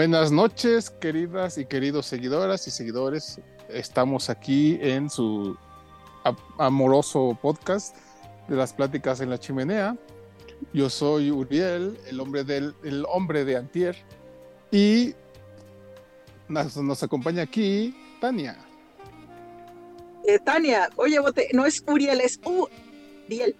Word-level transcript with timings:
Buenas 0.00 0.32
noches, 0.32 0.88
queridas 0.88 1.58
y 1.58 1.66
queridos 1.66 2.06
seguidoras 2.06 2.66
y 2.66 2.70
seguidores. 2.70 3.38
Estamos 3.68 4.30
aquí 4.30 4.78
en 4.80 5.10
su 5.10 5.58
amoroso 6.56 7.38
podcast 7.42 7.94
de 8.48 8.56
las 8.56 8.72
pláticas 8.72 9.20
en 9.20 9.28
la 9.28 9.36
chimenea. 9.36 9.98
Yo 10.72 10.88
soy 10.88 11.30
Uriel, 11.30 11.98
el 12.06 12.18
hombre 12.18 12.44
del 12.44 12.74
el 12.82 13.04
hombre 13.10 13.44
de 13.44 13.58
Antier, 13.58 13.94
y 14.70 15.14
nos, 16.48 16.78
nos 16.78 17.02
acompaña 17.02 17.42
aquí 17.42 17.94
Tania. 18.22 18.56
Eh, 20.26 20.38
Tania, 20.38 20.88
oye, 20.96 21.20
bote, 21.20 21.50
no 21.52 21.66
es 21.66 21.84
Uriel, 21.86 22.22
es 22.22 22.40
Uriel. 22.42 23.54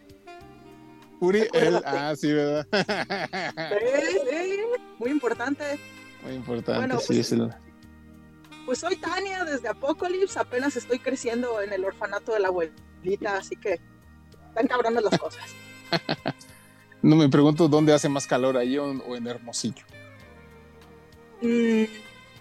Uriel, 1.21 1.83
ah, 1.84 2.15
sí, 2.17 2.33
¿verdad? 2.33 2.67
muy 4.99 5.11
importante. 5.11 5.78
Muy 6.22 6.34
importante, 6.34 6.98
sí, 6.98 7.04
pues, 7.06 7.19
es 7.19 7.32
el... 7.32 7.54
Pues 8.66 8.78
soy 8.78 8.97
Tania 8.97 9.44
desde 9.44 9.69
Apocalypse, 9.69 10.38
apenas 10.38 10.76
estoy 10.76 10.98
creciendo 10.98 11.60
en 11.60 11.72
el 11.72 11.84
orfanato 11.84 12.32
de 12.32 12.41
la 12.41 12.48
abuelita, 12.48 13.36
así 13.36 13.56
que 13.56 13.81
están 14.48 14.66
cabrones 14.69 15.03
las 15.03 15.19
cosas. 15.19 15.44
no 17.03 17.16
me 17.16 17.28
pregunto 17.28 17.69
dónde 17.69 17.92
hace 17.92 18.09
más 18.09 18.26
calor 18.26 18.56
ahí 18.56 18.76
o, 18.78 19.16
en 19.16 19.26
Hermosillo. 19.26 19.84
Mm, 21.42 21.84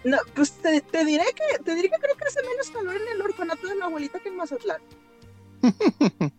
no, 0.04 0.18
pues 0.34 0.52
te, 0.52 1.04
diré 1.04 1.24
que 1.34 1.62
te 1.62 1.74
diré 1.74 1.88
que 1.88 1.96
creo 1.96 2.16
que 2.16 2.24
hace 2.24 2.42
menos 2.42 2.70
calor 2.70 2.96
en 2.96 3.08
el 3.14 3.22
orfanato 3.22 3.66
de 3.66 3.76
la 3.76 3.86
abuelita 3.86 4.20
que 4.20 4.28
en 4.28 4.36
Mazatlán. 4.36 4.80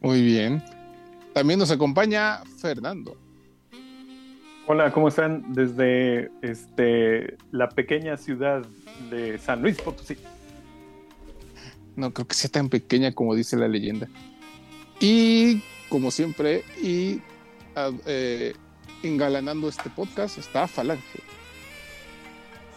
Muy 0.00 0.22
bien. 0.22 0.64
También 1.34 1.58
nos 1.58 1.70
acompaña 1.70 2.42
Fernando. 2.60 3.16
Hola, 4.72 4.92
¿cómo 4.92 5.08
están? 5.08 5.52
Desde 5.52 6.30
este, 6.42 7.36
la 7.50 7.70
pequeña 7.70 8.16
ciudad 8.16 8.64
de 9.10 9.36
San 9.38 9.62
Luis 9.62 9.80
Potosí. 9.82 10.16
No 11.96 12.12
creo 12.12 12.28
que 12.28 12.36
sea 12.36 12.48
tan 12.48 12.68
pequeña 12.68 13.10
como 13.10 13.34
dice 13.34 13.56
la 13.56 13.66
leyenda. 13.66 14.06
Y 15.00 15.64
como 15.88 16.12
siempre, 16.12 16.62
y 16.80 17.20
ah, 17.74 17.90
eh, 18.06 18.54
engalanando 19.02 19.68
este 19.68 19.90
podcast 19.90 20.38
está 20.38 20.68
Falange. 20.68 21.18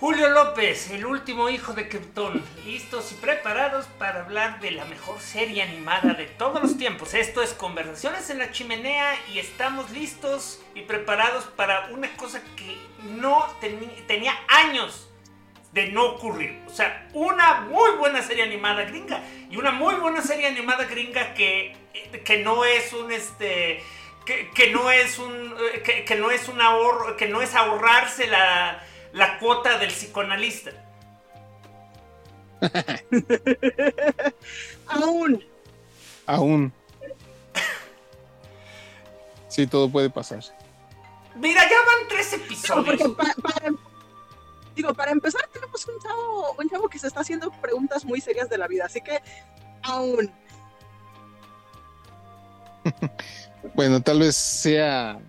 Julio 0.04 0.28
López, 0.28 0.90
el 0.92 1.06
último 1.06 1.48
hijo 1.48 1.72
de 1.72 1.88
Krypton, 1.88 2.44
listos 2.66 3.14
y 3.14 3.16
preparados 3.16 3.86
para 3.98 4.26
hablar 4.26 4.60
de 4.60 4.72
la 4.72 4.84
mejor 4.84 5.22
serie 5.22 5.64
animada 5.64 6.14
de 6.14 6.26
todos 6.26 6.62
los 6.62 6.78
tiempos. 6.78 7.14
Esto 7.14 7.42
es 7.42 7.54
Conversaciones 7.54 8.30
en 8.30 8.40
la 8.40 8.52
Chimenea 8.52 9.16
y 9.34 9.40
estamos 9.40 9.92
listos 9.92 10.62
y 10.76 10.82
preparados 10.82 11.46
para 11.46 11.88
una 11.92 12.14
cosa 12.18 12.42
que 12.58 12.78
no 13.18 13.48
tenía 13.62 14.34
años 14.50 15.10
de 15.72 15.88
no 15.88 16.04
ocurrir. 16.04 16.62
O 16.68 16.70
sea, 16.70 17.08
una 17.14 17.62
muy 17.62 17.92
buena 17.92 18.22
serie 18.22 18.44
animada 18.44 18.84
gringa 18.84 19.24
y 19.50 19.56
una 19.56 19.72
muy 19.72 19.96
buena 19.96 20.22
serie 20.22 20.48
animada 20.48 20.84
gringa 20.84 21.34
que, 21.34 21.78
que 22.26 22.40
no 22.40 22.66
es 22.66 22.92
un 22.92 23.10
este 23.10 23.82
que, 24.26 24.70
no 24.70 24.92
es 24.92 25.18
un 25.18 25.56
que, 25.86 26.04
que 26.04 26.16
no 26.16 26.30
es 26.30 26.50
un 26.50 26.60
ahorro, 26.60 27.16
que 27.16 27.28
no 27.28 27.42
es 27.42 27.56
ahorrarse 27.56 28.28
la 28.28 28.84
la 29.14 29.40
cuota 29.40 29.78
del 29.78 29.90
psicoanalista. 29.90 30.72
Aún. 34.88 35.44
Aún. 36.26 36.74
Sí, 39.48 39.68
todo 39.68 39.90
puede 39.90 40.10
pasar. 40.10 40.44
Mira, 41.36 41.62
ya 41.64 41.78
van 41.86 42.08
tres 42.10 42.34
episodios. 42.34 43.16
digo, 44.76 44.94
para 44.94 45.12
empezar, 45.12 45.48
tenemos 45.52 45.86
un 45.88 46.00
chavo, 46.02 46.56
un 46.58 46.70
chavo 46.70 46.90
que 46.90 47.00
se 47.00 47.08
está 47.08 47.22
haciendo 47.22 47.52
preguntas 47.62 48.06
muy 48.06 48.20
serias 48.20 48.50
de 48.50 48.58
la 48.58 48.68
vida, 48.68 48.86
así 48.86 49.02
que 49.02 49.22
aún. 49.84 50.32
bueno, 53.76 54.02
tal 54.02 54.20
vez 54.20 54.36
sea 54.36 55.20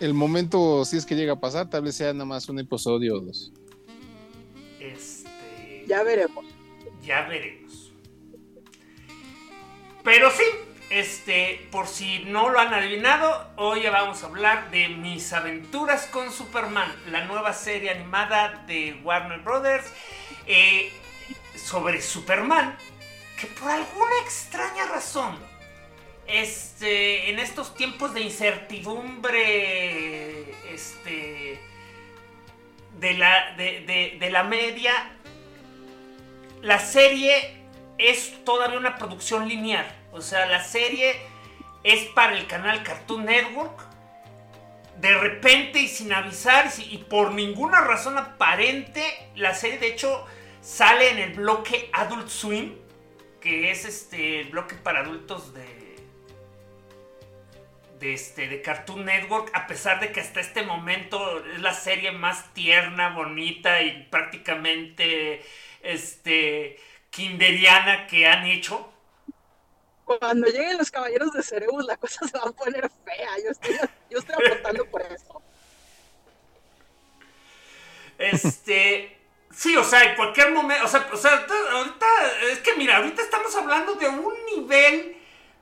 el 0.00 0.14
momento, 0.14 0.84
si 0.84 0.96
es 0.96 1.06
que 1.06 1.14
llega 1.14 1.34
a 1.34 1.40
pasar, 1.40 1.70
tal 1.70 1.82
vez 1.82 1.96
sea 1.96 2.12
nada 2.12 2.24
más 2.24 2.48
un 2.48 2.58
episodio 2.58 3.16
o 3.16 3.20
dos. 3.20 3.52
Este. 4.80 5.84
Ya 5.86 6.02
veremos. 6.02 6.44
Ya 7.02 7.22
veremos. 7.22 7.92
Pero 10.02 10.30
sí, 10.30 10.44
este, 10.90 11.66
por 11.72 11.88
si 11.88 12.20
no 12.20 12.50
lo 12.50 12.60
han 12.60 12.72
adivinado, 12.72 13.50
hoy 13.56 13.82
vamos 13.88 14.22
a 14.22 14.26
hablar 14.26 14.70
de 14.70 14.88
Mis 14.88 15.32
aventuras 15.32 16.06
con 16.06 16.32
Superman, 16.32 16.92
la 17.10 17.24
nueva 17.24 17.52
serie 17.52 17.90
animada 17.90 18.64
de 18.68 19.00
Warner 19.02 19.40
Brothers 19.40 19.86
eh, 20.46 20.92
sobre 21.56 22.00
Superman, 22.00 22.76
que 23.40 23.48
por 23.48 23.70
alguna 23.70 24.12
extraña 24.22 24.86
razón, 24.86 25.36
este, 26.28 27.30
en 27.30 27.38
estos 27.38 27.74
tiempos 27.74 28.14
de 28.14 28.22
incertidumbre, 28.22 30.50
este, 30.72 31.60
de 32.98 33.14
la, 33.14 34.44
media, 34.44 34.92
la 36.62 36.78
serie 36.78 37.56
es 37.98 38.44
todavía 38.44 38.78
una 38.78 38.96
producción 38.96 39.48
lineal. 39.48 39.86
O 40.12 40.20
sea, 40.20 40.46
la 40.46 40.64
serie 40.64 41.14
es 41.84 42.04
para 42.06 42.36
el 42.36 42.46
canal 42.46 42.82
Cartoon 42.82 43.26
Network. 43.26 43.84
De 44.98 45.14
repente 45.14 45.80
y 45.80 45.88
sin 45.88 46.12
avisar 46.12 46.72
y 46.78 46.98
por 46.98 47.32
ninguna 47.32 47.82
razón 47.82 48.16
aparente, 48.16 49.02
la 49.34 49.54
serie 49.54 49.78
de 49.78 49.88
hecho 49.88 50.24
sale 50.62 51.10
en 51.10 51.18
el 51.18 51.34
bloque 51.34 51.90
Adult 51.92 52.28
Swim, 52.28 52.74
que 53.42 53.70
es 53.70 53.84
este 53.84 54.40
el 54.40 54.48
bloque 54.48 54.74
para 54.76 55.00
adultos 55.00 55.52
de, 55.52 55.75
de, 57.98 58.14
este, 58.14 58.48
de 58.48 58.62
Cartoon 58.62 59.04
Network, 59.04 59.50
a 59.54 59.66
pesar 59.66 60.00
de 60.00 60.12
que 60.12 60.20
hasta 60.20 60.40
este 60.40 60.62
momento 60.62 61.44
es 61.46 61.60
la 61.60 61.74
serie 61.74 62.12
más 62.12 62.52
tierna, 62.54 63.10
bonita 63.10 63.82
y 63.82 64.06
prácticamente 64.10 65.44
este, 65.82 66.78
kinderiana 67.10 68.06
que 68.06 68.26
han 68.26 68.46
hecho 68.46 68.92
cuando 70.06 70.46
lleguen 70.46 70.78
los 70.78 70.90
caballeros 70.90 71.32
de 71.32 71.42
Cerebus 71.42 71.84
la 71.84 71.96
cosa 71.96 72.26
se 72.28 72.38
va 72.38 72.44
a 72.44 72.52
poner 72.52 72.88
fea. 73.04 73.28
Yo 73.44 73.50
estoy, 73.50 73.76
yo 74.08 74.18
estoy 74.20 74.34
apostando 74.36 74.86
por 74.86 75.02
eso. 75.02 75.42
Este. 78.16 79.18
Sí, 79.50 79.76
o 79.76 79.82
sea, 79.82 80.04
en 80.04 80.16
cualquier 80.16 80.52
momento. 80.52 80.84
O 80.84 80.88
sea, 80.88 81.08
o 81.12 81.16
sea, 81.16 81.44
ahorita. 81.72 82.06
Es 82.52 82.60
que 82.60 82.76
mira, 82.76 82.98
ahorita 82.98 83.20
estamos 83.20 83.54
hablando 83.56 83.94
de 83.94 84.08
un 84.08 84.34
nivel 84.54 85.16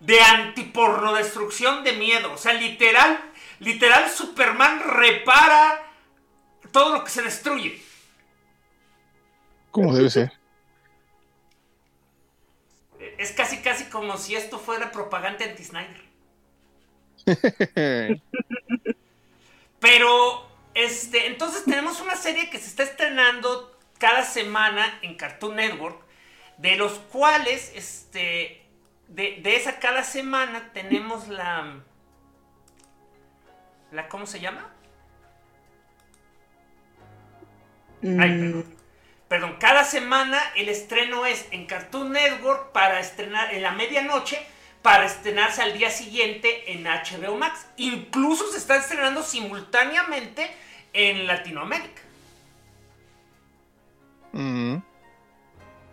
de 0.05 0.21
antiporno 0.21 1.15
destrucción 1.15 1.85
de 1.85 1.93
miedo. 1.93 2.33
O 2.33 2.39
sea, 2.39 2.53
literal. 2.55 3.33
Literal, 3.61 4.11
Superman 4.11 4.81
repara 4.85 5.83
todo 6.73 6.95
lo 6.95 7.05
que 7.05 7.11
se 7.11 7.23
destruye. 7.23 7.81
Como 9.71 9.95
debe 9.95 10.11
ser 10.11 10.33
es 13.19 13.33
casi 13.33 13.59
casi 13.59 13.85
como 13.85 14.17
si 14.17 14.35
esto 14.35 14.59
fuera 14.59 14.91
propaganda 14.93 15.45
anti-Snyder. 15.45 16.03
Pero, 19.81 20.49
este, 20.75 21.27
entonces 21.27 21.65
tenemos 21.65 22.01
una 22.01 22.17
serie 22.17 22.51
que 22.51 22.59
se 22.59 22.67
está 22.67 22.83
estrenando 22.83 23.79
cada 23.99 24.25
semana 24.25 24.99
en 25.03 25.17
Cartoon 25.17 25.57
Network, 25.57 26.03
de 26.59 26.77
los 26.77 26.93
cuales, 26.93 27.73
este, 27.75 28.64
de, 29.15 29.57
esa 29.57 29.79
cada 29.79 30.03
semana 30.03 30.71
tenemos 30.73 31.29
la, 31.29 31.81
la, 33.93 34.09
¿cómo 34.09 34.27
se 34.27 34.41
llama? 34.41 34.71
Ay, 38.03 38.39
perdón. 38.39 38.75
Perdón, 39.29 39.57
cada 39.59 39.85
semana 39.85 40.39
el 40.55 40.69
estreno 40.69 41.27
es 41.27 41.47
en 41.51 41.67
Cartoon 41.67 42.13
Network 42.13 42.73
para 42.73 43.01
estrenar 43.01 43.55
en 43.55 43.63
la 43.63 43.73
medianoche 43.73 44.39
para 44.83 45.07
estrenarse 45.07 45.63
al 45.63 45.79
día 45.79 45.91
siguiente 45.91 46.71
en 46.73 46.85
HBO 46.85 47.37
Max. 47.37 47.67
Incluso 47.79 48.53
se 48.53 48.59
está 48.59 48.77
estrenando 48.77 49.23
simultáneamente 49.23 50.51
en 50.93 51.27
Latinoamérica. 51.27 52.03
Mm. 54.33 54.77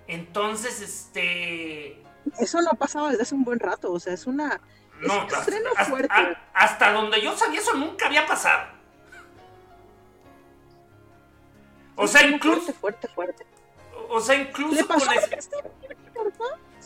Entonces, 0.07 0.81
este. 0.81 2.00
Eso 2.39 2.61
no 2.61 2.71
pasaba 2.71 3.09
desde 3.09 3.23
hace 3.23 3.35
un 3.35 3.43
buen 3.43 3.59
rato. 3.59 3.91
O 3.91 3.99
sea, 3.99 4.13
es 4.13 4.27
una. 4.27 4.59
No, 5.01 5.27
estreno 5.27 5.71
fuerte. 5.89 6.13
hasta 6.53 6.91
donde 6.93 7.21
yo 7.21 7.35
sabía, 7.35 7.59
eso 7.59 7.73
nunca 7.73 8.05
había 8.05 8.25
pasado. 8.25 8.67
O 11.95 12.07
sea, 12.07 12.27
incluso. 12.27 12.73
Fuerte, 12.73 13.07
fuerte, 13.07 13.45
O 14.09 14.19
sea, 14.19 14.35
incluso. 14.35 14.75
¿Le 14.75 14.83
pasó 14.83 15.05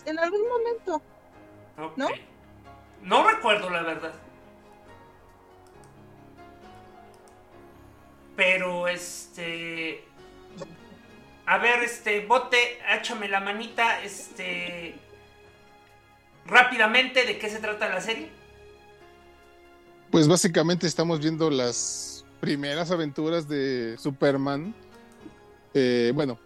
En 0.05 0.19
algún 0.19 0.47
momento. 0.47 1.01
¿No? 1.95 2.09
No 3.01 3.27
recuerdo 3.27 3.69
la 3.69 3.81
verdad. 3.83 4.13
Pero 8.35 8.87
este. 8.87 10.03
A 11.45 11.59
ver, 11.59 11.83
este, 11.83 12.25
bote, 12.25 12.79
échame 12.95 13.29
la 13.29 13.39
manita, 13.39 14.01
este. 14.01 14.95
Rápidamente, 16.45 17.25
¿de 17.25 17.37
qué 17.37 17.49
se 17.49 17.59
trata 17.59 17.89
la 17.89 18.01
serie? 18.01 18.29
Pues 20.11 20.27
básicamente 20.27 20.87
estamos 20.87 21.19
viendo 21.19 21.49
las 21.49 22.25
primeras 22.39 22.91
aventuras 22.91 23.47
de 23.47 23.97
Superman 23.97 24.73
eh, 25.77 26.13
bueno, 26.15 26.39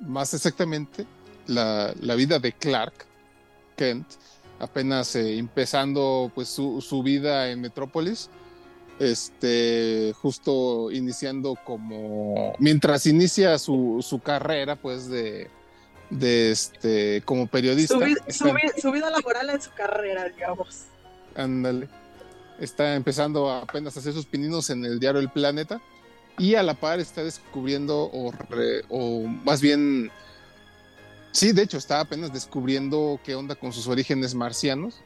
más 0.00 0.34
exactamente, 0.34 1.06
la, 1.46 1.94
vida 2.16 2.38
de 2.38 2.52
Clark 2.52 3.06
Kent, 3.76 4.06
apenas 4.60 5.16
eh, 5.16 5.38
empezando 5.38 6.30
pues 6.34 6.48
su, 6.50 7.02
vida 7.02 7.50
en 7.50 7.62
Metrópolis, 7.62 8.28
este, 8.98 10.12
justo 10.20 10.90
iniciando 10.90 11.56
como, 11.64 12.52
mientras 12.58 13.06
inicia 13.06 13.58
su, 13.58 14.20
carrera 14.22 14.76
pues 14.76 15.08
de, 15.08 15.48
de 16.10 16.50
este, 16.50 17.22
como 17.24 17.46
periodista. 17.46 17.98
Su, 18.28 18.92
vida 18.92 19.10
laboral 19.10 19.50
en 19.50 19.60
su 19.60 19.70
carrera, 19.72 20.28
digamos. 20.28 20.84
Ándale. 21.34 21.88
Está 22.58 22.94
empezando 22.94 23.50
apenas 23.50 23.96
a 23.96 24.00
hacer 24.00 24.12
sus 24.12 24.26
pininos 24.26 24.70
en 24.70 24.84
el 24.84 25.00
diario 25.00 25.20
El 25.20 25.30
Planeta 25.30 25.80
y 26.38 26.54
a 26.54 26.62
la 26.62 26.74
par 26.74 27.00
está 27.00 27.22
descubriendo, 27.22 28.10
o, 28.12 29.22
más 29.44 29.60
bien, 29.60 30.10
sí, 31.32 31.52
de 31.52 31.62
hecho, 31.62 31.78
está 31.78 32.00
apenas 32.00 32.32
descubriendo 32.32 33.20
qué 33.24 33.34
onda 33.34 33.54
con 33.54 33.72
sus 33.72 33.86
orígenes 33.88 34.34
marcianos 34.34 35.00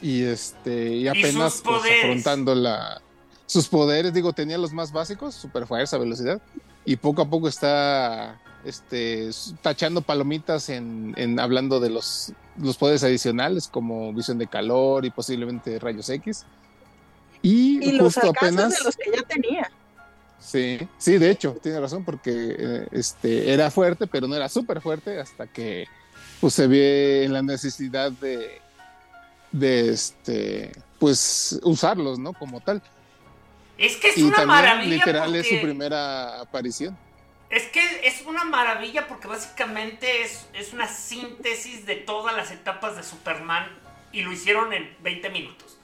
y 0.00 0.22
este 0.22 0.94
y 0.94 1.08
apenas 1.08 1.60
pues, 1.64 1.82
afrontando 1.98 2.54
la 2.54 3.02
sus 3.46 3.66
poderes 3.66 4.14
digo 4.14 4.32
tenía 4.32 4.56
los 4.56 4.72
más 4.72 4.92
básicos 4.92 5.34
super 5.34 5.66
fuerza 5.66 5.98
velocidad 5.98 6.40
y 6.84 6.94
poco 6.94 7.22
a 7.22 7.28
poco 7.28 7.48
está 7.48 8.40
este 8.64 9.30
tachando 9.62 10.00
palomitas 10.00 10.68
en, 10.68 11.14
en 11.16 11.38
hablando 11.38 11.80
de 11.80 11.90
los 11.90 12.32
los 12.56 12.76
poderes 12.76 13.04
adicionales 13.04 13.68
como 13.68 14.12
visión 14.12 14.38
de 14.38 14.46
calor 14.46 15.04
y 15.04 15.10
posiblemente 15.10 15.78
rayos 15.78 16.08
X 16.08 16.44
y, 17.40 17.88
y 17.88 17.92
los 17.92 18.18
apenas 18.18 18.76
de 18.76 18.84
los 18.84 18.96
que 18.96 19.10
ya 19.14 19.22
tenía 19.22 19.70
Sí, 20.38 20.78
sí, 20.98 21.18
de 21.18 21.30
hecho, 21.30 21.58
tiene 21.62 21.80
razón, 21.80 22.04
porque 22.04 22.30
eh, 22.58 22.88
este, 22.92 23.52
era 23.52 23.70
fuerte, 23.70 24.06
pero 24.06 24.28
no 24.28 24.36
era 24.36 24.48
súper 24.48 24.80
fuerte 24.80 25.18
hasta 25.18 25.46
que 25.46 25.86
pues, 26.40 26.54
se 26.54 26.66
ve 26.66 27.24
en 27.24 27.32
la 27.32 27.42
necesidad 27.42 28.12
de, 28.12 28.60
de 29.50 29.90
este, 29.90 30.72
pues, 30.98 31.58
usarlos, 31.64 32.18
¿no? 32.18 32.32
Como 32.32 32.60
tal. 32.60 32.80
Es 33.76 33.96
que 33.96 34.10
es 34.10 34.18
una 34.18 34.46
maravilla. 34.46 34.96
Literal 34.96 35.34
es 35.34 35.48
su 35.48 35.60
primera 35.60 36.40
aparición. 36.40 36.96
Es 37.50 37.64
que 37.68 38.06
es 38.06 38.22
una 38.26 38.44
maravilla 38.44 39.08
porque 39.08 39.26
básicamente 39.26 40.22
es, 40.22 40.48
es 40.52 40.72
una 40.72 40.86
síntesis 40.86 41.86
de 41.86 41.96
todas 41.96 42.36
las 42.36 42.50
etapas 42.50 42.96
de 42.96 43.02
Superman 43.02 43.66
y 44.12 44.22
lo 44.22 44.32
hicieron 44.32 44.72
en 44.72 44.94
20 45.00 45.30
minutos. 45.30 45.78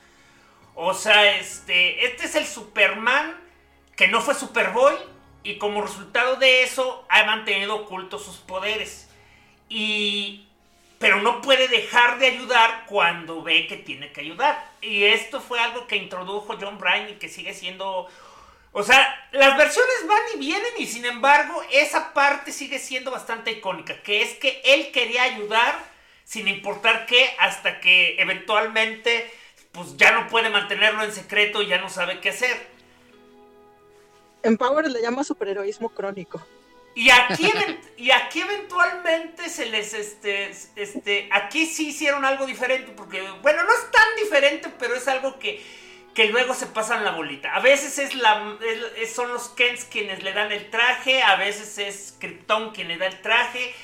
O 0.75 0.92
sea, 0.92 1.37
este, 1.38 2.04
este 2.06 2.26
es 2.26 2.35
el 2.35 2.47
Superman 2.47 3.35
que 3.97 4.09
no 4.09 4.21
fue 4.21 4.35
Superboy 4.35 4.94
y 5.42 5.56
como 5.56 5.83
resultado 5.83 6.37
de 6.37 6.64
eso 6.64 7.06
ha 7.09 7.25
mantenido 7.25 7.76
ocultos 7.76 8.25
sus 8.25 8.37
poderes. 8.38 9.09
Y 9.68 10.47
pero 10.99 11.21
no 11.21 11.42
puede 11.42 11.68
dejar 11.68 12.18
de 12.18 12.28
ayudar 12.28 12.87
cuando 12.87 13.42
ve 13.42 13.66
que 13.66 13.76
tiene 13.76 14.11
que 14.11 14.23
ayudar. 14.23 14.73
Y 14.80 15.04
esto 15.04 15.40
fue 15.40 15.61
algo 15.61 15.87
que 15.87 15.97
introdujo 15.97 16.56
John 16.59 16.78
Bryan 16.78 17.11
y 17.11 17.14
que 17.14 17.28
sigue 17.28 17.52
siendo 17.52 18.09
o 18.75 18.83
sea, 18.83 19.28
las 19.31 19.57
versiones 19.57 20.07
van 20.07 20.23
y 20.35 20.38
vienen 20.38 20.73
y 20.78 20.87
sin 20.87 21.04
embargo 21.04 21.62
esa 21.71 22.12
parte 22.12 22.50
sigue 22.50 22.81
siendo 22.81 23.12
bastante 23.12 23.52
icónica, 23.52 24.02
que 24.02 24.21
es 24.21 24.35
que 24.35 24.61
él 24.64 24.90
quería 24.93 25.23
ayudar 25.23 25.78
sin 26.25 26.49
importar 26.49 27.07
qué 27.07 27.37
hasta 27.38 27.81
que 27.81 28.16
eventualmente 28.21 29.33
pues 29.71 29.97
ya 29.97 30.11
no 30.11 30.28
puede 30.28 30.50
mantenerlo 30.50 31.04
en 31.04 31.12
secreto 31.12 31.62
y 31.62 31.69
ya 31.69 31.81
no 31.81 31.88
sabe 31.88 32.21
qué 32.21 32.31
hacer. 32.31 32.66
En 34.43 34.59
Power 34.59 34.90
le 34.90 35.00
llama 35.00 35.23
superheroísmo 35.23 35.90
crónico. 35.90 36.45
Y 36.97 37.11
aquí, 37.11 37.50
y 37.97 38.11
aquí 38.11 38.40
eventualmente 38.40 39.49
se 39.49 39.66
les, 39.66 39.95
este, 39.95 40.50
este, 40.76 41.28
aquí 41.33 41.66
sí 41.66 41.88
hicieron 41.88 42.25
algo 42.25 42.47
diferente, 42.47 42.93
porque, 42.93 43.21
bueno, 43.43 43.64
no 43.64 43.73
es 43.73 43.90
tan 43.90 44.16
diferente, 44.23 44.69
pero 44.78 44.95
es 44.95 45.09
algo 45.09 45.38
que, 45.40 45.61
que 46.14 46.26
luego 46.26 46.54
se 46.54 46.66
pasan 46.66 47.04
la 47.04 47.11
bolita. 47.11 47.54
A 47.54 47.61
veces 47.61 47.99
es 47.99 48.14
la, 48.14 48.56
son 49.12 49.33
los 49.33 49.49
Kents 49.50 49.85
quienes 49.85 50.23
le 50.23 50.33
dan 50.33 50.52
el 50.52 50.71
traje, 50.71 51.23
a 51.23 51.37
veces 51.37 51.78
es 51.78 52.16
Krypton 52.18 52.71
quien 52.73 52.88
le 52.88 52.99
da 52.99 53.06
el 53.06 53.21
traje, 53.21 53.75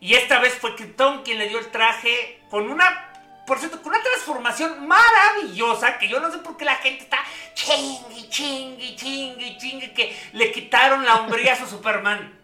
y 0.00 0.14
esta 0.14 0.38
vez 0.40 0.54
fue 0.54 0.76
Krypton 0.76 1.22
quien 1.22 1.38
le 1.38 1.48
dio 1.48 1.58
el 1.58 1.70
traje 1.70 2.40
con 2.50 2.70
una 2.70 3.06
por 3.46 3.58
cierto, 3.58 3.82
con 3.82 3.92
una 3.92 4.00
transformación 4.00 4.86
maravillosa 4.86 5.98
que 5.98 6.06
yo 6.06 6.20
no 6.20 6.30
sé 6.30 6.38
por 6.38 6.56
qué 6.56 6.64
la 6.64 6.76
gente 6.76 7.02
está 7.02 7.18
chingue, 7.54 8.28
chingue, 8.28 8.94
chingue, 8.94 9.58
chingue, 9.58 9.92
que 9.92 10.16
le 10.34 10.52
quitaron 10.52 11.04
la 11.04 11.16
hombría 11.16 11.54
a 11.54 11.56
su 11.56 11.66
Superman. 11.66 12.38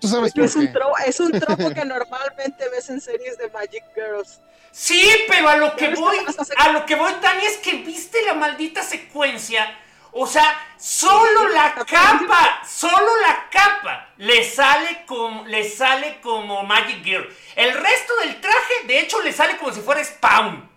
¿Tú 0.00 0.08
sabes 0.08 0.32
es, 0.34 0.56
Un 0.56 0.72
tropo, 0.72 0.96
es 1.04 1.20
un 1.20 1.32
tropo 1.32 1.74
que 1.74 1.84
normalmente 1.84 2.68
ves 2.70 2.88
en 2.88 3.02
series 3.02 3.36
de 3.36 3.50
Magic 3.50 3.84
Girls. 3.94 4.40
Sí, 4.72 5.06
pero 5.28 5.50
a 5.50 5.56
lo 5.56 5.76
que 5.76 5.94
voy, 5.94 6.16
a 6.56 6.72
lo 6.72 6.86
que 6.86 6.94
voy, 6.94 7.12
Tania, 7.20 7.48
es 7.48 7.58
que 7.58 7.74
viste 7.74 8.22
la 8.22 8.34
maldita 8.34 8.82
secuencia. 8.82 9.78
O 10.12 10.26
sea, 10.26 10.58
solo 10.78 11.48
la 11.48 11.74
capa, 11.74 12.62
solo 12.66 13.20
la 13.20 13.48
capa 13.50 14.08
le 14.16 14.44
sale 14.44 15.04
como, 15.06 15.44
le 15.46 15.68
sale 15.68 16.20
como 16.20 16.62
Magic 16.64 17.02
Girl. 17.04 17.28
El 17.54 17.72
resto 17.74 18.16
del 18.16 18.40
traje, 18.40 18.86
de 18.86 19.00
hecho, 19.00 19.22
le 19.22 19.32
sale 19.32 19.56
como 19.58 19.72
si 19.72 19.80
fuera 19.80 20.02
Spawn. 20.02 20.70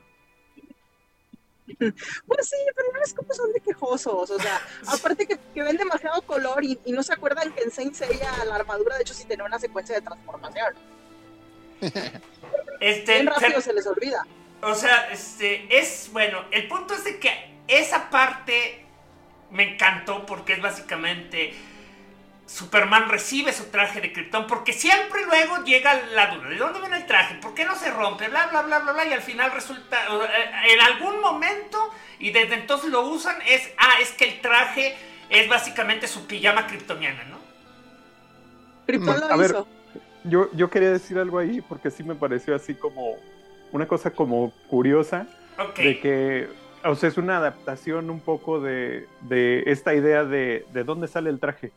Pues 1.78 2.50
sí, 2.50 2.58
pero 2.76 2.88
no 2.94 3.02
es 3.02 3.14
como 3.14 3.34
son 3.34 3.52
de 3.52 3.60
quejosos, 3.60 4.30
o 4.30 4.40
sea, 4.40 4.62
aparte 4.88 5.28
que, 5.28 5.64
ven 5.64 5.78
demasiado 5.78 6.22
color 6.22 6.64
y, 6.64 6.80
no 6.88 7.02
se 7.04 7.14
acuerdan 7.14 7.52
que 7.54 7.64
en 7.64 7.72
Saint 7.72 7.94
Seiya 7.94 8.46
la 8.46 8.56
armadura 8.56 8.96
de 8.96 9.02
hecho 9.02 9.14
sí 9.14 9.26
tenía 9.26 9.46
una 9.46 9.60
secuencia 9.60 9.96
de 9.96 10.02
transformación. 10.02 10.76
Este, 12.82 13.14
Bien 13.14 13.28
rápido 13.28 13.62
se, 13.62 13.72
les 13.72 13.88
olvida. 13.88 14.28
O 14.62 14.76
sea, 14.76 15.10
este, 15.10 15.66
es, 15.76 16.10
bueno, 16.12 16.44
el 16.52 16.68
punto 16.68 16.94
es 16.94 17.06
de 17.06 17.20
que 17.20 17.32
esa 17.68 18.10
parte 18.10 18.86
me 19.50 19.74
encantó 19.74 20.26
porque 20.26 20.54
es 20.54 20.62
básicamente 20.62 21.54
Superman 22.48 23.10
recibe 23.10 23.52
su 23.54 23.66
traje 23.66 24.02
de 24.02 24.14
Krypton 24.14 24.46
porque 24.46 24.72
siempre 24.72 25.26
luego 25.26 25.64
llega 25.64 26.00
la 26.14 26.28
duda, 26.36 26.50
¿de 26.50 26.58
dónde 26.58 26.80
viene 26.80 26.98
el 26.98 27.06
traje? 27.06 27.36
¿Por 27.36 27.56
qué 27.56 27.66
no 27.66 27.76
se 27.76 27.90
rompe? 27.90 28.28
Bla, 28.28 28.48
bla, 28.48 28.62
bla, 28.62 28.80
bla, 28.80 28.94
bla, 28.94 29.06
y 29.06 29.14
al 29.14 29.22
final 29.22 29.52
resulta, 29.52 29.98
en 30.68 30.82
algún 30.82 31.22
momento, 31.22 31.92
y 32.20 32.32
desde 32.32 32.56
entonces 32.56 32.92
lo 32.92 33.02
usan, 33.02 33.36
es, 33.48 33.72
ah, 33.78 33.96
es 34.00 34.12
que 34.12 34.26
el 34.26 34.42
traje 34.42 34.96
es 35.30 35.50
básicamente 35.50 36.08
su 36.08 36.28
pijama 36.28 36.68
kryptoniana, 36.68 37.24
¿no? 37.24 37.40
Krypton 38.86 39.22
lo 39.22 39.32
A 39.32 39.36
ver, 39.38 39.56
yo, 40.28 40.50
yo 40.54 40.70
quería 40.70 40.92
decir 40.92 41.18
algo 41.18 41.40
ahí 41.40 41.62
porque 41.62 41.92
sí 41.92 42.04
me 42.04 42.16
pareció 42.16 42.56
así 42.56 42.74
como 42.74 43.16
una 43.72 43.88
cosa 43.88 44.12
como 44.12 44.52
curiosa 44.70 45.28
de 45.78 46.00
que 46.00 46.50
o 46.86 46.96
sea, 46.96 47.10
es 47.10 47.18
una 47.18 47.38
adaptación 47.38 48.10
un 48.10 48.20
poco 48.20 48.60
de, 48.60 49.08
de 49.22 49.64
esta 49.68 49.96
idea 49.96 50.24
de, 50.24 50.66
de 50.72 50.84
dónde 50.84 51.08
sale 51.08 51.30
el 51.30 51.40
traje. 51.40 51.72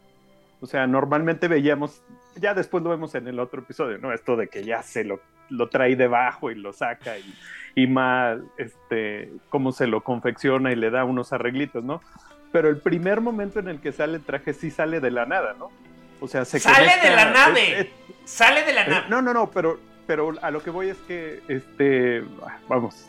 O 0.61 0.67
sea, 0.67 0.87
normalmente 0.87 1.49
veíamos, 1.49 2.03
ya 2.37 2.53
después 2.53 2.83
lo 2.83 2.91
vemos 2.91 3.15
en 3.15 3.27
el 3.27 3.39
otro 3.39 3.63
episodio, 3.63 3.99
¿no? 3.99 4.13
Esto 4.13 4.37
de 4.37 4.49
que 4.49 4.65
ya 4.65 4.83
se 4.83 5.05
lo, 5.05 5.21
lo 5.49 5.69
trae 5.69 5.97
debajo 5.97 6.51
y 6.51 6.57
lo 6.57 6.73
saca 6.73 7.17
y, 7.17 7.35
y 7.75 7.87
más, 7.87 8.39
este, 8.59 9.33
cómo 9.49 9.73
se 9.73 9.87
lo 9.87 10.03
confecciona 10.03 10.73
y 10.73 10.77
le 10.77 10.91
da 10.91 11.05
unos 11.05 11.33
arreglitos, 11.33 11.85
¿no? 11.85 12.03
Pero 12.53 12.69
el 12.69 12.79
primer 12.79 13.21
momento 13.21 13.61
en 13.61 13.69
el 13.69 13.81
que 13.81 13.93
sale 13.93 14.17
el 14.17 14.25
traje 14.25 14.53
sí 14.53 14.71
sale 14.71 15.01
de 15.01 15.11
la 15.11 15.27
nada, 15.27 15.55
¿no? 15.59 15.71
O 16.21 16.29
sea, 16.29 16.45
se 16.45 16.59
Sale 16.59 16.93
de 17.03 17.15
la 17.15 17.31
nave. 17.31 17.91
Sale 18.29 18.65
de 18.65 18.73
la 18.73 18.87
nave. 18.87 19.07
No, 19.09 19.23
no, 19.23 19.33
no, 19.33 19.51
pero, 19.51 19.81
pero 20.07 20.35
a 20.43 20.51
lo 20.51 20.63
que 20.63 20.71
voy 20.71 20.91
es 20.91 20.99
que, 21.09 21.43
este, 21.49 22.23
vamos, 22.69 23.09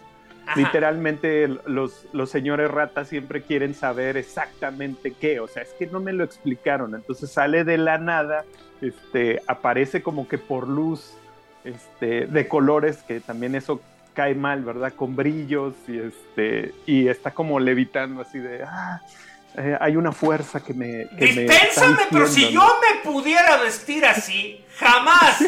Literalmente 0.55 1.47
los, 1.47 2.07
los 2.11 2.29
señores 2.29 2.71
ratas 2.71 3.07
siempre 3.07 3.43
quieren 3.43 3.75
saber 3.75 4.17
exactamente 4.17 5.11
qué, 5.11 5.39
o 5.39 5.47
sea, 5.47 5.61
es 5.61 5.69
que 5.77 5.85
no 5.85 5.99
me 5.99 6.11
lo 6.11 6.23
explicaron, 6.23 6.95
entonces 6.95 7.31
sale 7.31 7.63
de 7.63 7.77
la 7.77 7.99
nada, 7.99 8.45
este, 8.81 9.41
aparece 9.47 10.01
como 10.01 10.27
que 10.27 10.39
por 10.39 10.67
luz 10.67 11.13
este, 11.63 12.25
de 12.25 12.47
colores, 12.47 13.03
que 13.03 13.19
también 13.19 13.53
eso 13.53 13.79
cae 14.15 14.33
mal, 14.33 14.63
¿verdad? 14.63 14.93
Con 14.95 15.15
brillos 15.15 15.75
y, 15.87 15.99
este, 15.99 16.73
y 16.87 17.07
está 17.09 17.31
como 17.31 17.59
levitando 17.59 18.21
así 18.21 18.39
de, 18.39 18.63
ah, 18.63 19.01
eh, 19.59 19.77
hay 19.79 19.97
una 19.97 20.13
fuerza 20.13 20.61
que 20.61 20.73
me... 20.73 21.09
Que 21.17 21.47
pero 22.09 22.27
si 22.27 22.49
yo 22.49 22.79
me 22.81 23.11
pudiera 23.11 23.57
vestir 23.57 24.05
así, 24.05 24.63
jamás, 24.77 25.43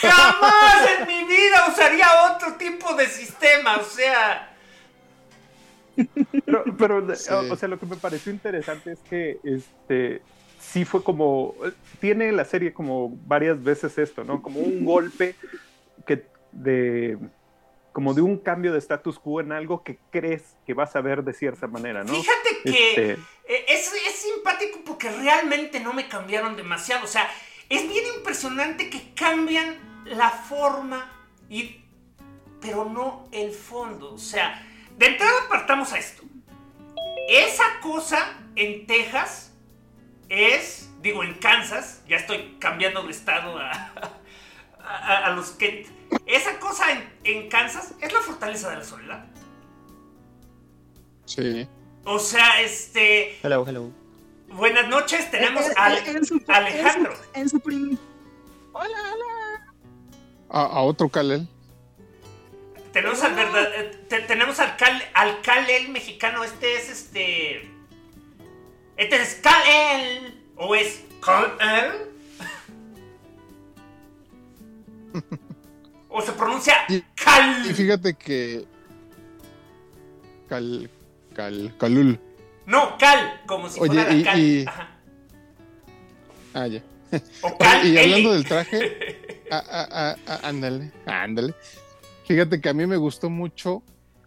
jamás 0.00 0.88
en 1.00 1.06
mi 1.08 1.24
vida 1.24 1.64
usaría 1.68 2.06
otro 2.32 2.54
tipo 2.54 2.94
de 2.94 3.06
sistema, 3.08 3.78
o 3.78 3.84
sea... 3.84 4.52
Pero, 6.78 7.04
o 7.06 7.56
sea, 7.56 7.68
lo 7.68 7.78
que 7.78 7.86
me 7.86 7.96
pareció 7.96 8.30
interesante 8.30 8.92
es 8.92 8.98
que 9.10 9.38
este 9.42 10.22
sí 10.60 10.84
fue 10.84 11.02
como, 11.02 11.54
tiene 12.00 12.30
la 12.32 12.44
serie 12.44 12.72
como 12.72 13.16
varias 13.26 13.62
veces 13.62 13.96
esto, 13.98 14.22
¿no? 14.22 14.42
Como 14.42 14.60
un 14.60 14.84
golpe 14.84 15.34
que 16.06 16.26
de 16.52 17.18
como 17.96 18.12
de 18.12 18.20
un 18.20 18.36
cambio 18.36 18.74
de 18.74 18.78
status 18.78 19.18
quo 19.18 19.40
en 19.40 19.52
algo 19.52 19.82
que 19.82 19.98
crees 20.10 20.58
que 20.66 20.74
vas 20.74 20.94
a 20.96 21.00
ver 21.00 21.24
de 21.24 21.32
cierta 21.32 21.66
manera, 21.66 22.04
¿no? 22.04 22.12
Fíjate 22.12 22.60
que 22.62 22.90
este 22.90 23.12
e, 23.48 23.64
es, 23.68 23.90
es, 23.90 24.16
simpático 24.16 24.80
porque 24.84 25.10
realmente 25.10 25.80
no 25.80 25.94
me 25.94 26.06
cambiaron 26.06 26.56
demasiado. 26.56 27.04
O 27.04 27.08
sea, 27.08 27.26
es 27.70 27.88
bien 27.88 28.04
impresionante 28.18 28.90
que 28.90 29.14
cambian 29.14 29.78
la 30.04 30.28
forma, 30.28 31.10
y, 31.48 31.86
pero 32.60 32.84
no 32.84 33.30
el 33.32 33.50
fondo. 33.50 34.12
O 34.12 34.18
sea, 34.18 34.62
de 34.98 35.06
entrada 35.06 35.48
partamos 35.48 35.94
a 35.94 35.98
esto. 35.98 36.22
Esa 37.30 37.80
cosa 37.80 38.18
en 38.56 38.86
Texas 38.86 39.54
es, 40.28 40.90
digo, 41.00 41.24
en 41.24 41.32
Kansas, 41.38 42.02
ya 42.06 42.16
estoy 42.16 42.58
cambiando 42.58 43.04
de 43.04 43.12
estado 43.12 43.58
a, 43.58 43.90
a, 45.24 45.30
los 45.30 45.52
que... 45.52 45.95
Esa 46.26 46.58
cosa 46.58 46.84
en, 47.24 47.48
Kansas 47.48 47.94
es 48.00 48.12
la 48.12 48.20
fortaleza 48.20 48.70
de 48.70 48.76
la 48.76 48.84
soledad. 48.84 49.26
Sí. 51.24 51.68
O 52.04 52.18
sea, 52.18 52.60
este... 52.60 53.38
Hello, 53.42 53.64
hello. 53.66 53.90
Buenas 54.48 54.88
noches, 54.88 55.30
tenemos 55.30 55.64
a 55.76 55.86
Alejandro. 55.86 57.14
En 57.34 57.48
su, 57.48 57.60
Hola, 58.72 58.98
hola. 59.12 59.74
A, 60.48 60.80
otro 60.82 61.08
Kalel. 61.08 61.48
Tenemos 62.92 63.22
al 63.22 63.34
verdad, 63.34 63.68
eh, 63.74 64.24
tenemos 64.26 64.58
al 64.60 64.76
Cal, 64.76 65.02
al 65.14 65.42
Kalel 65.42 65.88
mexicano, 65.90 66.44
este 66.44 66.76
es 66.76 66.88
este... 66.88 67.70
Este 68.96 69.20
es 69.20 69.34
Kalel, 69.42 70.42
o 70.56 70.74
es 70.74 71.04
Kalel. 71.20 72.14
o 76.08 76.20
se 76.22 76.32
pronuncia 76.32 76.74
Cal. 77.14 77.66
Y 77.66 77.74
fíjate 77.74 78.14
que. 78.14 78.66
Cal. 80.48 80.90
Cal. 81.34 81.74
Calul. 81.78 82.20
No, 82.66 82.96
Cal, 82.98 83.42
como 83.46 83.68
si 83.68 83.78
fuera 83.78 84.12
y, 84.12 84.24
Cal. 84.24 84.40
Y... 84.40 84.64
Ah, 86.54 86.66
ya. 86.66 86.82
O 87.42 87.56
cal 87.58 87.86
y 87.86 87.98
hablando 87.98 88.32
del 88.32 88.44
traje, 88.44 89.46
ándale, 90.42 90.92
ándale. 91.06 91.54
Fíjate 92.24 92.60
que 92.60 92.68
a 92.68 92.74
mí 92.74 92.86
me 92.86 92.96
gustó 92.96 93.30
mucho 93.30 93.82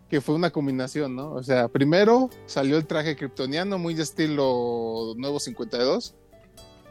que 0.09 0.21
fue 0.21 0.36
una 0.36 0.50
combinación, 0.50 1.15
¿no? 1.15 1.31
O 1.33 1.43
sea, 1.43 1.67
primero 1.67 2.29
salió 2.45 2.77
el 2.77 2.88
traje 2.88 3.15
kryptoniano, 3.15 3.77
muy 3.77 3.93
de 3.93 4.03
estilo 4.03 5.13
Nuevo 5.17 5.39
52, 5.39 6.15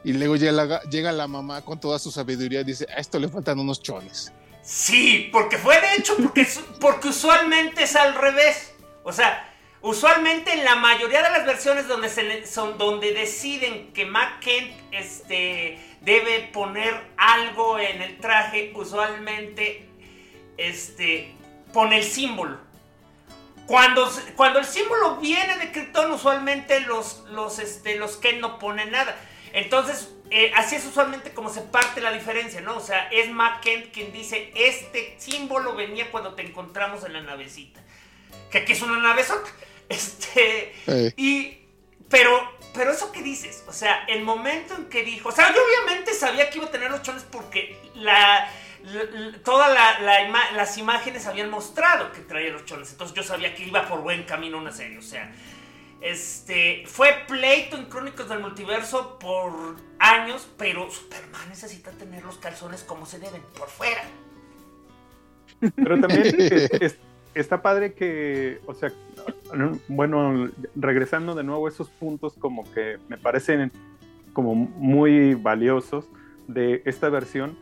y 0.05 0.13
luego 0.13 0.37
llega 0.37 0.53
la, 0.53 0.83
llega 0.83 1.13
la 1.13 1.27
mamá 1.27 1.63
con 1.63 1.81
toda 1.81 1.99
su 1.99 2.11
sabiduría 2.11 2.61
y 2.61 2.65
dice, 2.65 2.87
a 2.95 3.01
esto 3.01 3.19
le 3.19 3.29
faltan 3.29 3.59
unos 3.59 3.83
chones. 3.83 4.33
Sí, 4.63 5.31
porque 5.33 5.59
fue 5.59 5.81
de 5.81 5.95
hecho 5.95 6.17
porque, 6.17 6.47
porque 6.81 7.09
usualmente 7.09 7.85
es 7.85 7.97
al 7.97 8.15
revés. 8.15 8.75
O 9.03 9.13
sea, 9.13 9.51
usualmente 9.81 10.53
en 10.53 10.65
la 10.65 10.75
mayoría 10.75 11.23
de 11.23 11.31
las 11.31 11.47
versiones 11.47 11.89
donde, 11.89 12.09
se, 12.09 12.47
son, 12.47 12.77
donde 12.77 13.13
deciden 13.13 13.93
que 13.93 14.05
Matt 14.05 14.41
Kent 14.41 14.73
este, 14.93 15.79
debe 16.03 16.51
poner 16.53 16.95
algo 17.17 17.79
en 17.79 18.03
el 18.03 18.19
traje, 18.19 18.73
usualmente 18.75 19.89
este, 20.57 21.35
pone 21.73 21.99
el 21.99 22.05
símbolo. 22.05 22.59
Cuando, 23.67 24.11
cuando 24.35 24.59
el 24.61 24.65
símbolo 24.65 25.17
viene 25.17 25.59
de 25.59 25.71
Krypton, 25.73 26.13
usualmente 26.13 26.81
los, 26.81 27.25
los, 27.31 27.59
este, 27.59 27.97
los 27.97 28.17
Kent 28.17 28.41
no 28.41 28.59
ponen 28.59 28.91
nada. 28.91 29.15
Entonces, 29.53 30.15
eh, 30.31 30.53
así 30.55 30.77
es 30.77 30.85
usualmente 30.85 31.33
como 31.33 31.51
se 31.51 31.63
parte 31.63 32.01
la 32.01 32.13
diferencia, 32.13 32.61
¿no? 32.61 32.77
O 32.77 32.81
sea, 32.81 33.09
es 33.11 33.31
Matt 33.31 33.63
Kent 33.63 33.93
quien 33.93 34.13
dice, 34.13 34.53
este 34.55 35.17
símbolo 35.19 35.75
venía 35.75 36.11
cuando 36.11 36.35
te 36.35 36.43
encontramos 36.43 37.05
en 37.05 37.15
la 37.15 37.23
navecita. 37.23 37.81
Que 38.51 38.59
aquí 38.59 38.73
es 38.73 38.83
una 38.83 38.99
navezota. 38.99 39.49
Este, 39.91 40.75
y, 41.17 41.61
pero, 42.11 42.59
pero 42.75 42.93
eso 42.93 43.11
que 43.11 43.23
dices, 43.23 43.65
o 43.67 43.73
sea, 43.73 44.05
el 44.07 44.23
momento 44.23 44.75
en 44.75 44.85
que 44.91 45.03
dijo, 45.03 45.31
o 45.31 45.33
sea, 45.33 45.51
yo 45.55 45.63
obviamente 45.65 46.13
sabía 46.13 46.51
que 46.51 46.59
iba 46.59 46.67
a 46.67 46.71
tener 46.71 46.91
los 46.91 47.01
chones 47.01 47.23
porque 47.23 47.81
la, 47.95 48.53
todas 49.45 49.75
las 50.53 50.77
imágenes 50.77 51.27
habían 51.27 51.49
mostrado 51.49 52.13
que 52.13 52.21
traía 52.21 52.51
los 52.51 52.67
chones, 52.67 52.91
entonces 52.91 53.17
yo 53.17 53.23
sabía 53.23 53.55
que 53.55 53.65
iba 53.65 53.89
por 53.89 54.03
buen 54.03 54.25
camino 54.25 54.59
una 54.59 54.73
serie, 54.73 54.99
o 54.99 55.03
sea, 55.03 55.33
este, 56.01 56.85
fue 56.87 57.09
pleito 57.27 57.77
en 57.77 57.87
Crónicas 57.87 58.29
del 58.29 58.41
Multiverso 58.41 59.19
por 59.19 59.53
años, 59.99 60.49
pero 60.57 60.91
Superman 60.91 61.49
necesita 61.49 61.91
tener 61.93 62.25
los 62.25 62.39
calzones 62.39 62.83
como 62.85 63.07
se 63.07 63.19
deben, 63.19 63.43
por 63.59 63.69
fuera. 63.69 64.03
Pero 65.75 66.01
también 66.01 66.37
está 67.35 67.63
padre 67.63 67.95
que, 67.95 68.61
o 68.67 68.75
sea, 68.75 68.93
bueno, 69.89 70.51
regresando 70.77 71.35
de 71.35 71.43
nuevo 71.43 71.67
a 71.67 71.71
esos 71.71 71.89
puntos 71.89 72.35
como 72.35 72.71
que 72.73 72.99
me 73.09 73.19
parecen 73.19 73.73
como 74.33 74.55
muy 74.55 75.35
valiosos 75.35 76.09
de 76.47 76.83
esta 76.85 77.09
versión, 77.09 77.59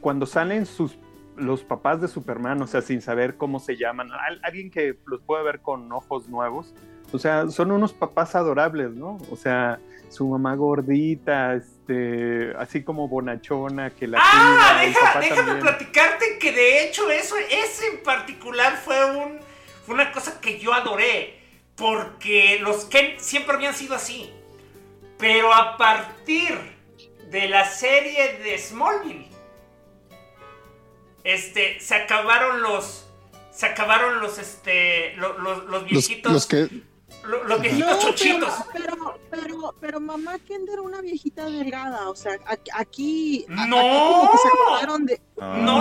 cuando 0.00 0.26
salen 0.26 0.64
sus 0.66 0.96
los 1.36 1.62
papás 1.62 2.00
de 2.00 2.08
Superman, 2.08 2.60
o 2.62 2.66
sea, 2.66 2.82
sin 2.82 3.00
saber 3.00 3.36
cómo 3.36 3.58
se 3.58 3.76
llaman, 3.76 4.10
alguien 4.42 4.70
que 4.70 4.98
los 5.06 5.22
puede 5.22 5.42
ver 5.42 5.60
con 5.60 5.90
ojos 5.90 6.28
nuevos, 6.28 6.74
o 7.12 7.18
sea, 7.18 7.48
son 7.48 7.70
unos 7.72 7.92
papás 7.92 8.34
adorables, 8.34 8.90
¿no? 8.90 9.18
O 9.30 9.36
sea, 9.36 9.78
su 10.08 10.26
mamá 10.26 10.54
gordita, 10.56 11.54
este, 11.54 12.52
así 12.58 12.82
como 12.82 13.08
bonachona, 13.08 13.90
que 13.90 14.06
la 14.06 14.18
Ah, 14.20 14.82
déjame 15.20 15.56
platicarte 15.56 16.38
que 16.38 16.52
de 16.52 16.84
hecho 16.84 17.10
eso, 17.10 17.36
ese 17.36 17.86
en 17.88 18.02
particular 18.02 18.76
fue 18.76 19.04
un, 19.16 19.40
una 19.88 20.12
cosa 20.12 20.40
que 20.40 20.58
yo 20.58 20.74
adoré, 20.74 21.40
porque 21.76 22.58
los 22.60 22.84
Ken 22.84 23.18
siempre 23.18 23.56
habían 23.56 23.74
sido 23.74 23.94
así, 23.94 24.30
pero 25.18 25.52
a 25.52 25.76
partir 25.76 26.58
de 27.30 27.48
la 27.48 27.66
serie 27.66 28.38
de 28.38 28.58
Smallville, 28.58 29.28
este, 31.24 31.80
se 31.80 31.94
acabaron 31.94 32.62
los, 32.62 33.08
se 33.50 33.66
acabaron 33.66 34.20
los, 34.20 34.38
este, 34.38 35.14
los, 35.16 35.38
los, 35.64 35.84
viejitos. 35.86 36.32
los 36.32 36.46
que 36.46 36.68
los, 37.24 37.60
viejitos 37.60 37.98
chochitos. 38.00 38.52
Pero, 38.72 39.18
pero, 39.30 39.74
pero, 39.80 40.00
mamá 40.00 40.38
Kender 40.38 40.74
era 40.74 40.82
una 40.82 41.00
viejita 41.00 41.44
delgada, 41.44 42.08
o 42.08 42.16
sea, 42.16 42.38
aquí. 42.74 43.44
No, 43.48 43.66
no, 43.66 44.32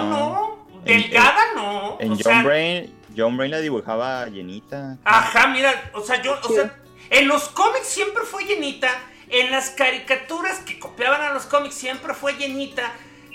no, 0.01 0.67
delgada 0.83 1.53
no. 1.55 1.98
En 2.00 2.19
John 2.19 2.43
Brain, 2.43 2.93
John 3.15 3.38
Brain 3.38 3.51
la 3.51 3.60
dibujaba 3.60 4.27
llenita. 4.27 4.98
Ajá, 5.03 5.48
mira, 5.48 5.91
o 5.93 6.01
sea, 6.01 6.21
yo, 6.21 6.38
o 6.43 6.53
sea, 6.53 6.75
en 7.10 7.27
los 7.27 7.50
cómics 7.50 7.88
siempre 7.88 8.24
fue 8.24 8.45
llenita, 8.45 8.89
en 9.29 9.51
las 9.51 9.71
caricaturas 9.71 10.60
que 10.60 10.79
copiaban 10.79 11.21
a 11.21 11.33
los 11.33 11.45
cómics 11.45 11.75
siempre 11.75 12.13
fue 12.13 12.33
llenita. 12.33 12.93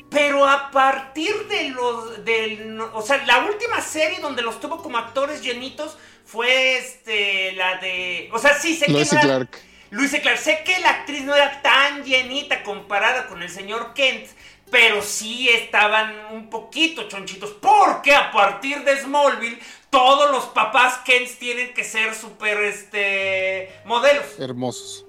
Pero 0.09 0.47
a 0.47 0.71
partir 0.71 1.49
de 1.49 1.71
los. 1.71 2.25
Del, 2.25 2.81
o 2.81 3.03
sea, 3.03 3.27
la 3.27 3.45
última 3.45 3.81
serie 3.81 4.21
donde 4.21 4.41
los 4.41 4.61
tuvo 4.61 4.81
como 4.81 4.99
actores 4.99 5.43
llenitos 5.43 5.99
fue 6.27 6.77
este, 6.79 7.53
la 7.53 7.79
de. 7.79 8.29
O 8.33 8.39
sea, 8.39 8.59
sí, 8.59 8.77
sé 8.77 8.87
que. 8.87 8.93
No 8.93 9.21
Clark. 9.21 9.59
Luis 9.91 10.11
Clark. 10.21 10.39
Sé 10.39 10.63
que 10.65 10.79
la 10.81 10.91
actriz 10.91 11.23
no 11.23 11.35
era 11.35 11.63
tan 11.63 12.05
llenita 12.05 12.63
comparada 12.65 13.29
con 13.29 13.43
el 13.43 13.49
señor 13.49 13.95
Kent, 13.95 14.27
pero 14.71 15.01
sí 15.01 15.49
estaban 15.49 16.15
un 16.33 16.51
poquito 16.51 17.09
chonchitos. 17.09 17.53
Porque 17.53 18.15
a 18.15 18.33
partir 18.33 18.83
de 18.83 19.01
Smallville, 19.01 19.59
todos 19.89 20.31
los 20.33 20.47
papás 20.47 20.99
Kent 21.05 21.31
tienen 21.39 21.73
que 21.73 21.85
ser 21.85 22.15
súper 22.15 22.61
este, 22.65 23.73
modelos. 23.85 24.39
Hermosos. 24.39 25.06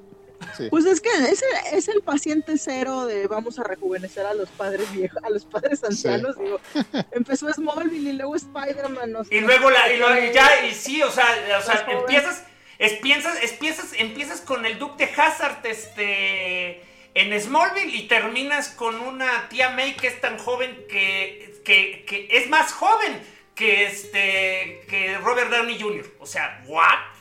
Pues 0.69 0.85
es 0.85 1.01
que 1.01 1.09
es 1.09 1.43
el, 1.43 1.77
es 1.77 1.87
el, 1.87 2.01
paciente 2.01 2.57
cero 2.57 3.05
de 3.05 3.27
vamos 3.27 3.59
a 3.59 3.63
rejuvenecer 3.63 4.25
a 4.25 4.33
los 4.33 4.49
padres 4.49 4.91
viejos, 4.93 5.21
a 5.23 5.29
los 5.29 5.45
padres 5.45 5.83
ancianos, 5.83 6.37
digo. 6.37 6.59
Empezó 7.11 7.51
Smallville 7.51 8.09
y 8.09 8.13
luego 8.13 8.35
Spider-Man. 8.35 9.15
y 9.29 9.41
luego 9.41 9.69
la, 9.69 9.93
y, 9.93 10.33
ya, 10.33 10.65
y 10.65 10.73
sí, 10.73 11.01
o 11.01 11.11
sea, 11.11 11.25
o 11.59 11.61
sea 11.61 11.85
empiezas, 11.89 12.43
empiezas, 12.79 13.43
empiezas, 13.43 13.93
empiezas 13.93 14.41
con 14.41 14.65
el 14.65 14.79
Duke 14.79 15.05
de 15.05 15.11
Hazard, 15.21 15.65
este 15.65 16.83
en 17.13 17.41
Smallville 17.41 17.95
y 17.95 18.07
terminas 18.07 18.69
con 18.69 18.99
una 18.99 19.49
tía 19.49 19.69
May 19.71 19.95
que 19.95 20.07
es 20.07 20.21
tan 20.21 20.37
joven 20.37 20.85
que, 20.87 21.61
que, 21.65 22.05
que 22.05 22.27
es 22.29 22.47
más 22.47 22.71
joven 22.73 23.19
que 23.55 23.85
este 23.85 24.85
que 24.87 25.17
Robert 25.17 25.49
Downey 25.49 25.81
Jr. 25.81 26.05
O 26.19 26.25
sea, 26.27 26.63
¿what? 26.67 27.17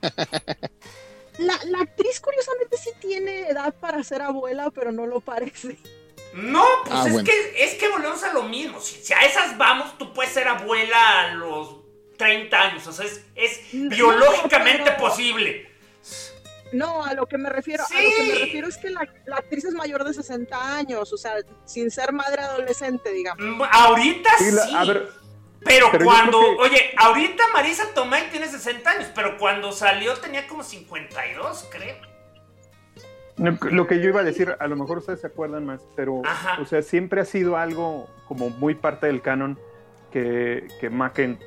La, 1.40 1.80
actriz 1.80 2.20
curiosamente 2.20 2.76
sí 2.76 2.90
tiene 3.00 3.48
edad 3.48 3.74
para 3.74 4.02
ser 4.04 4.22
abuela, 4.22 4.70
pero 4.70 4.92
no 4.92 5.06
lo 5.06 5.20
parece. 5.20 5.78
No, 6.34 6.64
pues 6.84 6.96
ah, 6.96 7.08
es, 7.08 7.22
que, 7.22 7.64
es 7.64 7.74
que 7.74 7.88
volvemos 7.88 8.22
a 8.22 8.32
lo 8.32 8.44
mismo. 8.44 8.80
Si, 8.80 9.12
a 9.12 9.20
esas 9.20 9.56
vamos, 9.58 9.98
tú 9.98 10.12
puedes 10.12 10.32
ser 10.32 10.46
abuela 10.46 11.20
a 11.20 11.34
los 11.34 11.76
30 12.18 12.60
años. 12.60 12.86
O 12.86 12.92
sea, 12.92 13.06
es, 13.34 13.60
biológicamente 13.72 14.92
posible. 14.92 15.68
No, 16.72 17.04
a 17.04 17.14
lo 17.14 17.26
que 17.26 17.36
me 17.36 17.48
refiero, 17.48 17.82
a 17.84 18.00
lo 18.00 18.10
que 18.16 18.22
me 18.22 18.38
refiero 18.38 18.68
es 18.68 18.76
que 18.76 18.90
la, 18.90 19.08
actriz 19.32 19.64
es 19.64 19.74
mayor 19.74 20.04
de 20.04 20.14
60 20.14 20.76
años, 20.76 21.12
o 21.12 21.16
sea, 21.16 21.34
sin 21.64 21.90
ser 21.90 22.12
madre 22.12 22.42
adolescente, 22.42 23.10
digamos. 23.10 23.44
Mm, 23.44 23.62
ahorita 23.68 24.30
sí. 24.38 24.74
A 24.76 24.84
ver, 24.84 25.19
pero, 25.64 25.90
cuando, 26.02 26.38
oye, 26.38 26.92
ahorita 26.96 27.44
Marisa 27.52 27.84
Tomei 27.94 28.30
tiene 28.30 28.48
60 28.48 28.90
años, 28.90 29.10
pero 29.14 29.36
cuando 29.36 29.72
salió 29.72 30.14
tenía 30.14 30.46
como 30.46 30.62
52, 30.62 31.68
creo. 31.70 31.96
Lo 33.70 33.86
que 33.86 34.00
yo 34.00 34.08
iba 34.08 34.20
a 34.20 34.24
decir, 34.24 34.54
a 34.58 34.66
lo 34.66 34.76
mejor 34.76 34.98
ustedes 34.98 35.20
se 35.20 35.26
acuerdan 35.26 35.64
más, 35.64 35.80
pero, 35.96 36.22
o 36.60 36.64
sea, 36.66 36.82
siempre 36.82 37.20
ha 37.20 37.24
sido 37.24 37.56
algo 37.56 38.06
como 38.28 38.50
muy 38.50 38.74
parte 38.74 39.06
del 39.06 39.22
canon 39.22 39.58
que, 40.10 40.66
que 40.78 40.90
Macken 40.90 41.38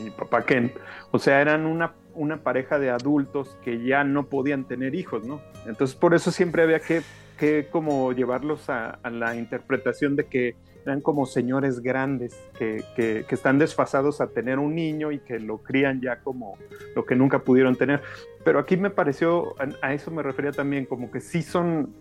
y, 0.00 0.10
papá 0.10 0.44
Ken, 0.44 0.72
o 1.10 1.18
sea, 1.18 1.40
eran 1.40 1.66
una, 1.66 1.94
una 2.14 2.38
pareja 2.42 2.78
de 2.78 2.90
adultos 2.90 3.56
que 3.64 3.84
ya 3.84 4.02
no 4.02 4.26
podían 4.26 4.64
tener 4.64 4.94
hijos, 4.96 5.24
¿no? 5.24 5.40
Entonces, 5.66 5.96
por 5.96 6.14
eso 6.14 6.32
siempre 6.32 6.62
había 6.62 6.80
que, 6.80 7.02
que 7.38 7.68
como 7.70 8.12
llevarlos 8.12 8.68
a 8.68 8.98
la 9.04 9.36
interpretación 9.36 10.16
de 10.16 10.26
que 10.26 10.56
eran 10.84 11.00
como 11.00 11.26
señores 11.26 11.80
grandes 11.80 12.34
que, 12.58 12.84
que, 12.96 13.24
están 13.28 13.58
desfasados 13.58 14.20
a 14.20 14.28
tener 14.28 14.58
un 14.58 14.74
niño 14.74 15.12
y 15.12 15.20
que 15.20 15.38
lo 15.38 15.58
crían 15.58 16.00
ya 16.00 16.20
como 16.20 16.58
lo 16.94 17.04
que 17.04 17.14
nunca 17.14 17.40
pudieron 17.40 17.76
tener. 17.76 18.02
Pero 18.44 18.58
aquí 18.58 18.76
me 18.76 18.90
pareció, 18.90 19.54
a, 19.80 19.92
eso 19.92 20.10
me 20.10 20.22
refería 20.22 20.52
también, 20.52 20.86
como 20.86 21.10
que 21.10 21.20
sí 21.20 21.42
son, 21.42 21.94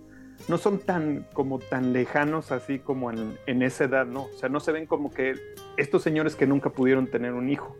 no 0.47 0.57
son 0.57 0.79
tan, 0.79 1.27
como 1.33 1.59
tan 1.59 1.93
lejanos 1.93 2.51
así 2.51 2.79
como 2.79 3.11
en, 3.11 3.37
en 3.45 3.61
esa 3.61 3.83
edad, 3.85 4.05
¿no? 4.05 4.23
O 4.23 4.37
sea, 4.37 4.49
no 4.49 4.59
se 4.59 4.71
ven 4.71 4.87
como 4.87 5.11
que 5.11 5.35
estos 5.77 6.01
señores 6.01 6.35
que 6.35 6.47
nunca 6.47 6.71
pudieron 6.71 7.07
tener 7.07 7.33
un 7.33 7.49
hijo. 7.49 7.75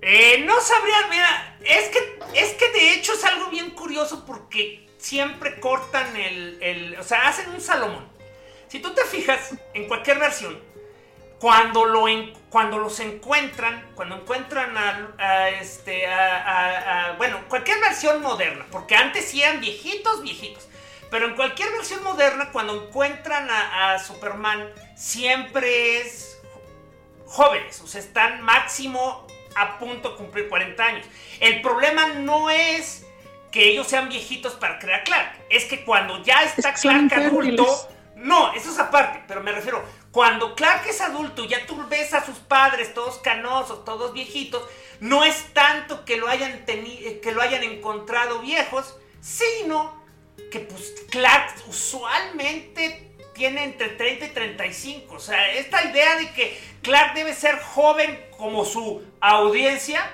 Eh, 0.00 0.44
no 0.46 0.54
sabría, 0.60 0.96
mira, 1.10 1.58
es 1.60 1.88
que, 1.88 1.98
es 2.40 2.54
que 2.54 2.70
de 2.72 2.94
hecho 2.94 3.12
es 3.12 3.24
algo 3.24 3.50
bien 3.50 3.70
curioso 3.70 4.24
porque 4.24 4.86
siempre 4.96 5.58
cortan 5.58 6.16
el, 6.16 6.62
el 6.62 6.96
o 6.96 7.02
sea, 7.02 7.28
hacen 7.28 7.50
un 7.50 7.60
Salomón 7.60 8.17
si 8.68 8.80
tú 8.80 8.94
te 8.94 9.02
fijas 9.04 9.54
en 9.74 9.88
cualquier 9.88 10.18
versión, 10.18 10.58
cuando, 11.40 11.84
lo 11.84 12.06
cuando 12.50 12.78
los 12.78 12.98
encuentran, 13.00 13.92
cuando 13.94 14.16
encuentran 14.16 14.76
a, 14.76 15.50
este, 15.50 16.06
a, 16.06 17.14
bueno, 17.16 17.40
cualquier 17.48 17.80
versión 17.80 18.20
moderna, 18.22 18.66
porque 18.70 18.96
antes 18.96 19.26
sí 19.26 19.42
eran 19.42 19.60
viejitos, 19.60 20.22
viejitos, 20.22 20.66
pero 21.10 21.26
en 21.26 21.36
cualquier 21.36 21.70
versión 21.70 22.02
moderna, 22.02 22.50
cuando 22.50 22.86
encuentran 22.86 23.48
a, 23.50 23.98
Superman, 23.98 24.68
siempre 24.96 26.00
es 26.00 26.38
jóvenes, 27.26 27.80
o 27.80 27.86
sea, 27.86 28.00
están 28.00 28.42
máximo 28.42 29.26
a 29.54 29.78
punto 29.78 30.10
de 30.10 30.16
cumplir 30.16 30.48
40 30.48 30.84
años. 30.84 31.06
El 31.40 31.62
problema 31.62 32.08
no 32.08 32.50
es 32.50 33.06
que 33.50 33.68
ellos 33.68 33.86
sean 33.86 34.08
viejitos 34.08 34.54
para 34.54 34.78
crear 34.78 35.04
Clark, 35.04 35.32
es 35.48 35.64
que 35.64 35.84
cuando 35.84 36.22
ya 36.22 36.42
está 36.42 36.74
Clark 36.74 37.12
adulto 37.14 37.88
no, 38.18 38.52
eso 38.52 38.72
es 38.72 38.78
aparte, 38.80 39.22
pero 39.28 39.44
me 39.44 39.52
refiero, 39.52 39.80
cuando 40.10 40.56
Clark 40.56 40.88
es 40.88 41.00
adulto, 41.00 41.44
ya 41.44 41.64
tú 41.66 41.80
ves 41.88 42.12
a 42.14 42.26
sus 42.26 42.36
padres 42.38 42.92
todos 42.92 43.18
canosos, 43.18 43.84
todos 43.84 44.12
viejitos, 44.12 44.60
no 44.98 45.22
es 45.22 45.54
tanto 45.54 46.04
que 46.04 46.16
lo 46.16 46.26
hayan, 46.26 46.64
eh, 46.66 47.20
que 47.22 47.30
lo 47.30 47.40
hayan 47.40 47.62
encontrado 47.62 48.40
viejos, 48.40 48.96
sino 49.20 50.02
que 50.50 50.58
pues 50.58 50.94
Clark 51.10 51.54
usualmente 51.68 53.08
tiene 53.34 53.62
entre 53.62 53.90
30 53.90 54.26
y 54.26 54.30
35. 54.30 55.14
O 55.14 55.20
sea, 55.20 55.52
esta 55.52 55.84
idea 55.84 56.16
de 56.16 56.32
que 56.32 56.60
Clark 56.82 57.14
debe 57.14 57.34
ser 57.34 57.60
joven 57.60 58.20
como 58.36 58.64
su 58.64 59.00
audiencia, 59.20 60.12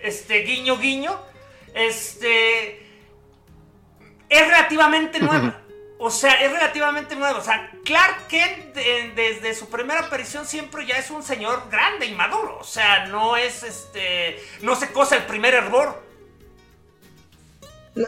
este 0.00 0.38
guiño 0.38 0.78
guiño, 0.78 1.20
este 1.74 2.86
es 4.30 4.46
relativamente 4.46 5.20
nueva. 5.20 5.58
O 6.04 6.10
sea, 6.10 6.32
es 6.44 6.50
relativamente 6.50 7.14
nuevo. 7.14 7.38
O 7.38 7.44
sea, 7.44 7.70
Clark 7.84 8.26
Kent 8.26 8.74
desde 8.74 9.54
su 9.54 9.68
primera 9.68 10.00
aparición 10.00 10.44
siempre 10.46 10.84
ya 10.84 10.96
es 10.96 11.12
un 11.12 11.22
señor 11.22 11.68
grande 11.70 12.06
y 12.06 12.12
maduro. 12.12 12.58
O 12.58 12.64
sea, 12.64 13.06
no 13.06 13.36
es 13.36 13.62
este. 13.62 14.42
No 14.62 14.74
se 14.74 14.90
cosa 14.90 15.14
el 15.14 15.26
primer 15.26 15.54
hervor. 15.54 16.02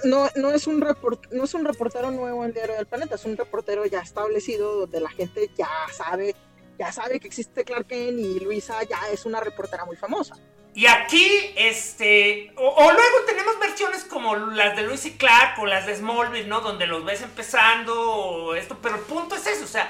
no, 0.03 0.29
no, 0.35 0.51
es 0.51 0.67
un 0.67 0.81
report, 0.81 1.31
no 1.31 1.45
es 1.45 1.55
un 1.55 1.65
reportero 1.65 2.11
nuevo 2.11 2.45
en 2.45 2.53
Diario 2.53 2.75
del 2.75 2.87
Planeta, 2.87 3.15
es 3.15 3.25
un 3.27 3.37
reportero 3.37 3.87
ya 3.87 4.01
establecido 4.01 4.75
donde 4.75 4.99
la 4.99 5.11
gente 5.11 5.49
ya 5.57 5.69
sabe, 5.93 6.35
ya 6.77 6.91
sabe 6.91 7.21
que 7.21 7.29
existe 7.29 7.65
Clark 7.65 7.87
Kent 7.87 8.19
y 8.19 8.41
Luisa 8.41 8.83
ya 8.83 8.99
es 9.13 9.25
una 9.25 9.39
reportera 9.39 9.85
muy 9.85 9.95
famosa. 9.95 10.35
Y 10.75 10.87
aquí, 10.87 11.53
este, 11.57 12.53
o, 12.57 12.83
luego 12.83 13.25
tenemos 13.27 13.59
versiones 13.61 14.05
como 14.05 14.35
las 14.35 14.77
de 14.77 14.83
Luis 14.83 15.07
y 15.07 15.13
Clark 15.13 15.59
o 15.61 15.67
las 15.67 15.87
de 15.87 15.95
Smallville, 15.95 16.49
¿no? 16.49 16.61
Donde 16.61 16.87
los 16.87 17.05
ves 17.05 17.23
empezando 17.23 17.95
o 18.01 18.55
esto, 18.57 18.77
pero 18.83 18.97
el 18.97 19.03
punto 19.03 19.37
es 19.37 19.47
eso, 19.47 19.65
o 19.65 19.69
sea, 19.69 19.89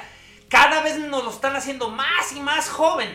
cada 0.49 0.83
vez 0.83 0.99
nos 0.99 1.25
lo 1.25 1.31
están 1.31 1.57
haciendo 1.57 1.88
más 1.88 2.33
y 2.33 2.40
más 2.40 2.68
joven. 2.68 3.11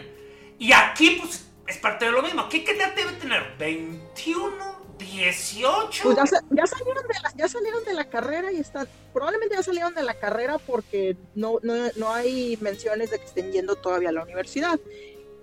Y 0.57 0.73
aquí, 0.73 1.11
pues, 1.21 1.47
es 1.67 1.77
parte 1.77 2.05
de 2.05 2.11
lo 2.11 2.23
mismo. 2.23 2.49
¿Qué 2.49 2.63
edad 2.63 2.93
debe 2.95 3.13
tener? 3.13 3.55
¿21? 3.57 4.79
18. 4.97 6.03
Pues 6.03 6.17
ya, 6.17 6.67
salieron 6.67 7.07
de 7.07 7.13
la, 7.21 7.33
ya 7.35 7.47
salieron 7.47 7.83
de 7.85 7.93
la 7.93 8.09
carrera 8.09 8.51
y 8.51 8.59
están, 8.59 8.87
probablemente 9.13 9.55
ya 9.55 9.63
salieron 9.63 9.93
de 9.93 10.03
la 10.03 10.13
carrera 10.15 10.57
porque 10.57 11.15
no, 11.35 11.59
no, 11.63 12.13
hay 12.13 12.57
menciones 12.61 13.11
de 13.11 13.19
que 13.19 13.25
estén 13.25 13.51
yendo 13.51 13.75
todavía 13.75 14.09
a 14.09 14.11
la 14.11 14.23
universidad. 14.23 14.79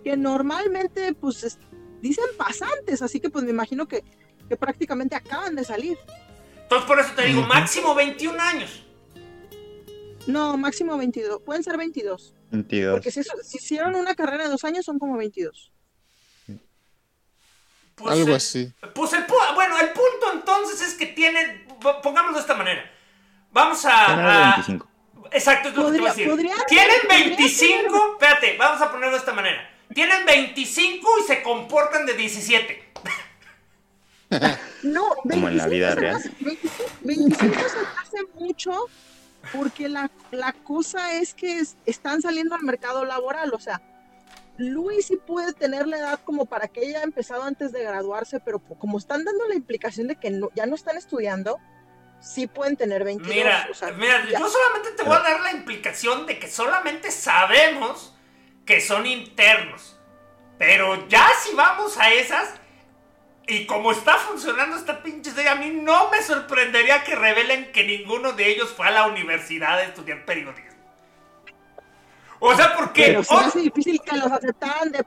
Que 0.05 0.17
normalmente, 0.17 1.15
pues, 1.15 1.59
dicen 2.07 2.25
pasantes, 2.37 3.03
así 3.03 3.21
que 3.21 3.31
pues 3.31 3.45
me 3.45 3.51
imagino 3.51 3.87
que, 3.87 4.05
que 4.49 4.57
prácticamente 4.57 5.14
acaban 5.14 5.55
de 5.55 5.64
salir. 5.64 5.99
Entonces 6.62 6.87
por 6.87 6.99
eso 6.99 7.11
te 7.14 7.27
digo, 7.27 7.42
máximo 7.42 7.95
21 7.95 8.40
años. 8.40 8.85
No, 10.27 10.57
máximo 10.57 10.97
22. 10.97 11.40
Pueden 11.42 11.62
ser 11.62 11.77
22. 11.77 12.35
22. 12.51 12.92
Porque 12.95 13.11
si, 13.11 13.23
si 13.23 13.59
hicieron 13.59 13.95
una 13.95 14.14
carrera 14.14 14.45
de 14.45 14.51
dos 14.51 14.64
años, 14.64 14.85
son 14.85 14.99
como 14.99 15.16
22. 15.16 15.73
Pues 17.95 18.12
Algo 18.12 18.35
así. 18.35 18.73
Pues 18.95 19.12
el, 19.14 19.25
bueno, 19.55 19.79
el 19.81 19.88
punto 19.88 20.33
entonces 20.35 20.83
es 20.87 20.95
que 20.95 21.07
tienen, 21.07 21.66
pongámoslo 22.03 22.35
de 22.35 22.40
esta 22.40 22.55
manera. 22.55 22.90
Vamos 23.53 23.85
a... 23.87 24.53
25. 24.57 24.88
Exacto, 25.33 25.71
es 25.71 25.75
lo 25.75 25.90
que 25.90 26.01
decir. 26.01 26.31
Tienen 26.69 26.97
25, 27.09 28.12
espérate, 28.12 28.57
vamos 28.59 28.81
a 28.83 28.90
ponerlo 28.90 29.12
de 29.12 29.19
esta 29.19 29.33
manera. 29.33 29.76
Tienen 29.94 30.27
25 30.27 31.09
y 31.20 31.27
se 31.27 31.42
comportan 31.42 32.07
de 32.07 32.14
17. 32.14 32.85
no, 34.83 35.14
como 35.16 35.49
en 35.49 35.57
la 35.57 35.66
vida 35.66 35.94
real. 35.94 36.22
25, 37.03 37.55
se 37.55 37.79
hace 38.01 38.27
mucho 38.35 38.72
porque 39.53 39.88
la, 39.88 40.11
la 40.33 40.53
cosa 40.53 41.12
es 41.12 41.35
que 41.35 41.62
están 41.87 42.20
saliendo 42.20 42.55
al 42.55 42.62
mercado 42.62 43.05
laboral, 43.05 43.55
o 43.55 43.61
sea, 43.61 43.81
Luis 44.59 45.07
sí 45.07 45.16
puede 45.16 45.53
tener 45.53 45.87
la 45.87 45.99
edad 45.99 46.20
como 46.25 46.46
para 46.46 46.68
que 46.68 46.81
ella 46.81 46.99
haya 46.99 47.05
empezado 47.05 47.44
antes 47.44 47.72
de 47.72 47.83
graduarse, 47.83 48.40
pero 48.40 48.59
como 48.59 48.99
están 48.99 49.25
dando 49.25 49.46
la 49.49 49.55
implicación 49.55 50.09
de 50.09 50.16
que 50.16 50.40
ya 50.55 50.66
no 50.66 50.75
están 50.75 50.96
estudiando, 50.96 51.59
sí 52.20 52.46
pueden 52.46 52.77
tener 52.77 53.05
22. 53.05 53.35
Mira, 53.35 53.68
mira 53.96 54.25
yo 54.38 54.49
solamente 54.49 54.92
te 54.96 55.03
voy 55.03 55.14
a 55.14 55.20
dar 55.20 55.40
la 55.42 55.53
implicación 55.53 56.27
de 56.27 56.38
que 56.38 56.49
solamente 56.49 57.11
sabemos 57.11 58.15
que 58.66 58.81
son 58.81 59.07
internos. 59.07 59.96
Pero 60.59 61.09
ya 61.09 61.29
si 61.42 61.55
vamos 61.55 61.96
a 61.98 62.12
esas, 62.12 62.55
y 63.46 63.66
como 63.66 63.92
está 63.92 64.16
funcionando 64.16 64.76
esta 64.76 65.02
pinche 65.02 65.31
serie, 65.31 65.48
a 65.48 65.55
mí 65.55 65.70
no 65.70 66.11
me 66.11 66.22
sorprendería 66.22 67.05
que 67.05 67.14
revelen 67.14 67.70
que 67.72 67.85
ninguno 67.85 68.33
de 68.33 68.48
ellos 68.48 68.72
fue 68.76 68.88
a 68.88 68.90
la 68.90 69.07
universidad 69.07 69.79
a 69.79 69.85
estudiar 69.85 70.24
periodismo. 70.24 70.66
O 72.38 72.55
sea, 72.55 72.74
porque. 72.76 73.02
Pero 73.07 73.20
es 73.20 73.55
difícil 73.55 74.00
que 74.02 74.16
los 74.16 74.31
aceptaran 74.31 74.92
de, 74.92 75.05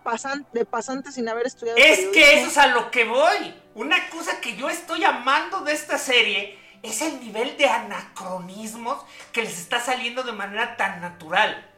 de 0.54 0.66
pasantes 0.66 1.14
sin 1.14 1.30
haber 1.30 1.46
estudiado. 1.46 1.78
Es 1.78 2.08
que 2.08 2.40
eso 2.40 2.48
es 2.48 2.58
a 2.58 2.68
lo 2.68 2.90
que 2.90 3.04
voy. 3.04 3.54
Una 3.76 4.10
cosa 4.10 4.42
que 4.42 4.56
yo 4.56 4.70
estoy 4.70 5.04
amando 5.04 5.62
de 5.62 5.74
esta 5.74 5.98
serie 5.98 6.58
es 6.82 7.02
el 7.02 7.20
nivel 7.20 7.56
de 7.58 7.68
anacronismos 7.68 9.06
que 9.32 9.44
les 9.44 9.60
está 9.60 9.80
saliendo 9.80 10.24
de 10.24 10.32
manera 10.32 10.76
tan 10.76 11.02
natural. 11.02 11.70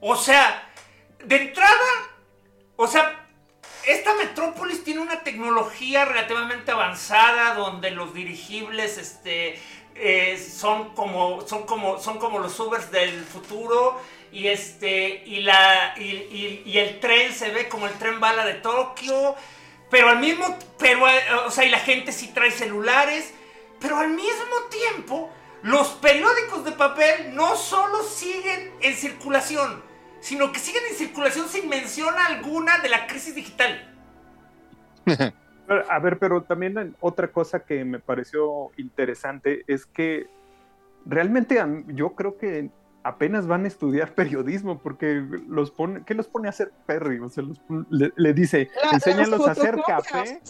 O 0.00 0.14
sea, 0.14 0.67
de 1.24 1.36
entrada, 1.36 2.10
o 2.76 2.86
sea, 2.86 3.26
esta 3.86 4.14
metrópolis 4.14 4.84
tiene 4.84 5.00
una 5.00 5.22
tecnología 5.22 6.04
relativamente 6.04 6.70
avanzada 6.70 7.54
donde 7.54 7.90
los 7.90 8.12
dirigibles 8.12 8.98
este, 8.98 9.60
eh, 9.94 10.38
son, 10.38 10.94
como, 10.94 11.46
son, 11.46 11.64
como, 11.64 11.98
son 11.98 12.18
como 12.18 12.38
los 12.38 12.58
Ubers 12.60 12.90
del 12.90 13.24
futuro 13.24 14.00
y 14.30 14.48
este 14.48 15.22
y 15.24 15.40
la 15.40 15.94
y, 15.96 16.76
el 16.76 17.00
tren 17.00 17.32
se 17.32 17.50
ve 17.50 17.68
como 17.68 17.86
el 17.86 17.94
tren 17.94 18.20
bala 18.20 18.44
de 18.44 18.54
Tokio 18.54 19.34
pero 19.90 20.10
al 20.10 20.18
mismo 20.18 20.58
pero 20.78 21.08
eh, 21.08 21.20
o 21.46 21.50
sea 21.50 21.64
y 21.64 21.70
la 21.70 21.78
gente 21.78 22.12
sí 22.12 22.28
trae 22.28 22.50
celulares 22.50 23.32
pero 23.80 23.96
al 23.96 24.10
mismo 24.10 24.56
tiempo 24.70 25.30
los 25.62 25.88
periódicos 25.88 26.64
de 26.64 26.72
papel 26.72 27.34
no 27.34 27.56
solo 27.56 28.02
siguen 28.04 28.72
en 28.80 28.94
circulación 28.94 29.82
sino 30.20 30.52
que 30.52 30.58
siguen 30.58 30.82
en 30.90 30.96
circulación 30.96 31.48
sin 31.48 31.68
mención 31.68 32.14
alguna 32.18 32.78
de 32.78 32.88
la 32.88 33.06
crisis 33.06 33.34
digital 33.34 33.94
a 35.88 35.98
ver 35.98 36.18
pero 36.18 36.42
también 36.42 36.96
otra 37.00 37.30
cosa 37.30 37.60
que 37.60 37.84
me 37.84 37.98
pareció 37.98 38.70
interesante 38.76 39.64
es 39.66 39.86
que 39.86 40.26
realmente 41.04 41.62
yo 41.88 42.14
creo 42.14 42.38
que 42.38 42.70
apenas 43.02 43.46
van 43.46 43.64
a 43.64 43.68
estudiar 43.68 44.14
periodismo 44.14 44.78
porque 44.78 45.22
los 45.48 45.70
pone, 45.70 46.02
¿qué 46.04 46.14
los 46.14 46.28
pone 46.28 46.48
a 46.48 46.50
hacer 46.50 46.72
Perry? 46.86 47.18
O 47.20 47.28
sea, 47.28 47.44
le, 47.90 48.32
dice, 48.32 48.70
enséñalos 48.92 49.46
a 49.46 49.52
hacer 49.52 49.76
café, 49.86 50.40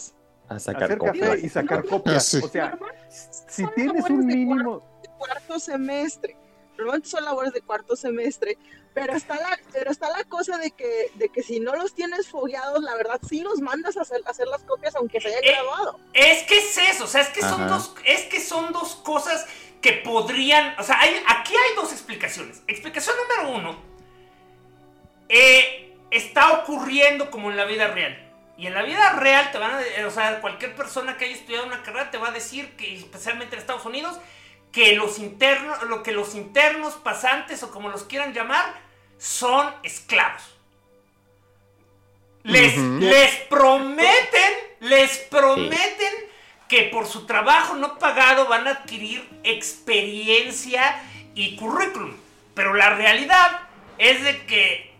a 0.47 0.59
sacar 0.59 0.97
café 0.97 1.39
y 1.41 1.49
sacar 1.49 1.85
copias. 1.85 2.33
O 2.35 2.47
sea, 2.47 2.77
si 3.09 3.65
tienes 3.75 4.09
un 4.09 4.25
mínimo 4.25 4.79
de 5.03 5.09
cuarto 5.17 5.59
semestre, 5.59 6.35
normalmente 6.77 7.09
son 7.09 7.25
labores 7.25 7.53
de 7.53 7.61
cuarto 7.61 7.95
semestre, 7.95 8.57
pero 8.99 9.15
está 9.15 9.35
la, 9.35 9.59
pero 9.71 9.91
está 9.91 10.09
la 10.09 10.23
cosa 10.25 10.57
de 10.57 10.71
que, 10.71 11.09
de 11.15 11.29
que 11.29 11.41
si 11.41 11.61
no 11.61 11.73
los 11.75 11.93
tienes 11.93 12.27
fogueados, 12.27 12.83
la 12.83 12.95
verdad 12.95 13.19
sí 13.27 13.41
los 13.41 13.61
mandas 13.61 13.95
a 13.95 14.01
hacer, 14.01 14.21
hacer 14.25 14.47
las 14.47 14.61
copias 14.63 14.93
aunque 14.95 15.21
se 15.21 15.29
haya 15.29 15.39
eh, 15.39 15.51
graduado. 15.53 15.99
Es 16.13 16.43
que 16.43 16.57
es 16.57 16.77
eso, 16.77 17.05
o 17.05 17.07
sea, 17.07 17.21
es 17.21 17.29
que 17.29 17.41
son 17.41 17.67
dos, 17.69 17.95
es 18.03 18.23
que 18.23 18.41
son 18.41 18.73
dos 18.73 18.95
cosas 18.95 19.45
que 19.81 19.93
podrían, 19.93 20.75
o 20.77 20.83
sea, 20.83 20.99
hay, 20.99 21.15
aquí 21.27 21.53
hay 21.55 21.75
dos 21.77 21.93
explicaciones. 21.93 22.61
Explicación 22.67 23.15
número 23.17 23.57
uno, 23.57 23.81
eh, 25.29 25.95
está 26.11 26.51
ocurriendo 26.59 27.31
como 27.31 27.49
en 27.51 27.55
la 27.55 27.63
vida 27.63 27.87
real. 27.87 28.25
Y 28.57 28.67
en 28.67 28.73
la 28.73 28.83
vida 28.83 29.13
real 29.13 29.49
te 29.53 29.57
van 29.57 29.71
a, 29.71 30.07
o 30.07 30.11
sea, 30.11 30.41
cualquier 30.41 30.75
persona 30.75 31.15
que 31.15 31.23
haya 31.23 31.35
estudiado 31.35 31.65
una 31.65 31.81
carrera 31.83 32.11
te 32.11 32.17
va 32.17 32.27
a 32.27 32.31
decir 32.31 32.75
que, 32.75 32.97
especialmente 32.97 33.55
en 33.55 33.61
Estados 33.61 33.85
Unidos, 33.85 34.19
que 34.73 34.93
los 34.97 35.17
internos, 35.19 35.81
lo 35.83 36.03
que 36.03 36.11
los 36.11 36.35
internos, 36.35 36.95
pasantes 36.95 37.63
o 37.63 37.71
como 37.71 37.87
los 37.87 38.03
quieran 38.03 38.33
llamar, 38.33 38.88
son 39.19 39.71
esclavos. 39.83 40.41
Les, 42.43 42.75
les 42.77 43.35
prometen, 43.49 44.53
les 44.79 45.17
prometen 45.29 46.13
que 46.67 46.83
por 46.83 47.05
su 47.05 47.25
trabajo 47.25 47.75
no 47.75 47.99
pagado 47.99 48.47
van 48.47 48.67
a 48.67 48.71
adquirir 48.71 49.27
experiencia 49.43 51.03
y 51.35 51.57
currículum. 51.57 52.15
Pero 52.55 52.73
la 52.73 52.91
realidad 52.91 53.59
es 53.97 54.23
de 54.23 54.45
que 54.45 54.95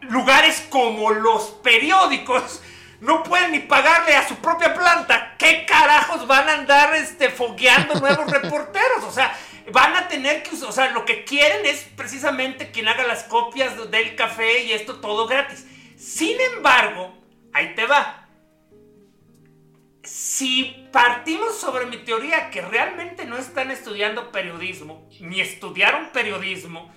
lugares 0.00 0.66
como 0.68 1.10
los 1.10 1.44
periódicos 1.62 2.60
no 3.00 3.22
pueden 3.22 3.52
ni 3.52 3.58
pagarle 3.60 4.16
a 4.16 4.26
su 4.26 4.36
propia 4.36 4.74
planta. 4.74 5.34
¿Qué 5.38 5.64
carajos 5.66 6.26
van 6.26 6.48
a 6.48 6.54
andar 6.54 6.94
este, 6.94 7.30
fogueando 7.30 7.94
nuevos 7.94 8.30
reporteros? 8.30 9.04
O 9.04 9.12
sea, 9.12 9.36
van 9.72 9.96
a 9.96 10.08
tener 10.08 10.42
que, 10.42 10.54
o 10.54 10.72
sea, 10.72 10.90
lo 10.90 11.04
que 11.04 11.24
quieren 11.24 11.66
es 11.66 11.88
precisamente 11.96 12.70
quien 12.70 12.88
haga 12.88 13.06
las 13.06 13.24
copias 13.24 13.90
del 13.90 14.14
café 14.14 14.64
y 14.64 14.72
esto 14.72 15.00
todo 15.00 15.26
gratis. 15.26 15.66
Sin 15.96 16.40
embargo, 16.40 17.14
ahí 17.52 17.74
te 17.74 17.86
va 17.86 18.22
si 20.04 20.88
partimos 20.90 21.58
sobre 21.58 21.86
mi 21.86 21.98
teoría 21.98 22.50
que 22.50 22.60
realmente 22.60 23.24
no 23.24 23.38
están 23.38 23.70
estudiando 23.70 24.32
periodismo, 24.32 25.08
ni 25.20 25.40
estudiaron 25.40 26.10
periodismo, 26.12 26.92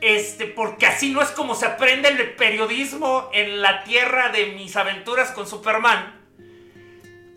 este, 0.00 0.46
porque 0.46 0.86
así 0.86 1.12
no 1.12 1.22
es 1.22 1.30
como 1.30 1.54
se 1.54 1.66
aprende 1.66 2.08
el 2.08 2.34
periodismo 2.34 3.30
en 3.32 3.62
la 3.62 3.84
tierra 3.84 4.30
de 4.30 4.46
mis 4.46 4.76
aventuras 4.76 5.30
con 5.30 5.46
Superman. 5.46 6.14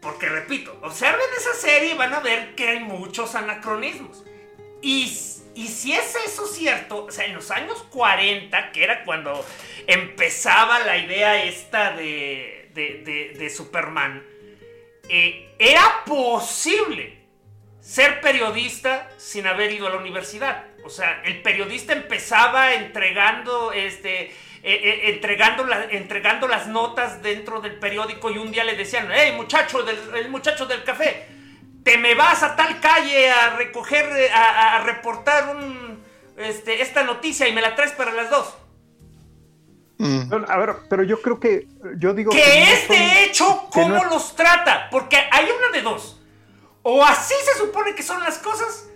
Porque 0.02 0.28
repito, 0.28 0.78
observen 0.82 1.28
esa 1.38 1.54
serie 1.54 1.94
y 1.94 1.98
van 1.98 2.14
a 2.14 2.20
ver 2.20 2.56
que 2.56 2.70
hay 2.70 2.80
muchos 2.80 3.36
anacronismos. 3.36 4.24
Y, 4.82 5.08
si 5.08 5.94
es 5.94 6.16
eso 6.26 6.48
cierto, 6.48 7.06
o 7.06 7.12
sea, 7.12 7.26
en 7.26 7.36
los 7.36 7.52
años 7.52 7.84
40, 7.90 8.72
que 8.72 8.84
era 8.84 9.04
cuando 9.04 9.46
empezaba 9.88 10.80
la 10.80 10.98
idea 10.98 11.44
esta 11.44 11.92
de, 11.92 12.72
de 12.74 13.50
Superman, 13.50 14.24
eh, 15.10 15.56
era 15.58 16.04
posible 16.06 17.18
ser 17.82 18.22
periodista 18.22 19.10
sin 19.18 19.48
haber 19.48 19.72
ido 19.72 19.88
a 19.88 19.90
la 19.90 19.98
universidad. 19.98 20.66
O 20.86 20.90
sea, 20.90 21.22
el 21.26 21.42
periodista 21.42 21.94
empezaba 21.94 22.76
entregando, 22.76 23.72
este, 23.72 24.22
eh, 24.22 24.32
eh, 24.64 25.02
entregando, 25.06 25.68
entregando 25.90 26.48
las 26.48 26.68
notas 26.68 27.24
dentro 27.24 27.60
del 27.60 27.80
periódico 27.80 28.30
y 28.30 28.38
un 28.38 28.52
día 28.52 28.64
le 28.64 28.76
decían, 28.76 29.10
hey 29.12 29.34
muchacho 29.36 29.82
del, 29.82 29.98
el 30.16 30.30
muchacho 30.30 30.68
del 30.68 30.84
café, 30.84 31.26
te 31.90 31.98
me 31.98 32.14
vas 32.14 32.44
a 32.44 32.56
tal 32.56 32.80
calle 32.80 33.30
a 33.32 33.56
recoger, 33.58 34.32
a, 34.32 34.80
reportar 34.84 35.56
un, 35.56 36.04
este, 36.38 36.82
esta 36.82 37.04
noticia 37.04 37.48
y 37.48 37.54
me 37.54 37.62
la 37.62 37.76
traes 37.76 37.94
para 37.94 38.12
las 38.12 38.30
dos. 38.30 38.56
Mm. 39.98 40.34
A 40.48 40.58
ver, 40.58 40.76
pero 40.90 41.04
yo 41.04 41.22
creo 41.22 41.40
que 41.40 41.68
yo 41.98 42.14
digo 42.14 42.32
que, 42.32 42.42
que 42.42 42.74
es 42.74 42.88
de 42.88 43.24
hecho 43.24 43.68
cómo 43.72 44.04
los 44.06 44.36
trata, 44.36 44.88
porque 44.92 45.18
hay 45.32 45.46
una 45.46 45.70
de 45.72 45.82
dos. 45.82 46.22
O 46.84 47.04
así 47.04 47.34
se 47.44 47.58
supone 47.58 47.96
que 47.96 48.04
son 48.04 48.24
las 48.24 48.38
cosas, 48.38 48.88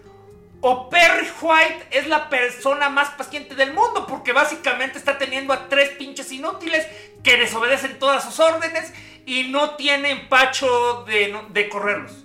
o 0.62 0.89
Perry 0.89 1.27
White 1.41 1.88
es 1.91 2.08
la 2.08 2.29
persona 2.29 2.89
más 2.89 3.10
paciente 3.10 3.56
del 3.56 3.73
mundo, 3.73 4.08
porque 4.08 4.32
básicamente 4.32 4.97
está 4.97 5.17
teniendo 5.17 5.51
a 5.51 5.67
tres 5.67 5.89
pinches 5.89 6.32
inútiles 6.32 6.88
que 7.23 7.38
desobedecen 7.38 7.99
todas 7.99 8.23
sus 8.23 8.39
órdenes 8.39 8.93
y 9.25 9.49
no 9.49 9.75
tiene 9.75 10.12
empacho 10.12 11.03
de, 11.06 11.69
correrlos. 11.69 12.22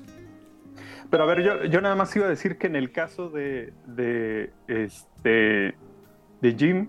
Pero 1.11 1.23
a 1.23 1.27
ver, 1.27 1.42
yo, 1.42 1.64
yo, 1.64 1.81
nada 1.81 1.94
más 1.94 2.14
iba 2.16 2.27
a 2.27 2.29
decir 2.29 2.59
que 2.59 2.66
en 2.66 2.77
el 2.77 2.92
caso 2.92 3.31
de, 3.31 3.73
de, 3.87 4.51
este, 4.66 5.75
de 6.40 6.55
Jim, 6.57 6.88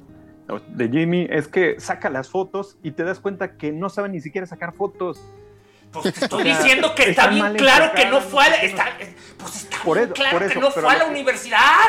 de 0.67 0.89
Jimmy, 0.89 1.27
es 1.29 1.47
que 1.47 1.79
saca 1.79 2.10
las 2.10 2.29
fotos 2.29 2.77
y 2.84 2.91
te 2.91 3.03
das 3.03 3.19
cuenta 3.19 3.55
que 3.55 3.71
no 3.71 3.89
sabe 3.89 4.10
ni 4.10 4.19
siquiera 4.19 4.47
sacar 4.47 4.73
fotos. 4.73 5.21
Pues 5.91 6.13
te 6.13 6.25
estoy 6.25 6.43
diciendo 6.43 6.93
que 6.95 7.10
está, 7.10 7.27
bien 7.27 7.55
claro 7.55 7.93
que 7.95 8.05
no 8.08 8.21
fue 8.21 8.45
a 8.45 8.49
la, 8.49 8.55
está, 8.58 8.86
pues 9.38 9.63
está 9.63 9.77
claro 10.13 10.47
que 10.47 10.60
no 10.60 10.71
fue 10.71 10.91
a 10.91 10.97
la 10.97 11.05
universidad. 11.05 11.86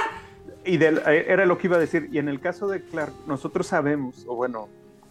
Y 0.65 0.83
eh, 0.83 1.25
era 1.27 1.47
lo 1.47 1.59
que 1.59 1.67
iba 1.67 1.77
a 1.77 1.81
decir. 1.81 2.09
Y 2.13 2.19
en 2.19 2.29
el 2.29 2.41
caso 2.41 2.69
de 2.69 2.83
Clark, 2.83 3.13
nosotros 3.27 3.67
sabemos, 3.67 4.25
o 4.27 4.37
bueno, 4.37 4.69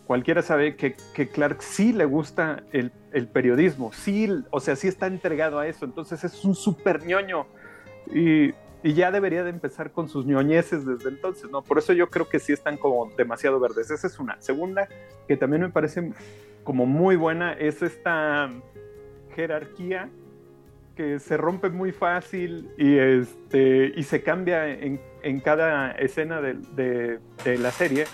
cualquiera 0.09 0.41
sabe 0.41 0.75
que, 0.75 0.95
que 1.13 1.27
Clark 1.27 1.61
sí 1.61 1.93
le 1.93 2.03
gusta 2.03 2.63
el, 2.71 2.91
el, 3.11 3.27
periodismo, 3.27 3.93
sí, 3.93 4.27
o 4.49 4.59
sea, 4.59 4.75
sí 4.75 4.87
está 4.87 5.05
entregado 5.05 5.59
a 5.59 5.67
eso. 5.67 5.85
Entonces 5.85 6.23
es 6.23 6.43
un 6.43 6.55
súper 6.55 7.05
ñoño. 7.05 7.45
Y, 8.11 8.55
ya 8.83 9.11
debería 9.11 9.43
de 9.43 9.51
empezar 9.51 9.91
con 9.91 10.09
sus 10.09 10.25
ñoñeces 10.25 10.83
desde 10.83 11.09
entonces, 11.09 11.51
¿no? 11.51 11.61
Por 11.61 11.77
eso 11.77 11.93
yo 11.93 12.09
creo 12.09 12.27
que 12.27 12.39
sí 12.39 12.53
están 12.53 12.77
como 12.77 13.11
demasiado 13.17 13.59
verdes. 13.59 13.91
Esa 13.91 14.07
es 14.07 14.17
una. 14.17 14.41
Segunda, 14.41 14.89
que 15.27 15.37
también 15.37 15.61
me 15.61 15.69
parece 15.69 16.11
como 16.63 16.87
muy 16.87 17.15
buena, 17.15 17.53
es 17.53 17.83
esta 17.83 18.49
jerarquía 19.35 20.09
que 20.95 21.19
se 21.19 21.37
rompe 21.37 21.69
muy 21.69 21.91
fácil 21.91 22.71
y, 22.79 22.97
este, 22.97 23.93
y 23.95 24.01
se 24.01 24.23
cambia 24.23 24.67
en, 24.67 24.99
en 25.21 25.39
cada 25.39 25.91
escena 25.91 26.41
de, 26.41 27.19
de, 27.45 27.57
la 27.59 27.71
serie, 27.71 28.05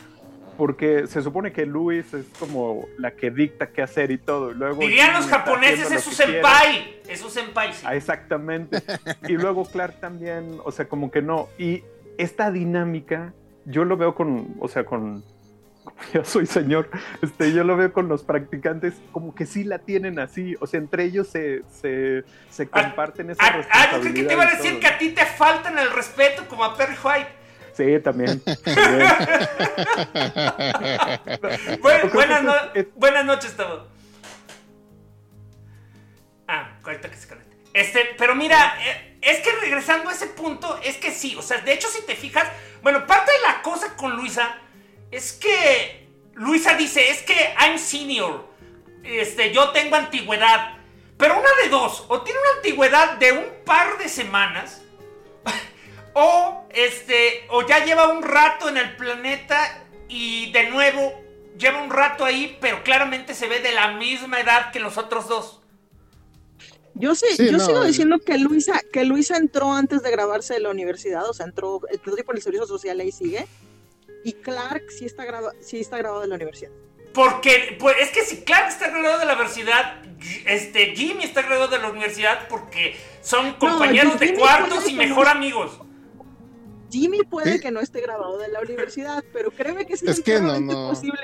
porque 0.57 1.07
se 1.07 1.21
supone 1.21 1.51
que 1.51 1.65
Luis 1.65 2.13
es 2.13 2.25
como 2.39 2.87
la 2.97 3.11
que 3.11 3.31
dicta 3.31 3.67
qué 3.67 3.81
hacer 3.81 4.11
y 4.11 4.17
todo. 4.17 4.51
Y 4.51 4.55
luego 4.55 4.81
Dirían 4.81 5.13
los 5.13 5.27
japoneses, 5.27 5.91
es 5.91 6.03
su 6.03 6.11
senpai, 6.11 7.01
es 7.07 7.19
su 7.19 7.29
senpai. 7.29 7.71
Ah, 7.83 7.95
exactamente. 7.95 8.81
y 9.27 9.33
luego 9.33 9.65
Clark 9.65 9.99
también, 9.99 10.59
o 10.63 10.71
sea, 10.71 10.87
como 10.87 11.11
que 11.11 11.21
no. 11.21 11.49
Y 11.57 11.83
esta 12.17 12.51
dinámica, 12.51 13.33
yo 13.65 13.85
lo 13.85 13.97
veo 13.97 14.15
con, 14.15 14.55
o 14.59 14.67
sea, 14.67 14.85
con 14.85 15.23
ya 16.13 16.23
soy 16.23 16.45
señor, 16.45 16.89
este, 17.21 17.53
yo 17.53 17.63
lo 17.63 17.77
veo 17.77 17.93
con 17.93 18.07
los 18.07 18.23
practicantes 18.23 18.95
como 19.11 19.35
que 19.35 19.45
sí 19.45 19.63
la 19.63 19.79
tienen 19.79 20.19
así, 20.19 20.55
o 20.59 20.67
sea, 20.67 20.79
entre 20.79 21.03
ellos 21.03 21.27
se, 21.27 21.63
se, 21.69 22.23
se 22.49 22.63
ah, 22.71 22.83
comparten 22.83 23.29
esa 23.29 23.43
ah, 23.43 23.61
Ah, 23.71 23.89
yo 23.93 24.01
creo 24.01 24.13
que 24.13 24.23
te 24.23 24.33
iba 24.33 24.43
a 24.43 24.51
decir 24.51 24.79
que 24.79 24.87
a 24.87 24.97
ti 24.97 25.09
te 25.09 25.25
faltan 25.25 25.77
el 25.77 25.91
respeto 25.91 26.47
como 26.47 26.63
a 26.63 26.75
Perry 26.75 26.95
White. 27.03 27.44
Sí, 27.75 27.99
también. 27.99 28.41
buenas, 31.81 33.25
noches, 33.25 33.57
todo. 33.57 33.89
Ah, 36.47 36.77
ahorita 36.83 37.09
que 37.09 37.17
se 37.17 37.27
conecte. 37.27 37.57
Este, 37.73 38.15
pero 38.17 38.35
mira, 38.35 38.77
eh, 38.79 39.17
es 39.21 39.39
que 39.39 39.51
regresando 39.59 40.09
a 40.09 40.13
ese 40.13 40.27
punto, 40.27 40.79
es 40.83 40.95
que 40.97 41.11
sí, 41.11 41.35
o 41.35 41.41
sea, 41.41 41.57
de 41.59 41.73
hecho, 41.73 41.89
si 41.89 42.03
te 42.03 42.15
fijas, 42.15 42.47
bueno, 42.81 43.05
parte 43.05 43.31
de 43.31 43.39
la 43.39 43.61
cosa 43.61 43.97
con 43.97 44.15
Luisa 44.15 44.57
es 45.11 45.33
que 45.33 46.07
Luisa 46.35 46.75
dice, 46.75 47.09
es 47.09 47.23
que 47.23 47.53
I'm 47.59 47.77
senior. 47.77 48.47
Este, 49.03 49.51
yo 49.51 49.71
tengo 49.71 49.97
antigüedad. 49.97 50.77
Pero 51.17 51.39
una 51.39 51.49
de 51.63 51.69
dos, 51.69 52.05
o 52.09 52.21
tiene 52.21 52.39
una 52.39 52.57
antigüedad 52.57 53.17
de 53.17 53.31
un 53.31 53.45
par 53.65 53.97
de 53.97 54.09
semanas, 54.09 54.81
o 56.15 56.65
este, 56.73 57.45
o 57.49 57.67
ya 57.67 57.85
lleva 57.85 58.07
un 58.07 58.23
rato 58.23 58.69
en 58.69 58.77
el 58.77 58.95
planeta 58.95 59.83
y 60.07 60.51
de 60.51 60.69
nuevo 60.69 61.13
lleva 61.57 61.83
un 61.83 61.89
rato 61.89 62.25
ahí, 62.25 62.57
pero 62.61 62.83
claramente 62.83 63.33
se 63.33 63.47
ve 63.47 63.59
de 63.59 63.73
la 63.73 63.91
misma 63.93 64.39
edad 64.39 64.71
que 64.71 64.79
los 64.79 64.97
otros 64.97 65.27
dos. 65.27 65.61
Yo 66.93 67.13
sí, 67.13 67.25
yo 67.37 67.59
sigo 67.59 67.83
diciendo 67.83 68.19
que 68.19 68.37
Luisa, 68.37 68.79
que 68.93 69.03
Luisa 69.03 69.35
entró 69.35 69.73
antes 69.73 70.01
de 70.01 70.11
grabarse 70.11 70.53
de 70.53 70.61
la 70.61 70.69
universidad, 70.69 71.29
o 71.29 71.33
sea, 71.33 71.45
entró, 71.45 71.81
entró 71.91 72.15
por 72.25 72.37
el 72.37 72.41
servicio 72.41 72.65
social 72.65 73.01
ahí 73.01 73.11
sigue 73.11 73.45
y 74.23 74.31
Clark 74.31 74.89
sí 74.89 75.05
está, 75.05 75.25
grabado, 75.25 75.53
sí 75.59 75.81
está 75.81 75.97
grabado 75.97 76.21
de 76.21 76.29
la 76.29 76.35
universidad. 76.35 76.71
Porque, 77.13 77.75
pues, 77.79 77.97
es 77.99 78.09
que 78.11 78.23
si 78.23 78.43
Clark 78.43 78.69
está 78.69 78.89
graduado 78.89 79.19
de 79.19 79.25
la 79.25 79.33
universidad, 79.33 80.01
este, 80.45 80.95
Jimmy 80.95 81.25
está 81.25 81.41
graduado 81.41 81.71
de 81.71 81.79
la 81.79 81.89
universidad 81.89 82.47
porque 82.47 82.95
son 83.21 83.53
compañeros 83.53 84.17
de 84.19 84.33
cuartos 84.33 84.89
y 84.89 84.93
mejor 84.93 85.27
amigos. 85.27 85.79
Jimmy 86.89 87.23
puede 87.23 87.59
que 87.59 87.71
no 87.71 87.79
esté 87.79 88.01
grabado 88.01 88.37
de 88.37 88.47
la 88.49 88.61
universidad, 88.61 89.23
pero 89.33 89.51
créeme 89.51 89.85
que 89.85 89.97
sí 89.97 90.05
es, 90.07 90.19
es 90.25 90.41
no, 90.41 90.89
posible 90.89 91.19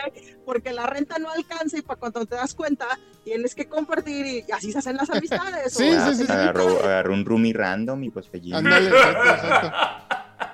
porque 0.46 0.72
la 0.74 0.88
renta 0.88 1.20
no 1.20 1.30
alcanza 1.30 1.78
y 1.78 1.82
para 1.82 2.00
cuando 2.00 2.26
te 2.26 2.36
das 2.36 2.54
cuenta 2.54 2.88
tienes 3.24 3.56
que 3.56 3.68
compartir 3.68 4.26
y 4.26 4.52
así 4.52 4.72
se 4.72 4.80
hacen 4.80 4.98
las 4.98 5.10
amistades. 5.12 5.74
sí, 5.74 5.92
sí, 5.92 6.26
sí, 6.26 6.32
agarró, 6.32 7.14
un 7.14 7.26
roomie 7.26 7.54
random 7.54 8.04
y 8.04 8.10
pues 8.10 8.28
fue 8.28 8.40
Jimmy. 8.40 8.70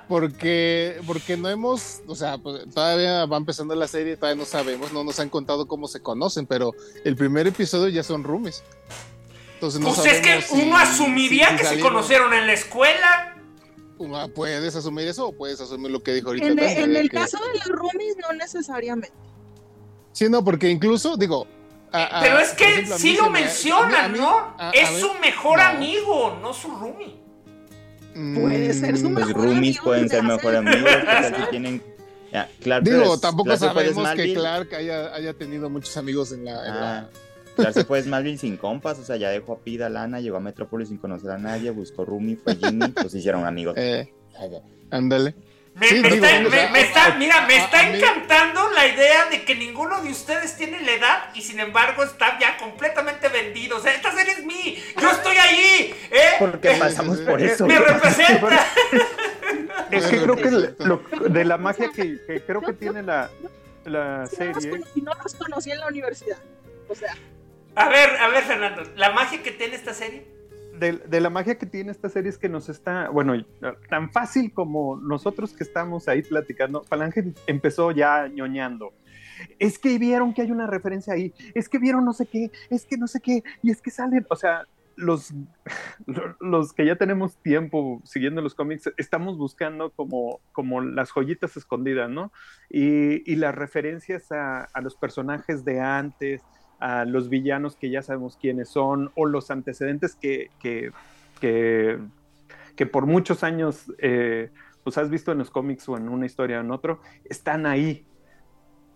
porque, 0.08 1.00
porque 1.06 1.36
no 1.36 1.48
hemos, 1.48 2.00
o 2.06 2.14
sea, 2.14 2.38
pues, 2.38 2.64
todavía 2.72 3.26
va 3.26 3.36
empezando 3.36 3.74
la 3.74 3.86
serie, 3.86 4.16
todavía 4.16 4.40
no 4.40 4.46
sabemos, 4.46 4.92
no 4.92 5.04
nos 5.04 5.20
han 5.20 5.28
contado 5.28 5.66
cómo 5.66 5.86
se 5.86 6.00
conocen, 6.00 6.46
pero 6.46 6.72
el 7.04 7.14
primer 7.14 7.46
episodio 7.46 7.88
ya 7.88 8.02
son 8.02 8.24
roomies. 8.24 8.64
Entonces 9.54 9.80
no 9.80 9.92
pues 9.92 10.06
es 10.06 10.20
que 10.20 10.54
uno 10.54 10.76
asumiría 10.76 11.56
que 11.56 11.64
se 11.64 11.80
conocieron 11.80 12.32
en 12.32 12.46
la 12.46 12.52
escuela. 12.52 13.34
Puedes 14.34 14.76
asumir 14.76 15.08
eso 15.08 15.28
o 15.28 15.32
puedes 15.32 15.60
asumir 15.60 15.90
lo 15.90 16.02
que 16.02 16.14
dijo 16.14 16.28
ahorita. 16.28 16.46
En, 16.46 16.96
el, 16.96 17.10
caso 17.10 17.38
de 17.38 17.58
los 17.58 17.66
roomies, 17.66 18.16
no 18.16 18.32
necesariamente. 18.32 19.12
Sí, 20.12 20.28
no, 20.28 20.44
porque 20.44 20.68
incluso, 20.70 21.16
digo. 21.16 21.46
pero 21.90 22.38
es 22.38 22.50
que 22.50 22.86
sí 22.86 23.16
lo 23.16 23.30
mencionan, 23.30 24.16
¿no? 24.16 24.56
es 24.72 25.00
su 25.00 25.12
mejor 25.14 25.60
amigo, 25.60 26.38
no 26.40 26.52
su 26.52 26.70
roomie. 26.70 27.16
Puede 28.34 28.72
ser 28.74 28.98
su 28.98 29.10
mejor 29.10 29.36
Los 29.36 29.44
roomies 29.44 29.78
pueden 29.80 30.08
ser 30.08 30.22
mejor 30.22 30.56
amigos. 30.56 30.90
tienen. 31.50 31.82
Digo, 32.82 33.18
tampoco 33.18 33.56
sabemos 33.56 34.08
que 34.14 34.34
Clark 34.34 34.74
haya, 34.74 35.14
haya, 35.14 35.34
tenido 35.34 35.70
muchos 35.70 35.96
amigos 35.96 36.32
en 36.32 36.44
la. 36.44 36.62
Ah, 36.66 37.08
se 37.72 37.84
fue 37.84 38.02
Smallville 38.02 38.38
sin 38.38 38.56
compas, 38.56 38.98
o 38.98 39.04
sea, 39.04 39.16
ya 39.16 39.30
dejó 39.30 39.54
a 39.54 39.58
Pida, 39.58 39.88
Lana, 39.88 40.20
llegó 40.20 40.36
a 40.36 40.40
Metrópolis 40.40 40.88
sin 40.88 40.98
conocer 40.98 41.30
a 41.30 41.38
nadie, 41.38 41.70
buscó 41.70 42.04
roomie, 42.04 42.36
fue 42.36 42.56
Jimmy, 42.56 42.88
pues 42.94 43.14
hicieron 43.14 43.46
amigos. 43.46 43.74
Eh, 43.76 44.12
ándale. 44.90 45.34
Me, 45.74 45.86
está, 46.80 47.14
mira, 47.16 47.46
me 47.46 47.56
está 47.56 47.88
encantando 47.88 48.68
la 48.70 48.86
idea 48.88 49.26
de 49.30 49.44
que 49.44 49.54
ninguno 49.54 50.02
de 50.02 50.10
ustedes 50.10 50.56
tiene 50.56 50.80
la 50.80 50.92
edad 50.92 51.18
y 51.34 51.42
sin 51.42 51.60
embargo 51.60 52.02
está 52.02 52.38
ya 52.40 52.56
completamente 52.56 53.28
vendido. 53.28 53.76
O 53.76 53.80
sea, 53.80 53.94
esta 53.94 54.10
serie 54.12 54.32
es 54.32 54.44
mí. 54.44 54.76
Yo 55.00 55.10
estoy 55.10 55.36
ahí. 55.36 55.94
¿eh? 56.10 56.30
Porque 56.40 56.70
pasamos 56.72 57.18
por 57.18 57.40
eso. 57.40 57.66
Me 57.66 57.78
representa. 57.78 58.66
es 59.92 60.06
que 60.06 60.20
creo 60.20 60.36
que 60.36 61.28
de 61.28 61.44
la 61.44 61.58
magia 61.58 61.90
que, 61.94 62.42
creo 62.44 62.60
que 62.60 62.72
tiene 62.72 63.02
la, 63.02 63.30
la 63.84 64.26
serie. 64.26 64.82
Si 64.92 65.00
no 65.00 65.12
los 65.14 65.34
conocí 65.34 65.70
en 65.70 65.78
la 65.78 65.86
universidad. 65.86 66.38
O 66.88 66.94
sea. 66.94 67.14
A 67.78 67.88
ver, 67.88 68.10
a 68.20 68.28
ver, 68.28 68.44
Fernando, 68.44 68.82
la 68.96 69.12
magia 69.12 69.42
que 69.42 69.52
tiene 69.52 69.76
esta 69.76 69.94
serie 69.94 70.38
de, 70.78 71.20
la 71.20 71.30
magia 71.30 71.58
que 71.58 71.66
tiene 71.66 71.90
esta 71.90 72.08
serie 72.08 72.30
es 72.30 72.38
que 72.38 72.48
nos 72.48 72.68
está, 72.68 73.10
bueno, 73.10 73.34
tan 73.88 74.10
fácil 74.10 74.52
como 74.52 74.96
nosotros 74.96 75.52
que 75.52 75.64
estamos 75.64 76.08
ahí 76.08 76.22
platicando, 76.22 76.84
Falange 76.84 77.32
empezó 77.46 77.90
ya 77.90 78.28
ñoñando. 78.28 78.92
Es 79.58 79.78
que 79.78 79.98
vieron 79.98 80.34
que 80.34 80.42
hay 80.42 80.50
una 80.50 80.66
referencia 80.66 81.14
ahí, 81.14 81.32
es 81.54 81.68
que 81.68 81.78
vieron 81.78 82.04
no 82.04 82.12
sé 82.12 82.26
qué, 82.26 82.50
es 82.70 82.84
que 82.86 82.96
no 82.96 83.06
sé 83.06 83.20
qué, 83.20 83.42
y 83.62 83.70
es 83.70 83.80
que 83.80 83.90
salen, 83.90 84.26
o 84.30 84.36
sea, 84.36 84.64
los, 84.96 85.32
los 86.40 86.72
que 86.72 86.84
ya 86.84 86.96
tenemos 86.96 87.36
tiempo 87.36 88.00
siguiendo 88.04 88.42
los 88.42 88.54
cómics, 88.54 88.90
estamos 88.96 89.38
buscando 89.38 89.90
como, 89.90 90.40
como 90.52 90.80
las 90.80 91.10
joyitas 91.10 91.56
escondidas, 91.56 92.10
¿no? 92.10 92.32
Y, 92.68 93.30
y 93.30 93.36
las 93.36 93.54
referencias 93.54 94.32
a, 94.32 94.64
a 94.64 94.80
los 94.80 94.96
personajes 94.96 95.64
de 95.64 95.80
antes, 95.80 96.42
a 96.78 97.04
los 97.04 97.28
villanos 97.28 97.76
que 97.76 97.90
ya 97.90 98.02
sabemos 98.02 98.36
quiénes 98.36 98.68
son 98.68 99.10
o 99.14 99.26
los 99.26 99.50
antecedentes 99.50 100.14
que, 100.14 100.50
que, 100.60 100.90
que, 101.40 102.86
por 102.86 103.06
muchos 103.06 103.42
años 103.42 103.92
eh, 103.98 104.50
pues 104.84 104.96
has 104.98 105.10
visto 105.10 105.32
en 105.32 105.38
los 105.38 105.50
cómics 105.50 105.88
o 105.88 105.96
en 105.96 106.08
una 106.08 106.26
historia 106.26 106.58
o 106.58 106.60
en 106.60 106.70
otro, 106.70 107.00
están 107.24 107.66
ahí. 107.66 108.06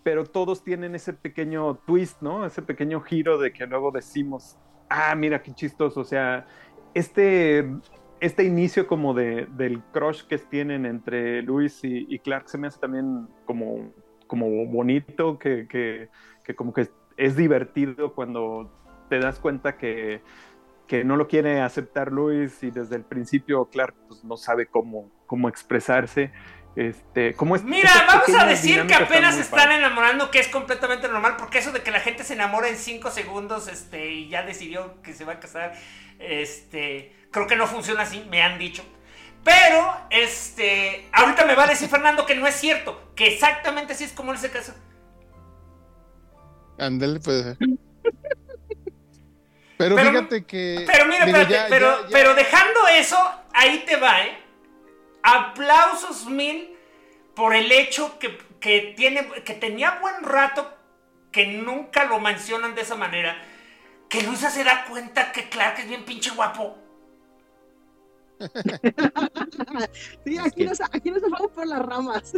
Pero 0.04 0.24
todos 0.24 0.64
tienen 0.64 0.94
ese 0.94 1.12
pequeño 1.12 1.76
twist, 1.86 2.22
¿no? 2.22 2.44
Ese 2.44 2.62
pequeño 2.62 3.00
giro 3.00 3.38
de 3.38 3.52
que 3.52 3.66
luego 3.66 3.92
decimos, 3.92 4.58
ah, 4.88 5.14
mira 5.14 5.42
qué 5.42 5.52
chistoso. 5.52 6.00
O 6.00 6.04
sea, 6.04 6.46
este, 6.94 7.68
este 8.20 8.44
inicio 8.44 8.86
como 8.86 9.14
de, 9.14 9.46
del 9.56 9.80
crush 9.92 10.22
que 10.22 10.38
tienen 10.38 10.86
entre 10.86 11.42
Luis 11.42 11.80
y, 11.82 12.18
Clark 12.20 12.48
se 12.48 12.58
me 12.58 12.66
hace 12.68 12.80
también 12.80 13.28
como, 13.44 13.92
como 14.26 14.66
bonito, 14.66 15.38
que, 15.38 15.66
que, 15.68 16.08
que 16.42 16.54
como 16.54 16.72
que 16.72 16.88
es 17.16 17.36
divertido 17.36 18.14
cuando 18.14 18.70
te 19.08 19.18
das 19.18 19.38
cuenta 19.38 19.76
que, 19.76 20.22
que 20.86 21.04
no 21.04 21.16
lo 21.16 21.28
quiere 21.28 21.60
aceptar 21.60 22.12
Luis 22.12 22.62
y 22.62 22.70
desde 22.70 22.96
el 22.96 23.04
principio 23.04 23.66
Clark 23.66 23.94
pues, 24.08 24.24
no 24.24 24.36
sabe 24.36 24.66
cómo, 24.66 25.10
cómo 25.26 25.48
expresarse. 25.48 26.32
Este, 26.74 27.34
¿cómo 27.34 27.54
es, 27.54 27.64
Mira, 27.64 27.90
vamos 28.06 28.28
a 28.30 28.46
decir 28.46 28.86
que 28.86 28.94
apenas 28.94 29.36
están 29.36 29.72
enamorando, 29.72 30.30
que 30.30 30.38
es 30.38 30.48
completamente 30.48 31.06
normal, 31.06 31.36
porque 31.38 31.58
eso 31.58 31.70
de 31.70 31.82
que 31.82 31.90
la 31.90 32.00
gente 32.00 32.24
se 32.24 32.32
enamora 32.32 32.68
en 32.68 32.76
5 32.76 33.10
segundos 33.10 33.68
este, 33.68 34.10
y 34.10 34.28
ya 34.28 34.42
decidió 34.42 35.02
que 35.02 35.12
se 35.12 35.26
va 35.26 35.34
a 35.34 35.40
casar, 35.40 35.74
este, 36.18 37.14
creo 37.30 37.46
que 37.46 37.56
no 37.56 37.66
funciona 37.66 38.02
así, 38.02 38.26
me 38.30 38.42
han 38.42 38.58
dicho. 38.58 38.82
Pero, 39.44 39.94
este, 40.10 41.08
ahorita 41.12 41.44
me 41.44 41.54
va 41.54 41.64
a 41.64 41.66
decir 41.66 41.88
Fernando 41.88 42.24
que 42.24 42.36
no 42.36 42.46
es 42.46 42.54
cierto, 42.54 43.12
que 43.14 43.26
exactamente 43.26 43.92
así 43.92 44.04
es 44.04 44.12
como 44.12 44.32
él 44.32 44.38
se 44.38 44.50
casa. 44.50 44.74
Ándale, 46.78 47.20
pues. 47.20 47.56
Pero, 49.78 49.98
fíjate 49.98 50.44
que. 50.44 50.84
Pero 50.86 51.06
mira, 51.06 51.26
pero, 51.68 52.06
pero 52.10 52.34
dejando 52.34 52.86
eso, 52.86 53.16
ahí 53.52 53.82
te 53.84 53.96
va, 53.96 54.22
¿eh? 54.22 54.38
Aplausos 55.24 56.26
mil 56.26 56.76
por 57.34 57.52
el 57.52 57.72
hecho 57.72 58.16
que, 58.18 58.94
tiene, 58.96 59.26
que 59.44 59.54
tenía 59.54 59.98
buen 60.00 60.22
rato 60.22 60.72
que 61.32 61.46
nunca 61.46 62.04
lo 62.04 62.20
mencionan 62.20 62.76
de 62.76 62.82
esa 62.82 62.94
manera. 62.94 63.36
Que 64.08 64.22
Luisa 64.22 64.50
se 64.50 64.62
da 64.62 64.84
cuenta 64.84 65.32
que 65.32 65.48
Clark 65.48 65.80
es 65.80 65.88
bien 65.88 66.04
pinche 66.04 66.30
guapo. 66.30 66.78
sí, 70.24 70.38
aquí, 70.38 70.64
nos, 70.64 70.80
aquí 70.80 71.10
nos 71.10 71.22
vamos 71.22 71.50
por 71.52 71.66
las 71.66 71.82
ramas. 71.82 72.34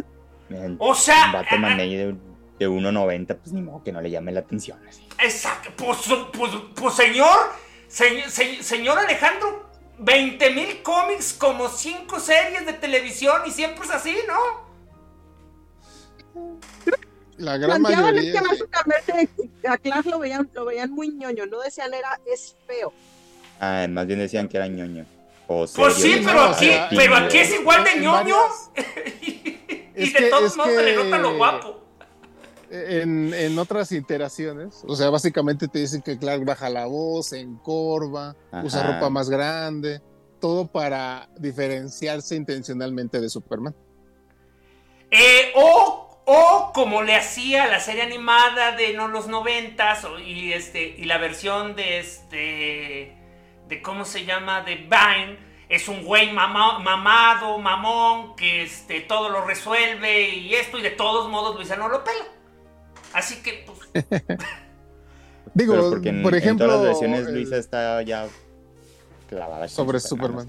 o 0.78 0.94
sea. 0.94 1.44
de, 1.76 2.16
de 2.58 2.68
1.90, 2.68 3.36
pues 3.36 3.52
ni 3.52 3.62
modo 3.62 3.82
que 3.82 3.92
no 3.92 4.00
le 4.00 4.10
llame 4.10 4.32
la 4.32 4.40
atención. 4.40 4.78
Exacto. 5.22 5.70
Pues, 5.76 5.98
pues, 6.32 6.52
pues 6.74 6.94
señor, 6.94 7.36
señor 7.88 8.98
Alejandro, 8.98 9.68
20 9.98 10.50
mil 10.50 10.82
cómics, 10.82 11.32
como 11.32 11.68
5 11.68 12.20
series 12.20 12.66
de 12.66 12.74
televisión 12.74 13.42
y 13.46 13.50
siempre 13.50 13.84
es 13.84 13.90
así, 13.90 14.16
¿no? 14.26 14.64
La 17.36 17.56
gran 17.58 17.82
mayoría. 17.82 18.32
que 18.32 18.46
básicamente 18.46 19.28
a 19.68 19.76
Clark 19.78 20.06
lo 20.06 20.20
veían, 20.20 20.48
lo 20.54 20.64
veían 20.64 20.90
muy 20.90 21.08
ñoño, 21.08 21.46
no 21.46 21.60
decían 21.60 21.92
era 21.92 22.20
es 22.32 22.56
feo. 22.66 22.92
Ah, 23.60 23.86
más 23.88 24.06
bien 24.06 24.20
decían 24.20 24.48
que 24.48 24.56
era 24.56 24.68
ñoño. 24.68 25.04
pues 25.46 25.72
sí, 25.94 26.22
pero 26.24 26.42
aquí, 26.42 26.70
pero 26.90 27.16
aquí 27.16 27.38
es 27.38 27.54
igual 27.54 27.82
de 27.82 28.00
ñoño. 28.00 28.36
y, 29.96 30.10
de 30.10 30.30
todos 30.30 30.56
modos 30.56 30.74
se 30.74 30.82
le 30.82 30.96
nota 30.96 31.18
lo 31.18 31.36
guapo 31.36 31.83
en, 32.70 33.59
otras 33.59 33.92
iteraciones, 33.92 34.83
o 34.87 34.96
sea, 34.96 35.11
básicamente 35.11 35.68
te 35.68 35.79
dicen 35.79 36.03
que 36.03 36.18
Clark 36.18 36.44
baja 36.44 36.68
la 36.68 36.87
voz, 36.87 37.33
encorva, 37.33 38.35
usa 38.62 38.94
ropa 38.94 39.11
más 39.11 39.31
grande, 39.31 40.00
todo 40.40 40.66
para 40.66 41.29
diferenciarse 41.38 42.37
intencionalmente 42.37 43.20
de 43.20 43.29
Superman. 43.29 43.74
Eh, 45.11 45.53
o, 45.55 46.22
o, 46.27 46.72
como 46.74 47.03
le 47.03 47.14
hacía 47.14 47.66
la 47.66 47.81
serie 47.81 48.03
animada 48.03 48.72
de 48.72 48.94
no, 48.94 49.09
los 49.09 49.29
noventas 49.29 50.07
y, 50.24 50.53
este, 50.53 50.96
y 50.98 51.05
la 51.05 51.18
versión 51.18 51.77
de 51.77 51.98
este, 51.98 53.16
de 53.68 53.83
cómo 53.83 54.05
se 54.05 54.24
llama, 54.24 54.62
de 54.62 54.77
Vine, 54.77 55.38
es 55.68 55.88
un 55.88 56.05
güey 56.05 56.33
mamado, 56.33 57.59
mamón, 57.59 58.37
que 58.37 58.62
este, 58.62 59.00
todo 59.00 59.29
lo 59.29 59.44
resuelve 59.44 60.29
y 60.29 60.55
esto, 60.55 60.79
y 60.79 60.83
de 60.83 60.90
todos 60.90 61.31
modos 61.31 61.57
Luisa 61.57 61.77
no 61.77 61.88
lo 61.88 62.05
pela. 62.05 62.24
Así 63.14 63.37
que, 63.42 63.64
pues. 63.64 64.05
Digo, 65.55 65.74
por 66.22 66.35
ejemplo. 66.35 66.66
En 66.66 66.70
todas 66.70 66.72
las 66.72 66.83
versiones, 66.83 67.33
Luisa 67.33 67.57
está 67.57 68.03
ya 68.03 68.27
clavada. 69.29 69.68
Sobre 69.68 70.00
Superman. 70.00 70.48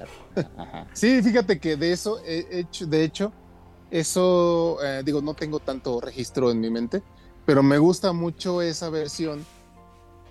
sí, 0.93 1.21
fíjate 1.21 1.59
que 1.59 1.77
de 1.77 1.91
eso, 1.91 2.19
hecho, 2.25 2.87
de 2.87 3.03
hecho, 3.03 3.31
eso, 3.91 4.77
eh, 4.83 5.03
digo, 5.05 5.21
no 5.21 5.33
tengo 5.35 5.59
tanto 5.59 6.01
registro 6.01 6.51
en 6.51 6.59
mi 6.59 6.69
mente, 6.69 7.03
pero 7.45 7.61
me 7.61 7.77
gusta 7.77 8.13
mucho 8.13 8.61
esa 8.61 8.89
versión 8.89 9.45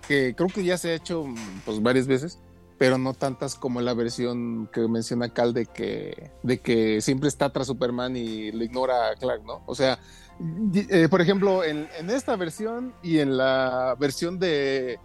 que 0.07 0.35
creo 0.35 0.49
que 0.49 0.63
ya 0.63 0.77
se 0.77 0.91
ha 0.91 0.93
hecho 0.93 1.25
pues 1.65 1.81
varias 1.81 2.05
veces, 2.05 2.39
pero 2.77 2.97
no 2.97 3.13
tantas 3.13 3.55
como 3.55 3.81
la 3.81 3.93
versión 3.93 4.69
que 4.71 4.87
menciona 4.87 5.33
Cal 5.33 5.53
de 5.53 5.65
que, 5.65 6.31
de 6.43 6.59
que 6.59 7.01
siempre 7.01 7.29
está 7.29 7.51
tras 7.51 7.67
Superman 7.67 8.15
y 8.17 8.51
lo 8.51 8.63
ignora 8.63 9.09
a 9.09 9.15
Clark, 9.15 9.43
¿no? 9.45 9.63
O 9.65 9.73
sea, 9.73 9.99
eh, 10.39 11.07
por 11.09 11.21
ejemplo, 11.21 11.63
en, 11.63 11.87
esta 12.09 12.35
versión 12.35 12.93
y 13.01 13.19
en 13.19 13.37
la 13.37 13.95
versión 13.97 14.37
de 14.39 14.99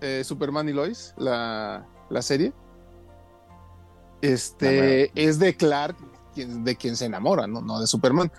eh, 0.00 0.22
Superman 0.24 0.68
y 0.68 0.72
Lois, 0.72 1.14
la, 1.16 1.84
serie, 2.20 2.52
este 4.22 5.10
es 5.14 5.38
de 5.38 5.56
Clark 5.56 5.96
de 6.34 6.76
quien 6.76 6.96
se 6.96 7.06
enamora, 7.06 7.46
¿no? 7.46 7.60
no 7.60 7.80
de 7.80 7.86
Superman. 7.86 8.30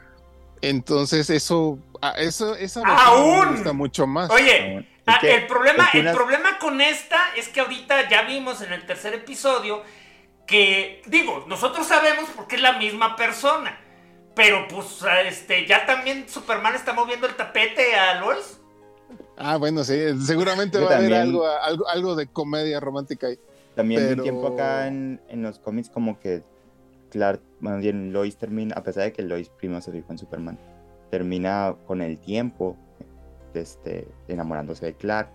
Entonces 0.62 1.30
eso, 1.30 1.80
eso 2.18 2.56
esa 2.56 2.82
¡Aún! 2.86 3.40
me 3.40 3.52
gusta 3.52 3.74
mucho 3.74 4.08
más. 4.08 4.30
Oye, 4.32 4.88
ah, 5.06 5.20
el 5.22 5.48
problema, 5.48 5.90
el 5.94 6.12
problema 6.12 6.58
con 6.60 6.82
esta 6.82 7.36
es 7.36 7.50
que 7.50 7.62
ahorita 7.62 8.10
ya 8.10 8.24
vimos 8.24 8.62
en 8.62 8.74
el 8.74 8.86
tercer 8.86 9.14
episodio 9.14 9.84
que, 10.48 11.02
digo, 11.06 11.46
nosotros 11.48 11.88
sabemos 11.88 12.30
porque 12.36 12.56
es 12.56 12.62
la 12.62 12.74
misma 12.74 13.16
persona. 13.16 13.80
Pero 14.36 14.68
pues 14.68 15.04
este, 15.26 15.66
ya 15.66 15.86
también 15.86 16.28
Superman 16.28 16.76
está 16.76 16.94
moviendo 16.94 17.26
el 17.26 17.36
tapete 17.36 17.96
a 17.96 18.20
Lois. 18.20 18.60
Ah, 19.38 19.58
bueno, 19.58 19.84
sí, 19.84 19.96
seguramente 20.22 20.78
va 20.78 20.94
a 20.94 20.98
haber 20.98 21.14
algo, 21.14 21.46
algo, 21.88 22.16
de 22.16 22.28
comedia 22.28 22.80
romántica 22.80 23.28
ahí. 23.28 23.40
También 23.76 24.18
un 24.18 24.24
tiempo 24.24 24.48
acá 24.48 24.88
en, 24.88 25.20
los 25.36 25.60
cómics 25.60 25.90
como 25.90 26.20
que 26.20 26.44
Clark, 27.12 27.42
más 27.60 27.80
bien 27.80 28.14
Lois 28.14 28.38
termina, 28.38 28.76
a 28.76 28.84
pesar 28.84 29.04
de 29.04 29.14
que 29.14 29.22
Lois 29.22 29.50
primo 29.50 29.80
se 29.82 29.92
fijó 29.92 30.12
en 30.12 30.18
Superman, 30.18 30.60
termina 31.12 31.76
con 31.86 32.02
el 32.02 32.18
tiempo 32.20 32.78
este, 33.54 34.08
enamorándose 34.28 34.86
de 34.86 34.94
Clark. 34.96 35.30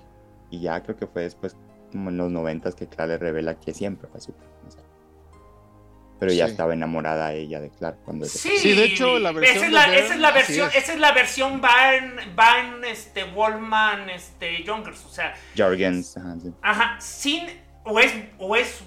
Y 0.51 0.61
ya 0.61 0.83
creo 0.83 0.97
que 0.97 1.07
fue 1.07 1.23
después, 1.23 1.57
como 1.93 2.11
en 2.11 2.17
los 2.17 2.31
noventas, 2.31 2.75
que 2.75 2.87
Clark 2.87 3.11
le 3.11 3.19
revela 3.19 3.55
que 3.55 3.73
siempre 3.73 4.09
fue 4.09 4.21
Superman 4.21 4.51
pero 6.21 6.33
ya 6.33 6.45
estaba 6.45 6.75
enamorada 6.75 7.33
ella 7.33 7.61
de 7.61 7.71
Clark 7.71 7.99
cuando 8.05 8.27
sí, 8.27 8.75
de 8.75 8.85
hecho 8.85 9.19
la 9.19 9.33
versión 9.33 9.57
esa 9.57 9.67
es 9.67 9.73
la, 9.73 9.97
esa 9.97 10.15
es 10.15 10.21
la 10.21 10.31
versión 10.31 10.71
esa 10.75 10.93
es 10.93 11.01
la 11.01 11.13
versión 11.13 11.61
Van, 11.61 12.17
Van 12.37 12.85
este 12.85 13.25
Wallman 13.25 14.11
este 14.11 14.63
Youngers 14.63 15.05
o 15.07 15.09
sea 15.09 15.35
Jorgens 15.57 16.17
ajá, 16.63 17.01
sin 17.01 17.49
o 17.85 17.99
es 17.99 18.13
o 18.39 18.55
es 18.55 18.83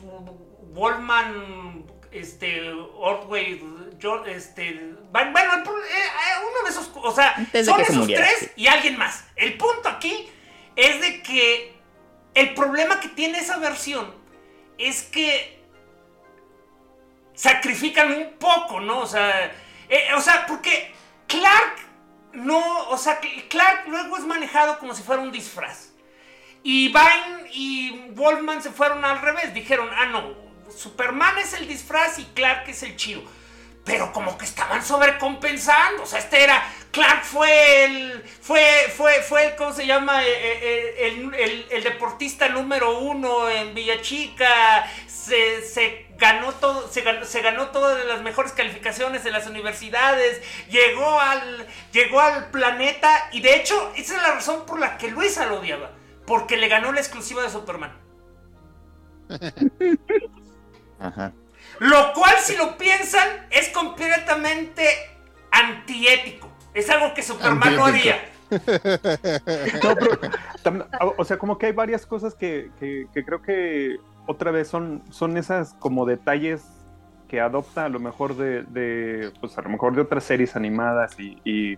Wallman 0.74 1.86
este 2.12 2.72
Ordway 2.72 3.62
yo 4.00 4.24
este 4.26 4.94
bueno 5.12 5.34
eh, 5.34 5.64
eh, 5.64 6.40
uno 6.40 6.64
de 6.64 6.70
esos 6.70 6.92
o 6.96 7.12
sea 7.12 7.36
son 7.64 7.82
esos 7.82 8.08
tres 8.08 8.52
y 8.56 8.68
alguien 8.68 8.98
más. 8.98 9.26
El 9.36 9.58
punto 9.58 9.90
aquí 9.90 10.30
es 10.76 11.02
de 11.02 11.22
que 11.22 11.74
el 12.34 12.54
problema 12.54 13.00
que 13.00 13.10
tiene 13.10 13.40
esa 13.40 13.58
versión 13.58 14.14
es 14.78 15.04
que 15.04 15.53
sacrifican 17.34 18.12
un 18.12 18.34
poco, 18.34 18.80
¿no? 18.80 19.00
O 19.00 19.08
sea, 19.08 19.52
eh, 19.90 20.14
o 20.16 20.22
sea, 20.22 20.46
porque 20.46 20.94
Clark 21.28 21.78
no, 22.34 22.90
o 22.90 22.98
sea, 22.98 23.20
Clark 23.50 23.88
luego 23.88 24.18
es 24.18 24.26
manejado 24.26 24.80
como 24.80 24.94
si 24.94 25.04
fuera 25.04 25.22
un 25.22 25.32
disfraz. 25.32 25.90
Y 26.64 26.88
Vine 26.88 27.50
y 27.52 28.10
Wolfman 28.12 28.62
se 28.62 28.72
fueron 28.72 29.04
al 29.04 29.22
revés, 29.22 29.54
dijeron, 29.54 29.90
ah, 29.96 30.06
no, 30.06 30.34
Superman 30.76 31.38
es 31.40 31.54
el 31.54 31.68
disfraz 31.68 32.20
y 32.20 32.26
Clark 32.26 32.68
es 32.70 32.84
el 32.84 32.96
chido 32.96 33.22
pero 33.86 34.14
como 34.14 34.38
que 34.38 34.46
estaban 34.46 34.84
sobrecompensando. 34.84 36.04
O 36.04 36.06
sea, 36.06 36.20
este 36.20 36.44
era. 36.44 36.64
Clark 36.92 37.24
fue 37.24 37.86
el. 37.86 38.24
Fue, 38.42 38.92
fue, 38.96 39.22
fue 39.22 39.48
el, 39.48 39.56
¿cómo 39.56 39.74
se 39.74 39.86
llama? 39.86 40.24
Eh, 40.24 40.30
eh, 40.32 41.08
el, 41.08 41.66
el, 41.70 41.84
deportista 41.84 42.48
número 42.50 43.00
uno 43.00 43.50
en 43.50 43.74
Villachica. 43.74 44.90
Se, 45.08 45.62
se 45.66 46.03
ganó 46.18 46.52
todo. 46.54 46.88
Se 46.88 47.02
ganó, 47.02 47.26
se 47.26 47.42
ganó 47.42 47.70
todas 47.70 48.06
las 48.06 48.22
mejores 48.22 48.52
calificaciones 48.52 49.26
en 49.26 49.34
las 49.34 49.48
universidades. 49.48 50.42
Llegó 50.70 51.20
al. 51.20 51.68
Llegó 51.92 52.20
al 52.20 52.52
planeta. 52.52 53.30
Y 53.32 53.42
de 53.42 53.56
hecho, 53.56 53.92
esa 53.96 54.16
es 54.16 54.22
la 54.22 54.34
razón 54.34 54.66
por 54.66 54.80
la 54.80 54.98
que 54.98 55.12
Luisa 55.12 55.46
lo 55.46 55.60
odiaba. 55.60 55.92
Porque 56.26 56.58
le 56.58 56.68
ganó 56.68 56.92
la 56.92 57.00
exclusiva 57.00 57.44
de 57.44 57.50
Superman. 57.50 57.98
Ajá. 61.00 61.34
Lo 61.80 62.14
cual, 62.14 62.36
si 62.40 62.56
lo 62.56 62.78
piensan, 62.78 63.48
es 63.50 63.70
completamente 63.70 64.88
antiético. 65.52 66.50
Es 66.74 66.90
algo 66.90 67.14
que 67.14 67.24
Superman 67.24 67.76
no 67.76 67.86
haría. 67.86 68.30
o 71.18 71.26
sea, 71.26 71.38
como 71.38 71.58
que 71.58 71.68
hay 71.68 71.72
varias 71.72 72.06
cosas 72.06 72.36
que, 72.36 72.70
creo 73.14 73.42
que 73.42 73.98
otra 74.26 74.52
vez 74.52 74.68
son, 74.68 75.04
son 75.10 75.38
esas 75.38 75.74
como 75.76 76.06
detalles 76.06 76.66
que 77.28 77.42
adopta 77.42 77.86
a 77.86 77.90
lo 77.90 78.00
mejor 78.00 78.36
de, 78.36 79.32
pues 79.40 79.58
a 79.58 79.62
lo 79.64 79.70
mejor 79.70 79.96
de 79.96 80.02
otras 80.02 80.24
series 80.24 80.56
animadas 80.56 81.20
y, 81.20 81.42
y, 81.44 81.78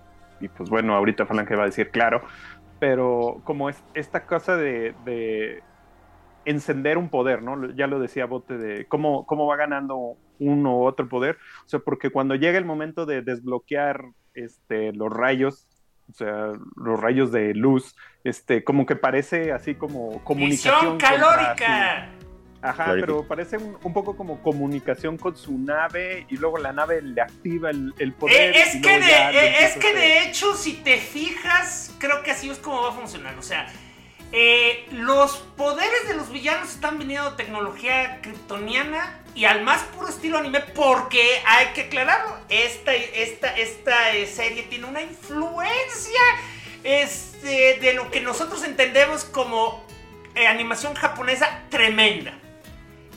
pues 0.49 0.69
bueno, 0.69 0.95
ahorita 0.95 1.25
Falange 1.25 1.55
va 1.55 1.63
a 1.63 1.67
decir 1.67 1.91
claro, 1.91 2.21
pero 2.79 3.39
como 3.45 3.69
es 3.69 3.81
esta 3.93 4.25
cosa 4.25 4.57
de, 4.57 5.63
encender 6.43 6.97
un 6.97 7.09
poder, 7.09 7.41
¿no? 7.41 7.71
Ya 7.71 7.87
lo 7.87 7.99
decía 7.99 8.25
Bote 8.25 8.57
de 8.57 8.85
cómo, 8.85 9.25
cómo 9.25 9.47
va 9.47 9.55
ganando 9.55 10.17
uno 10.39 10.77
u 10.77 10.85
otro 10.85 11.07
poder, 11.07 11.37
o 11.65 11.69
sea, 11.69 11.79
porque 11.79 12.09
cuando 12.09 12.35
llega 12.35 12.57
el 12.57 12.65
momento 12.65 13.05
de 13.05 13.21
desbloquear 13.21 14.03
este, 14.33 14.91
los 14.91 15.11
rayos, 15.11 15.67
o 16.09 16.13
sea, 16.13 16.51
los 16.75 16.99
rayos 16.99 17.31
de 17.31 17.53
luz, 17.53 17.95
este, 18.23 18.63
como 18.63 18.85
que 18.85 18.95
parece 18.95 19.53
así 19.53 19.73
como 19.75 20.23
comunicación. 20.23 20.97
calórica! 20.97 22.09
Ajá, 22.65 22.95
pero 22.99 23.23
parece 23.27 23.57
un, 23.57 23.93
poco 23.93 24.17
como 24.17 24.41
comunicación 24.41 25.17
con 25.17 25.37
su 25.37 25.55
nave 25.55 26.25
y 26.29 26.37
luego 26.37 26.57
la 26.57 26.73
nave 26.73 26.99
le 27.03 27.21
activa 27.21 27.69
el, 27.69 28.13
poder. 28.13 28.55
Eh, 28.55 28.59
es 28.59 28.81
que, 28.81 28.99
de, 28.99 29.11
eh, 29.11 29.65
es 29.65 29.77
que 29.77 29.93
de 29.93 30.23
hecho, 30.23 30.55
si 30.55 30.73
te 30.73 30.97
fijas, 30.97 31.93
creo 31.99 32.23
que 32.23 32.31
así 32.31 32.49
es 32.49 32.57
como 32.57 32.81
va 32.81 32.89
a 32.89 32.93
funcionar. 32.93 33.37
O 33.37 33.43
sea, 33.43 33.71
eh, 34.31 34.87
los 34.91 35.37
poderes 35.55 36.07
de 36.07 36.15
los 36.15 36.31
villanos 36.31 36.71
están 36.71 36.97
viniendo 36.97 37.29
de 37.29 37.37
tecnología 37.37 38.19
kryptoniana 38.23 39.19
y 39.35 39.45
al 39.45 39.61
más 39.61 39.83
puro 39.83 40.07
estilo 40.07 40.39
anime, 40.39 40.61
porque 40.61 41.21
hay 41.45 41.67
que 41.75 41.81
aclararlo, 41.81 42.35
esta, 42.49 42.95
esta, 42.95 43.55
esta 43.57 43.95
serie 44.25 44.63
tiene 44.63 44.85
una 44.85 45.03
influencia 45.03 46.21
este, 46.83 47.77
de 47.79 47.93
lo 47.93 48.09
que 48.09 48.21
nosotros 48.21 48.63
entendemos 48.63 49.23
como 49.23 49.85
animación 50.35 50.95
japonesa 50.95 51.61
tremenda. 51.69 52.33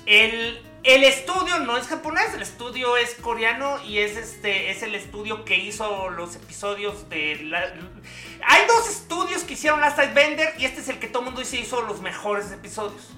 El, 0.08 0.58
estudio 1.04 1.58
no 1.58 1.76
es 1.76 1.86
japonés, 1.86 2.32
el 2.34 2.40
estudio 2.40 2.96
es 2.96 3.14
coreano 3.16 3.76
y 3.84 3.98
es 3.98 4.16
este 4.16 4.70
es 4.70 4.82
el 4.82 4.94
estudio 4.94 5.44
que 5.44 5.58
hizo 5.58 6.08
los 6.08 6.34
episodios 6.34 7.10
de 7.10 7.36
la, 7.44 7.74
hay 8.46 8.66
dos 8.66 8.88
estudios 8.88 9.44
que 9.44 9.52
hicieron 9.52 9.82
Last 9.82 9.98
Bender 10.14 10.54
y 10.58 10.64
este 10.64 10.80
es 10.80 10.88
el 10.88 10.98
que 10.98 11.08
todo 11.08 11.18
el 11.20 11.24
mundo 11.26 11.40
dice 11.40 11.60
hizo 11.60 11.82
los 11.82 12.00
mejores 12.00 12.50
episodios. 12.52 13.10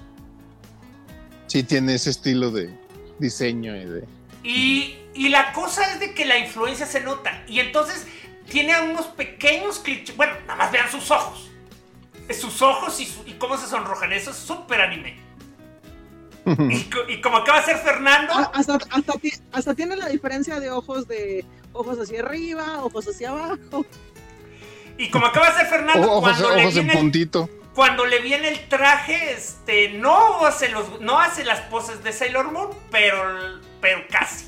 Sí, 1.47 1.63
tiene 1.63 1.95
ese 1.95 2.09
estilo 2.09 2.51
de 2.51 2.77
diseño 3.19 3.73
y 3.73 3.85
de. 3.85 4.03
Y, 4.43 4.97
y 5.13 5.29
la 5.29 5.53
cosa 5.53 5.93
es 5.93 6.01
de 6.01 6.13
que 6.13 6.25
la 6.25 6.39
influencia 6.39 6.85
se 6.85 6.99
nota. 6.99 7.45
Y 7.47 7.61
entonces 7.61 8.05
tiene 8.49 8.81
unos 8.81 9.05
pequeños 9.05 9.79
clichés. 9.79 10.17
Bueno, 10.17 10.33
nada 10.45 10.55
más 10.55 10.71
vean 10.73 10.91
sus 10.91 11.09
ojos. 11.09 11.49
Sus 12.37 12.61
ojos 12.61 12.99
y, 12.99 13.31
y 13.31 13.33
cómo 13.35 13.57
se 13.57 13.67
sonrojan. 13.67 14.11
Eso 14.11 14.31
es 14.31 14.37
súper 14.37 14.81
anime 14.81 15.30
y, 17.07 17.21
como 17.21 17.37
acaba 17.37 17.59
de 17.59 17.65
ser 17.65 17.77
Fernando. 17.77 18.33
Ah, 18.35 18.51
hasta, 18.53 19.75
tiene 19.75 19.95
la 19.95 20.07
diferencia 20.09 20.59
de 20.59 20.71
ojos 20.71 21.07
de 21.07 21.45
ojos 21.73 21.99
hacia 21.99 22.21
arriba, 22.21 22.83
ojos 22.83 23.07
hacia 23.07 23.29
abajo. 23.29 23.85
Y 24.97 25.09
como 25.09 25.27
acaba 25.27 25.51
de 25.51 25.57
ser 25.57 25.67
Fernando, 25.67 26.21
cuando, 26.21 26.55
le 26.55 26.67
viene 26.67 26.93
el, 26.93 27.49
cuando 27.73 28.05
le 28.05 28.19
viene 28.19 28.47
el 28.49 28.67
traje, 28.67 29.33
este, 29.33 29.89
no 29.89 30.45
hace 30.45 30.69
los, 30.69 30.99
no 30.99 31.19
hace 31.19 31.43
las 31.43 31.61
poses 31.61 32.03
de 32.03 32.11
Sailor 32.11 32.51
Moon, 32.51 32.69
pero, 32.89 33.59
pero 33.79 34.01
casi. 34.09 34.45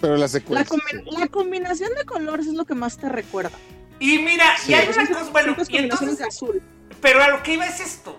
Pero 0.00 0.16
la 0.16 0.28
secuencia. 0.28 0.76
La, 1.06 1.26
combinación 1.28 1.94
de 1.94 2.04
colores 2.04 2.46
es 2.46 2.54
lo 2.54 2.64
que 2.64 2.74
más 2.74 2.98
te 2.98 3.08
recuerda. 3.08 3.56
Y 3.98 4.18
mira, 4.18 4.54
y 4.68 4.74
hay 4.74 4.88
una 4.88 5.06
cosa, 5.08 5.30
bueno, 5.30 5.56
y 5.68 5.76
entonces, 5.78 6.20
azul. 6.20 6.62
Pero 7.00 7.22
a 7.22 7.28
lo 7.28 7.42
que 7.42 7.54
iba 7.54 7.66
es 7.66 7.80
esto 7.80 8.18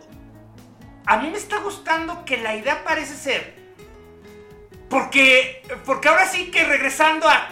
a 1.08 1.18
mí 1.18 1.30
me 1.30 1.38
está 1.38 1.62
gustando 1.62 2.26
que 2.26 2.38
la 2.38 2.56
idea 2.56 2.84
parece 2.84 3.16
ser. 3.16 3.54
Porque, 4.90 5.64
porque 5.86 6.10
ahora 6.10 6.28
sí 6.28 6.52
que 6.52 6.66
regresando 6.66 7.28
a. 7.28 7.50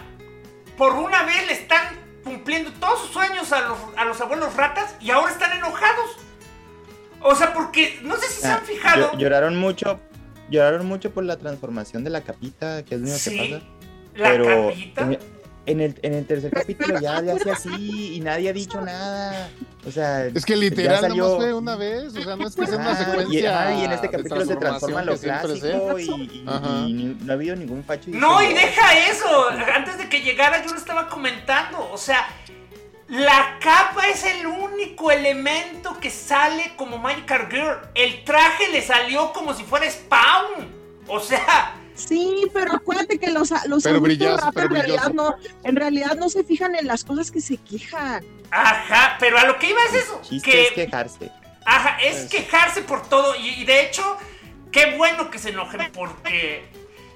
Por 0.78 0.94
una 0.94 1.24
vez 1.24 1.48
le 1.48 1.54
están 1.54 1.98
cumpliendo 2.24 2.72
todos 2.74 3.00
sus 3.00 3.12
sueños 3.12 3.52
a 3.54 3.62
los, 3.62 3.78
a 3.96 4.04
los 4.04 4.20
abuelos 4.20 4.56
ratas 4.56 4.96
y 5.00 5.10
ahora 5.10 5.32
están 5.32 5.58
enojados. 5.58 6.18
O 7.22 7.34
sea, 7.34 7.54
porque 7.54 8.00
no 8.04 8.18
sé 8.18 8.28
si 8.28 8.42
se 8.42 8.48
han 8.48 8.60
ah, 8.62 8.66
fijado. 8.66 9.18
Lloraron 9.18 9.56
mucho. 9.58 10.02
Lloraron 10.50 10.86
mucho 10.86 11.12
por 11.12 11.24
la 11.24 11.38
transformación 11.38 12.04
de 12.04 12.10
la 12.10 12.22
capita, 12.22 12.84
que 12.84 12.96
es 12.96 13.02
lo 13.02 13.08
único 13.08 13.24
que 13.24 13.54
pasa. 13.56 13.66
La 14.16 14.30
pero 14.32 14.68
capita. 14.68 15.10
En, 15.66 15.82
el, 15.82 15.96
en 16.04 16.14
el 16.14 16.26
tercer 16.26 16.52
capítulo 16.52 17.00
ya 17.00 17.22
le 17.22 17.32
hace 17.32 17.50
así 17.50 18.16
y 18.16 18.20
nadie 18.20 18.50
ha 18.50 18.54
dicho 18.54 18.80
nada. 18.82 19.50
O 19.86 19.92
sea, 19.92 20.26
es 20.26 20.46
que 20.46 20.56
literal 20.56 21.02
salió... 21.02 21.38
fue 21.38 21.54
una 21.54 21.76
vez, 21.76 22.16
o 22.16 22.22
sea, 22.22 22.36
no 22.36 22.48
es 22.48 22.56
que 22.56 22.68
sea 22.68 22.78
una 22.78 22.96
secuencia. 22.96 23.74
Y, 23.74 23.82
y 23.82 23.86
en 23.86 23.92
este 23.92 24.10
capítulo 24.10 24.46
se 24.46 24.56
transforma 24.56 25.02
en 25.02 25.06
lo 25.08 25.18
clásico 25.18 26.00
y, 26.00 27.16
no 27.22 27.32
ha 27.32 27.36
habido 27.36 27.56
ningún 27.56 27.84
facho. 27.84 28.10
No, 28.10 28.42
y 28.42 28.54
deja 28.54 29.10
eso. 29.10 29.50
Antes 29.74 29.98
de 29.98 30.10
que 30.10 30.22
llegara 30.22 30.64
yo 30.64 30.72
lo 30.72 30.78
estaba 30.78 31.10
comentando. 31.10 31.90
O 31.92 31.98
sea, 31.98 32.28
la 33.08 33.58
capa 33.60 34.08
es 34.08 34.24
el 34.24 34.48
único 34.48 35.12
elemento 35.12 36.00
que 36.00 36.10
sale 36.10 36.74
como 36.76 36.98
Magical 36.98 37.48
Girl. 37.52 37.78
El 37.94 38.24
traje 38.24 38.72
le 38.72 38.82
salió 38.82 39.32
como 39.34 39.54
si 39.54 39.64
fuera 39.64 39.90
Spawn. 39.90 40.74
O 41.08 41.20
sea, 41.20 41.76
Sí, 41.96 42.48
pero 42.54 42.74
acuérdate 42.74 43.18
que 43.18 43.32
los, 43.32 43.52
los 43.68 43.84
pero 43.84 43.98
adultos 43.98 44.42
en 44.56 44.70
realidad 44.70 45.14
no, 45.14 45.36
en 45.64 45.76
realidad 45.76 46.16
no 46.16 46.30
se 46.30 46.44
fijan 46.44 46.76
en 46.76 46.88
las 46.88 47.04
cosas 47.04 47.32
que 47.32 47.40
se 47.40 47.58
quejan. 47.58 48.24
Ajá, 48.52 49.16
pero 49.20 49.38
a 49.38 49.46
lo 49.46 49.58
que 49.58 49.70
iba 49.70 49.80
es 49.86 50.04
eso. 50.04 50.22
que, 50.44 50.64
es 50.64 50.72
quejarse. 50.72 51.32
Ajá, 51.66 51.98
es 52.02 52.30
quejarse 52.30 52.82
por 52.82 53.08
todo. 53.08 53.36
Y, 53.36 53.64
de 53.64 53.86
hecho, 53.86 54.18
qué 54.72 54.96
bueno 54.98 55.32
que 55.32 55.40
se 55.40 55.50
enojen 55.50 55.92
porque. 55.94 56.70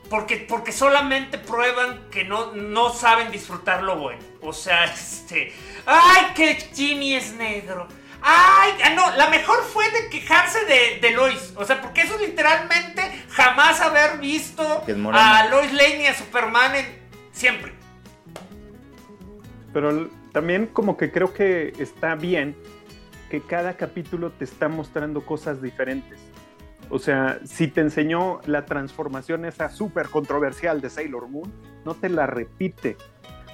Porque, 0.09 0.37
porque 0.37 0.71
solamente 0.71 1.37
prueban 1.37 2.09
que 2.09 2.23
no, 2.23 2.53
no 2.53 2.91
saben 2.91 3.31
disfrutar 3.31 3.83
lo 3.83 3.97
bueno. 3.97 4.23
O 4.41 4.53
sea, 4.53 4.85
este. 4.93 5.53
¡Ay, 5.85 6.33
que 6.35 6.55
Jimmy 6.73 7.13
es 7.15 7.33
negro! 7.33 7.87
¡Ay! 8.21 8.73
Ah, 8.83 8.89
no, 8.95 9.15
la 9.15 9.29
mejor 9.29 9.63
fue 9.63 9.89
de 9.91 10.09
quejarse 10.09 10.65
de, 10.65 10.99
de 11.01 11.11
Lois. 11.11 11.53
O 11.55 11.65
sea, 11.65 11.81
porque 11.81 12.01
eso 12.01 12.15
es 12.15 12.21
literalmente 12.29 13.01
jamás 13.29 13.81
haber 13.81 14.19
visto 14.19 14.83
a 15.13 15.47
Lois 15.49 15.73
Lane 15.73 16.03
y 16.03 16.07
a 16.07 16.13
Superman 16.13 16.75
en, 16.75 16.85
siempre. 17.31 17.73
Pero 19.73 20.09
también 20.31 20.67
como 20.67 20.97
que 20.97 21.11
creo 21.11 21.33
que 21.33 21.73
está 21.79 22.15
bien 22.15 22.55
que 23.29 23.41
cada 23.41 23.77
capítulo 23.77 24.31
te 24.31 24.43
está 24.43 24.67
mostrando 24.67 25.25
cosas 25.25 25.61
diferentes. 25.61 26.19
O 26.89 26.97
sea, 26.97 27.39
si 27.45 27.67
te 27.67 27.81
enseñó 27.81 28.41
la 28.45 28.65
transformación 28.65 29.45
esa 29.45 29.69
súper 29.69 30.09
controversial 30.09 30.81
de 30.81 30.89
Sailor 30.89 31.27
Moon, 31.27 31.51
no 31.85 31.93
te 31.93 32.09
la 32.09 32.25
repite 32.25 32.97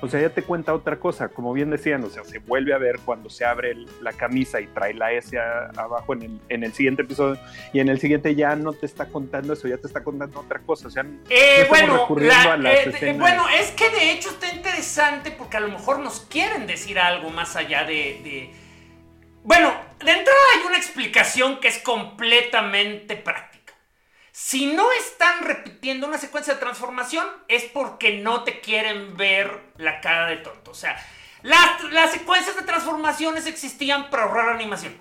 o 0.05 0.09
sea, 0.09 0.21
ya 0.21 0.29
te 0.29 0.43
cuenta 0.43 0.73
otra 0.73 0.97
cosa, 0.99 1.29
como 1.29 1.51
bien 1.53 1.69
decían, 1.69 2.03
o 2.03 2.09
sea, 2.09 2.23
se 2.23 2.39
vuelve 2.39 2.73
a 2.73 2.77
ver 2.77 2.99
cuando 3.03 3.29
se 3.29 3.43
abre 3.43 3.75
la 4.01 4.13
camisa 4.13 4.61
y 4.61 4.67
trae 4.67 4.93
la 4.93 5.11
S 5.11 5.37
abajo 5.37 6.13
en 6.13 6.21
el, 6.21 6.39
en 6.49 6.63
el 6.63 6.73
siguiente 6.73 7.01
episodio, 7.01 7.39
y 7.73 7.79
en 7.79 7.89
el 7.89 7.99
siguiente 7.99 8.35
ya 8.35 8.55
no 8.55 8.73
te 8.73 8.85
está 8.85 9.07
contando 9.07 9.53
eso, 9.53 9.67
ya 9.67 9.77
te 9.77 9.87
está 9.87 10.03
contando 10.03 10.39
otra 10.39 10.59
cosa, 10.59 10.87
o 10.87 10.91
sea, 10.91 11.05
eh, 11.29 11.65
bueno, 11.69 12.07
eh, 12.19 13.15
bueno, 13.17 13.45
es 13.49 13.71
que 13.71 13.89
de 13.89 14.11
hecho 14.11 14.29
está 14.29 14.53
interesante 14.53 15.31
porque 15.31 15.57
a 15.57 15.61
lo 15.61 15.69
mejor 15.69 15.99
nos 15.99 16.21
quieren 16.21 16.67
decir 16.67 16.99
algo 16.99 17.29
más 17.29 17.55
allá 17.55 17.83
de... 17.83 18.21
de... 18.23 18.53
Bueno, 19.43 19.71
de 19.99 20.11
entrada 20.11 20.39
hay 20.55 20.67
una 20.67 20.77
explicación 20.77 21.59
que 21.59 21.67
es 21.67 21.77
completamente 21.79 23.15
práctica. 23.15 23.54
Si 24.37 24.65
no 24.65 24.91
están 24.91 25.45
repitiendo 25.45 26.05
una 26.05 26.17
secuencia 26.17 26.55
de 26.55 26.59
transformación, 26.59 27.25
es 27.47 27.63
porque 27.63 28.17
no 28.17 28.43
te 28.43 28.59
quieren 28.59 29.15
ver 29.15 29.71
la 29.77 30.01
cara 30.01 30.27
de 30.27 30.35
tonto. 30.35 30.71
O 30.71 30.73
sea, 30.73 30.97
las, 31.41 32.11
secuencias 32.11 32.53
de 32.57 32.63
transformaciones 32.63 33.47
existían 33.47 34.09
para 34.09 34.23
ahorrar 34.23 34.49
animación. 34.49 34.93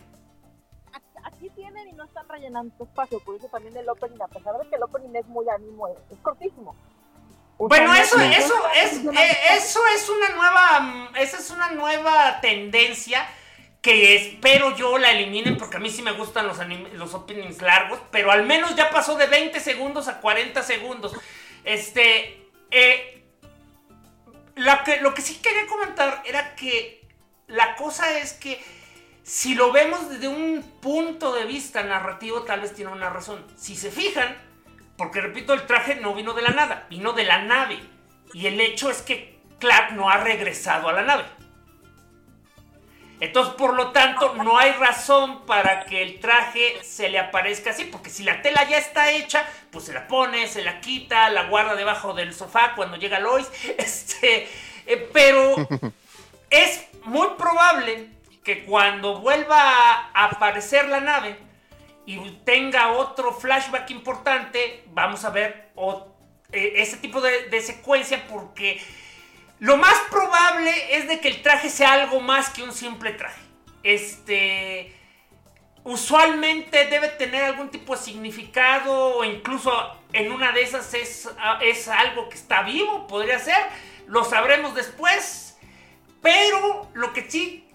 Aquí, 1.25 1.51
tienen 1.51 1.89
y 1.89 1.95
no 1.95 2.05
están 2.05 2.29
rellenando 2.29 2.85
espacio, 2.85 3.19
por 3.25 3.35
eso 3.35 3.49
también 3.49 3.77
el 3.77 3.89
opening, 3.89 4.23
a 4.23 4.29
pesar 4.29 4.57
de 4.57 4.69
que 4.69 4.77
el 4.77 4.85
opening 4.85 5.17
es 5.17 5.27
muy 5.27 5.45
ánimo, 5.49 5.89
es, 5.89 5.97
cortísimo. 6.23 6.77
bueno, 7.59 7.93
eso, 7.93 8.21
eso, 8.21 8.55
es, 8.77 9.05
eh, 9.05 9.39
eso 9.51 9.81
es 9.97 10.09
una 10.11 10.29
nueva, 10.29 10.81
mm, 10.81 11.17
esa 11.17 11.39
es 11.39 11.51
una 11.51 11.73
nueva 11.73 12.41
tendencia 12.41 13.27
que 13.85 14.17
espero 14.17 14.75
yo 14.75 14.97
la 14.97 15.11
eliminen 15.11 15.59
porque 15.59 15.77
a 15.77 15.81
mí 15.81 15.91
sí 15.91 16.01
me 16.01 16.13
gustan 16.13 16.47
los, 16.47 16.57
los 16.95 17.13
openings 17.13 17.61
largos, 17.61 18.01
pero 18.11 18.33
al 18.33 18.47
menos 18.47 18.75
ya 18.75 18.89
pasó 18.89 19.15
de 19.19 19.27
20 19.27 19.61
segundos 19.61 20.09
a 20.09 20.23
40 20.23 20.63
segundos. 20.63 21.13
Este, 21.65 22.49
eh, 22.71 23.23
que, 24.87 25.01
lo 25.03 25.13
que 25.13 25.21
sí 25.21 25.35
quería 25.35 25.67
comentar 25.67 26.23
era 26.25 26.57
que 26.57 27.07
la 27.47 27.77
cosa 27.77 28.19
es 28.19 28.33
que 28.33 28.59
si 29.23 29.55
lo 29.55 29.71
vemos 29.71 30.09
desde 30.09 30.29
un 30.29 30.63
punto 30.81 31.35
de 31.35 31.45
vista 31.45 31.83
narrativo, 31.83 32.41
tal 32.45 32.63
vez 32.63 32.75
tiene 32.75 32.91
una 32.91 33.11
razón. 33.11 33.45
Si 33.55 33.77
se 33.77 33.91
fijan, 33.91 34.35
porque 34.97 35.21
repito, 35.21 35.53
el 35.53 35.67
traje 35.67 35.97
no 35.97 36.15
vino 36.15 36.33
de 36.33 36.41
la 36.41 36.53
nada, 36.53 36.87
vino 36.89 37.13
de 37.13 37.25
la 37.25 37.43
nave. 37.43 37.81
Y 38.33 38.47
el 38.47 38.59
hecho 38.63 38.89
es 38.89 39.03
que 39.03 39.41
Clark 39.59 39.93
no 39.93 40.09
ha 40.09 40.17
regresado 40.17 40.89
a 40.89 40.95
la 40.95 41.03
nave. 41.03 41.25
Entonces, 43.21 43.55
por 43.55 43.75
lo 43.75 43.91
tanto, 43.93 44.35
no 44.35 44.59
hay 44.59 44.73
razón 44.73 45.47
para 45.47 45.85
que 45.85 46.03
el 46.03 46.19
traje 46.19 46.83
se 46.83 47.09
le 47.09 47.19
aparezca 47.19 47.71
así, 47.71 47.85
porque 47.85 48.11
si 48.11 48.25
la 48.25 48.43
tela 48.43 48.69
ya 48.69 48.79
está 48.79 49.11
hecha, 49.13 49.47
pues 49.71 49.85
se 49.85 49.93
la 49.93 50.09
pone, 50.09 50.49
se 50.49 50.63
la 50.63 50.81
quita, 50.81 51.31
la 51.31 51.45
guarda 51.45 51.77
debajo 51.77 52.13
del 52.13 52.35
sofá 52.35 52.75
cuando 52.75 52.97
llega 52.97 53.21
Lois. 53.21 53.51
Este, 53.79 54.49
eh, 54.87 55.11
pero 55.13 55.69
es 56.51 56.87
muy 57.05 57.29
probable 57.39 58.09
que 58.43 58.65
cuando 58.65 59.21
vuelva 59.21 60.11
a 60.13 60.25
aparecer 60.27 60.89
la 60.89 61.01
nave 61.01 61.37
y 62.07 62.19
tenga 62.45 62.93
otro 62.93 63.33
flashback 63.33 63.91
importante, 63.91 64.85
vamos 64.89 65.25
a 65.25 65.31
ver 65.31 65.71
eh, 66.53 66.73
ese 66.77 66.99
tipo 66.99 67.21
de, 67.21 67.49
de 67.49 67.61
secuencia 67.61 68.27
porque 68.29 68.83
lo 69.61 69.77
más 69.77 69.95
probable 70.11 70.97
es 70.97 71.09
de 71.09 71.21
que 71.21 71.29
el 71.29 71.43
traje 71.43 71.71
sea 71.71 71.93
algo 71.93 72.21
más 72.21 72.51
que 72.51 72.63
un 72.63 72.73
simple 72.73 73.13
traje. 73.13 73.41
Este. 73.83 74.95
Usualmente 75.85 76.87
debe 76.87 77.09
tener 77.09 77.45
algún 77.45 77.69
tipo 77.69 77.95
de 77.95 78.03
significado 78.03 79.19
o 79.19 79.25
incluso 79.25 79.71
en 80.15 80.33
una 80.33 80.51
de 80.53 80.63
esas 80.63 80.95
es, 80.95 81.29
es 81.61 81.89
algo 81.89 82.31
que 82.31 82.37
está 82.37 82.63
vivo, 82.63 83.07
podría 83.07 83.39
ser. 83.39 83.59
Lo 84.07 84.25
sabremos 84.25 84.75
después. 84.75 85.59
Pero 86.23 86.89
lo 86.95 87.13
que 87.13 87.31
sí 87.31 87.69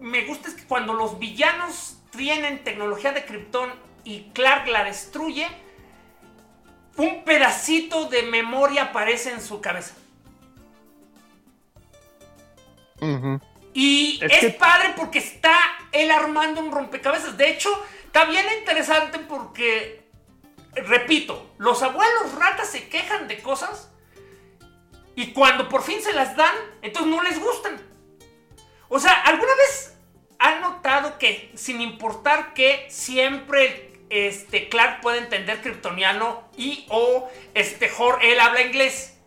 me 0.00 0.24
gusta 0.24 0.48
es 0.48 0.54
que 0.54 0.64
cuando 0.64 0.92
los 0.92 1.20
villanos 1.20 1.98
tienen 2.10 2.64
tecnología 2.64 3.12
de 3.12 3.24
Krypton 3.24 3.72
y 4.02 4.24
Clark 4.32 4.66
la 4.66 4.82
destruye, 4.82 5.46
un 6.96 7.22
pedacito 7.22 8.06
de 8.06 8.24
memoria 8.24 8.84
aparece 8.84 9.30
en 9.30 9.40
su 9.40 9.60
cabeza. 9.60 9.94
Y 13.74 14.20
es, 14.22 14.54
padre 14.54 14.94
porque 14.96 15.18
está 15.18 15.58
él 15.92 16.10
armando 16.10 16.60
un 16.60 16.70
rompecabezas. 16.70 17.36
De 17.36 17.50
hecho, 17.50 17.70
está 18.04 18.26
bien 18.26 18.44
interesante 18.58 19.18
porque, 19.18 20.04
repito, 20.74 21.54
los 21.58 21.82
abuelos 21.82 22.34
ratas 22.34 22.68
se 22.68 22.88
quejan 22.88 23.28
de 23.28 23.40
cosas 23.40 23.90
y 25.14 25.32
cuando 25.32 25.68
por 25.68 25.82
fin 25.82 26.02
se 26.02 26.12
las 26.12 26.36
dan, 26.36 26.54
entonces 26.82 27.10
no 27.10 27.22
les 27.22 27.38
gustan. 27.40 27.80
O 28.88 28.98
sea, 28.98 29.12
¿alguna 29.22 29.54
vez 29.54 29.94
han 30.38 30.60
notado 30.60 31.18
que 31.18 31.50
sin 31.54 31.80
importar 31.80 32.52
que 32.54 32.86
siempre 32.90 33.92
este, 34.10 34.68
Clark 34.68 35.00
puede 35.00 35.18
entender 35.18 35.62
kryptoniano 35.62 36.48
y 36.56 36.86
o 36.90 37.30
este, 37.54 37.90
Hor, 37.96 38.18
él 38.22 38.38
habla 38.38 38.62
inglés? 38.62 39.18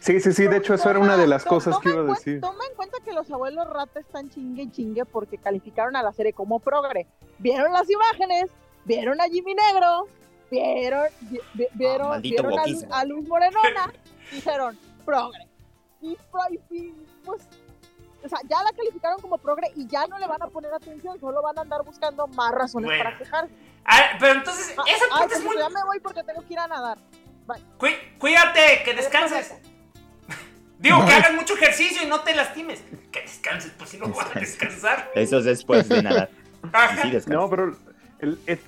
Sí, 0.00 0.18
sí, 0.18 0.32
sí, 0.32 0.46
de 0.46 0.56
hecho 0.56 0.72
eso 0.72 0.88
era 0.88 0.98
una 0.98 1.18
de 1.18 1.26
las 1.26 1.44
cosas 1.44 1.78
que 1.78 1.90
iba 1.90 2.00
a 2.00 2.04
decir. 2.04 2.40
Toma 2.40 2.64
en 2.68 2.74
cuenta 2.74 2.98
que 3.04 3.12
los 3.12 3.30
abuelos 3.30 3.68
rata 3.68 4.00
están 4.00 4.30
chingue 4.30 4.62
y 4.62 4.70
chingue 4.70 5.04
porque 5.04 5.36
calificaron 5.36 5.94
a 5.94 6.02
la 6.02 6.12
serie 6.12 6.32
como 6.32 6.58
progre. 6.58 7.06
Vieron 7.38 7.70
las 7.72 7.88
imágenes, 7.88 8.46
vieron 8.86 9.20
a 9.20 9.24
Jimmy 9.24 9.54
Negro, 9.54 10.06
vieron, 10.50 11.06
vieron, 11.74 12.12
ah, 12.12 12.98
a, 12.98 13.04
Luz 13.04 13.28
Morenona, 13.28 13.92
dijeron 14.32 14.78
progre. 15.04 15.46
Y, 16.00 16.16
pues, 17.26 17.42
o 18.24 18.28
sea, 18.28 18.38
ya 18.48 18.62
la 18.62 18.72
calificaron 18.72 19.20
como 19.20 19.36
progre 19.36 19.70
y 19.76 19.86
ya 19.86 20.06
no 20.06 20.18
le 20.18 20.26
van 20.26 20.42
a 20.42 20.46
poner 20.46 20.72
atención, 20.72 21.20
solo 21.20 21.42
van 21.42 21.58
a 21.58 21.60
andar 21.60 21.84
buscando 21.84 22.26
más 22.28 22.52
razones 22.52 22.90
para 22.96 23.18
quejarse. 23.18 23.52
Ah, 23.84 24.16
pero 24.18 24.32
entonces, 24.32 24.74
ah, 24.78 24.84
esa 24.88 25.04
parte 25.10 25.34
es 25.34 25.44
muy... 25.44 25.58
Ya 25.58 25.68
me 25.68 25.84
voy 25.84 26.00
porque 26.00 26.22
tengo 26.22 26.40
que 26.40 26.54
ir 26.54 26.58
a 26.58 26.66
nadar. 26.66 26.96
Cuídate, 28.18 28.82
que 28.84 28.94
descanses. 28.94 29.54
Digo, 30.80 31.04
que 31.04 31.12
hagas 31.12 31.34
mucho 31.34 31.54
ejercicio 31.54 32.02
y 32.02 32.06
no 32.06 32.20
te 32.20 32.34
lastimes. 32.34 32.82
Que 33.12 33.20
descanses, 33.20 33.72
pues 33.76 33.90
si 33.90 33.98
no 33.98 34.08
vas 34.08 34.34
a 34.34 34.40
descansar. 34.40 35.10
Eso 35.14 35.38
es 35.38 35.44
después 35.44 35.88
de 35.88 36.02
nada. 36.02 36.30
no, 37.26 37.50
pero 37.50 37.76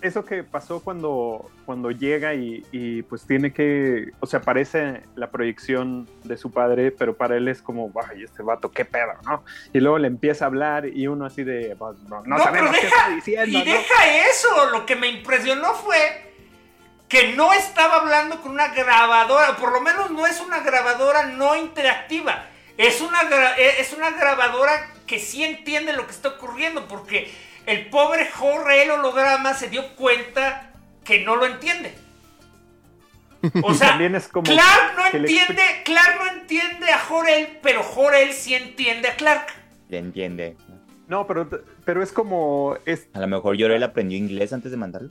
eso 0.01 0.25
que 0.25 0.45
pasó 0.45 0.81
cuando, 0.81 1.51
cuando 1.65 1.91
llega 1.91 2.35
y, 2.35 3.03
pues 3.09 3.27
tiene 3.27 3.53
que, 3.53 4.11
o 4.21 4.27
sea, 4.27 4.41
aparece 4.41 5.03
la 5.15 5.31
proyección 5.31 6.09
de 6.25 6.37
su 6.37 6.51
padre, 6.51 6.91
pero 6.91 7.17
para 7.17 7.37
él 7.37 7.49
es 7.49 7.61
como, 7.63 7.91
ay, 8.09 8.25
este 8.25 8.43
vato, 8.43 8.71
qué 8.71 8.85
pedo, 8.85 9.13
¿no? 9.25 9.45
Y 9.73 9.81
luego 9.81 9.99
le 9.99 10.09
empieza 10.09 10.45
a 10.45 10.49
hablar 10.49 10.87
y 10.87 11.07
uno 11.07 11.27
así 11.27 11.45
de, 11.45 11.77
pues, 11.79 11.99
no, 12.09 12.23
no, 12.25 12.39
sabemos 12.39 12.77
qué 12.79 12.87
está 12.87 13.09
diciendo. 13.11 13.59
Y 13.59 13.63
deja 13.63 14.29
eso, 14.31 14.71
lo 14.71 14.87
que 14.87 14.97
me 14.97 15.09
impresionó 15.09 15.75
fue 15.75 16.32
que 17.13 17.35
no 17.35 17.53
estaba 17.53 17.97
hablando 17.97 18.41
con 18.41 18.53
una 18.53 18.69
grabadora, 18.69 19.55
por 19.59 19.71
lo 19.71 19.83
menos 19.83 20.11
no 20.11 20.27
es 20.27 20.41
una 20.41 20.61
grabadora 20.61 21.27
no 21.27 21.55
interactiva. 21.55 22.47
Es 22.79 23.03
una, 23.03 23.21
eh, 23.59 23.75
es 23.81 23.93
una 23.93 24.13
grabadora 24.13 24.91
que 25.07 25.19
sí 25.19 25.45
entiende 25.45 25.93
lo 25.93 26.07
que 26.07 26.13
está 26.13 26.31
ocurriendo, 26.31 26.89
porque 26.89 27.31
el 27.67 27.91
pobre 27.91 28.31
Jorge, 28.31 28.85
el 28.85 28.93
holograma, 28.93 29.53
se 29.53 29.69
dio 29.69 29.95
cuenta 29.95 30.71
que 31.05 31.23
no 31.23 31.37
lo 31.37 31.45
entiende. 31.45 31.93
O 33.63 33.75
sea, 33.75 33.99
Clark 33.99 34.97
no 34.97 35.07
entiende, 35.13 35.63
Clark 35.85 36.17
no 36.19 36.41
entiende 36.41 36.91
a 36.93 36.99
Jorel, 36.99 37.59
pero 37.63 37.83
Jorel 37.83 38.33
sí 38.33 38.55
entiende 38.55 39.09
a 39.09 39.17
Clark. 39.17 39.49
Le 39.91 39.99
entiende. 39.99 40.57
No, 41.09 41.27
pero, 41.27 41.47
pero 41.85 42.03
es 42.03 42.11
como. 42.11 42.79
Es... 42.87 43.09
A 43.13 43.21
lo 43.21 43.29
mejor 43.29 43.61
Jorel 43.61 43.83
aprendió 43.83 44.17
inglés 44.17 44.55
antes 44.55 44.71
de 44.71 44.79
mandarlo. 44.79 45.11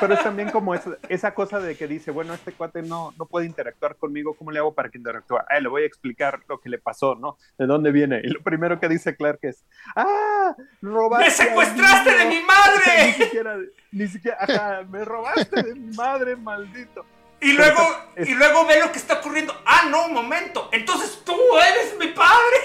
Pero 0.00 0.14
es 0.14 0.22
también 0.22 0.50
como 0.50 0.74
esa, 0.74 1.34
cosa 1.34 1.60
de 1.60 1.76
que 1.76 1.86
dice, 1.86 2.10
bueno, 2.10 2.34
este 2.34 2.52
cuate 2.52 2.82
no, 2.82 3.12
no 3.18 3.26
puede 3.26 3.46
interactuar 3.46 3.96
conmigo, 3.96 4.34
¿cómo 4.34 4.50
le 4.50 4.58
hago 4.58 4.74
para 4.74 4.88
que 4.88 4.98
interactúe? 4.98 5.36
Ah, 5.36 5.60
le 5.60 5.68
voy 5.68 5.82
a 5.82 5.86
explicar 5.86 6.40
lo 6.48 6.60
que 6.60 6.68
le 6.68 6.78
pasó, 6.78 7.14
¿no? 7.14 7.36
¿De 7.58 7.66
dónde 7.66 7.92
viene? 7.92 8.20
Y 8.22 8.28
lo 8.28 8.42
primero 8.42 8.80
que 8.80 8.88
dice 8.88 9.16
Clark 9.16 9.38
es, 9.42 9.64
¡ah! 9.96 10.54
¡Robaste! 10.80 11.24
¡Me 11.26 11.30
secuestraste 11.30 12.10
de 12.10 12.24
mi 12.26 12.40
madre! 12.42 13.06
ni 13.18 13.24
siquiera, 13.24 13.56
ni 13.92 14.08
siquiera, 14.08 14.38
ajá, 14.40 14.82
me 14.88 15.04
robaste 15.04 15.62
de 15.62 15.74
mi 15.74 15.94
madre, 15.94 16.36
maldito. 16.36 17.04
Y 17.42 17.54
luego, 17.54 17.80
y 18.18 18.34
luego 18.34 18.66
ve 18.66 18.80
lo 18.80 18.92
que 18.92 18.98
está 18.98 19.14
ocurriendo. 19.14 19.54
Ah, 19.64 19.88
no, 19.90 20.06
un 20.06 20.12
momento. 20.12 20.68
Entonces 20.72 21.22
tú 21.24 21.34
eres 21.58 21.96
mi 21.98 22.08
padre. 22.08 22.56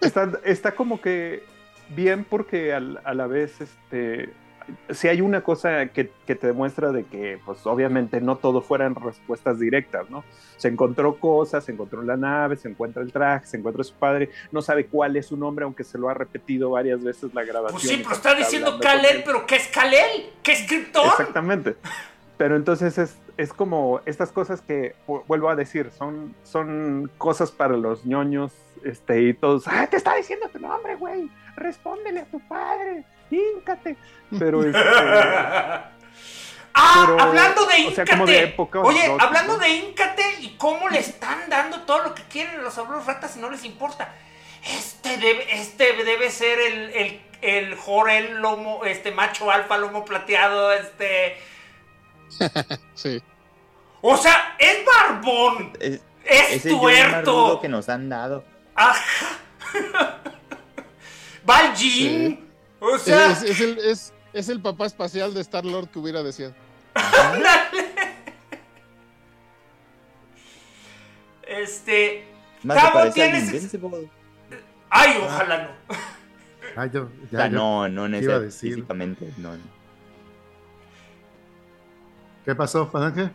Está, 0.00 0.30
está, 0.44 0.72
como 0.74 1.00
que 1.00 1.42
bien 1.90 2.24
porque 2.24 2.72
a 2.72 2.80
la 2.80 3.26
vez, 3.26 3.60
este, 3.60 4.32
si 4.90 5.08
hay 5.08 5.20
una 5.20 5.42
cosa 5.42 5.86
que, 5.86 6.04
te 6.04 6.46
demuestra 6.46 6.90
de 6.92 7.04
que, 7.04 7.38
pues 7.44 7.66
obviamente 7.66 8.20
no 8.20 8.36
todo 8.36 8.60
fueran 8.60 8.94
respuestas 8.94 9.58
directas, 9.58 10.10
¿no? 10.10 10.24
Se 10.56 10.68
encontró 10.68 11.18
cosas, 11.18 11.64
se 11.64 11.72
encontró 11.72 12.02
la 12.02 12.16
nave, 12.16 12.56
se 12.56 12.68
encuentra 12.68 13.02
el 13.02 13.12
traje, 13.12 13.46
se 13.46 13.56
encuentra 13.56 13.84
su 13.84 13.94
padre, 13.94 14.30
no 14.50 14.62
sabe 14.62 14.86
cuál 14.86 15.16
es 15.16 15.26
su 15.26 15.36
nombre, 15.36 15.64
aunque 15.64 15.84
se 15.84 15.98
lo 15.98 16.08
ha 16.08 16.14
repetido 16.14 16.70
varias 16.70 17.02
veces 17.02 17.32
la 17.34 17.44
grabación. 17.44 17.80
Pues 17.80 17.88
sí, 17.88 18.00
pero 18.02 18.14
está, 18.14 18.34
diciendo 18.34 18.78
Kalel, 18.80 19.22
pero 19.24 19.46
¿qué 19.46 19.56
es 19.56 19.68
Kalel? 19.68 20.30
¿Qué 20.42 20.52
es 20.52 20.66
Krypton? 20.66 21.06
Exactamente. 21.06 21.76
Pero 22.36 22.56
entonces 22.56 22.98
es, 22.98 23.16
es 23.36 23.52
como 23.52 24.00
estas 24.04 24.32
cosas 24.32 24.60
que, 24.60 24.94
vuelvo 25.26 25.48
a 25.48 25.56
decir, 25.56 25.90
son, 25.90 26.34
son 26.42 27.10
cosas 27.18 27.50
para 27.50 27.76
los 27.76 28.04
ñoños 28.04 28.52
este, 28.84 29.22
y 29.22 29.34
todos, 29.34 29.66
¡ah, 29.68 29.86
te 29.90 29.96
está 29.96 30.14
diciendo 30.14 30.48
tu 30.52 30.58
nombre, 30.58 30.96
güey! 30.96 31.30
Respóndele 31.56 32.20
a 32.20 32.24
tu 32.26 32.40
padre 32.40 33.04
híncate. 33.30 33.96
Pero 34.38 34.64
este. 34.64 34.78
Ah, 36.78 37.16
hablando 37.20 37.64
de 37.66 37.78
Íncate. 37.78 38.54
Oye, 38.82 39.16
hablando 39.18 39.56
de 39.56 39.68
Íncate 39.68 40.22
y 40.40 40.56
cómo 40.58 40.88
le 40.88 40.98
están 40.98 41.48
dando 41.48 41.82
todo 41.82 42.02
lo 42.04 42.14
que 42.14 42.22
quieren 42.24 42.62
los 42.62 42.76
abuelos 42.76 43.06
ratas 43.06 43.34
y 43.36 43.40
no 43.40 43.50
les 43.50 43.64
importa. 43.64 44.12
Este 44.62 45.16
debe, 45.16 45.54
este 45.54 45.92
debe 46.04 46.30
ser 46.30 46.58
el, 46.58 46.90
el, 46.90 47.20
el 47.40 47.74
Jorel 47.76 48.42
lomo, 48.42 48.84
este 48.84 49.10
macho 49.10 49.50
alfa 49.50 49.78
lomo 49.78 50.04
plateado, 50.04 50.72
este. 50.72 51.38
sí. 52.94 53.22
O 54.02 54.16
sea, 54.18 54.56
es 54.58 54.84
barbón. 54.84 55.72
Es, 55.80 56.02
es 56.24 56.62
tuerto. 56.62 57.58
que 57.60 57.68
nos 57.68 57.88
han 57.88 58.10
dado. 58.10 58.44
Ajá. 58.74 59.38
Va 61.48 61.58
al 61.58 61.74
o 62.94 62.98
sea. 62.98 63.32
Es, 63.32 63.60
el, 63.60 63.78
es, 64.32 64.48
el, 64.48 64.60
papá 64.60 64.86
espacial 64.86 65.34
de 65.34 65.40
Star 65.40 65.64
Lord 65.64 65.88
que 65.88 65.98
hubiera 65.98 66.22
deseado. 66.22 66.54
este. 71.46 72.24
Más 72.62 73.14
tienes. 73.14 73.76
Ay, 74.90 75.18
ojalá 75.22 75.62
no. 75.62 75.96
Ah, 76.76 76.86
yo, 76.86 77.08
ya, 77.32 77.48
no, 77.48 77.88
no 77.88 78.08
necesariamente. 78.08 79.32
No, 79.38 79.56
¿Qué 82.44 82.54
pasó, 82.54 82.86
Juan 82.86 83.34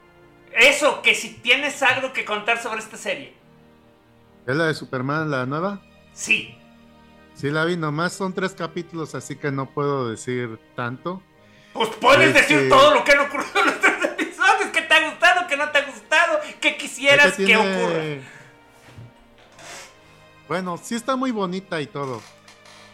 Eso, 0.54 1.02
que 1.02 1.16
si 1.16 1.34
tienes 1.34 1.82
algo 1.82 2.14
que 2.14 2.24
contar 2.24 2.62
sobre 2.62 2.80
esta 2.80 2.98
serie. 2.98 3.34
¿Es 4.46 4.56
la 4.56 4.68
de 4.68 4.74
Superman, 4.74 5.30
la 5.30 5.46
nueva? 5.46 5.82
Sí. 6.14 6.58
Sí, 7.36 7.50
la 7.50 7.66
vi, 7.66 7.78
nomás 7.78 8.14
son 8.14 8.34
tres 8.34 8.54
capítulos, 8.54 9.16
así 9.16 9.36
que 9.36 9.52
no 9.52 9.68
puedo 9.68 10.10
decir 10.10 10.60
tanto. 10.76 11.22
Pues 11.74 11.90
puedes 12.00 12.34
decir 12.34 12.58
este, 12.58 12.70
todo 12.70 12.94
lo 12.94 13.04
que 13.04 13.14
han 13.14 13.20
ocurrido 13.20 13.60
en 13.62 13.66
los 13.68 13.80
tres 13.80 14.04
episodios, 14.04 14.70
que 14.74 14.82
te 14.82 14.94
ha 14.94 15.10
gustado, 15.10 15.48
que 15.48 15.58
no 15.58 15.70
te 15.70 15.78
ha 15.78 15.86
gustado, 15.86 16.40
que 16.60 16.78
quisieras 16.78 17.34
que 17.38 17.56
ocurra. 17.56 18.04
Bueno, 20.48 20.78
sí 20.78 20.96
está 20.96 21.16
muy 21.16 21.32
bonita 21.32 21.80
y 21.80 21.88
todo. 21.88 22.22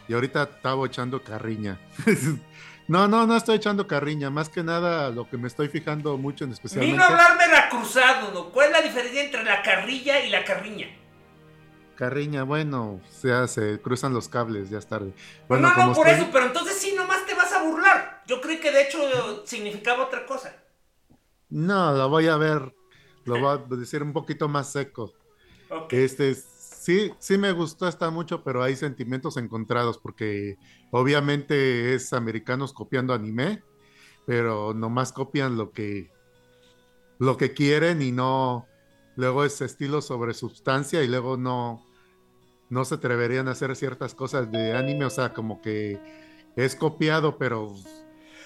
Y 0.07 0.13
ahorita 0.13 0.43
estaba 0.43 0.85
echando 0.85 1.23
carriña. 1.23 1.79
no, 2.87 3.07
no, 3.07 3.25
no 3.25 3.35
estoy 3.35 3.57
echando 3.57 3.87
carriña. 3.87 4.29
Más 4.29 4.47
que 4.47 4.63
nada 4.63 5.09
lo 5.09 5.27
que 5.27 5.37
me 5.37 5.47
estoy 5.47 5.67
fijando 5.67 6.17
mucho 6.17 6.45
en 6.45 6.51
especialmente... 6.51 6.93
Vino 6.93 7.03
a 7.03 7.07
hablar 7.07 7.37
Veracruzado, 7.37 8.31
¿no? 8.31 8.49
¿Cuál 8.51 8.67
es 8.67 8.71
la 8.73 8.81
diferencia 8.81 9.23
entre 9.23 9.43
la 9.43 9.63
carrilla 9.63 10.23
y 10.23 10.29
la 10.29 10.45
carriña? 10.45 10.87
Carriña, 11.97 12.43
bueno, 12.43 13.01
o 13.01 13.47
se 13.47 13.81
cruzan 13.81 14.13
los 14.13 14.29
cables, 14.29 14.69
ya 14.69 14.77
es 14.77 14.87
tarde. 14.87 15.13
Bueno, 15.49 15.73
no, 15.75 15.87
no, 15.87 15.93
por 15.93 16.07
eso, 16.07 16.29
pero 16.31 16.45
entonces 16.45 16.77
sí, 16.77 16.93
nomás 16.95 17.25
te 17.25 17.33
vas 17.33 17.51
a 17.51 17.63
burlar. 17.63 18.23
Yo 18.27 18.39
creí 18.39 18.59
que 18.59 18.71
de 18.71 18.83
hecho 18.83 18.99
significaba 19.45 20.05
otra 20.05 20.25
cosa. 20.27 20.55
No, 21.49 21.93
lo 21.93 22.07
voy 22.07 22.27
a 22.27 22.37
ver, 22.37 22.75
lo 23.25 23.39
voy 23.39 23.57
a 23.57 23.75
decir 23.75 24.03
un 24.03 24.13
poquito 24.13 24.47
más 24.47 24.71
seco. 24.71 25.11
Este, 25.89 26.35
sí, 26.35 27.11
sí 27.17 27.37
me 27.39 27.51
gustó, 27.51 27.87
está 27.87 28.11
mucho, 28.11 28.43
pero 28.43 28.61
hay 28.61 28.75
sentimientos 28.75 29.35
encontrados 29.37 29.97
porque 29.97 30.57
obviamente 30.91 31.95
es 31.95 32.13
americanos 32.13 32.73
copiando 32.73 33.15
anime, 33.15 33.63
pero 34.27 34.75
nomás 34.75 35.11
copian 35.11 35.57
lo 35.57 35.71
que, 35.71 36.11
lo 37.17 37.37
que 37.37 37.55
quieren 37.55 38.03
y 38.03 38.11
no, 38.11 38.67
luego 39.15 39.43
es 39.43 39.61
estilo 39.61 40.01
sobre 40.01 40.35
sustancia 40.35 41.01
y 41.01 41.07
luego 41.07 41.37
no, 41.37 41.86
no 42.69 42.85
se 42.85 42.95
atreverían 42.95 43.47
a 43.47 43.51
hacer 43.51 43.75
ciertas 43.75 44.13
cosas 44.13 44.51
de 44.51 44.75
anime, 44.75 45.05
o 45.05 45.09
sea, 45.09 45.33
como 45.33 45.61
que 45.61 45.99
es 46.55 46.75
copiado, 46.75 47.37
pero... 47.37 47.75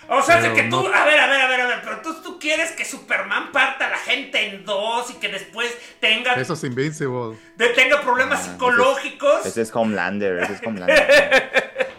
O 0.09 0.21
sea, 0.21 0.53
que 0.53 0.63
tú, 0.63 0.79
a 0.79 1.05
ver, 1.05 1.19
a 1.19 1.27
ver, 1.27 1.41
a 1.41 1.47
ver, 1.47 1.61
a 1.61 1.67
ver, 1.67 1.79
pero 1.83 2.01
tú, 2.01 2.21
tú 2.21 2.39
quieres 2.39 2.71
que 2.71 2.83
Superman 2.83 3.51
parta 3.53 3.87
a 3.87 3.91
la 3.91 3.97
gente 3.97 4.45
en 4.45 4.65
dos 4.65 5.09
y 5.09 5.13
que 5.13 5.29
después 5.29 5.73
tenga... 6.01 6.33
Eso 6.33 6.53
es 6.53 6.63
Invincible. 6.65 7.37
De, 7.55 7.69
tenga 7.69 8.01
problemas 8.01 8.41
ah, 8.41 8.51
psicológicos. 8.51 9.45
Ese 9.45 9.61
es, 9.61 9.73
Homelander, 9.73 10.39
ese 10.39 10.53
es 10.53 10.61
Homelander. 10.65 11.90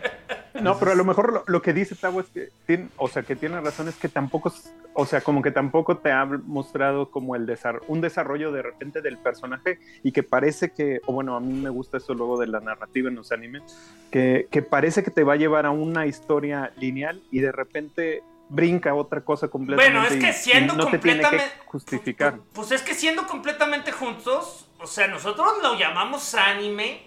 No, 0.63 0.79
pero 0.79 0.93
a 0.93 0.95
lo 0.95 1.05
mejor 1.05 1.45
lo, 1.47 1.63
que 1.63 1.73
dice 1.73 1.95
Tavo 1.95 2.21
es 2.21 2.27
que 2.27 2.49
tiene, 2.67 2.89
o 2.97 3.09
sea, 3.09 3.23
que 3.23 3.37
tiene 3.37 3.61
razón 3.61 3.89
es 3.89 3.97
que 3.97 4.09
tampoco, 4.09 4.53
o 4.95 5.07
sea, 5.07 5.21
como 5.21 5.43
que 5.43 5.51
tampoco 5.51 5.99
te 5.99 6.11
ha 6.11 6.25
mostrado 6.25 7.11
como 7.11 7.37
el 7.37 7.53
un 7.89 8.01
desarrollo 8.01 8.53
de 8.53 8.63
repente 8.63 9.03
del 9.03 9.19
personaje 9.19 9.79
y 10.03 10.13
que 10.13 10.23
parece 10.23 10.71
que, 10.71 11.01
o 11.07 11.13
bueno, 11.13 11.37
a 11.37 11.41
mí 11.41 11.53
me 11.53 11.71
gusta 11.71 11.99
eso 11.99 12.15
luego 12.15 12.39
de 12.39 12.47
la 12.47 12.61
narrativa 12.61 13.09
en 13.09 13.17
los 13.17 13.33
animes, 13.33 13.63
que, 14.11 14.49
que 14.51 14.63
parece 14.63 15.03
que 15.03 15.11
te 15.11 15.25
va 15.25 15.35
a 15.35 15.37
llevar 15.37 15.67
a 15.67 15.71
una 15.71 16.07
historia 16.07 16.73
lineal 16.77 17.21
y 17.31 17.41
de 17.41 17.53
repente 17.53 18.23
brinca 18.49 18.95
otra 18.95 19.23
cosa 19.23 19.49
completamente. 19.49 19.99
Bueno, 19.99 20.15
es 20.15 20.23
que 20.23 20.33
siendo 20.33 20.75
no 20.75 20.85
completamente. 20.85 21.45
Que 21.45 21.67
justificar. 21.67 22.37
Pues, 22.37 22.69
pues, 22.69 22.73
es 22.73 22.83
que 22.83 22.95
siendo 22.95 23.27
completamente 23.27 23.93
juntos, 23.93 24.69
o 24.79 24.87
sea, 24.87 25.09
nosotros 25.09 25.55
lo 25.63 25.79
llamamos 25.79 26.35
anime, 26.35 27.03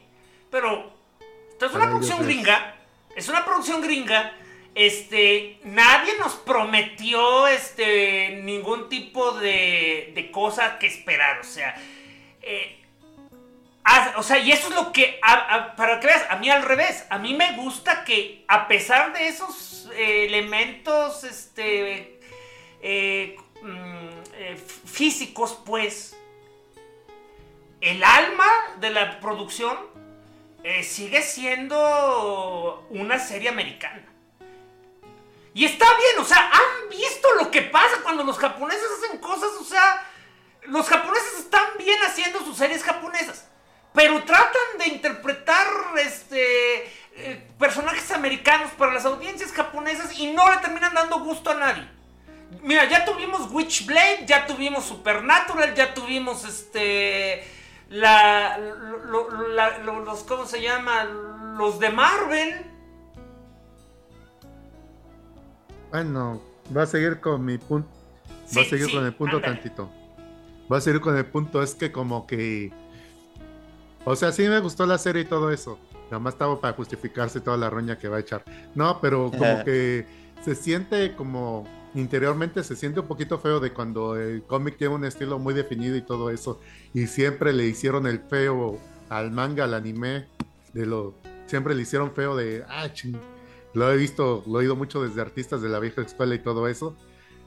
pero 0.50 0.92
esto 1.52 1.68
es 1.68 1.74
una 1.74 1.88
producción 1.88 2.24
gringa 2.24 2.76
es 3.16 3.30
una 3.30 3.46
producción 3.46 3.82
gringa. 3.82 4.34
Este, 4.76 5.60
nadie 5.64 6.18
nos 6.20 6.36
prometió 6.36 7.48
este, 7.48 8.42
ningún 8.44 8.90
tipo 8.90 9.32
de, 9.32 10.12
de 10.14 10.32
cosa 10.32 10.78
que 10.78 10.88
esperar. 10.88 11.40
O 11.40 11.46
sea, 11.46 11.76
eh, 12.42 12.82
o 14.18 14.24
sea, 14.24 14.40
y 14.40 14.52
eso 14.52 14.70
es 14.70 14.76
lo 14.76 14.92
que, 14.92 15.20
para 15.78 16.00
que 16.00 16.08
veas, 16.08 16.26
a 16.30 16.38
mí 16.38 16.50
al 16.50 16.64
revés, 16.64 17.06
a 17.10 17.20
mí 17.20 17.34
me 17.34 17.54
gusta 17.54 18.04
que 18.04 18.44
a 18.48 18.68
pesar 18.68 19.14
de 19.14 19.28
esos 19.28 19.90
eh, 19.94 20.26
elementos 20.26 21.24
este, 21.24 22.20
eh, 22.82 23.38
mm, 23.62 24.58
físicos, 24.86 25.60
pues, 25.66 26.18
el 27.80 28.04
alma 28.04 28.48
de 28.80 28.90
la 28.90 29.20
producción 29.20 29.78
eh, 30.66 30.82
sigue 30.82 31.22
siendo 31.22 32.88
una 32.90 33.20
serie 33.20 33.50
americana. 33.50 34.02
Y 35.54 35.64
está 35.64 35.86
bien, 35.86 36.20
o 36.20 36.26
sea, 36.26 36.50
han 36.52 36.90
visto 36.90 37.28
lo 37.36 37.52
que 37.52 37.62
pasa 37.62 38.02
cuando 38.02 38.24
los 38.24 38.40
japoneses 38.40 38.84
hacen 38.98 39.20
cosas, 39.20 39.52
o 39.62 39.64
sea, 39.64 40.04
los 40.64 40.90
japoneses 40.90 41.38
están 41.38 41.66
bien 41.78 42.00
haciendo 42.02 42.40
sus 42.40 42.58
series 42.58 42.84
japonesas, 42.84 43.48
pero 43.94 44.24
tratan 44.24 44.80
de 44.80 44.88
interpretar 44.88 45.68
este 46.00 46.84
eh, 47.18 47.48
personajes 47.60 48.10
americanos 48.10 48.72
para 48.72 48.92
las 48.92 49.06
audiencias 49.06 49.52
japonesas 49.52 50.18
y 50.18 50.34
no 50.34 50.52
le 50.52 50.58
terminan 50.58 50.96
dando 50.96 51.20
gusto 51.20 51.52
a 51.52 51.56
nadie. 51.56 51.88
Mira, 52.64 52.86
ya 52.86 53.06
tuvimos 53.06 53.52
Witchblade, 53.52 54.26
ya 54.26 54.48
tuvimos 54.48 54.86
Supernatural, 54.86 55.76
ya 55.76 55.94
tuvimos 55.94 56.44
este 56.44 57.55
la, 57.90 58.58
los, 58.58 60.24
¿cómo 60.24 60.46
se 60.46 60.62
llama? 60.62 61.04
Los 61.58 61.80
de 61.80 61.90
Marvel. 61.90 62.66
Bueno, 65.92 66.42
va 66.76 66.84
a 66.84 66.86
seguir 66.86 67.20
con 67.20 67.46
mi 67.46 67.58
punto. 67.58 67.90
va 68.58 68.62
a 68.62 68.66
seguir 68.66 68.92
con 68.92 69.06
el 69.06 69.14
punto 69.14 69.40
tantito. 69.40 69.90
Va 70.72 70.78
a 70.78 70.82
seguir 70.82 71.00
con 71.00 71.16
el 71.16 71.26
punto, 71.26 71.62
es 71.62 71.76
que 71.76 71.92
como 71.92 72.26
que... 72.26 72.74
O 74.04 74.16
sea, 74.16 74.32
sí 74.32 74.48
me 74.48 74.60
gustó 74.60 74.86
la 74.86 74.98
serie 74.98 75.24
y 75.24 75.26
todo 75.26 75.52
eso. 75.52 75.80
Nada 76.06 76.20
más 76.20 76.34
estaba 76.34 76.60
para 76.60 76.76
justificarse 76.76 77.40
toda 77.40 77.58
la 77.58 77.70
roña 77.70 77.98
que 77.98 78.08
va 78.08 78.18
a 78.18 78.20
echar. 78.20 78.44
No, 78.74 79.00
pero 79.00 79.32
como 79.32 79.64
que 79.66 80.06
se 80.44 80.56
siente 80.56 81.16
como 81.16 81.68
interiormente 81.96 82.64
se 82.64 82.76
siente 82.76 83.00
un 83.00 83.08
poquito 83.08 83.40
feo 83.40 83.60
de 83.60 83.74
cuando 83.74 84.16
el 84.16 84.44
cómic 84.44 84.78
tiene 84.78 84.94
un 84.94 85.06
estilo 85.06 85.40
muy 85.40 85.54
definido 85.54 85.96
y 85.96 86.02
todo 86.02 86.30
eso. 86.30 86.60
Y 86.94 87.08
siempre 87.08 87.54
le 87.54 87.66
hicieron 87.66 88.06
el 88.06 88.20
feo 88.20 88.78
al 89.10 89.32
manga, 89.32 89.64
al 89.64 89.74
anime, 89.74 90.28
de 90.74 90.86
lo, 90.86 91.16
siempre 91.48 91.74
le 91.74 91.82
hicieron 91.82 92.12
feo 92.14 92.36
de, 92.36 92.64
ah. 92.68 92.88
Lo 93.74 93.92
he 93.92 93.98
visto, 93.98 94.44
lo 94.48 94.60
he 94.60 94.64
oído 94.64 94.76
mucho 94.76 95.04
desde 95.04 95.22
artistas 95.22 95.62
de 95.62 95.70
la 95.70 95.80
vieja 95.80 96.02
escuela 96.02 96.36
y 96.36 96.40
todo 96.40 96.68
eso. 96.68 96.96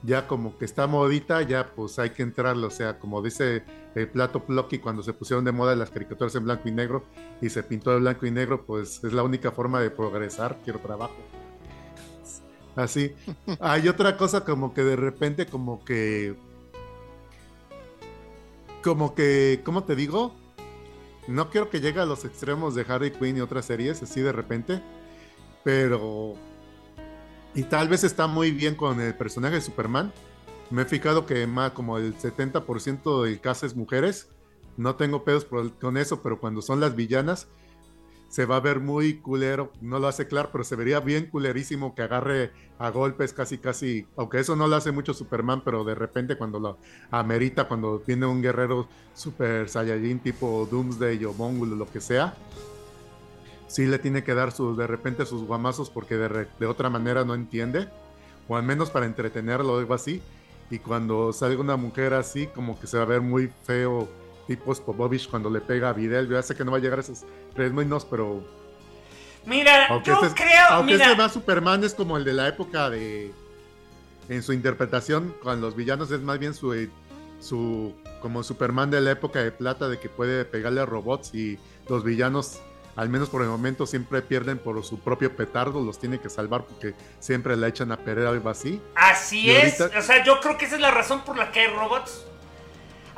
Ya 0.03 0.27
como 0.29 0.57
que 0.59 0.65
está 0.65 0.87
modita, 0.87 1.43
ya 1.43 1.73
pues 1.75 1.99
hay 1.99 2.11
que 2.11 2.23
entrarlo. 2.23 2.67
O 2.67 2.71
sea, 2.71 2.99
como 2.99 3.23
dice 3.23 3.65
el 3.95 4.09
plato 4.09 4.45
Plucky 4.45 4.79
cuando 4.79 5.03
se 5.03 5.13
pusieron 5.13 5.45
de 5.45 5.53
moda 5.53 5.75
las 5.75 5.91
caricaturas 5.91 6.35
en 6.35 6.45
blanco 6.45 6.69
y 6.69 6.73
negro 6.73 7.05
y 7.41 7.49
se 7.49 7.63
pintó 7.63 7.91
de 7.93 8.01
blanco 8.01 8.27
y 8.27 8.31
negro, 8.31 8.65
pues 8.65 9.03
es 9.03 9.13
la 9.13 9.23
única 9.23 9.53
forma 9.53 9.81
de 9.81 9.91
progresar. 9.91 10.59
Quiero 10.65 10.79
trabajo. 10.81 11.17
Así. 12.79 13.13
Hay 13.59 13.89
otra 13.89 14.17
cosa 14.17 14.45
como 14.45 14.73
que 14.73 14.85
de 14.85 14.95
repente 14.95 15.47
como 15.47 15.85
que... 15.85 16.37
Como 18.85 19.17
que, 19.17 19.63
¿cómo 19.65 19.83
te 19.83 19.97
digo? 19.97 20.33
No 21.27 21.51
quiero 21.51 21.71
que 21.71 21.81
llegue 21.81 21.99
a 21.99 22.07
los 22.07 22.25
extremos 22.25 22.77
de 22.77 22.87
Harry 22.89 23.11
Quinn 23.11 23.37
y 23.37 23.41
otras 23.41 23.65
series 23.65 24.01
así 24.01 24.21
de 24.21 24.31
repente. 24.31 24.81
Pero... 25.65 26.35
Y 27.53 27.65
tal 27.65 27.89
vez 27.89 28.05
está 28.05 28.29
muy 28.29 28.53
bien 28.53 28.77
con 28.77 29.01
el 29.01 29.13
personaje 29.13 29.57
de 29.57 29.61
Superman. 29.61 30.13
Me 30.71 30.83
he 30.83 30.85
fijado 30.85 31.27
que 31.27 31.49
más 31.49 31.73
como 31.73 31.99
el 31.99 32.17
70% 32.17 33.25
del 33.25 33.41
caso 33.41 33.67
es 33.67 33.75
mujeres. 33.75 34.29
No 34.77 34.95
tengo 34.95 35.25
pedos 35.25 35.49
con 35.81 35.97
eso, 35.97 36.23
pero 36.23 36.39
cuando 36.39 36.63
son 36.63 36.79
las 36.79 36.95
villanas, 36.95 37.49
se 38.29 38.45
va 38.45 38.57
a 38.57 38.61
ver 38.61 38.81
muy 38.81 39.19
culero, 39.19 39.73
no 39.81 39.99
lo 39.99 40.07
hace 40.07 40.27
claro, 40.27 40.51
pero 40.53 40.63
se 40.63 40.77
vería 40.77 41.01
bien 41.01 41.27
culerísimo 41.27 41.95
que 41.95 42.03
agarre 42.03 42.53
a 42.79 42.91
golpes 42.91 43.33
casi 43.33 43.59
casi, 43.59 44.07
aunque 44.17 44.39
eso 44.39 44.55
no 44.55 44.69
lo 44.69 44.77
hace 44.77 44.93
mucho 44.93 45.15
Superman, 45.15 45.63
pero 45.65 45.83
de 45.85 45.95
repente 45.95 46.37
cuando 46.37 46.61
lo 46.61 46.79
amerita, 47.11 47.67
cuando 47.67 48.03
viene 48.07 48.27
un 48.27 48.43
guerrero 48.43 48.87
super 49.15 49.69
saiyajin 49.69 50.21
tipo 50.21 50.69
Doomsday 50.71 51.25
o 51.25 51.33
Mongul 51.33 51.73
o 51.73 51.77
lo 51.77 51.91
que 51.91 52.01
sea, 52.01 52.35
sí 53.67 53.87
le 53.87 53.99
tiene 53.99 54.23
que 54.23 54.35
dar 54.35 54.53
sus, 54.53 54.77
de 54.77 54.87
repente 54.87 55.25
sus 55.25 55.45
guamazos 55.45 55.89
porque 55.89 56.17
de, 56.17 56.47
de 56.59 56.67
otra 56.67 56.91
manera 56.91 57.25
no 57.25 57.35
entiende, 57.35 57.89
o 58.47 58.57
al 58.57 58.63
menos 58.63 58.91
para 58.91 59.07
entretenerlo 59.07 59.75
o 59.75 59.79
algo 59.79 59.95
así, 59.95 60.21
y 60.71 60.79
cuando 60.79 61.33
salga 61.33 61.61
una 61.61 61.77
mujer 61.77 62.13
así, 62.13 62.47
como 62.49 62.79
que 62.79 62.87
se 62.87 62.99
va 62.99 63.05
a 63.05 63.07
ver 63.07 63.23
muy 63.23 63.51
feo 63.65 64.07
tipo 64.49 64.75
Spopovich 64.75 65.29
cuando 65.29 65.51
le 65.51 65.61
pega 65.61 65.91
a 65.91 65.93
Videl. 65.93 66.27
Yo 66.27 66.35
ya 66.35 66.43
sé 66.43 66.57
que 66.57 66.65
no 66.65 66.73
va 66.73 66.79
a 66.79 66.81
llegar 66.81 66.99
a 66.99 67.03
esos 67.03 67.23
tres 67.55 67.73
menos, 67.73 68.05
pero. 68.05 68.43
Mira, 69.45 70.03
yo 70.03 70.15
este 70.25 70.43
creo. 70.43 70.65
Aunque 70.71 70.95
este 70.95 71.15
más 71.15 71.33
Superman 71.33 71.85
es 71.85 71.95
como 71.95 72.17
el 72.17 72.25
de 72.25 72.33
la 72.33 72.49
época 72.49 72.91
de. 72.91 73.33
En 74.29 74.43
su 74.43 74.53
interpretación, 74.53 75.35
con 75.43 75.61
los 75.61 75.77
villanos 75.77 76.11
es 76.11 76.21
más 76.23 76.39
bien 76.41 76.55
su. 76.55 76.89
su 77.39 77.95
como 78.21 78.43
Superman 78.43 78.91
de 78.91 79.01
la 79.01 79.13
época 79.13 79.41
de 79.41 79.53
plata, 79.53 79.89
de 79.89 80.01
que 80.01 80.09
puede 80.09 80.45
pegarle 80.45 80.81
a 80.81 80.87
robots 80.87 81.35
y 81.35 81.57
los 81.89 82.03
villanos, 82.03 82.59
al 82.97 83.11
menos 83.11 83.29
por 83.29 83.43
el 83.43 83.49
momento, 83.49 83.87
siempre 83.87 84.23
pierden 84.23 84.59
por 84.59 84.83
su 84.85 84.99
propio 84.99 85.37
petardo, 85.37 85.81
los 85.81 86.01
tiene 86.01 86.19
que 86.19 86.29
salvar 86.29 86.65
porque 86.65 86.95
siempre 87.21 87.57
la 87.57 87.69
echan 87.69 87.93
a 87.93 87.97
perder 87.97 88.27
algo 88.27 88.49
así. 88.49 88.83
Así 88.97 89.53
es, 89.53 89.81
o 89.81 90.03
sea, 90.03 90.25
yo 90.25 90.41
creo 90.41 90.59
que 90.59 90.65
esa 90.65 90.75
es 90.75 90.81
la 90.81 90.91
razón 90.91 91.21
por 91.21 91.37
la 91.37 91.53
que 91.53 91.61
hay 91.61 91.67
robots. 91.69 92.25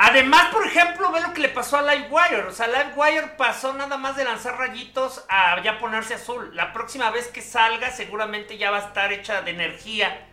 Además, 0.03 0.46
por 0.51 0.66
ejemplo, 0.66 1.12
ve 1.12 1.20
lo 1.20 1.34
que 1.34 1.42
le 1.42 1.51
pasó 1.51 1.76
a 1.76 1.82
Livewire. 1.82 2.44
O 2.48 2.53
sea, 2.53 2.68
Livewire 2.68 3.34
pasó 3.36 3.74
nada 3.74 3.98
más 3.98 4.16
de 4.16 4.24
lanzar 4.24 4.57
rayitos 4.57 5.26
a 5.28 5.62
ya 5.62 5.78
ponerse 5.78 6.14
azul. 6.14 6.57
La 6.57 6.72
próxima 6.72 7.11
vez 7.11 7.28
que 7.28 7.42
salga, 7.42 7.90
seguramente 7.90 8.57
ya 8.57 8.70
va 8.70 8.78
a 8.78 8.86
estar 8.86 9.12
hecha 9.12 9.42
de 9.42 9.51
energía. 9.51 10.26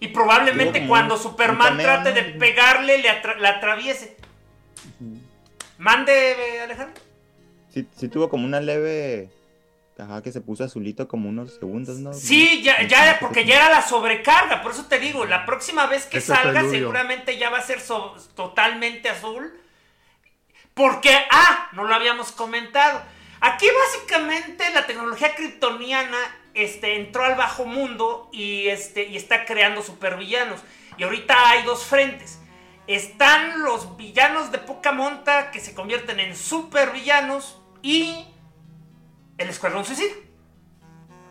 Y 0.00 0.08
probablemente 0.08 0.84
cuando 0.88 1.16
Superman 1.16 1.78
trate 1.78 2.10
de 2.10 2.24
pegarle, 2.24 2.98
le 2.98 3.22
la 3.38 3.50
atraviese. 3.50 4.16
Mande, 5.78 6.60
Alejandro. 6.64 7.00
sí, 7.72 8.08
tuvo 8.08 8.28
como 8.28 8.46
una 8.46 8.58
leve. 8.58 9.30
Ajá, 9.98 10.22
que 10.22 10.30
se 10.30 10.42
puso 10.42 10.62
azulito 10.62 11.08
como 11.08 11.30
unos 11.30 11.54
segundos, 11.54 11.98
¿no? 11.98 12.12
Sí, 12.12 12.62
ya, 12.62 12.82
ya, 12.82 13.16
porque 13.18 13.46
ya 13.46 13.56
era 13.56 13.70
la 13.70 13.82
sobrecarga, 13.82 14.60
por 14.60 14.72
eso 14.72 14.84
te 14.84 14.98
digo, 14.98 15.24
la 15.24 15.46
próxima 15.46 15.86
vez 15.86 16.04
que 16.04 16.20
salga 16.20 16.68
seguramente 16.68 17.38
ya 17.38 17.48
va 17.48 17.58
a 17.58 17.62
ser 17.62 17.80
totalmente 18.34 19.08
azul. 19.08 19.58
Porque, 20.74 21.16
ah, 21.30 21.70
no 21.72 21.84
lo 21.84 21.94
habíamos 21.94 22.32
comentado. 22.32 23.00
Aquí 23.40 23.66
básicamente 23.84 24.68
la 24.74 24.86
tecnología 24.86 25.34
kryptoniana 25.34 26.18
este, 26.52 26.96
entró 26.96 27.24
al 27.24 27.34
bajo 27.34 27.64
mundo 27.64 28.28
y, 28.30 28.68
este, 28.68 29.04
y 29.04 29.16
está 29.16 29.46
creando 29.46 29.82
supervillanos. 29.82 30.60
Y 30.98 31.04
ahorita 31.04 31.48
hay 31.48 31.62
dos 31.64 31.84
frentes. 31.84 32.40
Están 32.86 33.62
los 33.62 33.96
villanos 33.96 34.52
de 34.52 34.58
poca 34.58 34.92
monta 34.92 35.50
que 35.50 35.60
se 35.60 35.74
convierten 35.74 36.20
en 36.20 36.36
supervillanos 36.36 37.58
y 37.80 38.26
el 39.38 39.48
Escuadrón 39.48 39.84
Suicida. 39.84 40.14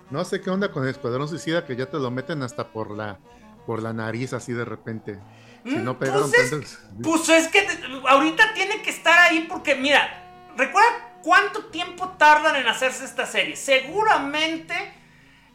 No 0.10 0.24
sé 0.24 0.42
qué 0.42 0.50
onda 0.50 0.72
con 0.72 0.84
el 0.84 0.90
Escuadrón 0.90 1.28
Suicida 1.28 1.66
que 1.66 1.76
ya 1.76 1.88
te 1.88 1.98
lo 1.98 2.12
meten 2.12 2.44
hasta 2.44 2.72
por 2.72 2.92
la, 2.92 3.20
por 3.66 3.82
la 3.82 3.94
nariz 3.94 4.34
así 4.34 4.54
de 4.54 4.66
repente. 4.66 5.20
Si 5.64 5.76
no 5.78 5.96
mm, 5.96 5.98
pegaron 5.98 6.32
pues, 6.32 6.52
es, 6.52 6.80
pues 7.02 7.30
es 7.30 7.48
que 7.48 7.68
ahorita 8.08 8.54
tiene 8.54 8.84
que 8.84 8.92
estar 8.92 9.18
ahí 9.18 9.48
porque, 9.50 9.76
mira, 9.76 10.52
recuerda 10.56 11.20
cuánto 11.24 11.66
tiempo 11.66 12.10
tardan 12.20 12.56
en 12.56 12.68
hacerse 12.68 13.04
esta 13.04 13.26
serie. 13.26 13.56
Seguramente 13.56 14.76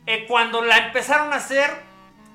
eh, 0.06 0.26
cuando 0.26 0.62
la 0.62 0.86
empezaron 0.86 1.32
a 1.32 1.36
hacer, 1.36 1.70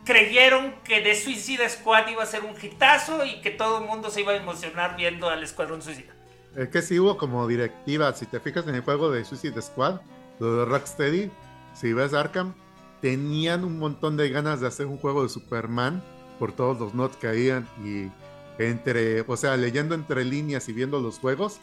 creyeron 0.05 0.75
que 0.85 1.01
The 1.01 1.15
Suicide 1.15 1.67
Squad 1.67 2.07
iba 2.07 2.23
a 2.23 2.25
ser 2.25 2.45
un 2.45 2.55
hitazo 2.59 3.25
y 3.25 3.41
que 3.41 3.51
todo 3.51 3.79
el 3.79 3.85
mundo 3.85 4.09
se 4.09 4.21
iba 4.21 4.31
a 4.31 4.37
emocionar 4.37 4.95
viendo 4.95 5.29
al 5.29 5.43
Escuadrón 5.43 5.81
Suicida. 5.81 6.14
Es 6.55 6.69
que 6.69 6.81
sí 6.81 6.99
hubo 6.99 7.17
como 7.17 7.47
directiva, 7.47 8.13
si 8.13 8.25
te 8.25 8.39
fijas 8.39 8.67
en 8.67 8.75
el 8.75 8.81
juego 8.81 9.11
de 9.11 9.25
Suicide 9.25 9.61
Squad, 9.61 9.99
lo 10.39 10.57
de 10.57 10.65
Rocksteady, 10.65 11.31
si 11.73 11.93
ves 11.93 12.13
Arkham, 12.13 12.53
tenían 13.01 13.63
un 13.63 13.77
montón 13.77 14.15
de 14.15 14.29
ganas 14.29 14.61
de 14.61 14.67
hacer 14.67 14.85
un 14.85 14.97
juego 14.97 15.23
de 15.23 15.29
Superman 15.29 16.01
por 16.39 16.53
todos 16.53 16.79
los 16.79 16.93
nods 16.93 17.17
que 17.17 17.27
habían 17.27 17.67
y 17.83 18.09
entre, 18.57 19.21
o 19.21 19.35
sea, 19.35 19.57
leyendo 19.57 19.95
entre 19.95 20.23
líneas 20.23 20.69
y 20.69 20.73
viendo 20.73 20.99
los 21.01 21.19
juegos, 21.19 21.59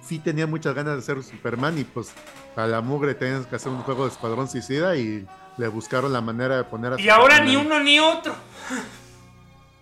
sí 0.00 0.20
tenía 0.20 0.46
muchas 0.46 0.74
ganas 0.74 0.96
de 0.96 1.02
ser 1.02 1.22
Superman 1.22 1.78
y 1.78 1.84
pues 1.84 2.12
a 2.54 2.66
la 2.66 2.80
mugre 2.80 3.14
tenías 3.14 3.46
que 3.46 3.56
hacer 3.56 3.72
un 3.72 3.82
juego 3.82 4.04
de 4.04 4.12
Escuadrón 4.12 4.48
Suicida 4.48 4.96
y 4.96 5.26
le 5.58 5.68
buscaron 5.68 6.12
la 6.12 6.20
manera 6.20 6.56
de 6.56 6.64
poner 6.64 6.92
a 6.92 7.00
Y 7.00 7.08
ahora 7.08 7.40
ni 7.40 7.56
uno 7.56 7.80
ni 7.80 7.98
otro. 7.98 8.34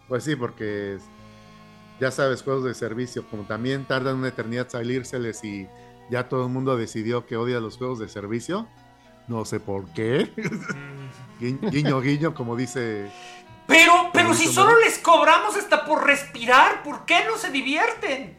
Pues 0.09 0.25
sí, 0.25 0.37
porque 0.37 0.99
ya 2.01 2.11
sabes, 2.11 2.43
juegos 2.43 2.65
de 2.65 2.75
servicio, 2.75 3.27
como 3.29 3.45
también 3.45 3.85
tardan 3.85 4.17
una 4.17 4.29
eternidad 4.29 4.69
salírseles 4.69 5.45
y 5.45 5.69
ya 6.11 6.29
todo 6.29 6.45
el 6.45 6.53
mundo 6.53 6.77
decidió 6.77 7.27
que 7.27 7.37
odia 7.37 7.61
los 7.61 7.77
juegos 7.77 7.99
de 7.99 8.09
servicio. 8.09 8.69
No 9.29 9.45
sé 9.45 9.59
por 9.61 9.87
qué. 9.93 10.33
Guiño, 11.41 12.01
guiño, 12.01 12.33
como 12.33 12.57
dice 12.57 13.11
pero, 13.67 14.11
pero 14.13 14.35
si 14.35 14.47
solo 14.47 14.79
les 14.79 14.99
cobramos 14.99 15.57
hasta 15.57 15.85
por 15.87 16.05
respirar, 16.07 16.83
¿por 16.83 17.05
qué 17.07 17.25
no 17.27 17.39
se 17.39 17.51
divierten? 17.51 18.37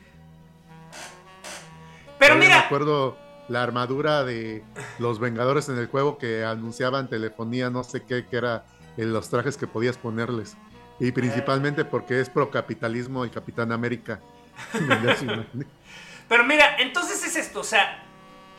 Pero 2.20 2.36
mira. 2.36 2.58
Me 2.58 2.66
acuerdo 2.66 3.18
la 3.48 3.64
armadura 3.64 4.24
de 4.24 4.64
los 5.00 5.20
Vengadores 5.20 5.70
en 5.70 5.78
el 5.78 5.88
juego 5.88 6.18
que 6.18 6.46
anunciaban 6.46 7.10
telefonía, 7.10 7.70
no 7.70 7.84
sé 7.84 8.04
qué, 8.04 8.26
que 8.26 8.38
era 8.38 8.66
en 8.98 9.14
los 9.14 9.30
trajes 9.30 9.58
que 9.58 9.68
podías 9.68 9.98
ponerles. 9.98 10.56
Y 11.00 11.12
principalmente 11.12 11.84
porque 11.86 12.22
es 12.22 12.30
pro 12.30 12.50
capitalismo 12.50 13.24
el 13.24 13.32
Capitán 13.32 13.72
América. 13.72 14.20
Pero 16.30 16.44
mira, 16.46 16.78
entonces 16.80 17.24
es 17.24 17.36
esto, 17.36 17.60
o 17.60 17.64
sea, 17.64 18.04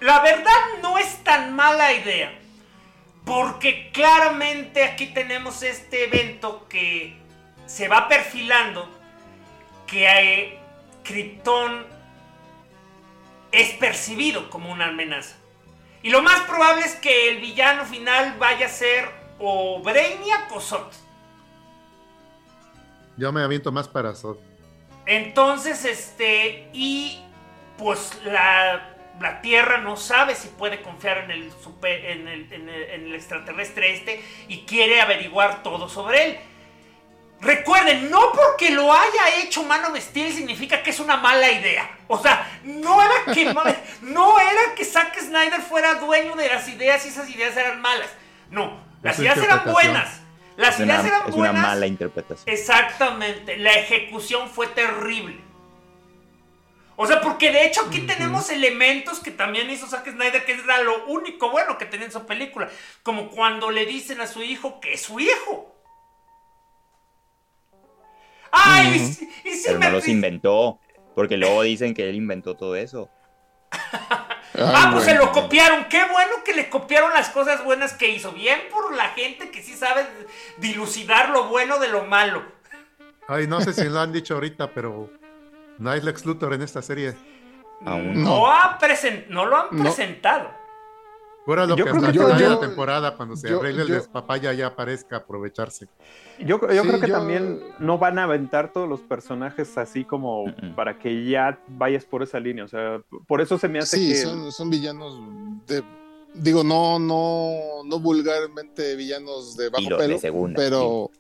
la 0.01 0.21
verdad 0.21 0.53
no 0.83 0.99
es 0.99 1.25
tan 1.25 1.55
mala 1.55 1.93
idea. 1.93 2.33
Porque 3.25 3.91
claramente 3.93 4.85
aquí 4.85 5.07
tenemos 5.07 5.63
este 5.63 6.05
evento 6.05 6.67
que 6.69 7.17
se 7.67 7.89
va 7.89 8.07
perfilando, 8.07 8.89
que 9.87 10.07
eh, 10.07 10.59
Krypton 11.03 11.85
es 13.51 13.71
percibido 13.71 14.49
como 14.49 14.71
una 14.71 14.89
amenaza. 14.89 15.35
Y 16.03 16.11
lo 16.11 16.23
más 16.23 16.43
probable 16.43 16.85
es 16.85 16.95
que 16.95 17.31
el 17.31 17.41
villano 17.41 17.85
final 17.85 18.37
vaya 18.39 18.67
a 18.67 18.69
ser 18.69 19.11
o 19.41 19.83
Brainiac 19.83 20.55
o 20.55 20.61
Zod. 20.61 20.93
Yo 23.17 23.33
me 23.33 23.43
aviento 23.43 23.73
más 23.73 23.89
para 23.89 24.15
Zod. 24.15 24.37
Entonces, 25.07 25.85
este, 25.85 26.69
y 26.73 27.21
pues 27.79 28.21
la 28.25 28.97
la 29.21 29.41
Tierra 29.41 29.79
no 29.79 29.97
sabe 29.97 30.35
si 30.35 30.49
puede 30.49 30.83
confiar 30.83 31.19
en 31.19 31.31
el, 31.31 31.53
en, 32.53 32.69
el, 32.69 33.15
extraterrestre 33.15 33.95
este 33.95 34.23
y 34.49 34.65
quiere 34.65 35.01
averiguar 35.01 35.63
todo 35.63 35.89
sobre 35.89 36.25
él. 36.27 36.39
Recuerden, 37.41 38.11
no 38.11 38.33
porque 38.33 38.71
lo 38.71 38.93
haya 38.93 39.43
hecho 39.43 39.63
Mano 39.63 39.89
of 39.89 39.99
Steel 39.99 40.33
significa 40.33 40.83
que 40.83 40.91
es 40.91 41.01
una 41.01 41.17
mala 41.19 41.51
idea. 41.51 41.91
O 42.09 42.19
sea, 42.19 42.47
no 42.65 43.03
era 43.03 43.33
que, 43.33 43.45
no 44.03 44.41
era 44.41 44.75
que 44.75 44.85
Zack 44.85 45.19
Snyder 45.19 45.61
fuera 45.61 45.95
dueño 45.95 46.35
de 46.35 46.49
las 46.49 46.69
ideas 46.69 47.05
y 47.05 47.09
esas 47.09 47.29
ideas 47.29 47.57
eran 47.57 47.81
malas. 47.81 48.09
No, 48.51 48.81
las 49.03 49.19
ideas 49.19 49.39
eran 49.39 49.65
buenas. 49.65 50.21
Las 50.57 50.81
ideas 50.81 51.05
eran 51.05 51.31
buenas. 51.31 51.31
Es 51.31 51.37
una 51.37 51.53
mala 51.53 51.87
interpretación. 51.87 52.49
Exactamente, 52.53 53.57
la 53.59 53.73
ejecución 53.73 54.49
fue 54.49 54.67
terrible. 54.69 55.47
O 56.97 57.07
sea, 57.07 57.21
porque 57.21 57.53
de 57.53 57.67
hecho 57.67 57.83
aquí 57.87 58.01
tenemos 58.01 58.49
elementos 58.49 59.21
que 59.21 59.31
también 59.31 59.71
hizo 59.71 59.87
Zack 59.87 60.11
Snyder, 60.11 60.47
que 60.47 60.53
era 60.53 60.83
lo 60.83 61.05
único 61.07 61.51
bueno 61.51 61.77
que 61.77 61.85
tenía 61.85 62.07
en 62.07 62.13
su 62.13 62.25
película. 62.25 62.71
Como 63.03 63.29
cuando 63.29 63.71
le 63.71 63.85
dicen 63.85 64.21
a 64.23 64.27
su 64.27 64.43
hijo 64.43 64.81
que 64.81 64.95
es 64.95 65.03
su 65.03 65.21
hijo. 65.21 65.75
¡Ay! 68.51 68.97
y, 69.45 69.51
si 69.51 69.67
Pero 69.67 69.79
no 69.79 69.91
los 69.91 70.09
inventó, 70.09 70.81
porque 71.15 71.37
luego 71.37 71.63
dicen 71.63 71.93
que 71.93 72.09
él 72.09 72.15
inventó 72.15 72.57
todo 72.57 72.77
eso. 72.77 73.11
ah, 74.55 74.91
pues 74.93 75.05
se 75.05 75.15
lo 75.15 75.33
copiaron. 75.33 75.87
Qué 75.87 76.03
bueno 76.11 76.45
que 76.45 76.55
le 76.55 76.69
copiaron 76.69 77.13
las 77.13 77.29
cosas 77.31 77.65
buenas 77.65 77.93
que 77.93 78.09
hizo. 78.09 78.33
Bien 78.33 78.61
por 78.71 78.95
la 78.95 79.09
gente 79.11 79.51
que 79.51 79.63
sí 79.63 79.75
sabe 79.75 80.07
dilucidar 80.59 81.31
lo 81.31 81.45
bueno 81.49 81.79
de 81.79 81.89
lo 81.89 82.05
malo. 82.05 82.43
Ay, 83.29 83.47
no 83.47 83.61
sé 83.61 83.73
si 83.73 83.85
lo 83.85 84.01
han 84.01 84.13
dicho 84.13 84.35
ahorita, 84.35 84.71
pero 84.71 85.11
no 85.79 85.91
hay 85.91 86.01
Lex 86.01 86.25
Luthor 86.25 86.55
en 86.55 86.63
esta 86.63 86.81
serie. 86.81 87.17
Aún 87.85 88.23
no. 88.23 88.31
No, 88.31 89.47
lo 89.47 89.57
han 89.57 89.69
presentado. 89.71 90.51
Fuera 91.47 91.65
lo 91.65 91.77
yo 91.77 91.85
que 91.85 91.93
creo 91.93 92.13
que 92.13 92.43
la 92.43 92.59
temporada, 92.59 93.17
cuando 93.17 93.37
se 93.37 93.49
arregle 93.49 93.83
el 93.83 93.89
despapaya 93.89 94.53
ya 94.53 94.67
aparezca, 94.67 95.19
aprovecharse. 95.19 95.87
Yo, 96.41 96.59
yo 96.61 96.83
creo 96.83 97.01
que 97.01 97.07
también 97.07 97.61
no 97.79 97.99
van 97.99 98.19
a 98.19 98.25
aventar 98.25 98.73
todos 98.73 98.89
los 98.89 99.01
personajes 99.01 99.79
así 99.79 100.05
como 100.05 100.53
para 100.75 100.99
que 100.99 101.25
ya 101.25 101.61
vayas 101.69 102.05
por 102.05 102.25
esa 102.25 102.41
línea. 102.41 102.65
O 102.65 102.69
sea, 102.69 103.01
por 103.29 103.41
eso 103.41 103.59
se 103.59 103.69
me 103.69 103.79
hace 103.79 103.97
sí, 103.97 104.09
que. 104.09 104.17
Son, 104.17 104.51
son 104.51 104.71
villanos 104.71 105.21
de. 105.69 105.85
Digo, 106.35 106.65
no, 106.65 106.99
no, 106.99 107.85
no 107.85 108.01
vulgarmente 108.01 108.97
villanos 108.97 109.57
de 109.57 109.69
bajo 109.71 109.97
pelo, 109.97 110.19
pero. 110.57 111.11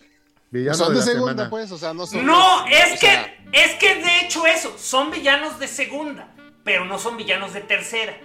son 0.75 0.93
de, 0.93 1.03
segunda, 1.03 1.49
pues, 1.49 1.71
o 1.71 1.79
sea, 1.79 1.95
no 1.95 2.05
son. 2.05 2.27
No, 2.27 2.67
es 2.67 2.99
que 2.99 3.09
es 3.53 3.75
que 3.77 3.95
de 3.95 4.27
hecho 4.27 4.45
eso, 4.45 4.75
son 4.77 5.13
villanos 5.13 5.61
de 5.61 5.69
segunda, 5.69 6.35
pero 6.65 6.85
no 6.85 6.99
son 6.99 7.17
villanos 7.17 7.55
de 7.55 7.61
tercera, 7.61 8.19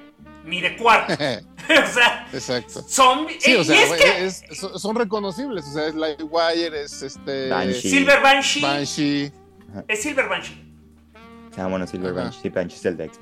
ni 0.43 0.61
de 0.61 0.77
cuarta. 0.77 1.13
o 1.69 1.87
sea, 1.87 2.27
Exacto. 2.33 2.83
Son, 2.87 3.27
sí, 3.39 3.55
o 3.55 3.63
sea, 3.63 3.83
es 4.17 4.41
que, 4.41 4.55
son 4.55 4.95
reconocibles, 4.95 5.65
o 5.67 5.73
sea, 5.73 5.87
es 5.87 5.95
Lightwire, 5.95 6.75
es 6.75 7.01
este... 7.01 7.49
Silver 7.73 8.21
Banshee. 8.21 8.61
Banshee. 8.61 9.31
Es 9.87 10.01
Silver 10.01 10.27
Banshee. 10.27 10.71
Ah, 11.57 11.67
bueno, 11.67 11.85
Silver 11.85 12.13
Banshee, 12.13 12.49
Banshee 12.49 12.77
es 12.77 12.85
el 12.85 12.97
Dex. 12.97 13.19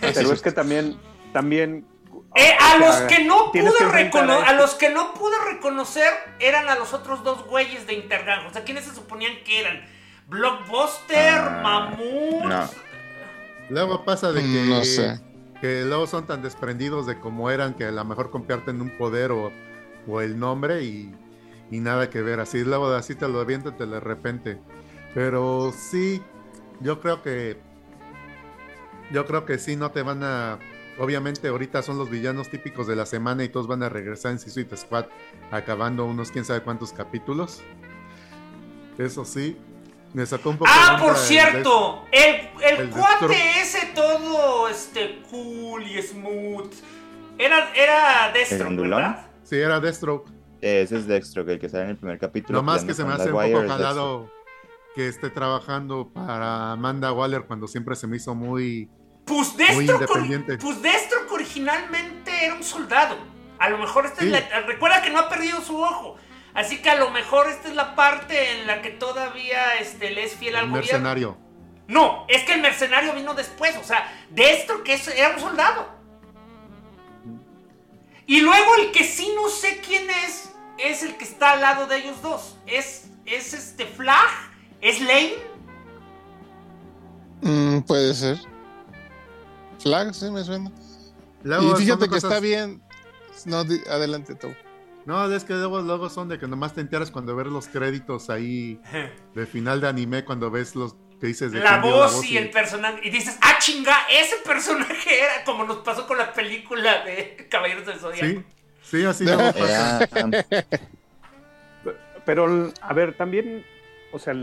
Pero 0.00 0.32
es 0.32 0.42
que 0.42 0.52
también, 0.52 0.98
también 1.32 1.86
eh, 2.34 2.54
a 2.60 2.76
los 2.76 2.96
que 3.02 3.24
no 3.24 3.50
pude 3.50 3.88
reconocer, 3.90 4.48
a 4.48 4.52
los 4.52 4.74
que 4.74 4.90
no 4.90 5.14
pude 5.14 5.36
reconocer 5.52 6.12
eran 6.38 6.68
a 6.68 6.74
los 6.74 6.92
otros 6.92 7.24
dos 7.24 7.46
güeyes 7.46 7.86
de 7.86 7.94
Intergang. 7.94 8.46
O 8.46 8.52
sea, 8.52 8.62
¿quiénes 8.62 8.84
se 8.84 8.94
suponían 8.94 9.32
que 9.44 9.60
eran? 9.60 9.86
Blockbuster, 10.28 11.38
ah, 11.38 11.60
Mamut. 11.62 12.70
Luego 13.70 14.04
pasa 14.04 14.32
de 14.32 14.42
que, 14.42 14.64
no 14.66 14.84
sé. 14.84 15.18
Que 15.60 15.84
luego 15.84 16.06
son 16.06 16.26
tan 16.26 16.42
desprendidos 16.42 17.06
de 17.06 17.18
cómo 17.18 17.50
eran 17.50 17.74
que 17.74 17.84
a 17.84 17.92
lo 17.92 18.04
mejor 18.04 18.30
comparten 18.30 18.80
un 18.80 18.96
poder 18.96 19.32
o, 19.32 19.50
el 20.20 20.38
nombre 20.38 20.84
y, 20.84 21.14
nada 21.70 22.10
que 22.10 22.22
ver. 22.22 22.40
Así 22.40 22.64
luego 22.64 22.88
así 22.88 23.14
te 23.14 23.28
lo 23.28 23.40
avientan 23.40 23.76
de 23.76 24.00
repente. 24.00 24.58
Pero 25.14 25.72
sí, 25.76 26.22
yo 26.80 27.00
creo 27.00 27.22
que 27.22 27.58
yo 29.12 29.24
creo 29.24 29.44
que 29.44 29.58
sí 29.58 29.76
no 29.76 29.90
te 29.92 30.02
van 30.02 30.22
a 30.22 30.58
obviamente 30.98 31.48
ahorita 31.48 31.82
son 31.82 31.98
los 31.98 32.10
villanos 32.10 32.50
típicos 32.50 32.86
de 32.86 32.96
la 32.96 33.06
semana 33.06 33.44
y 33.44 33.48
todos 33.48 33.66
van 33.66 33.82
a 33.82 33.88
regresar 33.88 34.32
en 34.32 34.38
Suicide 34.38 34.76
Squad 34.76 35.06
acabando 35.50 36.04
unos 36.04 36.30
quién 36.30 36.44
sabe 36.44 36.62
cuántos 36.62 36.92
capítulos. 36.92 37.62
Eso 38.98 39.24
sí, 39.24 39.58
Me 40.16 40.24
sacó 40.24 40.48
un 40.48 40.56
poco 40.56 40.70
Ah, 40.74 40.96
por 40.98 41.14
cierto, 41.14 42.06
el, 42.10 42.48
el, 42.64 42.88
cuate 42.88 43.60
ese 43.60 43.88
todo 43.94 44.66
este 44.66 45.20
cool 45.30 45.82
y 45.86 46.00
smooth. 46.00 46.72
Era, 47.36 47.70
era 47.74 48.32
Deathstroke, 48.32 48.80
¿verdad? 48.80 49.26
Sí, 49.42 49.56
era 49.56 49.78
Deathstroke. 49.78 50.30
Ese 50.62 50.96
es 50.96 51.06
Deathstroke, 51.06 51.50
el 51.50 51.58
que 51.58 51.68
sale 51.68 51.84
en 51.84 51.90
el 51.90 51.96
primer 51.98 52.18
capítulo. 52.18 52.60
Lo 52.60 52.62
más 52.62 52.82
que 52.82 52.94
se 52.94 53.04
me 53.04 53.12
hace 53.12 53.30
un 53.30 53.42
poco 53.42 53.68
jalado 53.68 54.32
que 54.94 55.06
esté 55.06 55.28
trabajando 55.28 56.08
para 56.14 56.72
Amanda 56.72 57.12
Waller 57.12 57.42
cuando 57.42 57.68
siempre 57.68 57.94
se 57.94 58.06
me 58.06 58.16
hizo 58.16 58.34
muy, 58.34 58.88
pues 59.26 59.52
independiente. 59.78 60.56
Pues 60.56 60.80
Deathstroke 60.80 61.30
originalmente 61.30 62.30
era 62.42 62.54
un 62.54 62.64
soldado. 62.64 63.18
A 63.58 63.68
lo 63.68 63.76
mejor 63.76 64.06
esta 64.06 64.24
es 64.24 64.30
la, 64.30 64.60
recuerda 64.62 65.02
que 65.02 65.10
no 65.10 65.18
ha 65.18 65.28
perdido 65.28 65.60
su 65.60 65.78
ojo. 65.78 66.16
Así 66.56 66.78
que 66.78 66.88
a 66.88 66.96
lo 66.96 67.10
mejor 67.10 67.50
esta 67.50 67.68
es 67.68 67.74
la 67.74 67.94
parte 67.94 68.52
en 68.52 68.66
la 68.66 68.80
que 68.80 68.88
todavía 68.88 69.76
este, 69.76 70.10
le 70.10 70.24
es 70.24 70.34
fiel 70.36 70.56
al 70.56 70.68
mercenario. 70.68 71.36
No, 71.86 72.24
es 72.28 72.44
que 72.44 72.54
el 72.54 72.62
mercenario 72.62 73.12
vino 73.12 73.34
después. 73.34 73.76
O 73.76 73.84
sea, 73.84 74.10
Deathstroke 74.30 74.88
era 75.14 75.34
un 75.34 75.40
soldado. 75.40 75.86
Y 78.24 78.40
luego 78.40 78.74
el 78.78 78.90
que 78.90 79.04
sí 79.04 79.30
no 79.36 79.50
sé 79.50 79.82
quién 79.86 80.08
es, 80.08 80.50
es 80.78 81.02
el 81.02 81.18
que 81.18 81.24
está 81.24 81.52
al 81.52 81.60
lado 81.60 81.86
de 81.86 81.98
ellos 81.98 82.22
dos. 82.22 82.56
Es, 82.66 83.10
es 83.26 83.52
este 83.52 83.84
Flag, 83.84 84.26
es 84.80 84.98
Lane. 85.02 85.34
Mm, 87.42 87.80
puede 87.80 88.14
ser. 88.14 88.38
Flag, 89.78 90.14
sí 90.14 90.30
me 90.30 90.42
suena. 90.42 90.72
y 91.44 91.76
fíjate 91.76 92.08
que 92.08 92.16
está 92.16 92.40
bien. 92.40 92.82
No, 93.44 93.58
adelante 93.58 94.34
tú. 94.34 94.54
No, 95.06 95.32
es 95.32 95.44
que 95.44 95.54
luego, 95.54 95.80
luego 95.82 96.10
son 96.10 96.28
de 96.28 96.38
que 96.38 96.48
nomás 96.48 96.74
te 96.74 96.80
enteras 96.80 97.12
cuando 97.12 97.36
ves 97.36 97.46
los 97.46 97.68
créditos 97.68 98.28
ahí 98.28 98.80
de 99.34 99.46
final 99.46 99.80
de 99.80 99.88
anime, 99.88 100.24
cuando 100.24 100.50
ves 100.50 100.74
los 100.74 100.96
que 101.20 101.28
dices 101.28 101.52
de 101.52 101.60
la 101.60 101.78
voz, 101.78 102.24
y, 102.24 102.36
el 102.36 102.50
personaje. 102.50 103.00
Y 103.04 103.10
dices, 103.10 103.38
ah, 103.40 103.54
chinga, 103.60 103.96
ese 104.10 104.36
personaje 104.44 105.22
era 105.22 105.44
como 105.44 105.64
nos 105.64 105.78
pasó 105.78 106.08
con 106.08 106.18
la 106.18 106.32
película 106.32 107.04
de 107.04 107.46
Caballeros 107.48 107.86
del 107.86 108.00
Zodiaco. 108.00 108.42
Sí, 108.82 108.98
sí, 108.98 109.04
así. 109.04 109.24
Pero, 112.24 112.72
a 112.80 112.92
ver, 112.92 113.16
también, 113.16 113.64
o 114.12 114.18
sea, 114.18 114.34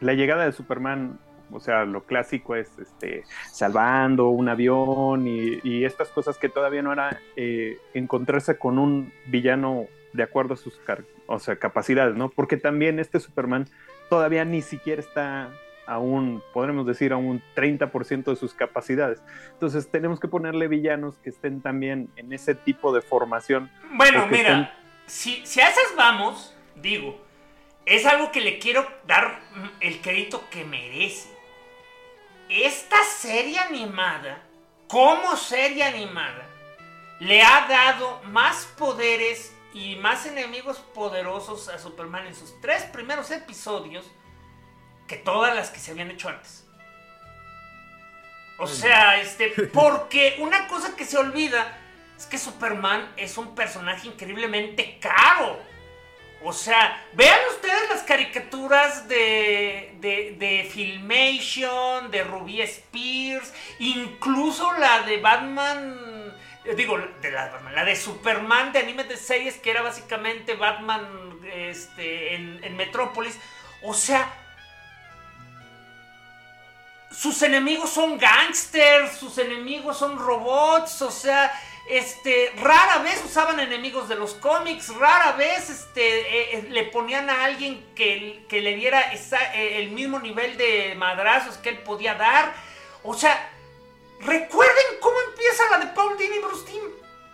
la 0.00 0.12
llegada 0.14 0.44
de 0.44 0.52
Superman 0.52 1.18
o 1.50 1.60
sea, 1.60 1.84
lo 1.84 2.04
clásico 2.04 2.56
es 2.56 2.78
este, 2.78 3.22
salvando 3.52 4.28
un 4.28 4.48
avión 4.48 5.26
y, 5.26 5.84
estas 5.84 6.08
cosas 6.08 6.38
que 6.38 6.48
todavía 6.48 6.82
no 6.82 6.92
era 6.92 7.20
eh, 7.36 7.78
encontrarse 7.92 8.58
con 8.58 8.78
un 8.78 9.12
villano 9.26 9.86
de 10.14 10.22
acuerdo 10.22 10.54
a 10.54 10.56
sus 10.56 10.80
o 11.26 11.38
sea, 11.38 11.56
capacidades, 11.56 12.16
¿no? 12.16 12.30
Porque 12.30 12.56
también 12.56 12.98
este 12.98 13.20
Superman 13.20 13.68
todavía 14.08 14.44
ni 14.44 14.62
siquiera 14.62 15.02
está 15.02 15.50
a 15.86 15.98
un, 15.98 16.42
podremos 16.54 16.86
decir, 16.86 17.12
a 17.12 17.16
un 17.16 17.42
30% 17.54 18.24
de 18.24 18.36
sus 18.36 18.54
capacidades. 18.54 19.22
Entonces 19.52 19.90
tenemos 19.90 20.18
que 20.18 20.28
ponerle 20.28 20.68
villanos 20.68 21.18
que 21.18 21.28
estén 21.28 21.60
también 21.60 22.08
en 22.16 22.32
ese 22.32 22.54
tipo 22.54 22.94
de 22.94 23.02
formación. 23.02 23.70
Bueno, 23.90 24.26
mira, 24.28 24.74
si, 25.06 25.44
si 25.44 25.60
a 25.60 25.68
esas 25.68 25.94
vamos, 25.96 26.56
digo, 26.76 27.20
es 27.84 28.06
algo 28.06 28.32
que 28.32 28.40
le 28.40 28.58
quiero 28.58 28.86
dar 29.06 29.40
el 29.80 30.00
crédito 30.00 30.44
que 30.50 30.64
merece 30.64 31.34
esta 32.48 33.02
serie 33.04 33.58
animada, 33.58 34.42
como 34.86 35.36
serie 35.36 35.82
animada, 35.82 36.46
le 37.20 37.42
ha 37.42 37.66
dado 37.68 38.22
más 38.24 38.66
poderes 38.78 39.53
y 39.74 39.96
más 39.96 40.24
enemigos 40.24 40.78
poderosos 40.78 41.68
a 41.68 41.78
Superman 41.78 42.26
en 42.26 42.34
sus 42.34 42.58
tres 42.60 42.84
primeros 42.84 43.30
episodios 43.32 44.06
que 45.08 45.16
todas 45.16 45.54
las 45.54 45.70
que 45.70 45.80
se 45.80 45.90
habían 45.90 46.10
hecho 46.10 46.28
antes. 46.28 46.64
O 48.58 48.66
sea, 48.66 49.20
este, 49.20 49.48
porque 49.72 50.36
una 50.38 50.68
cosa 50.68 50.94
que 50.96 51.04
se 51.04 51.18
olvida 51.18 51.76
es 52.16 52.26
que 52.26 52.38
Superman 52.38 53.12
es 53.16 53.36
un 53.36 53.54
personaje 53.54 54.06
increíblemente 54.06 54.98
caro. 55.00 55.58
O 56.46 56.52
sea, 56.52 57.02
vean 57.14 57.38
ustedes 57.54 57.88
las 57.88 58.02
caricaturas 58.02 59.08
de, 59.08 59.96
de, 59.98 60.68
Filmation, 60.70 62.10
de 62.10 62.22
Ruby 62.22 62.60
Spears, 62.60 63.52
incluso 63.78 64.70
la 64.74 65.00
de 65.04 65.16
Batman, 65.22 66.13
digo, 66.76 66.98
de 67.20 67.30
la, 67.30 67.84
de 67.84 67.96
Superman 67.96 68.72
de 68.72 68.78
anime 68.80 69.04
de 69.04 69.16
series, 69.16 69.56
que 69.58 69.70
era 69.70 69.82
básicamente 69.82 70.54
Batman 70.54 71.38
este, 71.52 72.34
en, 72.34 72.62
en 72.64 72.76
Metrópolis. 72.76 73.38
O 73.82 73.92
sea, 73.92 74.32
sus 77.10 77.42
enemigos 77.42 77.90
son 77.90 78.18
gangsters, 78.18 79.16
sus 79.16 79.38
enemigos 79.38 79.98
son 79.98 80.18
robots, 80.18 81.02
o 81.02 81.10
sea, 81.10 81.52
este, 81.88 82.52
rara 82.56 82.98
vez 82.98 83.22
usaban 83.24 83.60
enemigos 83.60 84.08
de 84.08 84.16
los 84.16 84.34
cómics, 84.34 84.88
rara 84.96 85.32
vez 85.32 85.68
este, 85.68 86.20
eh, 86.20 86.58
eh, 86.58 86.66
le 86.70 86.84
ponían 86.84 87.28
a 87.28 87.44
alguien 87.44 87.84
que, 87.94 88.46
le 88.50 88.76
diera 88.76 89.12
eh, 89.12 89.78
el 89.80 89.90
mismo 89.90 90.18
nivel 90.18 90.56
de 90.56 90.94
madrazos 90.96 91.58
que 91.58 91.68
él 91.68 91.78
podía 91.78 92.14
dar. 92.14 92.54
O 93.02 93.14
sea, 93.14 93.53
recuerden 94.20 94.84
cómo 95.00 95.16
empieza 95.30 95.70
la 95.70 95.78
de 95.78 95.86
Paul 95.92 96.16
Dini 96.18 96.38
Bruce 96.38 96.64
Timm. 96.64 96.82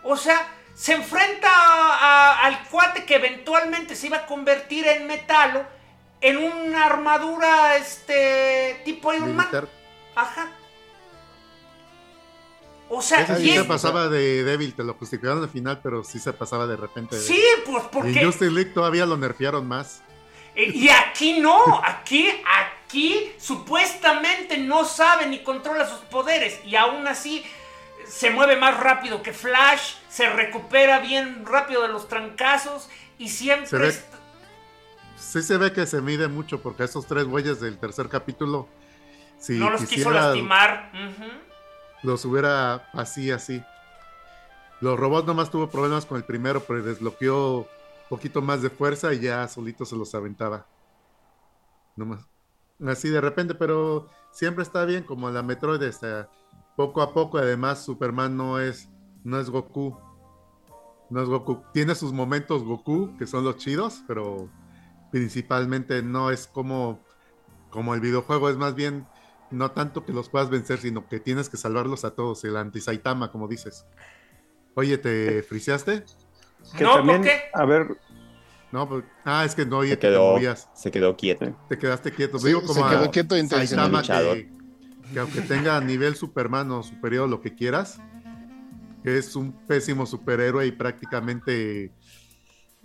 O 0.03 0.17
sea, 0.17 0.49
se 0.75 0.95
enfrenta 0.95 2.45
al 2.45 2.69
cuate 2.69 3.05
que 3.05 3.17
eventualmente 3.17 3.95
se 3.95 4.07
iba 4.07 4.19
a 4.19 4.27
convertir 4.27 4.87
en 4.87 5.07
metalo 5.07 5.65
en 6.21 6.39
una 6.39 6.87
armadura 6.87 7.77
este 7.77 8.81
tipo 8.85 9.13
Iron 9.13 9.37
Man. 9.37 9.49
Ajá. 10.15 10.51
O 12.93 13.01
sea, 13.03 13.37
sí 13.37 13.53
se 13.53 13.65
pasaba 13.65 14.09
de 14.09 14.43
débil, 14.43 14.75
te 14.75 14.83
lo 14.83 14.95
justificaron 14.95 15.43
al 15.43 15.49
final, 15.49 15.81
pero 15.81 16.03
sí 16.03 16.19
se 16.19 16.33
pasaba 16.33 16.67
de 16.67 16.77
repente. 16.77 17.19
sí, 17.21 17.41
pues 17.65 17.85
porque. 17.85 18.11
Y 18.11 18.25
Justice 18.25 18.51
League 18.51 18.73
todavía 18.73 19.07
lo 19.07 19.17
nerfearon 19.17 19.67
más. 19.69 20.03
Eh, 20.61 20.73
y 20.75 20.89
aquí 20.91 21.41
no, 21.41 21.81
aquí, 21.83 22.29
aquí 22.59 23.33
supuestamente 23.39 24.59
no 24.59 24.85
sabe 24.85 25.27
ni 25.27 25.39
controla 25.43 25.89
sus 25.89 26.01
poderes 26.01 26.61
y 26.67 26.77
aún 26.77 27.07
así 27.09 27.45
se 28.07 28.31
mueve 28.31 28.57
más 28.57 28.79
rápido 28.79 29.23
que 29.23 29.33
Flash, 29.33 29.95
se 30.11 30.29
recupera 30.29 30.99
bien 30.99 31.47
rápido 31.47 31.83
de 31.83 31.89
los 31.89 32.09
trancazos 32.09 32.91
y 33.19 33.29
siempre... 33.29 33.93
Sí 35.17 35.43
se 35.43 35.57
ve 35.59 35.73
que 35.73 35.87
se 35.87 36.01
mide 36.01 36.29
mucho 36.29 36.61
porque 36.61 36.85
esos 36.85 37.07
tres 37.07 37.25
güeyes 37.25 37.61
del 37.61 37.79
tercer 37.79 38.09
capítulo... 38.09 38.69
Si 39.39 39.55
no 39.55 39.71
los 39.71 39.87
quiso 39.87 40.11
lastimar 40.11 40.91
los 42.03 42.25
hubiera 42.27 42.91
así, 42.93 43.31
así. 43.31 43.63
Los 44.81 44.99
robots 44.99 45.27
nomás 45.27 45.51
tuvo 45.51 45.71
problemas 45.71 46.05
con 46.05 46.19
el 46.19 46.25
primero, 46.25 46.61
pero 46.61 46.83
desbloqueó 46.83 47.67
poquito 48.11 48.43
más 48.43 48.61
de 48.61 48.69
fuerza 48.69 49.15
y 49.15 49.21
ya 49.21 49.47
solito 49.49 49.87
se 49.87 49.97
los 49.97 50.15
aventaba. 50.15 50.67
Nomás. 51.97 52.27
Así 52.85 53.09
de 53.09 53.21
repente, 53.21 53.55
pero 53.55 54.09
siempre 54.33 54.65
está 54.65 54.85
bien, 54.85 55.05
como 55.05 55.31
la 55.31 55.43
Metroid, 55.43 55.83
está 55.83 56.29
poco 56.77 57.03
a 57.03 57.15
poco. 57.15 57.39
Además, 57.39 57.85
Superman 57.85 58.37
no 58.37 58.59
es, 58.59 58.89
no 59.23 59.39
es 59.39 59.49
Goku. 59.49 59.97
No 61.09 61.23
es 61.23 61.29
Goku. 61.29 61.63
Tiene 61.73 61.95
sus 61.95 62.13
momentos 62.13 62.65
Goku, 62.65 63.17
que 63.17 63.27
son 63.27 63.45
los 63.45 63.59
chidos, 63.59 64.03
pero 64.09 64.51
principalmente 65.13 66.03
no 66.03 66.33
es 66.33 66.49
como, 66.49 67.01
como 67.71 67.95
el 67.95 68.01
videojuego, 68.01 68.51
es 68.51 68.57
más 68.57 68.75
bien 68.75 69.07
no 69.51 69.71
tanto 69.73 70.05
que 70.05 70.13
los 70.13 70.29
puedas 70.29 70.51
vencer, 70.51 70.79
sino 70.79 71.09
que 71.09 71.21
tienes 71.21 71.49
que 71.49 71.57
salvarlos 71.57 72.05
a 72.05 72.15
todos, 72.15 72.43
el 72.45 72.57
anti-Saitama, 72.57 73.31
como 73.31 73.49
dices. 73.49 73.87
Oye, 74.75 74.99
¿te 74.99 75.43
friseaste? 75.43 76.05
No, 76.81 77.05
¿por 77.05 77.21
qué? 77.23 77.41
A 77.53 77.65
ver. 77.65 77.97
No, 78.73 78.89
pues, 78.89 79.05
ah, 79.25 79.45
es 79.45 79.55
que 79.55 79.67
no, 79.67 79.79
oye, 79.79 79.91
se 79.91 79.99
quedó, 79.99 80.39
Se 80.75 80.91
quedó 80.91 81.17
quieto. 81.17 81.53
Te 81.69 81.77
quedaste 81.77 82.13
quieto. 82.13 82.39
Digo 82.39 82.63
como 82.63 82.89
se 82.89 82.95
quedó 82.97 83.11
quieto 83.11 83.35
Saitama 83.49 84.03
que, 84.03 84.49
que, 85.13 85.19
aunque 85.19 85.41
tenga 85.41 85.81
nivel 85.81 86.15
Superman 86.15 86.71
o 86.71 86.83
superior, 86.83 87.29
lo 87.29 87.41
que 87.41 87.55
quieras, 87.55 88.01
que 89.03 89.19
es 89.19 89.35
un 89.35 89.53
pésimo 89.67 90.07
superhéroe 90.07 90.67
y 90.67 90.73
prácticamente 90.73 91.93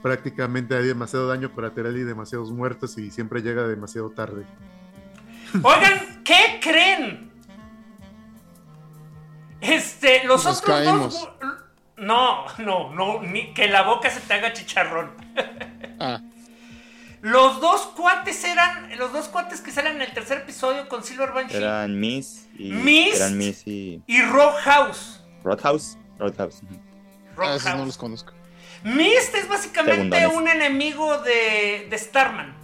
prácticamente 0.01 0.75
hay 0.75 0.85
demasiado 0.85 1.27
daño 1.27 1.51
colateral 1.53 1.97
y 1.97 2.03
demasiados 2.03 2.51
muertos 2.51 2.97
y 2.97 3.11
siempre 3.11 3.41
llega 3.41 3.67
demasiado 3.67 4.11
tarde. 4.11 4.45
Oigan, 5.63 6.23
¿qué 6.23 6.59
creen? 6.61 7.31
Este, 9.61 10.23
los 10.25 10.45
otros 10.45 10.85
dos. 10.85 11.29
No, 11.97 12.45
no, 12.57 12.93
no, 12.93 13.21
ni 13.21 13.53
que 13.53 13.67
la 13.67 13.83
boca 13.83 14.09
se 14.09 14.19
te 14.19 14.33
haga 14.33 14.53
chicharrón. 14.53 15.11
Ah. 15.99 16.21
Los 17.21 17.61
dos 17.61 17.87
cuates 17.95 18.43
eran. 18.43 18.97
Los 18.97 19.13
dos 19.13 19.29
cuates 19.29 19.61
que 19.61 19.71
salen 19.71 19.95
en 19.95 20.01
el 20.03 20.13
tercer 20.13 20.39
episodio 20.39 20.87
con 20.89 21.03
Silver 21.03 21.31
Banshee. 21.31 21.57
Eran 21.57 21.99
Miss 21.99 22.47
y. 22.57 22.71
Miss. 22.71 23.15
Eran 23.15 23.37
Miss 23.37 23.65
y. 23.65 24.03
Y 24.05 24.21
Roadhouse. 24.21 25.23
Roadhouse. 25.43 25.97
Roadhouse. 26.19 26.61
Roadhouse. 27.35 27.65
Ah, 27.65 27.75
no 27.75 27.85
los 27.85 27.97
conozco. 27.97 28.33
Mist 28.83 29.33
es 29.33 29.47
básicamente 29.47 30.27
un 30.27 30.47
enemigo 30.47 31.17
de, 31.19 31.87
de 31.89 31.97
Starman. 31.97 32.55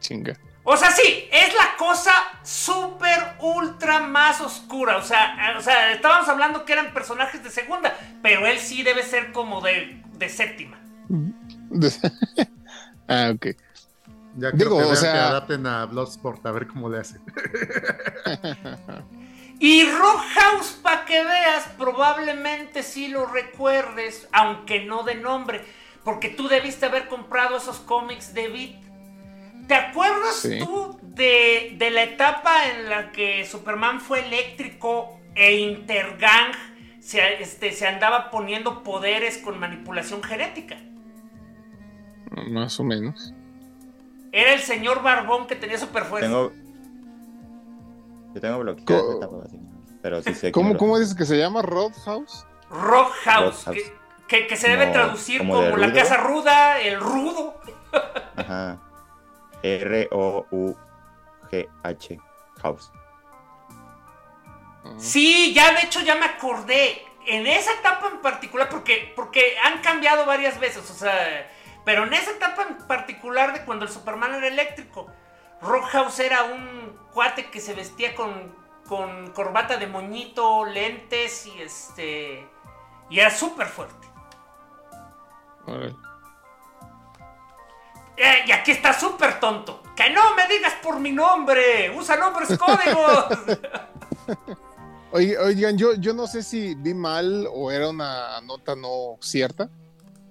Chinga. 0.00 0.38
O 0.62 0.76
sea, 0.76 0.90
sí, 0.90 1.28
es 1.32 1.54
la 1.54 1.76
cosa 1.78 2.12
súper, 2.42 3.34
ultra 3.40 4.00
más 4.00 4.40
oscura. 4.40 4.98
O 4.98 5.02
sea, 5.02 5.54
o 5.56 5.60
sea, 5.60 5.92
estábamos 5.92 6.28
hablando 6.28 6.64
que 6.64 6.72
eran 6.72 6.92
personajes 6.92 7.42
de 7.42 7.50
segunda, 7.50 7.96
pero 8.22 8.46
él 8.46 8.58
sí 8.58 8.82
debe 8.82 9.02
ser 9.02 9.32
como 9.32 9.60
de, 9.60 10.02
de 10.12 10.28
séptima. 10.28 10.78
ah, 13.08 13.32
ok. 13.34 13.46
Ya 14.36 14.52
Digo, 14.52 14.78
que, 14.78 14.84
o 14.84 14.96
sea... 14.96 15.12
que 15.12 15.18
adapten 15.18 15.66
a 15.66 15.86
Bloodsport 15.86 16.44
a 16.46 16.52
ver 16.52 16.66
cómo 16.66 16.88
le 16.88 17.00
hacen. 17.00 17.20
y 19.58 19.90
Rockhouse, 19.90 20.78
para 20.82 21.04
que 21.04 21.24
veas, 21.24 21.64
probablemente 21.76 22.82
sí 22.82 23.08
lo 23.08 23.26
recuerdes, 23.26 24.28
aunque 24.32 24.84
no 24.84 25.02
de 25.02 25.16
nombre, 25.16 25.64
porque 26.04 26.28
tú 26.28 26.48
debiste 26.48 26.86
haber 26.86 27.08
comprado 27.08 27.56
esos 27.56 27.80
cómics 27.80 28.34
de 28.34 28.48
Beat. 28.48 28.89
¿Te 29.70 29.76
acuerdas 29.76 30.48
tú 30.58 30.98
de, 31.00 31.76
de, 31.78 31.90
la 31.92 32.02
etapa 32.02 32.68
en 32.70 32.88
la 32.88 33.12
que 33.12 33.46
Superman 33.46 34.00
fue 34.00 34.26
eléctrico 34.26 35.20
e 35.36 35.58
Intergang 35.58 36.50
se, 36.98 37.40
este, 37.40 37.70
se 37.70 37.86
andaba 37.86 38.32
poniendo 38.32 38.82
poderes 38.82 39.38
con 39.38 39.60
manipulación 39.60 40.24
genética? 40.24 40.76
Más 42.48 42.80
o 42.80 42.82
menos. 42.82 43.32
Era 44.32 44.54
el 44.54 44.60
señor 44.60 45.04
Barbón 45.04 45.46
que 45.46 45.54
tenía 45.54 45.78
super 45.78 46.02
fuerza. 46.02 46.26
Tengo... 46.26 46.52
Yo 48.34 48.40
tengo 48.40 48.58
bloqueado 48.58 49.44
pero 50.02 50.20
sí 50.20 50.34
sé 50.34 50.50
¿Cómo, 50.50 50.76
¿Cómo 50.76 50.98
dices 50.98 51.14
que 51.14 51.26
se 51.26 51.38
llama? 51.38 51.62
¿Roadhouse? 51.62 52.44
Roadhouse. 52.70 53.66
Que, 54.26 54.48
que, 54.48 54.56
se 54.56 54.68
debe 54.68 54.88
traducir 54.88 55.38
como, 55.38 55.62
la 55.76 55.92
casa 55.92 56.16
ruda, 56.16 56.80
el 56.80 56.98
rudo. 56.98 57.54
Ajá. 58.34 58.80
R-O-U-G-H. 59.62 60.80
House. 62.62 62.92
Sí, 64.98 65.52
ya 65.54 65.72
de 65.72 65.82
hecho 65.82 66.00
ya 66.00 66.14
me 66.14 66.26
acordé. 66.26 67.06
En 67.26 67.46
esa 67.46 67.72
etapa 67.72 68.08
en 68.08 68.22
particular, 68.22 68.68
porque, 68.70 69.12
porque 69.14 69.56
han 69.62 69.82
cambiado 69.82 70.24
varias 70.24 70.58
veces. 70.58 70.90
O 70.90 70.94
sea, 70.94 71.50
pero 71.84 72.04
en 72.04 72.14
esa 72.14 72.30
etapa 72.30 72.62
en 72.62 72.78
particular 72.86 73.52
de 73.52 73.64
cuando 73.64 73.84
el 73.84 73.90
Superman 73.90 74.34
era 74.34 74.48
eléctrico, 74.48 75.06
Rockhouse 75.60 76.18
era 76.20 76.44
un 76.44 76.98
cuate 77.12 77.50
que 77.50 77.60
se 77.60 77.74
vestía 77.74 78.14
con, 78.14 78.54
con 78.88 79.32
corbata 79.32 79.76
de 79.76 79.86
moñito, 79.86 80.64
lentes 80.64 81.46
y 81.46 81.60
este. 81.60 82.48
Y 83.10 83.20
era 83.20 83.30
súper 83.30 83.66
fuerte. 83.66 84.08
Eh, 88.22 88.44
y 88.46 88.52
aquí 88.52 88.72
está 88.72 88.92
súper 88.92 89.40
tonto. 89.40 89.82
Que 89.96 90.10
no 90.10 90.34
me 90.34 90.46
digas 90.46 90.74
por 90.82 91.00
mi 91.00 91.10
nombre. 91.10 91.90
Usa 91.96 92.16
nombres 92.16 92.58
códigos. 92.58 93.24
Oigan, 95.12 95.76
yo, 95.76 95.94
yo 95.94 96.12
no 96.12 96.26
sé 96.26 96.42
si 96.42 96.74
vi 96.74 96.94
mal 96.94 97.48
o 97.52 97.70
era 97.70 97.88
una 97.88 98.40
nota 98.42 98.76
no 98.76 99.16
cierta 99.20 99.68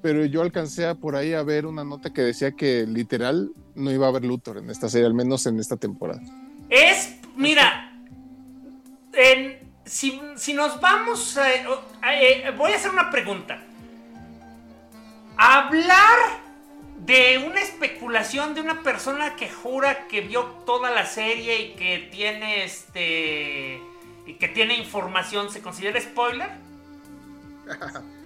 pero 0.02 0.26
yo 0.26 0.42
alcancé 0.42 0.88
a 0.88 0.96
por 0.96 1.16
ahí 1.16 1.34
a 1.34 1.44
ver 1.44 1.66
una 1.66 1.84
nota 1.84 2.12
que 2.12 2.22
decía 2.22 2.52
que 2.52 2.86
literal 2.88 3.52
no 3.76 3.92
iba 3.92 4.06
a 4.06 4.10
haber 4.10 4.24
Luthor 4.24 4.58
en 4.58 4.70
esta 4.70 4.90
serie, 4.90 5.08
al 5.08 5.14
menos 5.14 5.46
en 5.46 5.60
esta 5.60 5.78
temporada. 5.78 6.22
Es, 6.70 7.16
mira, 7.36 7.92
si, 9.86 10.54
nos 10.54 10.80
vamos, 10.80 11.38
eh, 11.38 12.52
voy 12.58 12.72
a 12.72 12.76
hacer 12.76 12.92
una 12.92 13.10
pregunta. 13.10 13.62
Hablar 15.38 16.49
de 17.06 17.44
una 17.46 17.62
especulación 17.62 18.54
de 18.54 18.62
una 18.62 18.84
persona 18.84 19.36
que 19.36 19.50
jura 19.50 20.08
que 20.08 20.22
vio 20.22 20.44
toda 20.66 20.92
la 20.92 21.06
serie 21.06 21.62
y 21.62 21.76
que 21.76 22.10
tiene 22.12 22.64
este 22.64 23.80
y 24.26 24.34
que 24.36 24.48
tiene 24.48 24.78
información, 24.78 25.52
¿se 25.52 25.62
considera 25.62 26.00
spoiler? 26.00 26.50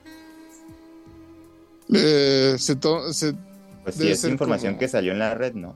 Eh, 1.95 2.55
se 2.57 2.77
pues 2.77 3.95
sí, 3.95 4.09
es 4.09 4.23
información 4.23 4.77
que 4.77 4.87
salió 4.87 5.11
en 5.11 5.19
la 5.19 5.35
red, 5.35 5.53
¿no? 5.53 5.75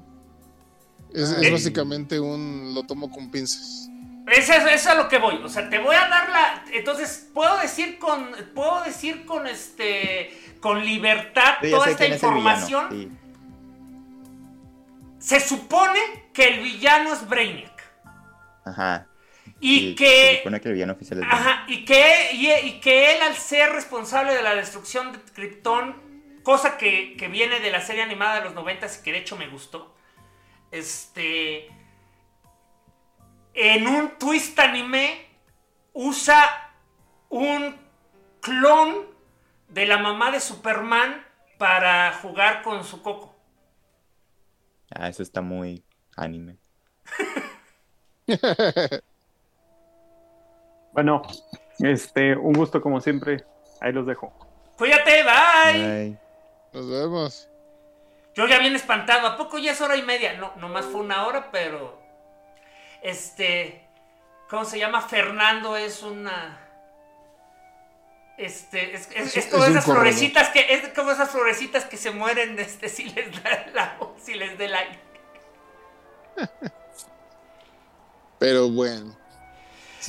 Es, 1.13 1.51
básicamente 1.51 2.19
un 2.19 2.73
lo 2.73 2.83
tomo 2.83 3.11
con 3.11 3.29
pinzas. 3.29 3.89
Eso, 4.37 4.53
es 4.53 4.87
a 4.87 4.93
lo 4.93 5.09
que 5.09 5.17
voy. 5.17 5.41
O 5.43 5.49
sea, 5.49 5.69
te 5.69 5.79
voy 5.79 5.95
a 5.95 6.07
dar 6.07 6.29
la. 6.29 6.63
Entonces, 6.71 7.29
puedo 7.33 7.57
decir 7.57 7.97
con. 7.97 8.31
Puedo 8.53 8.83
decir 8.83 9.25
con 9.25 9.47
este. 9.47 10.31
con 10.59 10.85
libertad 10.85 11.55
toda 11.69 11.89
esta 11.89 12.05
información. 12.05 13.17
Se 15.19 15.39
supone 15.39 15.99
que 16.33 16.47
el 16.47 16.59
villano 16.61 17.13
es 17.13 17.27
Brainiac. 17.27 17.83
Ajá. 18.65 19.07
Y 19.59 19.95
que. 19.95 20.31
Se 20.31 20.37
supone 20.37 20.61
que 20.61 20.67
el 20.69 20.73
villano 20.75 20.93
oficial 20.93 21.19
es 21.19 21.25
Ajá. 21.27 21.63
Y 21.67 21.83
que, 21.83 22.29
y 22.33 22.79
que 22.79 23.15
él, 23.15 23.23
al 23.23 23.35
ser 23.35 23.71
responsable 23.71 24.33
de 24.33 24.43
la 24.43 24.55
destrucción 24.55 25.11
de 25.11 25.19
Krypton, 25.33 25.95
cosa 26.43 26.77
que, 26.77 27.15
viene 27.31 27.59
de 27.59 27.71
la 27.71 27.81
serie 27.81 28.03
animada 28.03 28.35
de 28.35 28.45
los 28.45 28.53
90 28.53 28.85
y 28.85 29.03
que 29.03 29.11
de 29.11 29.17
hecho 29.17 29.35
me 29.35 29.47
gustó. 29.47 29.95
Este. 30.71 31.69
En 33.59 33.87
un 33.87 34.19
twist 34.19 34.59
anime 34.59 35.27
usa 35.91 36.71
un 37.29 37.75
clon 38.39 39.07
de 39.67 39.87
la 39.87 39.97
mamá 39.97 40.29
de 40.29 40.39
Superman 40.39 41.25
para 41.57 42.13
jugar 42.21 42.61
con 42.61 42.83
su 42.83 43.01
coco. 43.01 43.35
Ah, 44.91 45.09
eso 45.09 45.23
está 45.23 45.41
muy 45.41 45.83
anime. 46.15 46.59
bueno, 50.93 51.23
este, 51.79 52.35
un 52.35 52.53
gusto 52.53 52.79
como 52.79 53.01
siempre. 53.01 53.43
Ahí 53.81 53.91
los 53.91 54.05
dejo. 54.05 54.31
Cuídate, 54.77 55.23
bye. 55.23 56.15
Nos 56.73 56.87
vemos. 56.87 57.49
Yo 58.35 58.45
ya 58.45 58.59
bien 58.59 58.75
espantado. 58.75 59.25
¿A 59.25 59.35
poco 59.35 59.57
ya 59.57 59.71
es 59.71 59.81
hora 59.81 59.95
y 59.95 60.03
media? 60.03 60.37
No, 60.37 60.53
nomás 60.57 60.85
fue 60.85 61.01
una 61.01 61.25
hora, 61.25 61.49
pero. 61.51 62.05
Este. 63.01 63.83
¿Cómo 64.49 64.65
se 64.65 64.79
llama? 64.79 65.01
Fernando 65.01 65.75
es 65.75 66.03
una. 66.03 66.59
Este, 68.37 68.93
es, 68.93 69.07
como 69.51 69.65
esas 69.65 69.83
florecitas 69.85 70.49
que, 70.49 70.71
es 70.71 70.89
como 70.89 71.09
esas 71.09 71.31
florecitas 71.31 71.85
que 71.85 71.97
se 71.97 72.11
mueren 72.11 72.59
este, 72.59 72.87
si 72.89 73.09
les 73.09 73.31
da 73.43 73.65
la, 73.73 73.97
si 74.21 74.35
les 74.35 74.57
da 74.57 74.67
like. 74.67 74.99
Pero 78.37 78.69
bueno. 78.69 79.17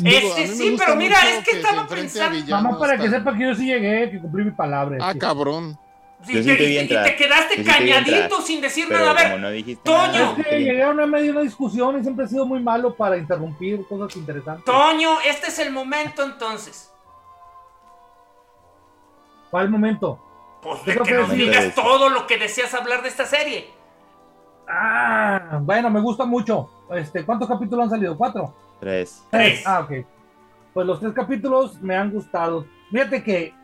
Este, 0.04 0.46
sí, 0.46 0.76
pero 0.78 0.94
mira, 0.94 1.16
es 1.30 1.44
que, 1.44 1.56
estaba 1.56 1.86
pensando. 1.86 2.38
Vamos 2.48 2.78
para 2.78 2.98
que 2.98 3.08
sepa 3.08 3.36
que 3.36 3.44
yo 3.44 3.54
sí 3.54 3.66
llegué, 3.66 4.10
que 4.10 4.20
cumplí 4.20 4.44
mi 4.44 4.50
palabra. 4.50 4.98
Ah, 5.00 5.14
cabrón. 5.14 5.78
Y, 6.26 6.42
te, 6.42 7.16
quedaste 7.16 7.62
cañadito 7.62 8.42
sin 8.42 8.60
decir 8.60 8.90
nada. 8.90 9.12
A 9.12 9.14
ver, 9.14 9.38
no 9.38 9.48
Toño. 9.82 10.36
Es 10.36 10.46
que 10.46 10.58
llegué 10.58 10.82
a 10.82 10.90
una 10.90 11.06
media 11.06 11.30
una 11.30 11.42
discusión 11.42 11.98
y 11.98 12.02
siempre 12.02 12.24
he 12.24 12.28
sido 12.28 12.44
muy 12.44 12.60
malo 12.60 12.94
para 12.94 13.16
interrumpir 13.16 13.86
cosas 13.86 14.16
interesantes. 14.16 14.64
Toño, 14.64 15.20
este 15.24 15.48
es 15.48 15.58
el 15.60 15.70
momento 15.70 16.24
entonces. 16.24 16.92
¿Cuál 19.50 19.70
momento? 19.70 20.20
Pues 20.60 20.84
de 20.84 20.98
que 20.98 21.14
nos 21.14 21.30
digas 21.30 21.74
todo 21.74 22.08
lo 22.08 22.26
que 22.26 22.36
deseas 22.36 22.74
hablar 22.74 23.02
de 23.02 23.08
esta 23.08 23.24
serie. 23.24 23.70
Ah, 24.68 25.60
bueno, 25.62 25.88
me 25.88 26.00
gusta 26.00 26.24
mucho. 26.24 26.68
Este, 26.90 27.24
¿Cuántos 27.24 27.48
capítulos 27.48 27.84
han 27.84 27.90
salido? 27.90 28.16
¿Cuatro? 28.18 28.54
Tres. 28.80 29.24
Tres. 29.30 29.62
Ah, 29.64 29.80
ok. 29.80 30.04
Pues 30.74 30.86
los 30.86 31.00
tres 31.00 31.12
capítulos 31.12 31.80
me 31.80 31.96
han 31.96 32.10
gustado. 32.10 32.66
Fíjate 32.90 33.22
que 33.22 33.54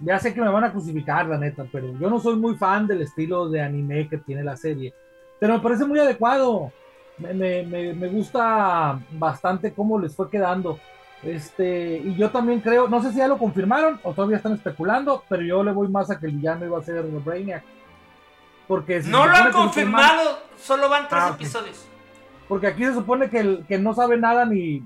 ya 0.00 0.18
sé 0.18 0.34
que 0.34 0.40
me 0.40 0.48
van 0.48 0.64
a 0.64 0.72
crucificar, 0.72 1.26
la 1.26 1.38
neta, 1.38 1.64
pero 1.70 1.98
yo 1.98 2.10
no 2.10 2.20
soy 2.20 2.36
muy 2.36 2.54
fan 2.56 2.86
del 2.86 3.02
estilo 3.02 3.48
de 3.48 3.62
anime 3.62 4.08
que 4.08 4.18
tiene 4.18 4.42
la 4.42 4.56
serie. 4.56 4.92
Pero 5.38 5.54
me 5.54 5.60
parece 5.60 5.84
muy 5.84 5.98
adecuado. 5.98 6.72
Me, 7.18 7.32
me, 7.32 7.94
me 7.94 8.08
gusta 8.08 9.00
bastante 9.12 9.72
cómo 9.72 9.98
les 9.98 10.14
fue 10.14 10.30
quedando. 10.30 10.78
Este, 11.22 11.96
y 11.98 12.14
yo 12.14 12.30
también 12.30 12.60
creo, 12.60 12.88
no 12.88 13.02
sé 13.02 13.10
si 13.10 13.18
ya 13.18 13.26
lo 13.26 13.38
confirmaron 13.38 13.98
o 14.02 14.12
todavía 14.12 14.36
están 14.36 14.52
especulando, 14.52 15.24
pero 15.28 15.42
yo 15.42 15.64
le 15.64 15.72
voy 15.72 15.88
más 15.88 16.10
a 16.10 16.18
que 16.18 16.26
el 16.26 16.32
villano 16.32 16.66
iba 16.66 16.78
a 16.78 16.82
ser 16.82 17.02
Brainiac. 17.02 17.64
Porque 18.68 19.00
no 19.00 19.26
lo 19.26 19.34
han 19.34 19.52
confirmado, 19.52 20.40
solo 20.58 20.88
van 20.88 21.08
tres 21.08 21.22
ah, 21.24 21.32
episodios. 21.34 21.86
Porque 22.48 22.66
aquí 22.66 22.84
se 22.84 22.94
supone 22.94 23.30
que, 23.30 23.38
el, 23.38 23.64
que 23.66 23.78
no 23.78 23.94
sabe 23.94 24.16
nada 24.18 24.44
ni. 24.44 24.82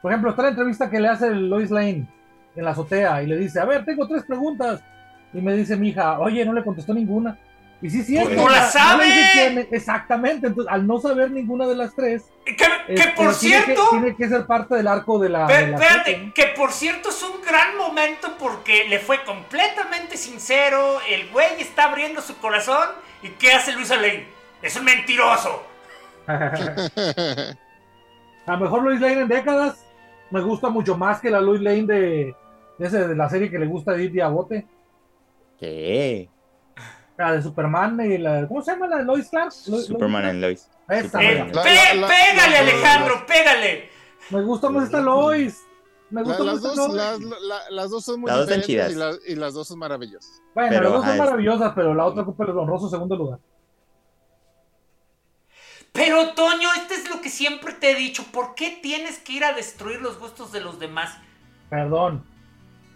Por 0.00 0.12
ejemplo, 0.12 0.30
está 0.30 0.42
la 0.42 0.48
entrevista 0.50 0.90
que 0.90 1.00
le 1.00 1.08
hace 1.08 1.30
Lois 1.30 1.70
Lane 1.70 2.06
en 2.54 2.64
la 2.64 2.72
azotea 2.72 3.22
y 3.22 3.26
le 3.26 3.36
dice, 3.36 3.60
a 3.60 3.64
ver, 3.64 3.84
tengo 3.84 4.06
tres 4.06 4.24
preguntas. 4.24 4.82
Y 5.32 5.40
me 5.40 5.54
dice 5.54 5.76
mi 5.76 5.88
hija, 5.88 6.18
oye, 6.18 6.44
no 6.44 6.52
le 6.52 6.62
contestó 6.62 6.92
ninguna. 6.92 7.38
Y 7.80 7.90
sí, 7.90 8.04
sí, 8.04 8.14
no 8.14 8.48
la 8.48 8.70
sabe. 8.70 9.66
exactamente, 9.72 10.46
entonces 10.46 10.72
al 10.72 10.86
no 10.86 11.00
saber 11.00 11.32
ninguna 11.32 11.66
de 11.66 11.74
las 11.74 11.94
tres. 11.96 12.22
Que, 12.44 12.56
este, 12.86 13.08
por 13.16 13.34
cierto. 13.34 13.88
Tiene 13.90 14.14
que, 14.14 14.28
ser 14.28 14.46
parte 14.46 14.76
del 14.76 14.86
arco 14.86 15.18
de 15.18 15.28
la. 15.28 15.46
espérate, 15.46 16.32
que 16.32 16.46
por 16.56 16.70
cierto 16.70 17.08
es 17.08 17.20
un 17.24 17.42
gran 17.42 17.76
momento 17.76 18.36
porque 18.38 18.84
le 18.88 19.00
fue 19.00 19.24
completamente 19.24 20.16
sincero. 20.16 20.98
El 21.10 21.28
güey 21.30 21.60
está 21.60 21.84
abriendo 21.84 22.20
su 22.20 22.36
corazón. 22.36 22.88
¿Y 23.20 23.30
qué 23.30 23.52
hace 23.52 23.72
Luisa 23.72 23.96
Lane? 23.96 24.26
Es 24.62 24.76
un 24.76 24.84
mentiroso. 24.84 25.64
A 28.46 28.52
lo 28.52 28.58
mejor 28.58 28.82
Lois 28.84 29.00
Lane 29.00 29.22
en 29.22 29.28
décadas 29.28 29.84
me 30.30 30.40
gusta 30.40 30.68
mucho 30.68 30.96
más 30.96 31.20
que 31.20 31.30
la 31.30 31.40
Lois 31.40 31.60
Lane 31.60 31.84
de, 31.84 32.36
de, 32.90 33.14
la 33.14 33.28
serie 33.28 33.50
que 33.50 33.58
le 33.58 33.66
gusta 33.66 33.92
a 33.92 33.94
Edith 33.94 34.12
Diabote. 34.12 34.66
¿Qué? 35.58 36.28
La 37.16 37.32
de 37.32 37.42
Superman 37.42 38.00
y 38.00 38.18
la. 38.18 38.48
¿Cómo 38.48 38.62
se 38.62 38.72
llama 38.72 38.88
la 38.88 38.98
de 38.98 39.04
Lois 39.04 39.28
Clark? 39.28 39.52
Superman 39.52 40.26
en 40.26 40.40
Lois. 40.40 40.68
pégale, 40.88 42.56
Alejandro, 42.58 43.24
pégale. 43.26 43.90
Me 44.30 44.42
gusta 44.42 44.70
más 44.70 44.84
esta 44.84 45.00
Lois. 45.00 45.62
Me 46.10 46.22
gusta 46.22 46.44
las, 46.44 46.60
dos, 46.60 46.94
las, 47.70 47.90
dos 47.90 48.04
son 48.04 48.20
muy 48.20 48.30
diferentes 48.30 48.68
y, 49.26 49.34
las 49.34 49.54
dos 49.54 49.66
son 49.66 49.78
maravillosas. 49.78 50.42
Bueno, 50.54 50.82
las 50.82 50.92
dos 50.92 51.06
son 51.06 51.16
maravillosas, 51.16 51.72
pero 51.74 51.94
la 51.94 52.04
otra 52.04 52.22
ocupa 52.22 52.44
el 52.44 52.50
honroso 52.50 52.90
segundo 52.90 53.16
lugar. 53.16 53.38
Pero 55.92 56.32
Toño, 56.34 56.68
este 56.76 56.94
es 56.94 57.08
lo 57.08 57.20
que 57.20 57.30
siempre 57.30 57.72
te 57.74 57.92
he 57.92 57.94
dicho. 57.94 58.24
¿Por 58.32 58.54
qué 58.54 58.78
tienes 58.82 59.18
que 59.18 59.32
ir 59.34 59.44
a 59.44 59.52
destruir 59.52 60.00
los 60.02 60.18
gustos 60.18 60.52
de 60.52 60.60
los 60.60 60.78
demás? 60.78 61.16
Perdón. 61.70 62.26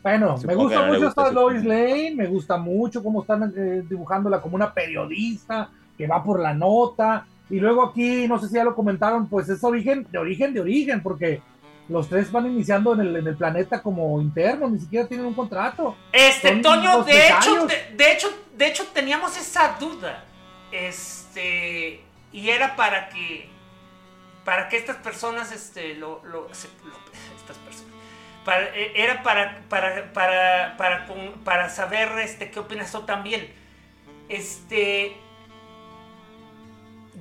Bueno, 0.07 0.37
me 0.47 0.55
gusta 0.55 0.83
mucho 0.83 1.09
esta 1.09 1.33
Lois 1.33 1.65
Lane, 1.65 2.13
me 2.15 2.27
gusta 2.29 2.57
mucho 2.59 3.03
cómo 3.03 3.23
están 3.23 3.53
eh, 3.57 3.83
dibujándola 3.89 4.41
como 4.41 4.55
una 4.55 4.73
periodista 4.73 5.69
que 5.99 6.07
va 6.07 6.23
por 6.23 6.39
la 6.39 6.55
nota. 6.55 7.27
Y 7.51 7.59
luego 7.59 7.83
aquí, 7.83 8.29
no 8.29 8.39
sé 8.39 8.47
si 8.47 8.55
ya 8.55 8.63
lo 8.63 8.77
comentaron, 8.77 9.29
pues 9.29 9.49
es 9.49 9.65
origen, 9.65 10.07
de 10.13 10.19
origen, 10.19 10.55
de 10.55 10.61
origen, 10.61 11.03
porque 11.03 11.43
los 11.89 12.09
tres 12.09 12.31
van 12.31 12.47
iniciando 12.47 12.95
en 12.95 13.01
el, 13.01 13.17
en 13.17 13.27
el 13.27 13.37
planeta 13.37 13.83
como 13.83 14.23
internos, 14.23 14.71
ni 14.71 14.79
siquiera 14.79 15.09
tienen 15.09 15.27
un 15.27 15.35
contrato. 15.35 15.97
Este, 16.13 16.55
Toño, 16.59 17.03
de 17.03 17.27
hecho, 17.27 17.67
de, 17.67 18.13
hecho, 18.13 18.29
de 18.57 18.69
hecho, 18.69 18.85
teníamos 18.95 19.37
esa 19.37 19.77
duda. 19.81 20.25
Este, 20.71 22.01
y 22.33 22.49
era 22.49 22.77
para 22.77 23.09
que 23.09 23.49
para 24.45 24.69
que 24.69 24.77
estas 24.77 24.99
personas 24.99 25.51
este 25.51 25.97
lo, 25.97 26.25
lo, 26.25 26.49
estas 26.49 26.71
personas 26.71 27.36
e, 28.47 28.93
era 28.95 29.23
para 29.23 29.63
para 29.69 30.13
para 30.13 30.77
para 30.77 31.07
para 31.45 31.69
saber 31.69 32.19
este 32.19 32.51
qué 32.51 32.61
opinas 32.61 32.93
tú 32.93 33.03
también 33.03 33.53
este 34.29 35.17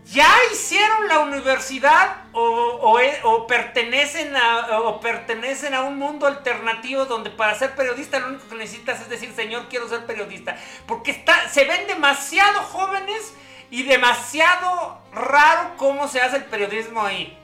ya 0.05 0.31
hicieron 0.51 1.07
la 1.07 1.19
universidad 1.19 2.17
o, 2.31 2.99
e, 2.99 3.19
o, 3.23 3.47
pertenecen 3.47 4.35
a, 4.35 4.79
o 4.81 4.99
pertenecen 4.99 5.73
a 5.73 5.81
un 5.81 5.97
mundo 5.97 6.27
alternativo 6.27 7.05
donde 7.05 7.31
para 7.31 7.55
ser 7.55 7.75
periodista 7.75 8.19
lo 8.19 8.27
único 8.27 8.47
que 8.47 8.55
necesitas 8.55 9.01
es 9.01 9.09
decir, 9.09 9.33
señor, 9.33 9.65
quiero 9.67 9.89
ser 9.89 10.05
periodista. 10.05 10.57
Porque 10.85 11.11
está, 11.11 11.49
se 11.49 11.65
ven 11.65 11.87
demasiado 11.87 12.61
jóvenes 12.61 13.33
y 13.71 13.83
demasiado 13.83 15.01
raro 15.11 15.73
cómo 15.77 16.07
se 16.07 16.21
hace 16.21 16.37
el 16.37 16.45
periodismo 16.45 17.01
ahí. 17.01 17.35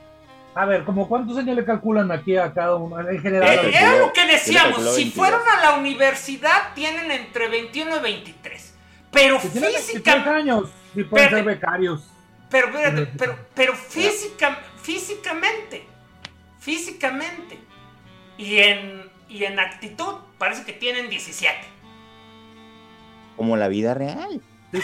A 0.54 0.66
ver, 0.66 0.84
¿como 0.84 1.08
cuántos 1.08 1.38
años 1.38 1.56
le 1.56 1.64
calculan 1.64 2.12
aquí 2.12 2.36
a 2.36 2.54
cada 2.54 2.76
uno 2.76 3.00
en 3.10 3.22
general? 3.22 3.66
Eh, 3.66 3.72
era 3.74 3.98
lo 3.98 4.12
que 4.12 4.26
decíamos, 4.26 4.96
si 4.96 5.10
fueron 5.10 5.40
a 5.48 5.62
la 5.62 5.78
universidad 5.78 6.74
tienen 6.76 7.10
entre 7.10 7.48
21 7.48 7.98
y 7.98 8.00
23. 8.02 8.74
Pero 9.12 9.40
físicamente... 9.40 10.30
años, 10.30 10.70
si 10.94 11.04
pueden 11.04 11.30
ser 11.30 11.44
becarios. 11.44 12.04
Pero, 12.50 12.68
pero, 13.18 13.38
pero, 13.54 13.76
física, 13.76 14.60
físicamente, 14.82 15.86
físicamente 16.60 17.58
y 18.38 18.58
en, 18.58 19.10
y 19.30 19.46
en 19.46 19.58
actitud 19.58 20.16
parece 20.38 20.66
que 20.66 20.74
tienen 20.74 21.10
17. 21.10 21.56
Como 23.38 23.56
la 23.56 23.70
vida 23.70 23.94
real. 23.94 24.42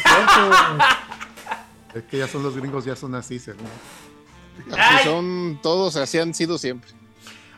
Es 1.94 2.04
que 2.04 2.18
ya 2.18 2.28
son 2.28 2.44
los 2.44 2.56
gringos, 2.56 2.86
ya 2.86 2.96
son 2.96 3.16
así, 3.16 3.40
según. 3.40 3.66
Son 5.04 5.60
todos, 5.62 5.96
así 5.96 6.18
han 6.20 6.34
sido 6.34 6.58
siempre. 6.58 6.92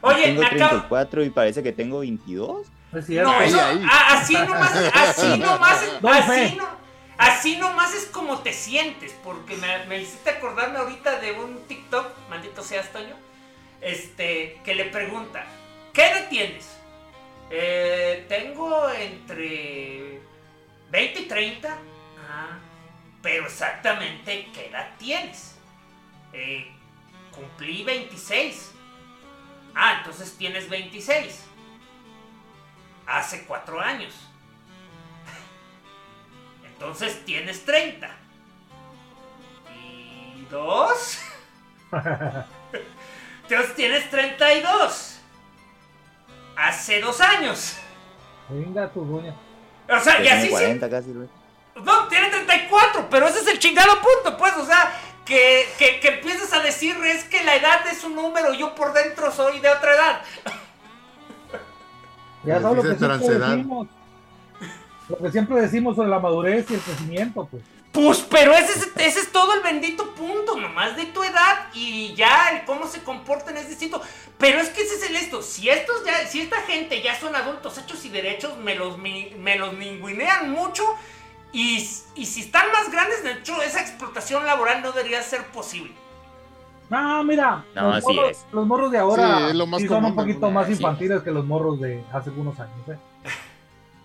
Oye, 0.02 0.24
tengo 0.24 0.42
34 0.42 1.24
y 1.24 1.30
parece 1.30 1.64
que 1.64 1.72
tengo 1.72 2.00
22. 2.00 2.68
no, 2.92 3.42
eso, 3.42 3.60
así 4.08 4.34
nomás, 4.34 4.76
así 4.94 5.28
nomás, 5.38 5.84
así, 6.04 6.56
no, 6.56 6.68
así 7.18 7.58
nomás 7.58 7.94
es 7.94 8.06
como 8.06 8.40
te 8.40 8.54
sientes, 8.54 9.14
porque 9.24 9.56
me, 9.58 9.86
me, 9.88 10.02
hiciste 10.02 10.30
acordarme 10.30 10.80
ahorita 10.80 11.20
de 11.20 11.34
un 11.34 11.60
TikTok, 11.68 12.08
maldito 12.30 12.64
seas 12.64 12.92
Toño, 12.92 13.16
este, 13.82 14.60
que 14.64 14.76
le 14.76 14.86
pregunta, 14.86 15.46
¿qué 15.94 16.08
edad 16.08 16.30
tienes? 16.30 16.80
Eh, 17.52 18.26
tengo 18.30 18.90
entre 18.92 20.22
20 20.92 21.20
y 21.20 21.26
30. 21.28 21.78
Ah, 22.30 22.60
pero 23.22 23.46
exactamente, 23.46 24.48
¿qué 24.54 24.68
edad 24.68 24.90
tienes? 24.98 25.56
Eh, 26.34 26.72
cumplí 27.40 27.84
26. 27.84 28.72
Ah, 29.74 30.00
entonces 30.00 30.36
tienes 30.38 30.70
26. 30.70 31.46
Hace 33.08 33.46
cuatro 33.46 33.80
años. 33.80 34.14
Entonces 36.64 37.24
tienes 37.26 37.66
30. 37.66 38.10
¿Y 39.74 40.46
dos? 40.52 41.20
Entonces 43.44 43.76
tienes 43.76 44.10
32. 44.10 45.20
Hace 46.56 47.00
dos 47.00 47.22
años. 47.22 47.78
Venga, 48.50 48.90
tu 48.90 49.06
doña. 49.06 49.34
O 49.90 50.00
sea, 50.00 50.22
y 50.22 50.28
así. 50.28 50.50
40 50.50 50.90
casi, 50.90 51.14
no, 51.84 52.08
tiene 52.08 52.30
34, 52.30 53.08
pero 53.10 53.28
ese 53.28 53.40
es 53.40 53.48
el 53.48 53.60
chingado 53.60 54.00
punto, 54.02 54.38
pues, 54.38 54.56
o 54.58 54.66
sea, 54.66 54.92
que, 55.30 55.70
que, 55.78 56.00
que 56.00 56.08
empieces 56.08 56.52
a 56.54 56.60
decir 56.60 56.98
es 57.06 57.24
que 57.26 57.44
la 57.44 57.56
edad 57.56 57.86
es 57.88 58.04
un 58.04 58.16
número, 58.16 58.52
yo 58.54 58.74
por 58.74 58.94
dentro 58.94 59.32
soy 59.32 59.60
de 59.60 59.70
otra 59.70 59.94
edad. 59.94 60.22
Ya 62.46 62.62
sabes 62.62 62.78
lo 62.78 62.84
que 62.84 62.98
siempre 62.98 63.38
decimos. 63.38 63.88
Lo 65.10 65.18
que 65.18 65.32
siempre 65.32 65.62
decimos 65.62 65.96
sobre 65.98 66.08
la 66.08 66.20
madurez 66.20 66.66
y 66.72 66.76
el 66.76 66.80
crecimiento, 66.80 67.50
pues. 67.52 67.64
Pues, 67.92 68.26
pero 68.30 68.54
ese 68.54 68.80
es, 68.80 68.92
ese 68.96 69.20
es 69.20 69.32
todo 69.34 69.56
el 69.56 69.60
bendito 69.60 70.16
punto, 70.16 70.56
nomás 70.56 70.96
de 70.96 71.08
tu 71.08 71.22
edad 71.22 71.68
y 71.74 72.14
ya 72.16 72.52
el 72.54 72.64
cómo 72.64 72.88
se 72.88 73.04
comportan 73.04 73.58
es 73.58 73.68
distinto. 73.68 74.02
Pero 74.38 74.60
es 74.60 74.70
que 74.70 74.84
ese 74.84 74.96
es 74.96 75.10
el 75.10 75.18
esto. 75.18 75.42
Si 75.42 75.70
estos 75.70 76.06
ya, 76.06 76.26
si 76.28 76.40
esta 76.40 76.62
gente 76.62 77.02
ya 77.02 77.20
son 77.20 77.36
adultos 77.36 77.78
hechos 77.78 78.06
y 78.06 78.10
derechos, 78.10 78.58
me 78.58 78.76
los, 78.76 78.98
me 78.98 79.58
los 79.58 79.74
ningunean 79.74 80.50
mucho 80.50 80.86
y, 81.52 81.78
y 82.16 82.26
si 82.26 82.42
están 82.42 82.72
más 82.72 82.92
grandes, 82.92 83.24
de 83.24 83.34
hecho, 83.34 83.59
laboral 84.38 84.82
no 84.82 84.92
debería 84.92 85.22
ser 85.22 85.46
posible. 85.48 85.94
No, 86.90 87.24
mira, 87.24 87.64
los, 87.76 88.04
morros, 88.04 88.46
los, 88.52 88.66
morros, 88.66 88.92
de 88.92 88.98
ahora 88.98 89.54
son 89.88 90.06
un 90.06 90.16
poquito 90.16 90.50
más 90.50 90.70
infantiles 90.70 91.22
que 91.22 91.32
los 91.32 91.46
morros 91.46 91.80
de 91.80 92.04
hace 92.12 92.32
unos 92.32 92.60
años. 92.60 92.78
¿eh? 92.88 92.98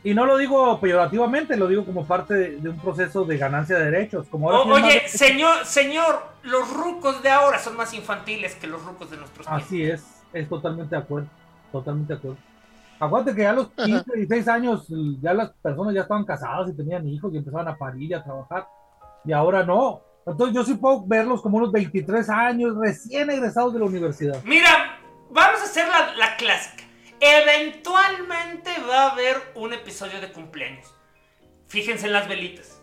Y 0.05 0.13
no 0.13 0.27
lo 0.27 0.37
digo 0.37 0.79
peyorativamente, 0.81 1.57
lo 1.57 1.67
digo 1.67 1.87
como 1.87 2.05
parte 2.05 2.35
de, 2.35 2.69
un 2.69 2.79
proceso 2.79 3.25
de 3.25 3.39
ganancia 3.39 3.79
de 3.79 3.87
derechos. 3.87 4.27
Como 4.29 4.49
oye, 4.49 5.09
señor, 5.09 5.65
señor, 5.65 6.23
los 6.43 6.71
rucos 6.75 7.23
de 7.23 7.31
ahora 7.31 7.59
son 7.59 7.75
más 7.75 7.95
infantiles 7.95 8.55
que 8.57 8.67
los 8.67 8.85
rucos 8.85 9.11
de 9.11 9.17
nuestros 9.17 9.47
tiempos. 9.47 9.65
Así 9.65 9.83
es, 9.83 10.05
es 10.35 10.47
totalmente 10.47 10.95
de 10.95 11.01
acuerdo, 11.01 11.29
totalmente 11.73 12.13
de 12.13 12.19
acuerdo. 12.19 12.39
Acuérdate 13.01 13.35
que 13.35 13.43
ya 13.43 13.51
a 13.51 13.55
los 13.55 13.69
15, 13.71 14.05
16 14.15 14.49
años 14.49 14.87
ya 15.23 15.33
las 15.33 15.51
personas 15.53 15.95
ya 15.95 16.03
estaban 16.03 16.25
casadas 16.25 16.69
y 16.69 16.75
tenían 16.75 17.09
hijos 17.09 17.33
y 17.33 17.39
empezaban 17.39 17.69
a 17.69 17.77
parir 17.77 18.11
y 18.11 18.15
a 18.15 18.23
trabajar. 18.23 18.69
Y 19.25 19.33
ahora 19.33 19.65
no. 19.65 20.03
Entonces 20.27 20.55
yo 20.55 20.65
sí 20.65 20.75
puedo 20.75 21.05
verlos 21.07 21.43
como 21.43 21.59
unos 21.59 21.71
23 21.73 22.29
años 22.31 22.77
recién 22.77 23.31
egresados 23.31 23.73
de 23.75 23.81
la 23.81 23.87
universidad. 23.87 24.43
Mira, 24.45 24.99
vamos 25.31 25.61
a 25.61 25.65
hacer 25.65 25.87
la, 25.89 26.15
la 26.15 26.37
clásica. 26.37 26.85
Eventualmente 27.21 28.71
va 28.89 29.09
a 29.09 29.11
haber 29.13 29.37
un 29.55 29.73
episodio 29.73 30.21
de 30.21 30.33
cumpleaños. 30.33 30.95
Fíjense 31.67 32.07
en 32.07 32.13
las 32.13 32.29
velitas. 32.29 32.81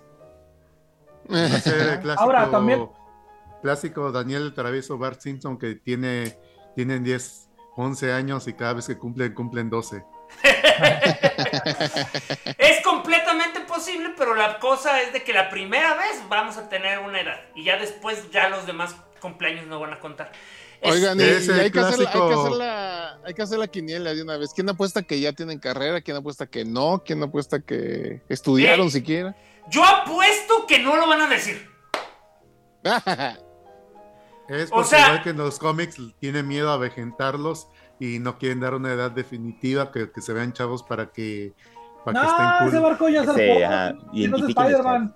Ahora 2.17 2.49
también. 2.49 2.89
Clásico 3.61 4.11
Daniel 4.11 4.53
Travieso 4.55 4.97
Bart 4.97 5.21
Simpson 5.21 5.57
que 5.59 5.75
tiene, 5.75 6.35
tienen 6.75 7.03
10 7.03 7.51
11 7.75 8.11
años 8.11 8.47
y 8.47 8.53
cada 8.53 8.73
vez 8.73 8.87
que 8.87 8.97
cumplen, 8.97 9.33
cumplen 9.33 9.69
12. 9.69 10.03
es 12.57 12.81
completamente 12.83 13.61
posible, 13.61 14.13
pero 14.17 14.35
la 14.35 14.59
cosa 14.59 15.01
es 15.01 15.13
de 15.13 15.23
que 15.23 15.33
la 15.33 15.49
primera 15.49 15.95
vez 15.95 16.21
vamos 16.29 16.57
a 16.57 16.69
tener 16.69 16.99
una 16.99 17.21
edad 17.21 17.41
y 17.55 17.63
ya 17.63 17.77
después 17.77 18.29
ya 18.31 18.49
los 18.49 18.65
demás 18.65 18.95
cumpleaños 19.19 19.67
no 19.67 19.79
van 19.79 19.93
a 19.93 19.99
contar. 19.99 20.31
Oigan, 20.83 21.19
y, 21.19 21.23
hay, 21.23 21.71
que 21.71 21.79
hacer, 21.79 21.99
la, 22.57 23.19
hay, 23.23 23.35
que 23.35 23.41
hacer 23.43 23.59
la, 23.59 23.67
quiniela 23.67 24.15
de 24.15 24.23
una 24.23 24.37
vez. 24.37 24.51
¿Quién 24.51 24.67
apuesta 24.67 25.03
que 25.03 25.19
ya 25.19 25.31
tienen 25.31 25.59
carrera? 25.59 26.01
¿Quién 26.01 26.17
apuesta 26.17 26.47
que 26.47 26.65
no? 26.65 27.03
¿Quién 27.05 27.21
apuesta 27.21 27.59
que 27.59 28.23
estudiaron 28.29 28.89
siquiera? 28.89 29.35
Yo 29.69 29.85
apuesto 29.85 30.65
que 30.65 30.79
no 30.79 30.95
lo 30.95 31.07
van 31.07 31.21
a 31.21 31.27
decir. 31.27 31.69
Es 34.49 34.69
porque 34.69 34.97
igual 34.97 35.23
que 35.23 35.29
en 35.29 35.37
los 35.37 35.59
cómics 35.59 35.97
tiene 36.19 36.43
miedo 36.43 36.71
a 36.71 36.77
vejentarlos 36.77 37.67
y 38.01 38.17
no 38.17 38.39
quieren 38.39 38.59
dar 38.59 38.73
una 38.73 38.91
edad 38.91 39.11
definitiva 39.11 39.91
que, 39.91 40.09
se 40.19 40.33
vean 40.33 40.53
chavos 40.53 40.81
para 40.81 41.11
que, 41.11 41.53
para 42.03 42.19
no, 42.19 42.25
que 42.25 42.31
estén 42.31 42.47
cool. 42.57 42.67
ese 42.67 42.79
barco 42.79 43.09
ya 43.09 43.23
se 43.25 43.33
sí, 43.33 43.97
y 44.13 44.25
en 44.25 44.33
Spider-Man. 44.33 45.15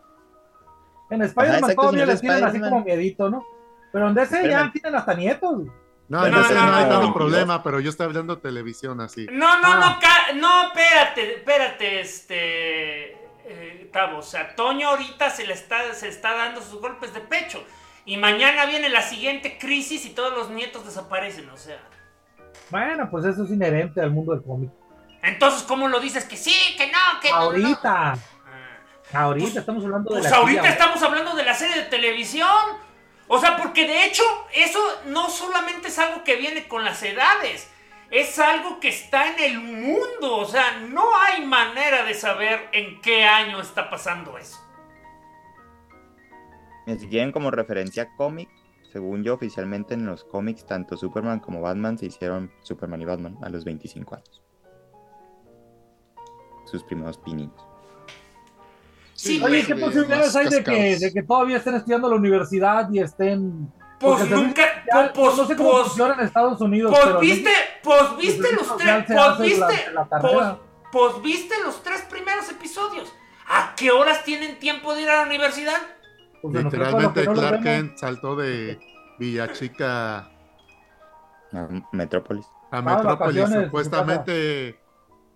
En 1.09 1.21
Spider-Man 1.23 1.75
todavía 1.75 2.05
les 2.05 2.21
tienen 2.21 2.43
así 2.43 2.59
como 2.59 2.81
miedito, 2.81 3.27
¿no? 3.27 3.43
Pero 3.91 4.07
en 4.07 4.13
DC 4.13 4.47
ya 4.47 4.71
tienen 4.71 4.93
hasta 4.93 5.15
nietos. 5.15 5.63
No, 6.09 6.25
en 6.27 6.35
DC 6.35 6.53
no, 6.53 6.75
hay 6.75 6.87
tanto 6.87 7.11
problema, 7.11 7.63
pero 7.63 7.79
yo 7.79 7.89
estoy 7.89 8.05
hablando 8.05 8.35
de 8.35 8.41
televisión 8.43 9.01
así. 9.01 9.25
No, 9.31 9.59
no, 9.61 9.79
no, 9.79 9.85
ah. 9.87 10.27
no, 10.35 10.67
espérate, 10.67 11.37
espérate, 11.37 12.01
este. 12.01 13.13
Eh, 13.47 13.89
Tavo, 13.91 14.19
o 14.19 14.21
sea, 14.21 14.55
Toño 14.55 14.89
ahorita 14.89 15.31
se 15.31 15.47
le 15.47 15.53
está, 15.53 15.91
se 15.95 16.07
está 16.07 16.35
dando 16.35 16.61
sus 16.61 16.79
golpes 16.79 17.15
de 17.15 17.21
pecho. 17.21 17.63
Y 18.05 18.17
mañana 18.17 18.67
viene 18.67 18.89
la 18.89 19.01
siguiente 19.01 19.57
crisis 19.57 20.05
y 20.05 20.11
todos 20.11 20.33
los 20.33 20.51
nietos 20.51 20.85
desaparecen, 20.85 21.49
o 21.49 21.57
sea. 21.57 21.79
Bueno, 22.69 23.09
pues 23.09 23.25
eso 23.25 23.43
es 23.43 23.51
inherente 23.51 24.01
al 24.01 24.11
mundo 24.11 24.33
del 24.33 24.43
cómic. 24.43 24.69
Entonces, 25.21 25.63
¿cómo 25.63 25.87
lo 25.87 25.99
dices? 25.99 26.25
Que 26.25 26.37
sí, 26.37 26.53
que 26.77 26.87
no, 26.87 27.19
que 27.21 27.29
ahorita. 27.29 28.15
no. 28.15 28.21
Ah. 29.13 29.23
Ahorita 29.23 29.45
pues, 29.45 29.57
estamos 29.57 29.83
hablando 29.83 30.13
de 30.13 30.19
pues 30.21 30.31
ahorita 30.31 30.69
estamos 30.69 31.01
hablando 31.01 31.35
de 31.35 31.43
la 31.43 31.53
serie 31.53 31.77
de 31.77 31.89
televisión. 31.89 32.85
O 33.27 33.39
sea, 33.39 33.57
porque 33.57 33.87
de 33.87 34.05
hecho, 34.05 34.23
eso 34.53 34.79
no 35.07 35.29
solamente 35.29 35.87
es 35.87 35.97
algo 35.97 36.23
que 36.23 36.35
viene 36.35 36.67
con 36.67 36.85
las 36.85 37.01
edades, 37.01 37.71
es 38.11 38.37
algo 38.37 38.79
que 38.79 38.89
está 38.89 39.33
en 39.33 39.39
el 39.39 39.59
mundo. 39.59 40.37
O 40.37 40.45
sea, 40.45 40.79
no 40.79 41.03
hay 41.17 41.43
manera 41.43 42.03
de 42.03 42.13
saber 42.13 42.69
en 42.71 43.01
qué 43.01 43.23
año 43.23 43.59
está 43.59 43.89
pasando 43.89 44.37
eso. 44.37 44.61
Si 46.85 47.07
quieren 47.07 47.31
como 47.31 47.49
referencia 47.49 48.09
cómic, 48.15 48.47
según 48.95 49.25
yo, 49.25 49.33
oficialmente 49.33 49.93
en 49.93 50.05
los 50.05 50.23
cómics, 50.23 50.65
tanto 50.65 50.95
Superman 50.95 51.41
como 51.41 51.59
Batman 51.59 51.97
se 51.97 52.05
hicieron 52.05 52.49
Superman 52.61 53.01
y 53.01 53.03
Batman 53.03 53.37
a 53.41 53.49
los 53.49 53.65
25 53.65 54.15
años. 54.15 54.41
Sus 56.63 56.81
primeros 56.81 57.17
pinitos. 57.17 57.61
Sí, 59.13 59.41
Oye, 59.43 59.65
¿qué 59.65 59.75
posibilidades 59.75 60.33
hay 60.37 60.47
de 60.47 60.63
que, 60.63 60.97
de 60.97 61.11
que, 61.11 61.23
todavía 61.23 61.57
estén 61.57 61.75
estudiando 61.75 62.09
la 62.09 62.15
universidad 62.15 62.89
y 62.89 62.99
estén... 62.99 63.69
Pues 63.99 64.29
nunca, 64.29 64.63
pues, 65.13 65.35
no 65.35 65.45
sé 65.45 65.57
cómo 65.57 65.71
pues, 65.71 65.87
funciona 65.87 66.13
en 66.13 66.19
Estados 66.21 66.61
Unidos. 66.61 66.93
Pues 66.93 67.05
pero 67.05 67.19
viste, 67.19 67.51
pues 67.83 68.17
viste 68.17 68.53
los 68.53 68.77
tres, 68.77 69.05
pues 69.07 69.39
viste, 69.39 69.75
pues, 70.21 70.47
pues 70.89 71.21
viste 71.21 71.55
los 71.65 71.83
tres 71.83 72.01
primeros 72.03 72.49
episodios. 72.49 73.11
¿A 73.45 73.75
qué 73.75 73.91
horas 73.91 74.23
tienen 74.23 74.57
tiempo 74.57 74.95
de 74.95 75.01
ir 75.01 75.09
a 75.09 75.17
la 75.17 75.23
universidad? 75.23 75.81
Pues 76.51 76.63
Literalmente 76.63 77.25
Clark 77.25 77.63
Kent 77.63 77.97
saltó 77.97 78.35
de 78.35 78.79
Villa 79.17 79.51
Chica 79.51 80.29
a 81.51 81.67
Metrópolis. 81.91 82.45
A 82.71 82.81
Metrópolis. 82.81 83.49
Supuestamente, 83.49 84.79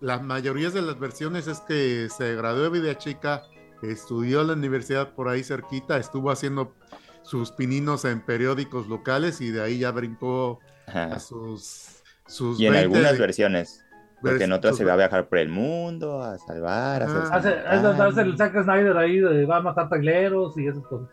las 0.00 0.22
mayorías 0.22 0.72
de 0.72 0.82
las 0.82 0.98
versiones 0.98 1.46
es 1.46 1.60
que 1.60 2.08
se 2.16 2.36
graduó 2.36 2.70
de 2.70 2.80
Villa 2.80 2.96
Chica, 2.98 3.42
estudió 3.82 4.42
en 4.42 4.48
la 4.48 4.52
universidad 4.52 5.14
por 5.14 5.28
ahí 5.28 5.42
cerquita, 5.42 5.96
estuvo 5.96 6.30
haciendo 6.30 6.74
sus 7.22 7.52
pininos 7.52 8.04
en 8.04 8.20
periódicos 8.20 8.86
locales 8.86 9.40
y 9.40 9.50
de 9.50 9.62
ahí 9.62 9.78
ya 9.78 9.90
brincó 9.90 10.60
a 10.86 11.18
sus, 11.18 12.02
sus 12.26 12.60
y 12.60 12.66
en 12.66 12.76
algunas 12.76 13.18
versiones 13.18 13.84
porque 14.20 14.44
en 14.44 14.52
otras 14.52 14.76
se 14.76 14.84
va 14.84 14.94
a 14.94 14.96
viajar 14.96 15.28
por 15.28 15.38
el 15.38 15.48
mundo, 15.48 16.22
a 16.22 16.38
salvar, 16.38 17.02
a 17.02 17.06
hacer. 17.06 17.56
Hace, 17.66 18.02
hace, 18.02 18.20
el 18.20 18.36
Zack 18.36 18.62
Snyder 18.62 18.96
ahí, 18.96 19.18
de, 19.18 19.46
va 19.46 19.56
a 19.56 19.60
matar 19.62 19.88
traileros 19.88 20.56
y 20.58 20.66
esas 20.66 20.84
cosas. 20.84 21.08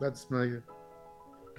Zack 0.00 0.14
Snyder. 0.14 0.62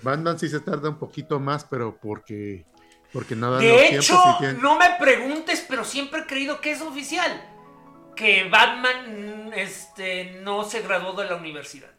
Batman 0.02 0.38
sí 0.38 0.48
se 0.50 0.60
tarda 0.60 0.90
un 0.90 0.98
poquito 0.98 1.40
más, 1.40 1.66
pero 1.66 1.98
porque. 2.00 2.66
Porque 3.14 3.36
nada 3.36 3.60
De 3.60 3.96
hecho, 3.96 4.16
no 4.62 4.78
me 4.78 4.86
preguntes, 5.00 5.66
pero 5.68 5.86
siempre 5.86 6.22
he 6.22 6.26
creído 6.26 6.60
que 6.60 6.72
es 6.72 6.82
oficial. 6.82 7.32
Que 8.16 8.50
Batman 8.50 9.52
este, 9.56 10.42
no 10.44 10.64
se 10.64 10.82
graduó 10.82 11.14
de 11.14 11.30
la 11.30 11.36
universidad. 11.36 11.90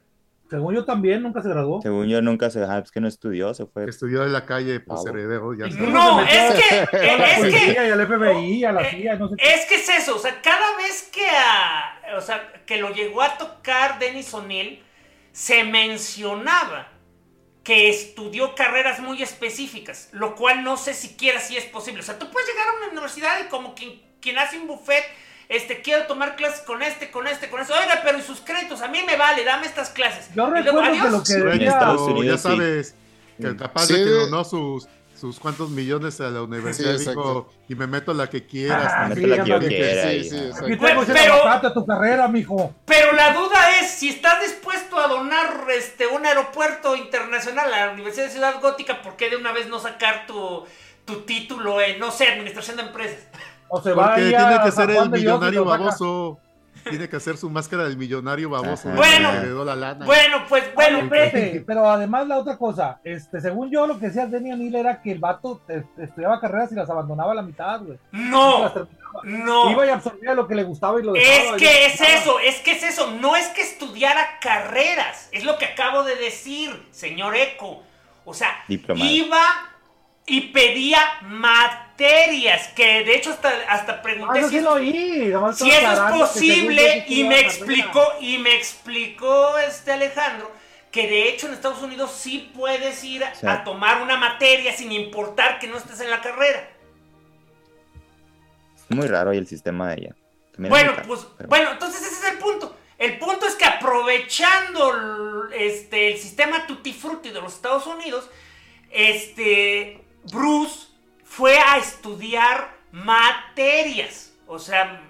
Según 0.48 0.74
yo 0.74 0.84
también, 0.84 1.22
nunca 1.22 1.42
se 1.42 1.48
graduó. 1.48 1.82
Según 1.82 2.06
yo 2.08 2.22
nunca 2.22 2.48
se, 2.48 2.62
ah, 2.64 2.78
es 2.82 2.90
que 2.90 3.00
no 3.00 3.08
estudió, 3.08 3.52
se 3.52 3.66
fue. 3.66 3.84
Estudió 3.84 4.24
en 4.24 4.32
la 4.32 4.46
calle, 4.46 4.80
pues 4.80 5.04
heredero, 5.06 5.52
ya 5.54 5.66
está. 5.66 5.82
No, 5.82 6.22
es 6.22 6.54
que, 6.54 6.78
es 6.80 7.74
que, 7.74 7.78
al 7.78 8.06
FBI, 8.06 8.64
a 8.64 8.72
la 8.72 8.90
CIA, 8.90 9.16
no 9.16 9.28
sé 9.28 9.36
Es 9.38 9.66
que 9.66 9.74
es 9.74 9.88
eso, 9.88 10.16
o 10.16 10.18
sea, 10.18 10.40
cada 10.40 10.76
vez 10.78 11.10
que 11.12 11.26
a, 11.26 12.16
o 12.16 12.20
sea, 12.20 12.64
que 12.64 12.78
lo 12.78 12.90
llegó 12.90 13.22
a 13.22 13.36
tocar 13.36 13.98
Dennis 13.98 14.32
O'Neill, 14.32 14.82
se 15.32 15.64
mencionaba 15.64 16.88
que 17.62 17.90
estudió 17.90 18.54
carreras 18.54 19.00
muy 19.00 19.22
específicas, 19.22 20.08
lo 20.12 20.34
cual 20.34 20.64
no 20.64 20.78
sé 20.78 20.94
siquiera 20.94 21.38
si 21.38 21.58
es 21.58 21.64
posible. 21.64 22.00
O 22.00 22.02
sea, 22.02 22.18
tú 22.18 22.30
puedes 22.30 22.48
llegar 22.48 22.68
a 22.68 22.76
una 22.78 22.92
universidad 22.92 23.44
y 23.44 23.48
como 23.48 23.74
quien, 23.74 24.00
quien 24.22 24.38
hace 24.38 24.58
un 24.58 24.66
buffet 24.66 25.04
este, 25.48 25.80
quiero 25.80 26.06
tomar 26.06 26.36
clases 26.36 26.60
con 26.60 26.82
este, 26.82 27.10
con 27.10 27.26
este, 27.26 27.48
con 27.48 27.60
este. 27.60 27.72
Oiga, 27.72 28.00
pero 28.04 28.18
¿y 28.18 28.22
sus 28.22 28.40
créditos? 28.40 28.82
A 28.82 28.88
mí 28.88 28.98
me 29.06 29.16
vale, 29.16 29.44
dame 29.44 29.66
estas 29.66 29.90
clases. 29.90 30.28
Yo 30.34 30.50
recuerdo 30.50 31.22
que 31.24 31.38
lo 31.38 31.52
que 31.52 31.58
decía... 31.58 32.24
ya 32.24 32.38
sabes, 32.38 32.94
que 33.40 33.56
capaz 33.56 33.88
de 33.88 33.94
que 33.94 34.10
donó 34.10 34.44
sus, 34.44 34.86
sus 35.18 35.40
cuantos 35.40 35.70
millones 35.70 36.20
a 36.20 36.28
la 36.28 36.42
universidad 36.42 36.98
dijo, 36.98 37.50
y 37.66 37.74
me 37.74 37.86
meto 37.86 38.12
la 38.12 38.28
que 38.28 38.46
quieras. 38.46 38.92
Ah, 38.94 39.08
meto 39.08 39.26
la 39.26 39.42
que 39.42 39.50
yo 39.50 39.58
quiera. 39.58 40.10
Sí, 40.10 40.24
sí, 40.28 40.50
pero, 40.78 41.04
pero, 41.06 41.72
tu 41.72 41.86
carrera, 41.86 42.28
mijo. 42.28 42.74
Pero 42.84 43.12
la 43.12 43.32
duda 43.32 43.78
es, 43.80 43.90
si 43.90 44.10
estás 44.10 44.42
dispuesto 44.42 44.98
a 44.98 45.08
donar 45.08 45.64
este, 45.74 46.06
un 46.06 46.26
aeropuerto 46.26 46.94
internacional 46.94 47.72
a 47.72 47.86
la 47.86 47.92
Universidad 47.92 48.26
de 48.26 48.32
Ciudad 48.32 48.60
Gótica, 48.60 49.00
¿por 49.00 49.16
qué 49.16 49.30
de 49.30 49.36
una 49.36 49.52
vez 49.52 49.66
no 49.68 49.80
sacar 49.80 50.26
tu, 50.26 50.66
tu 51.06 51.22
título 51.22 51.80
en, 51.80 51.98
no 51.98 52.10
sé, 52.10 52.28
administración 52.28 52.76
de 52.76 52.82
empresas? 52.82 53.26
O 53.68 53.80
se 53.82 53.92
Porque 53.94 54.28
tiene 54.28 54.60
que 54.62 54.70
ser 54.72 54.90
el 54.90 55.10
millonario 55.10 55.64
baboso. 55.64 56.38
Tiene 56.88 57.08
que 57.08 57.16
hacer 57.16 57.36
su 57.36 57.50
máscara 57.50 57.84
del 57.84 57.96
millonario 57.96 58.50
baboso. 58.50 58.88
Bueno, 58.90 59.30
bueno, 60.04 60.44
pues 60.48 60.64
bueno. 60.74 61.10
pero 61.66 61.90
además 61.90 62.26
la 62.26 62.38
otra 62.38 62.56
cosa, 62.56 63.00
este, 63.04 63.40
según 63.40 63.70
yo 63.70 63.86
lo 63.86 63.98
que 63.98 64.06
decía 64.06 64.26
Denny 64.26 64.52
O'Neill 64.52 64.76
era 64.76 65.02
que 65.02 65.12
el 65.12 65.18
vato 65.18 65.60
estudiaba 65.98 66.40
carreras 66.40 66.72
y 66.72 66.76
las 66.76 66.88
abandonaba 66.88 67.32
a 67.32 67.34
la 67.34 67.42
mitad, 67.42 67.80
güey. 67.82 67.98
No, 68.12 68.72
no. 69.24 69.70
Iba 69.70 69.86
y 69.86 69.90
absorbía 69.90 70.34
lo 70.34 70.46
que 70.46 70.54
le 70.54 70.64
gustaba 70.64 71.00
y 71.00 71.02
lo 71.02 71.12
dejaba. 71.12 71.56
Es 71.56 71.62
que 71.62 71.86
es 71.86 72.00
eso, 72.00 72.38
es 72.40 72.60
que 72.60 72.72
es 72.72 72.82
eso. 72.82 73.10
No 73.20 73.36
es 73.36 73.48
que 73.48 73.62
estudiara 73.62 74.38
carreras, 74.40 75.28
es 75.32 75.44
lo 75.44 75.58
que 75.58 75.66
acabo 75.66 76.04
de 76.04 76.16
decir, 76.16 76.86
señor 76.90 77.34
Eco. 77.34 77.82
O 78.24 78.34
sea, 78.34 78.50
iba 78.68 79.42
y 80.26 80.52
pedía 80.52 80.98
materias, 81.98 82.68
que 82.68 83.04
de 83.04 83.16
hecho 83.16 83.30
hasta, 83.30 83.50
hasta 83.68 84.02
pregunté 84.02 84.44
si, 84.44 84.50
si 84.50 85.70
eso 85.70 85.92
es 85.92 86.12
posible 86.12 87.04
y 87.08 87.24
me 87.24 87.40
explicó, 87.40 88.02
y 88.20 88.38
me 88.38 88.54
explicó 88.54 89.58
este 89.58 89.92
Alejandro 89.92 90.50
que 90.92 91.08
de 91.08 91.28
hecho 91.28 91.48
en 91.48 91.54
Estados 91.54 91.82
Unidos 91.82 92.12
sí 92.12 92.50
puedes 92.54 93.02
ir 93.02 93.24
a 93.24 93.64
tomar 93.64 94.00
una 94.00 94.16
materia 94.16 94.72
sin 94.72 94.92
importar 94.92 95.58
que 95.58 95.66
no 95.66 95.76
estés 95.76 96.00
en 96.00 96.10
la 96.10 96.22
carrera. 96.22 96.68
Es 98.76 98.96
muy 98.96 99.06
raro 99.06 99.32
el 99.32 99.46
sistema 99.46 99.90
de 99.90 99.94
ella. 99.96 100.16
bueno, 100.56 100.92
pues, 101.06 101.26
bueno, 101.46 101.72
entonces 101.72 102.00
ese 102.00 102.26
es 102.26 102.32
el 102.32 102.38
punto. 102.38 102.74
El 102.96 103.18
punto 103.18 103.46
es 103.46 103.54
que 103.54 103.64
aprovechando 103.64 105.48
este, 105.52 106.12
el 106.12 106.18
sistema 106.18 106.66
Tutti 106.66 106.92
Frutti 106.92 107.30
de 107.30 107.40
los 107.40 107.54
Estados 107.54 107.86
Unidos, 107.86 108.30
este, 108.90 110.00
Bruce 110.32 110.87
fue 111.28 111.58
a 111.58 111.78
estudiar 111.78 112.76
materias. 112.92 114.32
O 114.46 114.58
sea, 114.58 115.02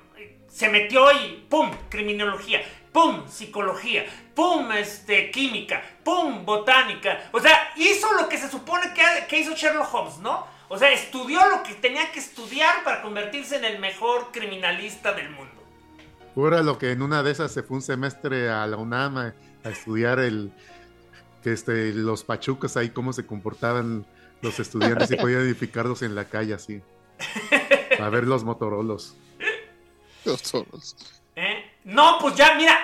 se 0.49 0.69
metió 0.69 1.11
y 1.13 1.47
¡pum! 1.49 1.71
Criminología, 1.89 2.61
¡pum! 2.93 3.27
Psicología, 3.29 4.05
¡pum! 4.35 4.73
Este, 4.73 5.31
química, 5.31 5.83
¡pum! 6.05 6.45
Botánica. 6.45 7.31
O 7.33 7.41
sea, 7.41 7.73
hizo 7.77 8.13
lo 8.15 8.29
que 8.29 8.37
se 8.37 8.51
supone 8.51 8.93
que, 9.29 9.39
hizo 9.39 9.55
Sherlock 9.55 9.95
Holmes, 9.95 10.19
¿no? 10.19 10.47
O 10.69 10.77
sea, 10.77 10.93
estudió 10.93 11.41
lo 11.49 11.63
que 11.63 11.75
tenía 11.75 12.11
que 12.13 12.19
estudiar 12.19 12.85
para 12.85 13.01
convertirse 13.01 13.57
en 13.57 13.65
el 13.65 13.79
mejor 13.79 14.31
criminalista 14.33 15.13
del 15.13 15.31
mundo. 15.31 15.55
Fuera 16.35 16.63
lo 16.63 16.79
que 16.79 16.93
en 16.93 17.03
una 17.03 17.23
de 17.23 17.31
esas 17.31 17.53
se 17.53 17.63
fue 17.63 17.77
un 17.77 17.83
semestre 17.83 18.51
a 18.51 18.67
la 18.67 18.77
UNAM 18.77 19.17
a, 19.19 19.35
estudiar 19.65 20.19
el 20.19 20.53
que 21.43 21.53
este, 21.53 21.93
los 21.93 22.25
pachucos 22.25 22.77
ahí, 22.77 22.91
cómo 22.91 23.13
se 23.13 23.27
comportaban 23.27 24.07
los 24.41 24.59
estudiantes 24.61 25.11
y 25.11 25.17
podían 25.17 25.43
edificarlos 25.43 26.03
en 26.03 26.15
la 26.15 26.25
calle 26.25 26.55
así. 26.55 26.81
A 28.01 28.09
ver 28.09 28.25
los 28.25 28.45
motorolos. 28.45 29.17
Los 30.25 30.55
¿Eh? 31.37 31.73
No, 31.85 32.19
pues 32.21 32.35
ya, 32.35 32.55
mira, 32.57 32.77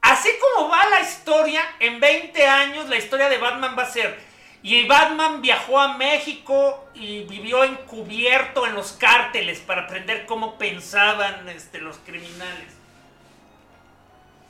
así 0.00 0.28
como 0.40 0.68
va 0.68 0.88
la 0.88 1.00
historia, 1.00 1.62
en 1.80 2.00
20 2.00 2.46
años 2.46 2.88
la 2.88 2.96
historia 2.96 3.28
de 3.28 3.38
Batman 3.38 3.74
va 3.78 3.82
a 3.82 3.90
ser. 3.90 4.18
Y 4.62 4.86
Batman 4.86 5.42
viajó 5.42 5.78
a 5.78 5.98
México 5.98 6.86
y 6.94 7.24
vivió 7.24 7.64
encubierto 7.64 8.66
en 8.66 8.74
los 8.74 8.92
cárteles 8.92 9.60
para 9.60 9.82
aprender 9.82 10.24
cómo 10.24 10.56
pensaban 10.56 11.46
este, 11.50 11.80
los 11.80 11.98
criminales. 11.98 12.72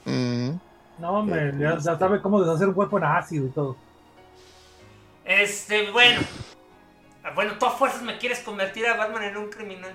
Mm. 0.05 0.51
No, 0.99 1.11
hombre, 1.11 1.53
ya, 1.59 1.79
ya, 1.79 1.99
sabe 1.99 2.21
cómo 2.23 2.41
deshacer 2.41 2.69
un 2.69 2.75
cuerpo 2.75 2.99
en 2.99 3.05
ácido 3.05 3.47
y 3.47 3.51
todo. 3.51 3.77
Este, 5.25 5.91
bueno. 5.91 6.21
Bueno, 7.35 7.55
tú 7.59 7.67
a 7.67 7.71
fuerzas 7.71 8.03
me 8.03 8.19
quieres 8.19 8.41
convertir 8.41 8.87
a 8.87 8.97
Batman 8.97 9.25
en 9.25 9.37
un 9.37 9.51
criminal. 9.51 9.95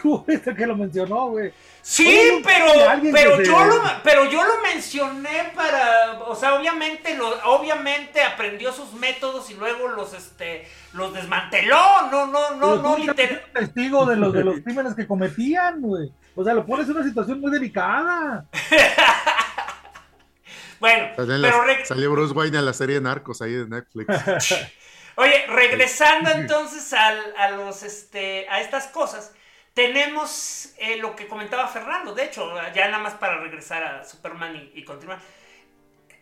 Tú 0.00 0.22
fuiste 0.24 0.54
que 0.56 0.66
lo 0.66 0.76
mencionó, 0.76 1.30
güey. 1.30 1.52
Sí, 1.82 2.42
pero, 2.44 2.66
pero, 3.12 3.42
yo 3.42 3.64
lo, 3.64 3.82
pero 4.02 4.30
yo 4.30 4.42
lo 4.42 4.62
mencioné 4.62 5.52
para, 5.54 6.22
o 6.26 6.34
sea, 6.34 6.54
obviamente, 6.54 7.16
lo, 7.16 7.28
obviamente 7.44 8.22
aprendió 8.22 8.72
sus 8.72 8.92
métodos 8.94 9.50
y 9.50 9.54
luego 9.54 9.88
los, 9.88 10.14
este, 10.14 10.66
los 10.94 11.12
desmanteló, 11.12 12.08
no, 12.10 12.26
no, 12.26 12.56
no, 12.56 12.76
no, 12.76 12.96
literal. 12.96 13.42
testigo 13.52 14.06
de 14.06 14.16
los, 14.16 14.32
de 14.32 14.44
los 14.44 14.60
crímenes 14.60 14.94
que 14.94 15.06
cometían, 15.06 15.82
güey. 15.82 16.10
O 16.34 16.42
sea, 16.42 16.54
lo 16.54 16.66
pones 16.66 16.88
en 16.88 16.96
una 16.96 17.04
situación 17.04 17.40
muy 17.40 17.50
delicada. 17.50 18.46
bueno, 20.80 21.08
pero 21.16 21.84
salió 21.84 22.10
Bruce 22.10 22.34
Wayne 22.34 22.58
a 22.58 22.62
la 22.62 22.72
serie 22.72 23.00
Narcos 23.00 23.42
ahí 23.42 23.52
de 23.52 23.68
Netflix. 23.68 24.08
Oye, 25.16 25.46
regresando 25.46 26.30
entonces 26.30 26.92
a 26.92 27.50
los, 27.50 27.82
este, 27.82 28.48
a 28.48 28.60
estas 28.60 28.88
cosas, 28.88 29.32
tenemos 29.74 30.72
eh, 30.78 30.96
lo 30.96 31.14
que 31.16 31.26
comentaba 31.26 31.68
Fernando, 31.68 32.14
de 32.14 32.24
hecho, 32.24 32.54
ya 32.72 32.86
nada 32.86 33.02
más 33.02 33.14
para 33.14 33.38
regresar 33.40 33.82
a 33.82 34.04
Superman 34.04 34.70
y, 34.72 34.84
continuar. 34.84 35.18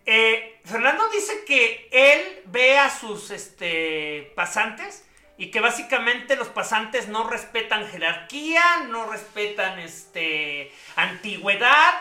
Eh, 0.04 0.60
Fernando 0.64 1.08
dice 1.10 1.44
que 1.46 1.88
él 1.92 2.42
ve 2.46 2.78
a 2.78 2.90
sus 2.90 3.30
este, 3.30 4.32
pasantes 4.34 5.06
y 5.36 5.50
que 5.50 5.60
básicamente 5.60 6.34
los 6.36 6.48
pasantes 6.48 7.08
no 7.08 7.28
respetan 7.28 7.86
jerarquía, 7.88 8.62
no 8.88 9.10
respetan 9.10 9.78
este, 9.78 10.72
antigüedad, 10.96 11.94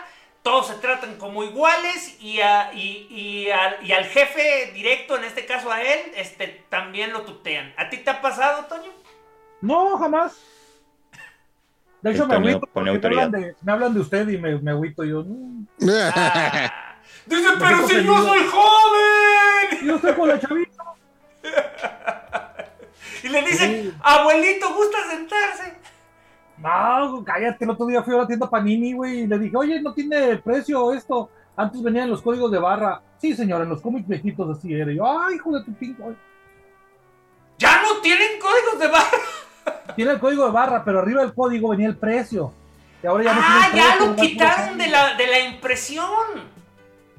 todos 0.43 0.67
se 0.67 0.75
tratan 0.75 1.17
como 1.17 1.43
iguales 1.43 2.17
y, 2.19 2.39
y, 2.73 3.49
al, 3.49 4.05
jefe 4.05 4.71
directo, 4.73 5.17
en 5.17 5.25
este 5.25 5.45
caso 5.45 5.71
a 5.71 5.81
él, 5.81 5.99
este, 6.15 6.65
también 6.69 7.13
lo 7.13 7.21
tutean. 7.21 7.73
¿A 7.77 7.89
ti 7.89 7.97
te 7.97 8.09
ha 8.09 8.21
pasado, 8.21 8.65
Toño? 8.65 8.91
No, 9.61 9.97
jamás. 9.97 10.41
De 12.01 12.11
hecho, 12.11 12.25
me 12.25 12.35
agüito 12.35 12.67
me 12.73 12.89
hablan, 12.89 13.31
de, 13.31 13.55
me 13.61 13.71
hablan, 13.71 13.93
de, 13.93 13.99
usted 13.99 14.27
y 14.27 14.37
me, 14.39 14.57
me 14.57 14.71
agüito 14.71 15.03
yo. 15.03 15.23
Ah. 15.87 16.95
dice, 17.27 17.49
pero 17.59 17.87
si 17.87 18.03
yo 18.03 18.17
soy 18.17 18.47
joven. 18.47 19.11
Yo 19.85 19.95
estoy 19.95 20.13
con 20.13 20.29
la 20.29 20.39
chavita. 20.39 20.83
y 23.23 23.29
le 23.29 23.41
dicen, 23.41 23.97
abuelito, 24.03 24.75
¿gusta 24.75 24.97
sentarse? 25.09 25.80
No, 26.61 27.23
cállate, 27.23 27.65
el 27.65 27.71
otro 27.71 27.87
día 27.87 28.03
fui 28.03 28.13
a 28.13 28.19
la 28.19 28.27
tienda 28.27 28.49
Panini, 28.49 28.93
güey, 28.93 29.21
y 29.21 29.27
le 29.27 29.39
dije, 29.39 29.57
oye, 29.57 29.81
no 29.81 29.93
tiene 29.93 30.37
precio 30.37 30.93
esto. 30.93 31.29
Antes 31.55 31.81
venían 31.81 32.09
los 32.09 32.21
códigos 32.21 32.51
de 32.51 32.59
barra. 32.59 33.01
Sí, 33.17 33.35
señora, 33.35 33.63
en 33.63 33.69
los 33.69 33.81
cómics 33.81 34.07
viejitos 34.07 34.57
así 34.57 34.73
era. 34.73 34.91
Y 34.91 34.97
yo, 34.97 35.05
ay, 35.05 35.35
hijo 35.35 35.51
de 35.57 35.63
tu 35.63 35.73
pingo. 35.73 36.13
¡Ya 37.57 37.81
no 37.81 38.01
tienen 38.01 38.39
códigos 38.39 38.79
de 38.79 38.87
barra! 38.87 39.93
Tiene 39.95 40.11
el 40.11 40.19
código 40.19 40.45
de 40.45 40.51
barra, 40.51 40.83
pero 40.85 40.99
arriba 40.99 41.21
del 41.21 41.33
código 41.33 41.69
venía 41.69 41.87
el 41.87 41.97
precio. 41.97 42.53
Y 43.03 43.07
ahora 43.07 43.23
ya 43.23 43.33
no 43.33 43.41
ah, 43.43 43.69
ya 43.75 44.05
lo 44.05 44.15
quitaron 44.15 44.77
de 44.77 44.87
la, 44.87 45.15
de 45.15 45.27
la 45.27 45.39
impresión. 45.39 46.05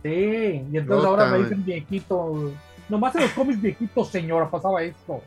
Sí, 0.02 0.64
y 0.72 0.76
entonces 0.76 1.06
ahora 1.06 1.26
me 1.26 1.38
dicen 1.38 1.64
viejito. 1.64 2.52
Nomás 2.88 3.14
en 3.16 3.22
los 3.22 3.32
cómics 3.32 3.60
viejitos, 3.60 4.08
señora, 4.08 4.48
pasaba 4.48 4.82
esto. 4.82 5.20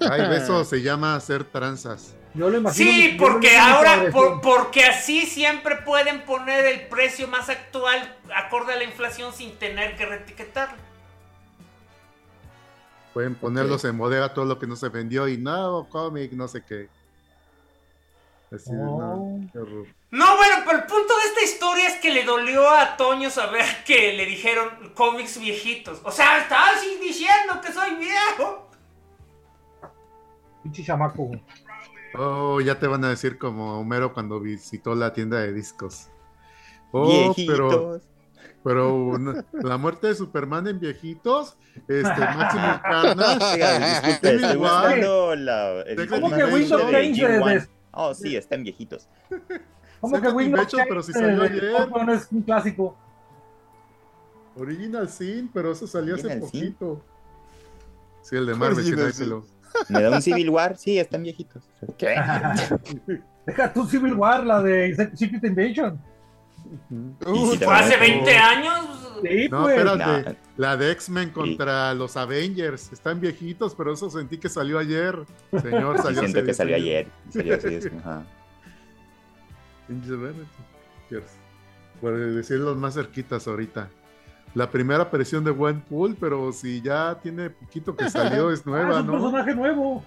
Ay, 0.00 0.22
eso 0.36 0.64
se 0.64 0.82
llama 0.82 1.14
hacer 1.16 1.44
tranzas. 1.44 2.14
Yo 2.34 2.50
lo 2.50 2.58
imagino. 2.58 2.90
Sí, 2.90 3.16
porque 3.16 3.56
ahora, 3.56 4.10
porque 4.42 4.84
así 4.84 5.24
siempre 5.24 5.76
pueden 5.76 6.22
poner 6.22 6.64
el 6.66 6.88
precio 6.88 7.28
más 7.28 7.48
actual 7.48 8.16
acorde 8.34 8.72
a 8.72 8.76
la 8.76 8.84
inflación 8.84 9.32
sin 9.32 9.56
tener 9.56 9.96
que 9.96 10.04
reetiquetarlo. 10.04 10.82
Pueden 13.12 13.36
ponerlos 13.36 13.84
en 13.84 13.96
bodega 13.96 14.34
todo 14.34 14.44
lo 14.44 14.58
que 14.58 14.66
no 14.66 14.74
se 14.74 14.88
vendió 14.88 15.28
y 15.28 15.38
no, 15.38 15.86
cómic, 15.88 16.32
no 16.32 16.48
sé 16.48 16.64
qué. 16.64 16.88
no, 18.66 19.40
no, 20.10 20.36
bueno, 20.36 20.56
pero 20.66 20.78
el 20.78 20.84
punto 20.84 21.16
de 21.16 21.24
esta 21.28 21.42
historia 21.44 21.88
es 21.88 22.00
que 22.00 22.12
le 22.12 22.24
dolió 22.24 22.68
a 22.68 22.96
Toño 22.96 23.30
saber 23.30 23.64
que 23.86 24.14
le 24.14 24.26
dijeron 24.26 24.92
cómics 24.94 25.38
viejitos. 25.38 26.00
O 26.02 26.10
sea, 26.10 26.38
estaba 26.38 26.70
así 26.70 26.98
diciendo 27.00 27.60
que 27.62 27.72
soy 27.72 27.94
viejo. 27.94 28.68
Pinche 30.64 30.82
chamaco. 30.82 31.30
Oh, 32.16 32.60
ya 32.60 32.78
te 32.78 32.86
van 32.86 33.04
a 33.04 33.08
decir 33.08 33.38
como 33.38 33.80
Homero 33.80 34.12
cuando 34.14 34.40
visitó 34.40 34.94
la 34.94 35.12
tienda 35.12 35.40
de 35.40 35.52
discos. 35.52 36.08
Oh, 36.92 37.34
pero 37.36 38.00
pero 38.64 39.18
la 39.52 39.76
muerte 39.76 40.06
de 40.06 40.14
Superman 40.14 40.66
en 40.66 40.80
viejitos, 40.80 41.56
este 41.86 42.02
Máximo 42.18 42.80
Carnage, 42.82 44.10
estoy 44.10 44.56
buscando 44.56 45.36
la 45.36 45.82
el 45.82 46.08
¿Cómo 46.08 46.30
que 46.30 46.44
Windows 46.44 46.90
Change 46.90 47.68
Oh, 47.96 48.12
sí, 48.14 48.34
está 48.34 48.56
en 48.56 48.64
viejitos. 48.64 49.06
¿Cómo 50.00 50.20
que 50.20 50.28
Windows 50.28 50.66
Change 50.66 50.86
pero 50.88 51.02
si 51.02 51.12
salió 51.12 51.42
ayer. 51.42 51.88
No 51.90 52.12
es 52.12 52.26
un 52.32 52.42
clásico. 52.42 52.96
Original 54.56 55.08
Sin, 55.10 55.48
pero 55.48 55.72
eso 55.72 55.86
salió 55.86 56.14
hace 56.14 56.36
poquito. 56.38 57.02
Sí, 58.22 58.36
el 58.36 58.46
de 58.46 58.54
Marvel, 58.54 59.42
¿Me 59.88 60.02
da 60.02 60.10
un 60.10 60.22
Civil 60.22 60.50
War? 60.50 60.76
Sí, 60.76 60.98
están 60.98 61.22
viejitos. 61.22 61.62
¿Qué? 61.98 62.14
Deja 63.46 63.72
tu 63.72 63.86
Civil 63.86 64.14
War, 64.14 64.44
la 64.44 64.62
de 64.62 64.94
Secret 65.14 65.44
Invasion. 65.44 66.00
¿Fue 67.20 67.74
hace 67.74 67.96
20 67.98 68.36
años? 68.36 68.86
Sí, 69.22 69.48
no, 69.50 69.62
pues. 69.62 69.76
espérate. 69.76 70.36
La 70.56 70.76
de 70.76 70.92
X-Men 70.92 71.30
contra 71.30 71.94
los 71.94 72.16
Avengers. 72.16 72.92
Están 72.92 73.20
viejitos, 73.20 73.74
pero 73.74 73.92
eso 73.92 74.08
sentí 74.10 74.38
que 74.38 74.48
salió 74.48 74.78
ayer. 74.78 75.18
Señor, 75.60 75.98
salió 76.02 76.20
Siento 76.20 76.44
que 76.44 76.54
salió 76.54 76.76
ayer. 76.76 77.08
Salió 77.30 77.56
así, 77.56 77.80
Por 82.00 82.18
decir 82.18 82.58
los 82.58 82.76
más 82.76 82.94
cerquitas 82.94 83.46
ahorita 83.46 83.88
la 84.54 84.70
primera 84.70 85.02
aparición 85.02 85.44
de 85.44 85.52
Pool, 85.52 86.16
pero 86.18 86.52
si 86.52 86.80
ya 86.80 87.18
tiene 87.20 87.50
poquito 87.50 87.96
que 87.96 88.08
salió, 88.08 88.52
es 88.52 88.64
nueva, 88.64 88.96
ah, 88.98 89.00
es 89.00 89.06
un 89.06 89.10
personaje 89.10 89.54
nuevo. 89.54 90.04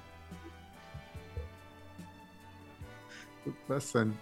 ¿Qué 3.43 3.51
pasan? 3.67 4.17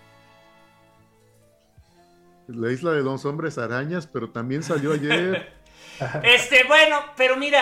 La 2.48 2.72
isla 2.72 2.92
de 2.92 3.04
los 3.04 3.26
hombres 3.26 3.58
arañas, 3.58 4.08
pero 4.08 4.30
también 4.30 4.64
salió 4.64 4.94
ayer. 4.94 5.54
este, 6.24 6.64
bueno, 6.68 6.98
pero 7.16 7.38
mira, 7.38 7.62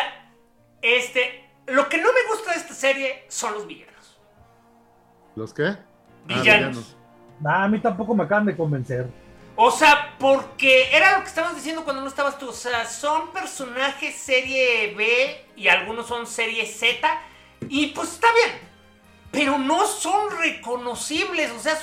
este, 0.81 1.49
lo 1.67 1.87
que 1.89 1.97
no 1.97 2.09
me 2.13 2.33
gusta 2.33 2.51
de 2.51 2.57
esta 2.57 2.73
serie 2.73 3.25
son 3.27 3.53
los 3.53 3.67
villanos. 3.67 4.19
¿Los 5.35 5.53
qué? 5.53 5.75
Villanos. 6.27 6.95
Ah, 7.43 7.65
a 7.65 7.67
mí 7.67 7.79
tampoco 7.79 8.15
me 8.15 8.23
acaban 8.23 8.45
de 8.45 8.55
convencer. 8.55 9.22
O 9.55 9.69
sea, 9.71 10.15
porque 10.19 10.95
era 10.95 11.17
lo 11.17 11.23
que 11.23 11.29
estabas 11.29 11.55
diciendo 11.55 11.83
cuando 11.83 12.01
no 12.01 12.07
estabas 12.07 12.39
tú. 12.39 12.49
O 12.49 12.53
sea, 12.53 12.87
son 12.87 13.31
personajes 13.31 14.15
serie 14.15 14.93
B 14.95 15.45
y 15.55 15.67
algunos 15.67 16.07
son 16.07 16.25
serie 16.25 16.65
Z. 16.65 17.07
Y 17.69 17.87
pues 17.87 18.13
está 18.13 18.27
bien. 18.33 18.73
Pero 19.31 19.57
no 19.57 19.85
son 19.85 20.35
reconocibles. 20.37 21.51
O 21.51 21.59
sea, 21.59 21.79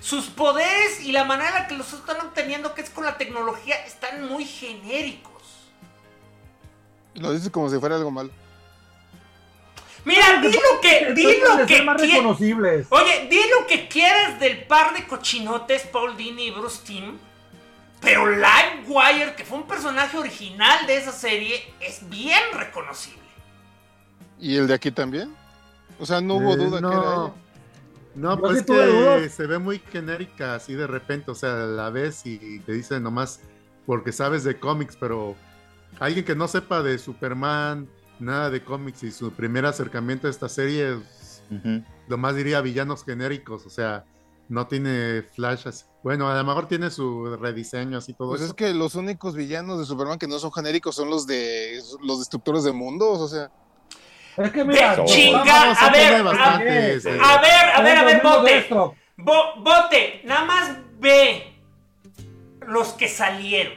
sus, 0.00 0.26
poderes 0.26 1.00
y 1.00 1.12
la 1.12 1.24
manera 1.24 1.48
en 1.50 1.54
la 1.54 1.68
que 1.68 1.76
los 1.76 1.92
están 1.92 2.20
obteniendo, 2.20 2.74
que 2.74 2.82
es 2.82 2.90
con 2.90 3.04
la 3.04 3.16
tecnología, 3.16 3.76
están 3.86 4.28
muy 4.28 4.44
genéricos. 4.44 5.32
Lo 7.14 7.32
dices 7.32 7.50
como 7.50 7.68
si 7.70 7.78
fuera 7.78 7.96
algo 7.96 8.10
malo. 8.10 8.30
Mira, 10.08 10.40
di 10.40 10.48
lo 10.52 10.80
que, 10.80 11.12
di 11.12 11.22
lo 11.38 11.66
que 11.66 11.82
reconocibles. 11.82 12.86
Oye, 12.88 13.28
di 13.28 13.40
lo 13.50 13.66
que 13.66 13.88
quieras 13.88 14.40
del 14.40 14.64
par 14.64 14.94
de 14.94 15.06
cochinotes 15.06 15.82
Paul 15.82 16.16
Dini 16.16 16.46
y 16.46 16.50
Bruce 16.50 16.80
Timm. 16.82 17.18
Pero 18.00 18.26
Livewire, 18.26 19.34
que 19.36 19.44
fue 19.44 19.58
un 19.58 19.66
personaje 19.66 20.16
original 20.16 20.86
de 20.86 20.96
esa 20.96 21.12
serie, 21.12 21.62
es 21.78 22.08
bien 22.08 22.40
reconocible. 22.54 23.20
¿Y 24.40 24.56
el 24.56 24.66
de 24.66 24.72
aquí 24.72 24.90
también? 24.90 25.34
O 26.00 26.06
sea, 26.06 26.22
no 26.22 26.36
hubo 26.36 26.54
eh, 26.54 26.56
duda 26.56 26.80
no. 26.80 26.90
que 26.90 26.96
era 26.96 27.32
No, 28.14 28.40
pues 28.40 28.62
que 28.62 29.28
se 29.28 29.46
ve 29.46 29.58
muy 29.58 29.78
genérica 29.92 30.54
así 30.54 30.72
de 30.72 30.86
repente, 30.86 31.30
o 31.32 31.34
sea, 31.34 31.52
la 31.52 31.90
ves 31.90 32.22
y 32.24 32.60
te 32.60 32.72
dice 32.72 32.98
nomás 32.98 33.40
porque 33.84 34.12
sabes 34.12 34.42
de 34.42 34.58
cómics, 34.58 34.96
pero 34.98 35.36
alguien 36.00 36.24
que 36.24 36.34
no 36.34 36.48
sepa 36.48 36.82
de 36.82 36.96
Superman, 36.96 37.88
nada 38.20 38.50
de 38.50 38.62
cómics 38.62 39.02
y 39.02 39.10
su 39.10 39.32
primer 39.32 39.66
acercamiento 39.66 40.26
a 40.26 40.30
esta 40.30 40.48
serie, 40.48 40.94
es, 40.94 41.42
lo 42.08 42.18
más 42.18 42.36
diría 42.36 42.60
villanos 42.60 43.04
genéricos, 43.04 43.66
o 43.66 43.70
sea, 43.70 44.04
no 44.48 44.66
tiene 44.66 45.22
flashes. 45.22 45.86
Bueno, 46.02 46.28
a 46.28 46.36
lo 46.36 46.44
mejor 46.44 46.68
tiene 46.68 46.90
su 46.90 47.36
rediseño 47.36 47.98
así 47.98 48.14
todo 48.14 48.30
Pues 48.30 48.40
es 48.40 48.54
que 48.54 48.72
los 48.72 48.94
únicos 48.94 49.34
villanos 49.34 49.78
de 49.78 49.84
Superman 49.84 50.18
que 50.18 50.28
no 50.28 50.38
son 50.38 50.52
genéricos 50.52 50.96
son 50.96 51.10
los 51.10 51.26
de 51.26 51.80
los 52.02 52.18
destructores 52.18 52.64
de 52.64 52.72
mundos, 52.72 53.18
o 53.20 53.28
sea. 53.28 53.50
Es 54.36 54.52
que 54.52 54.64
mira, 54.64 55.04
chinga, 55.04 55.72
a 55.72 55.90
ver, 55.90 56.14
a, 56.14 56.30
ver, 56.30 56.34
a 56.36 56.58
ver, 56.58 57.08
a 57.20 57.82
ver, 57.82 57.96
a 57.98 58.04
ver, 58.04 58.22
bote. 58.22 58.66
bote, 59.16 60.22
nada 60.24 60.44
más 60.44 60.76
ve 60.98 61.60
los 62.66 62.88
que 62.90 63.08
salieron. 63.08 63.74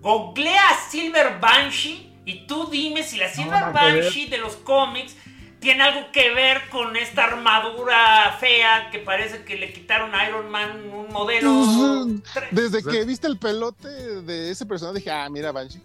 Googlea 0.00 0.62
Silver 0.88 1.40
Banshee 1.40 2.07
y 2.28 2.46
tú 2.46 2.68
dime 2.70 3.02
si 3.04 3.16
la 3.16 3.30
Silver 3.30 3.72
Banshee 3.72 4.26
de 4.26 4.36
los 4.36 4.56
cómics 4.56 5.16
tiene 5.60 5.82
algo 5.82 6.12
que 6.12 6.30
ver 6.34 6.68
con 6.68 6.94
esta 6.94 7.24
armadura 7.24 8.36
fea 8.38 8.90
que 8.90 8.98
parece 8.98 9.44
que 9.44 9.56
le 9.56 9.72
quitaron 9.72 10.14
a 10.14 10.28
Iron 10.28 10.50
Man 10.50 10.92
un 10.92 11.10
modelo. 11.10 12.06
Desde 12.50 12.82
que 12.82 13.06
viste 13.06 13.26
el 13.26 13.38
pelote 13.38 13.88
de 13.88 14.50
ese 14.50 14.66
personaje 14.66 14.98
dije, 14.98 15.10
ah, 15.10 15.26
mira 15.30 15.52
Banshee. 15.52 15.80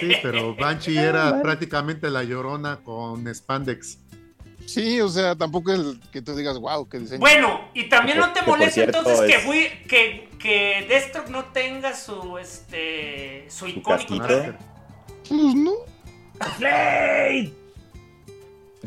Sí, 0.00 0.12
pero 0.22 0.54
Banshee 0.58 0.96
era 0.96 1.42
prácticamente 1.42 2.08
la 2.08 2.24
llorona 2.24 2.78
con 2.82 3.26
spandex. 3.34 3.98
Sí, 4.64 4.98
o 5.02 5.10
sea, 5.10 5.36
tampoco 5.36 5.74
es 5.74 5.80
que 6.10 6.22
tú 6.22 6.34
digas, 6.34 6.58
wow, 6.58 6.88
qué 6.88 7.00
diseño. 7.00 7.20
Bueno, 7.20 7.68
y 7.74 7.90
también 7.90 8.16
no 8.16 8.32
te 8.32 8.40
molesta 8.40 8.84
entonces 8.84 9.20
que, 9.20 9.82
que, 9.86 10.28
que 10.38 10.86
Deathstroke 10.88 11.28
no 11.28 11.44
tenga 11.52 11.94
su, 11.94 12.38
este, 12.38 13.46
su, 13.50 13.68
icónico 13.68 14.16
traje. 14.26 14.54
Pues 15.28 15.54
no. 15.54 15.72
¡Slade! 16.56 17.52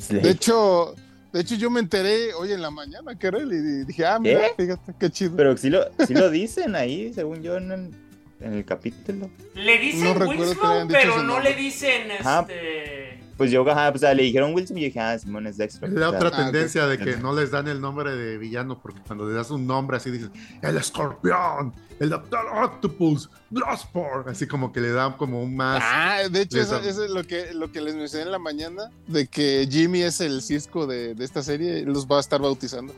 De 0.09 0.29
hecho, 0.29 0.95
de 1.33 1.41
hecho, 1.41 1.55
yo 1.55 1.69
me 1.69 1.79
enteré 1.79 2.33
hoy 2.33 2.51
en 2.51 2.61
la 2.61 2.71
mañana 2.71 3.17
que 3.17 3.27
era 3.27 3.39
él 3.39 3.51
y 3.53 3.85
dije, 3.85 4.05
ah, 4.05 4.19
mira, 4.19 4.41
fíjate, 4.57 4.93
qué 4.99 5.09
chido. 5.09 5.35
Pero 5.35 5.57
sí 5.57 5.69
lo, 5.69 5.85
sí 6.05 6.13
lo 6.13 6.29
dicen 6.29 6.75
ahí, 6.75 7.13
según 7.13 7.41
yo, 7.41 7.57
en 7.57 7.71
el, 7.71 7.91
en 8.39 8.53
el 8.53 8.65
capítulo. 8.65 9.29
Le 9.53 9.77
dicen 9.77 10.17
no 10.17 10.25
Winslow, 10.27 10.87
pero 10.87 11.23
no 11.23 11.39
le 11.39 11.53
dicen 11.55 12.11
este 12.11 13.21
pues 13.41 13.49
yo, 13.49 13.67
ajá, 13.67 13.91
pues, 13.91 14.03
le 14.03 14.21
dijeron 14.21 14.53
Wilson 14.53 14.77
y 14.77 14.81
yo 14.81 14.85
dije, 14.85 14.99
ah, 14.99 15.17
Simón 15.17 15.47
es 15.47 15.57
Dexter. 15.57 15.89
Es 15.89 15.95
la 15.95 16.09
otra 16.09 16.29
ah, 16.31 16.43
tendencia 16.43 16.85
de 16.85 16.99
que 16.99 17.17
no 17.17 17.33
les 17.33 17.49
dan 17.49 17.67
el 17.67 17.81
nombre 17.81 18.15
de 18.15 18.37
villano, 18.37 18.79
porque 18.79 18.99
cuando 19.07 19.27
le 19.27 19.33
das 19.33 19.49
un 19.49 19.65
nombre 19.65 19.97
así 19.97 20.11
dices, 20.11 20.29
el 20.61 20.77
escorpión, 20.77 21.73
el 22.01 22.09
Doctor 22.09 22.47
Octopus, 22.51 23.29
Bloodsport, 23.51 24.27
así 24.27 24.47
como 24.47 24.73
que 24.73 24.81
le 24.81 24.91
dan 24.91 25.13
como 25.17 25.39
un 25.39 25.55
más. 25.55 25.83
Ah, 25.85 26.21
de 26.31 26.41
hecho, 26.41 26.59
eso, 26.59 26.79
es 26.79 26.97
lo 26.97 27.23
que, 27.23 27.53
lo 27.53 27.71
que 27.71 27.79
les 27.79 27.93
mencioné 27.93 28.25
en 28.25 28.31
la 28.31 28.39
mañana, 28.39 28.89
de 29.05 29.27
que 29.27 29.67
Jimmy 29.69 30.01
es 30.01 30.19
el 30.19 30.41
cisco 30.41 30.87
de, 30.87 31.13
de 31.13 31.23
esta 31.23 31.43
serie, 31.43 31.83
los 31.85 32.07
va 32.07 32.17
a 32.17 32.21
estar 32.21 32.41
bautizando. 32.41 32.91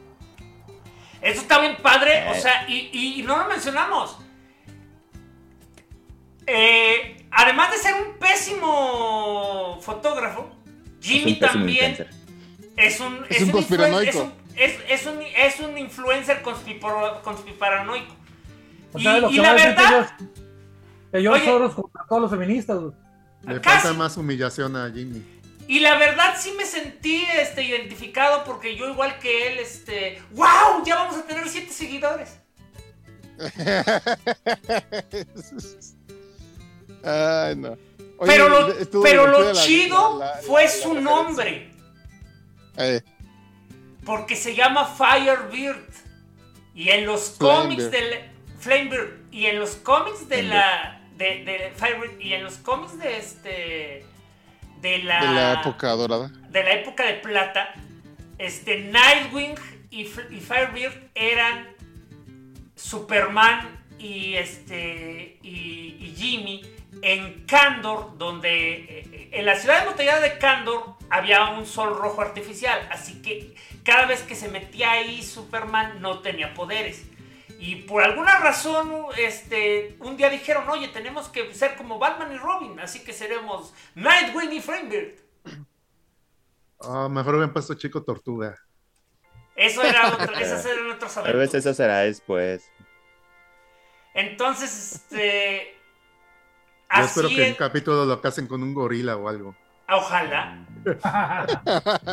Eso 1.22 1.42
está 1.42 1.60
bien 1.60 1.76
padre, 1.84 2.30
o 2.32 2.36
sea, 2.36 2.66
y, 2.70 3.20
y 3.20 3.24
no 3.24 3.38
lo 3.40 3.50
mencionamos. 3.50 4.16
Eh, 6.48 7.28
además 7.30 7.72
de 7.72 7.78
ser 7.80 7.96
un 7.96 8.18
pésimo 8.18 9.80
fotógrafo, 9.82 10.50
Jimmy 11.02 11.40
también 11.40 12.08
es 12.78 13.02
un, 13.02 13.26
es, 13.30 13.42
un, 13.42 13.52
conspiranoico. 13.52 14.32
Es, 14.56 15.06
un, 15.06 15.22
es 15.22 15.60
un 15.60 15.78
influencer 15.78 16.42
conspiparanoico. 16.42 18.23
Y, 18.96 19.04
la 19.38 19.54
verdad. 19.54 20.10
Ellos 21.12 21.40
Soros 21.44 21.74
contra 21.76 22.06
todos 22.08 22.24
los 22.24 22.32
feministas. 22.32 22.80
Le 23.44 23.60
falta 23.60 23.94
más 23.94 24.18
humillación 24.18 24.76
a 24.76 24.90
Jimmy. 24.92 25.24
Y 25.68 25.80
la 25.80 25.98
verdad 25.98 26.36
sí 26.38 26.54
me 26.58 26.66
sentí 26.66 27.24
este, 27.40 27.64
identificado 27.64 28.44
porque 28.44 28.76
yo 28.76 28.90
igual 28.90 29.18
que 29.20 29.54
él, 29.54 29.60
este, 29.60 30.22
¡wow! 30.32 30.84
Ya 30.86 30.96
vamos 30.96 31.16
a 31.18 31.24
tener 31.24 31.48
siete 31.48 31.72
seguidores. 31.72 32.40
Ay, 37.04 37.56
no. 37.56 37.78
pero 38.26 38.50
lo, 38.50 38.74
pero 39.02 39.28
lo 39.28 39.54
chido 39.54 40.22
fue 40.46 40.68
su 40.68 40.94
nombre. 40.96 41.72
Eh. 42.78 43.02
Porque 44.06 44.36
se 44.36 44.54
llama 44.56 44.86
Firebird. 44.86 45.94
Y 46.76 46.90
en 46.90 47.06
los 47.06 47.36
cómics 47.38 47.92
del. 47.92 48.33
Flamebird. 48.64 49.32
Y 49.32 49.46
en 49.46 49.60
los 49.60 49.76
cómics 49.76 50.28
de 50.30 50.44
la. 50.44 51.02
De, 51.18 51.44
de 51.44 51.74
Firebird. 51.76 52.20
Y 52.20 52.34
en 52.34 52.44
los 52.44 52.58
cómics 52.58 52.98
de 52.98 53.18
este. 53.18 54.06
De 54.82 55.00
la. 55.00 55.20
De 55.22 55.32
la 55.34 55.54
época 55.62 55.90
dorada. 55.92 56.32
De 56.50 56.64
la 56.64 56.74
época 56.74 57.06
de 57.06 57.14
plata. 57.16 57.74
Este. 58.38 58.80
Nightwing 58.80 59.56
y, 59.90 60.02
y 60.02 60.40
Firebird 60.40 61.10
eran. 61.16 61.68
Superman 62.76 63.84
y 64.00 64.36
este. 64.36 65.38
Y, 65.42 65.98
y 66.00 66.16
Jimmy 66.18 66.74
en 67.02 67.46
Candor, 67.46 68.18
donde 68.18 68.74
eh, 68.74 69.30
en 69.32 69.46
la 69.46 69.56
ciudad 69.56 69.80
de 69.80 69.84
embotellada 69.84 70.22
de 70.22 70.38
Candor 70.38 70.96
había 71.10 71.50
un 71.50 71.66
sol 71.66 71.98
rojo 71.98 72.22
artificial, 72.22 72.88
así 72.92 73.22
que 73.22 73.56
cada 73.84 74.06
vez 74.06 74.22
que 74.22 74.36
se 74.36 74.48
metía 74.48 74.92
ahí 74.92 75.22
Superman 75.22 76.02
no 76.02 76.20
tenía 76.20 76.54
poderes. 76.54 77.04
Y 77.66 77.78
por 77.78 78.04
alguna 78.04 78.40
razón, 78.40 79.06
este, 79.18 79.96
un 80.02 80.18
día 80.18 80.30
dijeron, 80.30 80.68
oye, 80.68 80.90
tenemos 80.90 81.30
que 81.30 81.54
ser 81.56 81.78
como 81.78 81.98
Batman 81.98 82.34
y 82.34 82.38
Robin, 82.38 82.78
así 82.82 83.06
que 83.06 83.14
seremos 83.14 83.74
Nightwing 83.96 84.52
y 84.52 84.60
Framebird. 84.60 85.22
Oh, 86.80 87.08
mejor 87.08 87.36
hubieran 87.36 87.54
puesto 87.54 87.74
Chico 87.76 88.04
Tortuga. 88.04 88.58
Eso 89.56 89.82
era 89.82 90.10
otro, 90.14 90.36
esas 90.36 90.66
eran 90.66 90.92
otros 90.92 91.14
Tal 91.14 91.38
vez 91.38 91.54
eso 91.54 91.74
será 91.74 92.00
después. 92.00 92.70
Entonces, 94.14 94.96
este, 94.96 95.78
yo 96.94 97.04
espero 97.06 97.30
que 97.30 97.44
en 97.46 97.52
el 97.52 97.56
capítulo 97.56 98.04
lo 98.04 98.20
casen 98.20 98.46
con 98.46 98.62
un 98.62 98.74
gorila 98.74 99.16
o 99.16 99.30
algo. 99.30 99.56
Ojalá. 99.88 100.66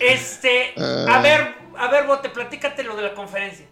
este, 0.00 0.74
a 0.76 1.20
ver, 1.20 1.54
a 1.78 1.86
ver, 1.92 2.08
Bote, 2.08 2.30
platícate 2.30 2.82
lo 2.82 2.96
de 2.96 3.02
la 3.02 3.14
conferencia. 3.14 3.68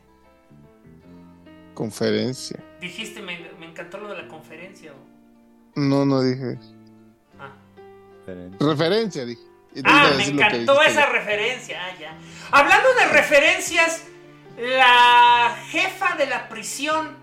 Conferencia. 1.75 2.59
Dijiste, 2.81 3.23
me, 3.23 3.39
encantó 3.65 3.99
lo 3.99 4.09
de 4.09 4.23
la 4.23 4.29
conferencia. 4.29 4.93
No, 5.75 6.05
no 6.05 6.23
dije. 6.23 6.59
Ah. 7.39 7.53
Referencia, 8.61 9.25
dije. 9.25 9.43
Ah, 9.85 10.11
me 10.17 10.25
encantó 10.25 10.83
esa 10.83 11.07
referencia. 11.07 11.81
Ah, 11.83 11.99
ya. 11.99 12.19
Hablando 12.51 12.89
de 12.95 13.07
referencias, 13.07 14.05
la 14.59 15.57
jefa 15.69 16.17
de 16.17 16.27
la 16.27 16.49
prisión 16.49 17.17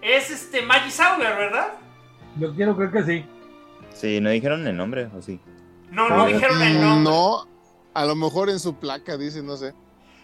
es 0.00 0.30
este 0.30 0.62
Maggie 0.62 0.90
Sauber, 0.90 1.36
¿verdad? 1.36 1.72
Yo 2.38 2.54
quiero 2.54 2.76
creer 2.76 2.92
que 2.92 3.02
sí. 3.02 3.24
Sí, 3.94 4.20
¿no 4.20 4.30
dijeron 4.30 4.66
el 4.66 4.76
nombre 4.76 5.08
o 5.16 5.22
sí? 5.22 5.40
No, 5.90 6.08
no, 6.08 6.26
dijeron 6.26 6.62
el 6.62 6.80
nombre. 6.80 7.12
No, 7.12 7.46
a 7.94 8.04
lo 8.04 8.14
mejor 8.14 8.48
en 8.48 8.58
su 8.58 8.76
placa 8.76 9.16
dice, 9.16 9.42
no 9.42 9.56
sé. 9.56 9.74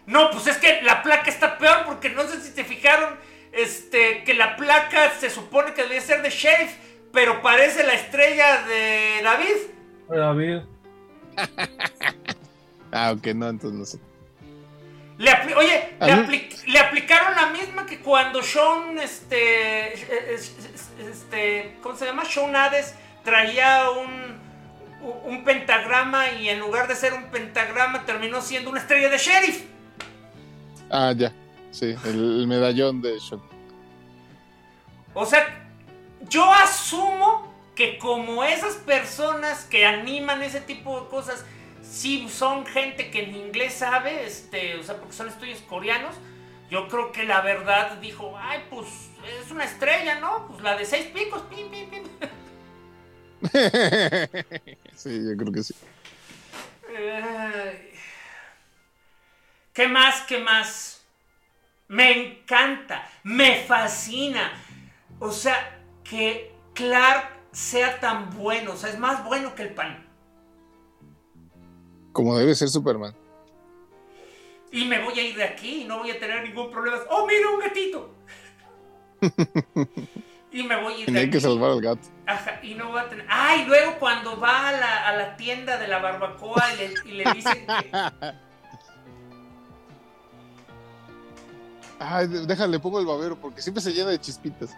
No, 0.06 0.30
pues 0.30 0.46
es 0.46 0.56
que 0.56 0.80
la 0.82 1.02
placa 1.02 1.28
está 1.28 1.58
peor 1.58 1.84
porque 1.84 2.08
no 2.10 2.22
sé 2.22 2.40
si 2.40 2.54
te 2.54 2.64
fijaron 2.64 3.16
este, 3.52 4.24
que 4.24 4.34
la 4.34 4.56
placa 4.56 5.10
se 5.18 5.30
supone 5.30 5.74
que 5.74 5.82
debe 5.82 6.00
ser 6.00 6.22
de 6.22 6.30
Sheriff, 6.30 6.74
pero 7.12 7.42
parece 7.42 7.84
la 7.84 7.94
estrella 7.94 8.62
de 8.62 9.20
David. 9.22 9.56
David. 10.08 10.60
ah, 12.92 13.12
ok, 13.12 13.26
no, 13.28 13.48
entonces 13.48 13.78
no 13.78 13.84
sé. 13.84 13.98
Le 15.18 15.32
oye, 15.56 15.96
le, 16.66 16.78
aplicaron 16.78 17.34
la 17.34 17.46
misma 17.48 17.86
que 17.86 17.98
cuando 17.98 18.40
Sean, 18.40 18.98
este, 18.98 19.94
este, 21.00 21.76
¿cómo 21.82 21.96
se 21.96 22.04
llama? 22.04 22.24
Sean 22.24 22.54
Hades 22.54 22.94
traía 23.24 23.90
un, 23.90 24.38
un 25.24 25.44
pentagrama 25.44 26.30
y 26.30 26.48
en 26.48 26.60
lugar 26.60 26.86
de 26.86 26.94
ser 26.94 27.14
un 27.14 27.24
pentagrama 27.24 28.06
terminó 28.06 28.40
siendo 28.40 28.70
una 28.70 28.78
estrella 28.78 29.08
de 29.08 29.18
sheriff. 29.18 29.64
Ah, 30.88 31.12
ya, 31.16 31.32
sí, 31.70 31.94
el, 32.04 32.46
medallón 32.46 33.02
de 33.02 33.18
Sean. 33.20 33.40
O 35.14 35.26
sea, 35.26 35.46
yo 36.28 36.52
asumo 36.52 37.52
que 37.74 37.98
como 37.98 38.44
esas 38.44 38.74
personas 38.74 39.64
que 39.64 39.86
animan 39.86 40.42
ese 40.42 40.60
tipo 40.60 41.00
de 41.00 41.08
cosas 41.08 41.44
si 41.82 42.28
son 42.28 42.66
gente 42.66 43.10
que 43.10 43.24
en 43.24 43.34
inglés 43.34 43.74
sabe, 43.74 44.26
este, 44.26 44.76
o 44.76 44.82
sea, 44.82 44.96
porque 44.96 45.14
son 45.14 45.28
estudios 45.28 45.60
coreanos, 45.60 46.14
yo 46.70 46.86
creo 46.88 47.12
que 47.12 47.24
la 47.24 47.40
verdad 47.40 47.96
dijo, 47.98 48.36
ay, 48.38 48.64
pues 48.68 48.86
es 49.42 49.50
una 49.50 49.64
estrella, 49.64 50.20
¿no? 50.20 50.46
Pues 50.48 50.62
la 50.62 50.76
de 50.76 50.84
seis 50.84 51.06
picos, 51.06 51.42
pim, 51.42 51.70
pim, 51.70 51.88
pim. 51.88 52.02
sí, 54.94 55.22
yo 55.24 55.36
creo 55.36 55.52
que 55.52 55.62
sí. 55.62 55.74
¿Qué 59.72 59.88
más? 59.88 60.22
¿Qué 60.22 60.38
más? 60.38 60.97
Me 61.88 62.12
encanta, 62.12 63.10
me 63.24 63.56
fascina. 63.62 64.52
O 65.18 65.32
sea, 65.32 65.82
que 66.04 66.54
Clark 66.74 67.30
sea 67.50 67.98
tan 67.98 68.30
bueno, 68.36 68.72
o 68.72 68.76
sea, 68.76 68.90
es 68.90 68.98
más 68.98 69.24
bueno 69.24 69.54
que 69.54 69.62
el 69.62 69.74
pan. 69.74 70.06
Como 72.12 72.36
debe 72.36 72.54
ser 72.54 72.68
Superman. 72.68 73.14
Y 74.70 74.84
me 74.84 75.02
voy 75.02 75.18
a 75.18 75.22
ir 75.22 75.34
de 75.34 75.44
aquí 75.44 75.82
y 75.82 75.84
no 75.84 75.98
voy 75.98 76.10
a 76.10 76.20
tener 76.20 76.42
ningún 76.42 76.70
problema. 76.70 76.98
¡Oh, 77.08 77.26
mira 77.26 77.48
un 77.48 77.60
gatito! 77.60 78.14
y 80.52 80.62
me 80.62 80.76
voy 80.82 80.92
a 80.92 80.98
ir 80.98 81.10
de 81.10 81.20
hay 81.20 81.30
que 81.30 81.40
salvar 81.40 81.70
al 81.70 81.80
gato. 81.80 82.06
Ajá, 82.26 82.60
y 82.62 82.74
no 82.74 82.90
voy 82.90 83.00
a 83.00 83.08
tener. 83.08 83.24
¡Ah! 83.30 83.56
Y 83.56 83.64
luego 83.64 83.98
cuando 83.98 84.38
va 84.38 84.68
a 84.68 84.72
la, 84.72 85.08
a 85.08 85.16
la 85.16 85.36
tienda 85.36 85.78
de 85.78 85.88
la 85.88 86.00
barbacoa 86.00 86.74
y 86.74 86.76
le, 86.76 86.94
y 87.06 87.12
le 87.12 87.32
dicen 87.32 87.66
que. 87.66 87.90
Ay, 91.98 92.26
déjale, 92.28 92.78
pongo 92.78 93.00
el 93.00 93.06
babero 93.06 93.36
porque 93.36 93.60
siempre 93.60 93.82
se 93.82 93.92
llena 93.92 94.10
de 94.10 94.20
chispitas. 94.20 94.70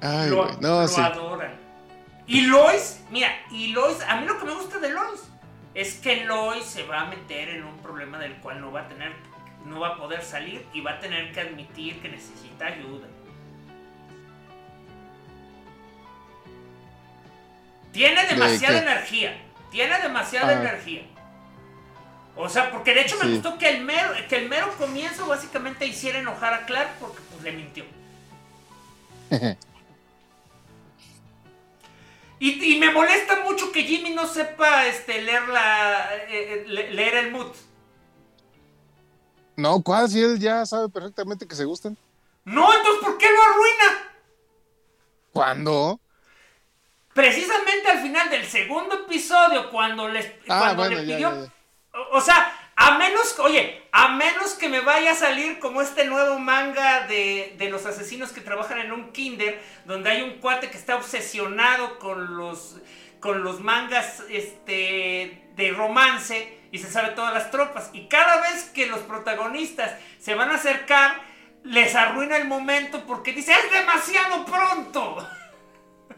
Ay, 0.00 0.30
lo, 0.30 0.52
no, 0.60 0.86
lo 0.86 0.96
adoran. 0.96 1.54
Y 2.26 2.42
Lois, 2.42 3.04
mira, 3.10 3.28
y 3.50 3.68
Lois, 3.68 4.00
a 4.02 4.20
mí 4.20 4.26
lo 4.26 4.38
que 4.38 4.44
me 4.46 4.54
gusta 4.54 4.78
de 4.78 4.90
Lois 4.90 5.22
es 5.74 5.94
que 5.96 6.24
Lois 6.24 6.64
se 6.64 6.84
va 6.84 7.02
a 7.02 7.06
meter 7.06 7.50
en 7.50 7.64
un 7.64 7.76
problema 7.78 8.18
del 8.18 8.36
cual 8.38 8.60
no 8.60 8.72
va 8.72 8.82
a 8.82 8.88
tener, 8.88 9.12
no 9.64 9.80
va 9.80 9.88
a 9.88 9.96
poder 9.96 10.22
salir 10.22 10.66
y 10.72 10.80
va 10.80 10.92
a 10.92 10.98
tener 10.98 11.32
que 11.32 11.40
admitir 11.40 12.00
que 12.00 12.08
necesita 12.08 12.66
ayuda. 12.66 13.06
Tiene 17.92 18.26
demasiada 18.26 18.78
energía. 18.78 19.42
Tiene 19.70 19.98
demasiada 20.00 20.48
ah. 20.48 20.60
energía. 20.60 21.02
O 22.36 22.50
sea, 22.50 22.70
porque 22.70 22.92
de 22.92 23.00
hecho 23.00 23.16
me 23.22 23.32
gustó 23.32 23.56
que 23.56 23.68
el 23.70 23.82
mero, 23.82 24.10
que 24.28 24.36
el 24.36 24.48
mero 24.48 24.70
comienzo 24.76 25.26
básicamente 25.26 25.86
hiciera 25.86 26.18
enojar 26.18 26.52
a 26.52 26.66
Clark 26.66 26.90
porque 27.00 27.18
pues 27.30 27.42
le 27.42 27.52
mintió. 27.52 27.84
y, 32.38 32.78
me 32.78 32.92
molesta 32.92 33.42
mucho 33.42 33.72
que 33.72 33.84
Jimmy 33.84 34.10
no 34.10 34.26
sepa 34.26 34.86
este, 34.86 35.22
leer, 35.22 35.48
la, 35.48 36.14
eh, 36.28 36.66
eh, 36.68 36.90
leer 36.92 37.14
el 37.16 37.32
mood. 37.32 37.52
No, 39.56 39.80
¿cuál? 39.82 40.10
Si 40.10 40.22
él 40.22 40.38
ya 40.38 40.66
sabe 40.66 40.90
perfectamente 40.90 41.48
que 41.48 41.54
se 41.56 41.64
gustan. 41.64 41.96
No, 42.44 42.70
entonces 42.72 43.02
¿por 43.02 43.16
qué 43.16 43.28
lo 43.32 43.42
arruina? 43.42 44.12
¿Cuándo? 45.32 45.98
Precisamente 47.14 47.88
al 47.88 48.02
final 48.02 48.28
del 48.28 48.44
segundo 48.44 48.94
episodio, 49.06 49.70
cuando, 49.70 50.06
les, 50.06 50.26
ah, 50.48 50.74
cuando 50.74 50.90
le 50.90 51.02
pidió... 51.02 51.55
O, 52.12 52.20
sea, 52.20 52.52
a 52.76 52.98
menos, 52.98 53.38
oye, 53.38 53.82
a 53.92 54.08
menos 54.08 54.54
que 54.54 54.68
me 54.68 54.80
vaya 54.80 55.12
a 55.12 55.14
salir 55.14 55.58
como 55.58 55.80
este 55.80 56.04
nuevo 56.04 56.38
manga 56.38 57.06
de, 57.06 57.54
de, 57.58 57.70
los 57.70 57.86
asesinos 57.86 58.32
que 58.32 58.40
trabajan 58.40 58.78
en 58.78 58.92
un 58.92 59.12
kinder, 59.12 59.62
donde 59.84 60.10
hay 60.10 60.22
un 60.22 60.38
cuate 60.38 60.70
que 60.70 60.76
está 60.76 60.96
obsesionado 60.96 61.98
con 61.98 62.36
los, 62.36 62.76
con 63.20 63.42
los 63.42 63.60
mangas 63.60 64.22
este, 64.28 65.48
de 65.56 65.70
romance 65.72 66.58
y 66.70 66.78
se 66.78 66.90
sabe 66.90 67.10
todas 67.10 67.32
las 67.32 67.50
tropas. 67.50 67.90
Y 67.92 68.08
cada 68.08 68.42
vez 68.42 68.64
que 68.64 68.86
los 68.86 69.00
protagonistas 69.00 69.92
se 70.20 70.34
van 70.34 70.50
a 70.50 70.56
acercar, 70.56 71.20
les 71.64 71.94
arruina 71.94 72.36
el 72.36 72.46
momento 72.46 73.04
porque 73.06 73.32
dice, 73.32 73.52
es 73.52 73.72
demasiado 73.72 74.44
pronto. 74.44 75.28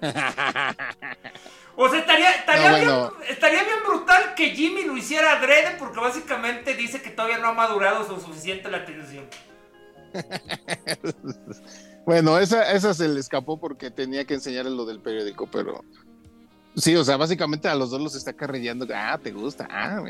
O 1.80 1.88
sea, 1.88 2.00
estaría, 2.00 2.32
estaría, 2.32 3.62
bien, 3.62 3.76
brutal 3.86 4.34
que 4.34 4.50
Jimmy 4.50 4.82
lo 4.82 4.96
hiciera 4.96 5.38
adrede 5.38 5.76
porque 5.78 6.00
básicamente 6.00 6.74
dice 6.74 7.00
que 7.00 7.10
todavía 7.10 7.38
no 7.38 7.46
ha 7.46 7.52
madurado 7.52 8.00
lo 8.00 8.18
suficiente 8.18 8.68
la 8.68 8.78
atención. 8.78 9.24
bueno, 12.04 12.36
esa, 12.40 12.72
esa 12.72 12.92
se 12.94 13.06
le 13.06 13.20
escapó 13.20 13.60
porque 13.60 13.92
tenía 13.92 14.24
que 14.24 14.34
enseñarle 14.34 14.72
lo 14.72 14.86
del 14.86 14.98
periódico, 14.98 15.46
pero 15.46 15.84
sí, 16.74 16.96
o 16.96 17.04
sea, 17.04 17.16
básicamente 17.16 17.68
a 17.68 17.76
los 17.76 17.90
dos 17.90 18.00
los 18.00 18.16
está 18.16 18.32
carrillando. 18.32 18.84
Ah, 18.92 19.16
te 19.22 19.30
gusta. 19.30 19.68
Ah, 19.70 20.02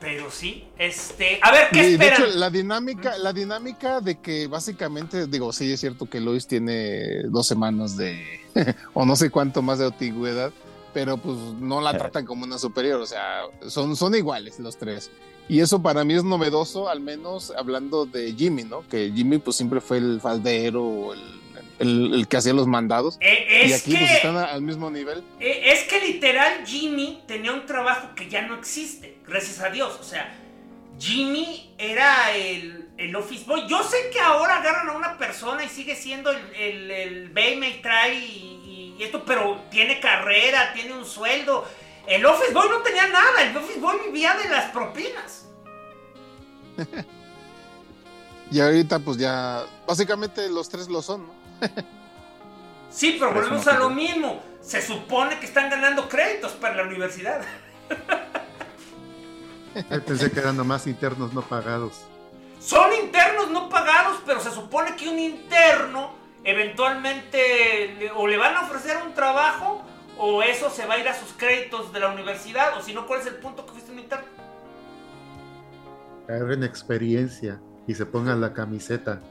Pero 0.00 0.30
sí, 0.30 0.68
este, 0.78 1.40
a 1.42 1.50
ver, 1.50 1.68
¿qué 1.72 1.92
esperan? 1.92 2.22
De 2.22 2.26
hecho, 2.28 2.38
la 2.38 2.50
dinámica, 2.50 3.18
la 3.18 3.32
dinámica 3.32 4.00
de 4.00 4.20
que 4.20 4.46
básicamente, 4.46 5.26
digo, 5.26 5.52
sí 5.52 5.72
es 5.72 5.80
cierto 5.80 6.08
que 6.08 6.20
Lois 6.20 6.46
tiene 6.46 7.24
dos 7.24 7.48
semanas 7.48 7.96
de, 7.96 8.24
o 8.94 9.04
no 9.04 9.16
sé 9.16 9.30
cuánto 9.30 9.60
más 9.60 9.80
de 9.80 9.86
antigüedad, 9.86 10.52
pero 10.94 11.16
pues 11.16 11.36
no 11.58 11.80
la 11.80 11.96
tratan 11.98 12.26
como 12.26 12.44
una 12.44 12.58
superior, 12.58 13.00
o 13.00 13.06
sea, 13.06 13.42
son, 13.66 13.96
son 13.96 14.14
iguales 14.14 14.60
los 14.60 14.76
tres. 14.76 15.10
Y 15.48 15.60
eso 15.60 15.80
para 15.80 16.04
mí 16.04 16.14
es 16.14 16.24
novedoso, 16.24 16.88
al 16.88 17.00
menos 17.00 17.52
hablando 17.56 18.04
de 18.04 18.34
Jimmy, 18.34 18.64
¿no? 18.64 18.86
Que 18.86 19.10
Jimmy 19.10 19.38
pues 19.38 19.56
siempre 19.56 19.80
fue 19.80 19.96
el 19.96 20.20
faldero, 20.20 21.14
el 21.14 21.20
el, 21.78 22.26
que 22.28 22.36
hacía 22.36 22.52
los 22.52 22.66
mandados. 22.66 23.18
Eh, 23.20 23.66
y 23.68 23.72
aquí 23.72 23.96
pues, 23.96 24.10
están 24.10 24.36
al 24.36 24.62
mismo 24.62 24.90
nivel. 24.90 25.22
Eh, 25.40 25.72
es 25.72 25.84
que 25.84 26.00
literal 26.00 26.66
Jimmy 26.66 27.22
tenía 27.26 27.52
un 27.52 27.66
trabajo 27.66 28.14
que 28.14 28.28
ya 28.28 28.42
no 28.42 28.56
existe, 28.56 29.18
gracias 29.26 29.60
a 29.60 29.70
Dios. 29.70 29.96
O 30.00 30.04
sea, 30.04 30.34
Jimmy 30.98 31.74
era 31.78 32.34
el, 32.36 32.88
el 32.96 33.14
office 33.14 33.44
boy. 33.44 33.66
Yo 33.68 33.82
sé 33.82 34.10
que 34.12 34.20
ahora 34.20 34.58
agarran 34.58 34.88
a 34.88 34.92
una 34.92 35.16
persona 35.16 35.64
y 35.64 35.68
sigue 35.68 35.94
siendo 35.94 36.30
el, 36.30 36.40
el, 36.54 36.90
el 36.90 37.64
y 37.64 37.82
trae 37.82 38.14
y, 38.14 38.96
esto, 39.00 39.24
pero 39.24 39.60
tiene 39.70 40.00
carrera, 40.00 40.72
tiene 40.74 40.92
un 40.92 41.04
sueldo. 41.04 41.64
El 42.06 42.26
office 42.26 42.52
boy 42.52 42.68
no 42.68 42.78
tenía 42.78 43.06
nada, 43.06 43.42
el 43.42 43.56
office 43.56 43.78
boy 43.78 43.96
vivía 44.06 44.34
de 44.34 44.48
las 44.48 44.72
propinas. 44.72 45.46
y 48.50 48.60
ahorita 48.60 48.98
pues 48.98 49.18
ya, 49.18 49.64
básicamente 49.86 50.48
los 50.48 50.68
tres 50.68 50.88
lo 50.88 51.00
son, 51.00 51.28
¿no? 51.28 51.37
Sí, 52.90 53.16
pero 53.18 53.32
volvemos 53.32 53.66
a 53.66 53.78
lo 53.78 53.90
mismo. 53.90 54.42
Se 54.60 54.82
supone 54.82 55.38
que 55.38 55.46
están 55.46 55.70
ganando 55.70 56.08
créditos 56.08 56.52
para 56.52 56.76
la 56.76 56.82
universidad. 56.84 57.42
Pensé 60.06 60.30
que 60.30 60.40
eran 60.40 60.56
nomás 60.56 60.86
internos 60.86 61.32
no 61.32 61.42
pagados. 61.42 62.06
Son 62.60 62.90
internos 63.02 63.50
no 63.50 63.68
pagados, 63.68 64.18
pero 64.26 64.40
se 64.40 64.50
supone 64.50 64.96
que 64.96 65.08
un 65.08 65.18
interno 65.18 66.12
eventualmente 66.44 68.10
o 68.16 68.26
le 68.26 68.36
van 68.36 68.56
a 68.56 68.62
ofrecer 68.62 68.96
un 69.06 69.14
trabajo 69.14 69.82
o 70.16 70.42
eso 70.42 70.70
se 70.70 70.86
va 70.86 70.94
a 70.94 70.98
ir 70.98 71.08
a 71.08 71.14
sus 71.14 71.32
créditos 71.32 71.92
de 71.92 72.00
la 72.00 72.08
universidad 72.08 72.76
o 72.76 72.82
si 72.82 72.92
no, 72.92 73.06
¿cuál 73.06 73.20
es 73.20 73.26
el 73.26 73.36
punto 73.36 73.64
que 73.64 73.72
fuiste 73.72 73.92
un 73.92 74.00
interno? 74.00 74.26
en 76.28 76.62
experiencia 76.62 77.58
y 77.86 77.94
se 77.94 78.04
pongan 78.04 78.40
la 78.40 78.52
camiseta. 78.52 79.22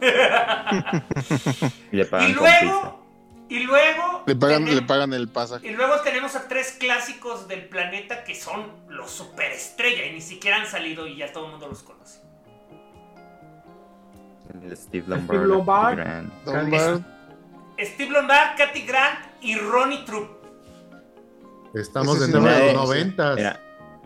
y, 1.92 1.96
luego, 2.32 3.04
y 3.48 3.58
luego 3.60 4.22
le 4.26 4.36
pagan, 4.36 4.64
le 4.64 4.82
pagan 4.82 5.12
el 5.12 5.28
pasaje. 5.28 5.68
Y 5.68 5.72
luego 5.72 6.00
tenemos 6.00 6.34
a 6.36 6.48
tres 6.48 6.76
clásicos 6.78 7.48
del 7.48 7.68
planeta 7.68 8.24
que 8.24 8.34
son 8.34 8.66
los 8.88 9.10
superestrella 9.10 10.06
y 10.06 10.12
ni 10.12 10.20
siquiera 10.20 10.56
han 10.58 10.66
salido 10.66 11.06
y 11.06 11.16
ya 11.16 11.32
todo 11.32 11.46
el 11.46 11.50
mundo 11.52 11.68
los 11.68 11.82
conoce. 11.82 12.20
Steve 14.74 15.04
Lombard, 15.06 15.98
Steve 17.78 18.10
Lombard, 18.10 18.56
Kathy 18.56 18.82
Grant 18.82 19.18
y 19.40 19.56
Ronnie 19.56 20.04
Troop. 20.04 20.28
Estamos 21.74 22.20
en 22.22 22.32
los 22.32 22.74
noventas 22.74 23.38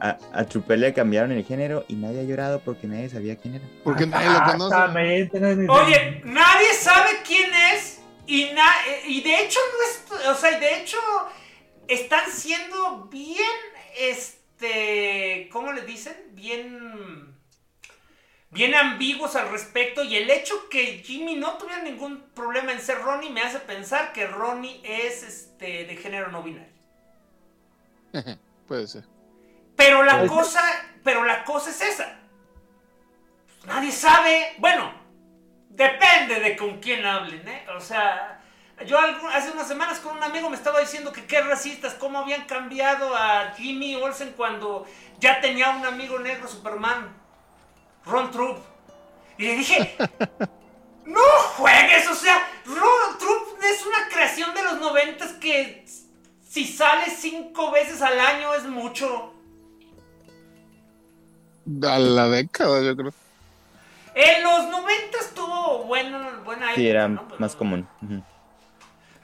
a, 0.04 0.18
a 0.34 0.44
Chupé 0.44 0.76
le 0.76 0.92
cambiaron 0.92 1.32
el 1.32 1.44
género 1.46 1.86
y 1.88 1.94
nadie 1.94 2.20
ha 2.20 2.24
llorado 2.24 2.60
porque 2.60 2.86
nadie 2.86 3.08
sabía 3.08 3.36
quién 3.36 3.54
era. 3.54 3.64
Porque 3.82 4.06
nadie 4.06 4.28
lo 4.28 4.68
conoce. 4.68 5.66
Oye, 5.68 6.20
nadie 6.24 6.74
sabe 6.74 7.22
quién 7.26 7.50
es 7.72 8.02
y, 8.26 8.50
y 9.06 9.22
de 9.22 9.40
hecho 9.40 9.58
no 9.72 10.18
es, 10.18 10.26
o 10.28 10.34
sea, 10.34 10.58
de 10.60 10.80
hecho 10.80 10.98
están 11.88 12.30
siendo 12.30 13.06
bien, 13.06 13.38
este, 13.98 15.48
¿cómo 15.50 15.72
le 15.72 15.82
dicen? 15.82 16.14
Bien 16.32 17.32
bien 18.50 18.74
ambiguos 18.74 19.34
al 19.34 19.50
respecto 19.50 20.04
y 20.04 20.16
el 20.16 20.30
hecho 20.30 20.68
que 20.68 20.98
Jimmy 20.98 21.34
no 21.34 21.56
tuviera 21.56 21.82
ningún 21.82 22.20
problema 22.34 22.72
en 22.72 22.80
ser 22.80 22.98
Ronnie 22.98 23.30
me 23.30 23.40
hace 23.40 23.58
pensar 23.58 24.12
que 24.12 24.28
Ronnie 24.28 24.80
es 24.84 25.24
este 25.24 25.86
de 25.86 25.96
género 25.96 26.30
no 26.30 26.42
binario. 26.42 26.68
Puede 28.68 28.86
ser. 28.86 29.13
Pero 29.84 30.02
la 30.02 30.26
cosa, 30.26 30.62
pero 31.02 31.24
la 31.24 31.44
cosa 31.44 31.68
es 31.68 31.82
esa. 31.82 32.16
Nadie 33.66 33.92
sabe, 33.92 34.54
bueno, 34.56 34.90
depende 35.68 36.40
de 36.40 36.56
con 36.56 36.80
quién 36.80 37.04
hablen, 37.04 37.46
¿eh? 37.46 37.66
O 37.76 37.80
sea, 37.80 38.40
yo 38.86 38.98
hace 38.98 39.50
unas 39.50 39.68
semanas 39.68 39.98
con 39.98 40.16
un 40.16 40.22
amigo 40.22 40.48
me 40.48 40.56
estaba 40.56 40.80
diciendo 40.80 41.12
que 41.12 41.26
qué 41.26 41.42
racistas, 41.42 41.92
cómo 41.92 42.20
habían 42.20 42.46
cambiado 42.46 43.14
a 43.14 43.52
Jimmy 43.58 43.94
Olsen 43.96 44.32
cuando 44.32 44.86
ya 45.18 45.42
tenía 45.42 45.68
un 45.68 45.84
amigo 45.84 46.18
negro 46.18 46.48
Superman, 46.48 47.14
Ron 48.06 48.30
Troop. 48.30 48.64
Y 49.36 49.42
le 49.42 49.56
dije, 49.56 49.96
no 51.04 51.20
juegues, 51.58 52.08
o 52.08 52.14
sea, 52.14 52.42
Ron 52.64 53.18
Troop 53.18 53.62
es 53.62 53.84
una 53.84 54.08
creación 54.08 54.54
de 54.54 54.62
los 54.62 54.80
noventas 54.80 55.32
que 55.32 55.84
si 56.48 56.66
sale 56.66 57.10
cinco 57.10 57.70
veces 57.70 58.00
al 58.00 58.18
año 58.18 58.54
es 58.54 58.64
mucho 58.64 59.33
a 61.82 61.98
la 61.98 62.28
década, 62.28 62.82
yo 62.82 62.96
creo. 62.96 63.12
En 64.14 64.42
los 64.44 64.68
90 64.68 65.18
estuvo 65.18 65.84
bueno, 65.84 66.20
buena 66.44 66.74
Sí, 66.74 66.86
era 66.86 67.08
más 67.08 67.56
común. 67.56 67.86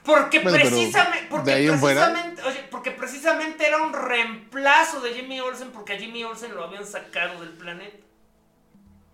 Porque, 0.03 0.39
precisamente, 0.39 1.27
porque, 1.29 1.51
precisamente, 1.51 2.41
oye, 2.43 2.67
porque 2.71 2.91
precisamente 2.91 3.67
era 3.67 3.77
un 3.81 3.93
reemplazo 3.93 4.99
de 4.99 5.13
Jimmy 5.13 5.39
Olsen 5.39 5.69
porque 5.71 5.93
a 5.93 5.97
Jimmy 5.97 6.23
Olsen 6.23 6.55
lo 6.55 6.63
habían 6.63 6.85
sacado 6.85 7.39
del 7.41 7.51
planeta. 7.51 7.97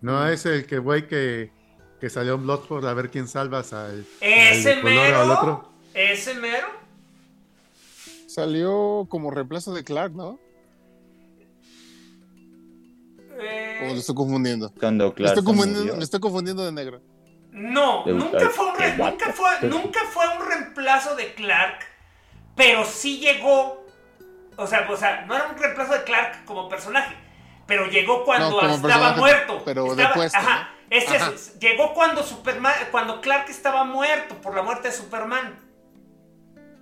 No, 0.00 0.26
es 0.28 0.46
el 0.46 0.66
que 0.66 0.78
güey 0.78 1.06
que, 1.06 1.50
que 2.00 2.08
salió 2.08 2.34
en 2.34 2.44
Bloodsport 2.44 2.86
a 2.86 2.94
ver 2.94 3.10
quién 3.10 3.28
salvas 3.28 3.72
al, 3.72 4.06
¿Ese 4.20 4.76
mero? 4.82 5.20
al 5.20 5.30
otro. 5.30 5.72
¿Ese 5.92 6.34
mero? 6.34 6.68
Salió 8.26 9.06
como 9.08 9.30
reemplazo 9.30 9.74
de 9.74 9.84
Clark, 9.84 10.12
¿no? 10.14 10.38
¿O 13.38 13.86
lo 13.86 14.00
estoy 14.00 14.14
confundiendo? 14.14 14.72
Cuando 14.78 15.14
me, 15.16 15.26
estoy 15.26 15.44
confundiendo, 15.44 15.96
me 15.96 16.04
estoy 16.04 16.20
confundiendo 16.20 16.64
de 16.64 16.72
negro. 16.72 17.00
No, 17.52 18.04
nunca 18.06 18.50
fue, 18.50 18.66
un 18.66 18.98
nunca, 18.98 19.32
fue, 19.32 19.68
nunca 19.68 20.00
fue 20.10 20.24
un 20.36 20.46
reemplazo 20.46 21.16
de 21.16 21.34
Clark, 21.34 21.80
pero 22.54 22.84
sí 22.84 23.18
llegó. 23.18 23.86
O 24.56 24.66
sea, 24.66 24.88
o 24.90 24.96
sea, 24.96 25.24
no 25.26 25.34
era 25.34 25.48
un 25.48 25.56
reemplazo 25.56 25.92
de 25.92 26.02
Clark 26.02 26.44
como 26.44 26.68
personaje, 26.68 27.14
pero 27.66 27.86
llegó 27.86 28.24
cuando 28.24 28.60
estaba 28.60 29.16
muerto. 29.16 29.62
Pero 29.64 29.94
después. 29.94 30.34
Ajá. 30.34 30.70
Ese 30.90 31.18
llegó 31.60 31.92
cuando 31.92 32.22
Superman, 32.22 32.72
cuando 32.90 33.20
Clark 33.20 33.50
estaba 33.50 33.84
muerto 33.84 34.36
por 34.40 34.54
la 34.54 34.62
muerte 34.62 34.88
de 34.88 34.94
Superman. 34.94 35.58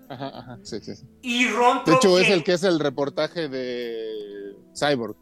Ajá, 0.08 0.38
ajá, 0.38 0.58
sí, 0.62 0.80
sí. 0.80 0.92
Y 1.22 1.48
Ron 1.48 1.82
De 1.84 1.94
hecho, 1.94 2.18
es 2.18 2.30
el 2.30 2.44
que 2.44 2.52
es 2.52 2.62
el 2.62 2.78
reportaje 2.78 3.48
de 3.48 4.54
Cyborg. 4.78 5.16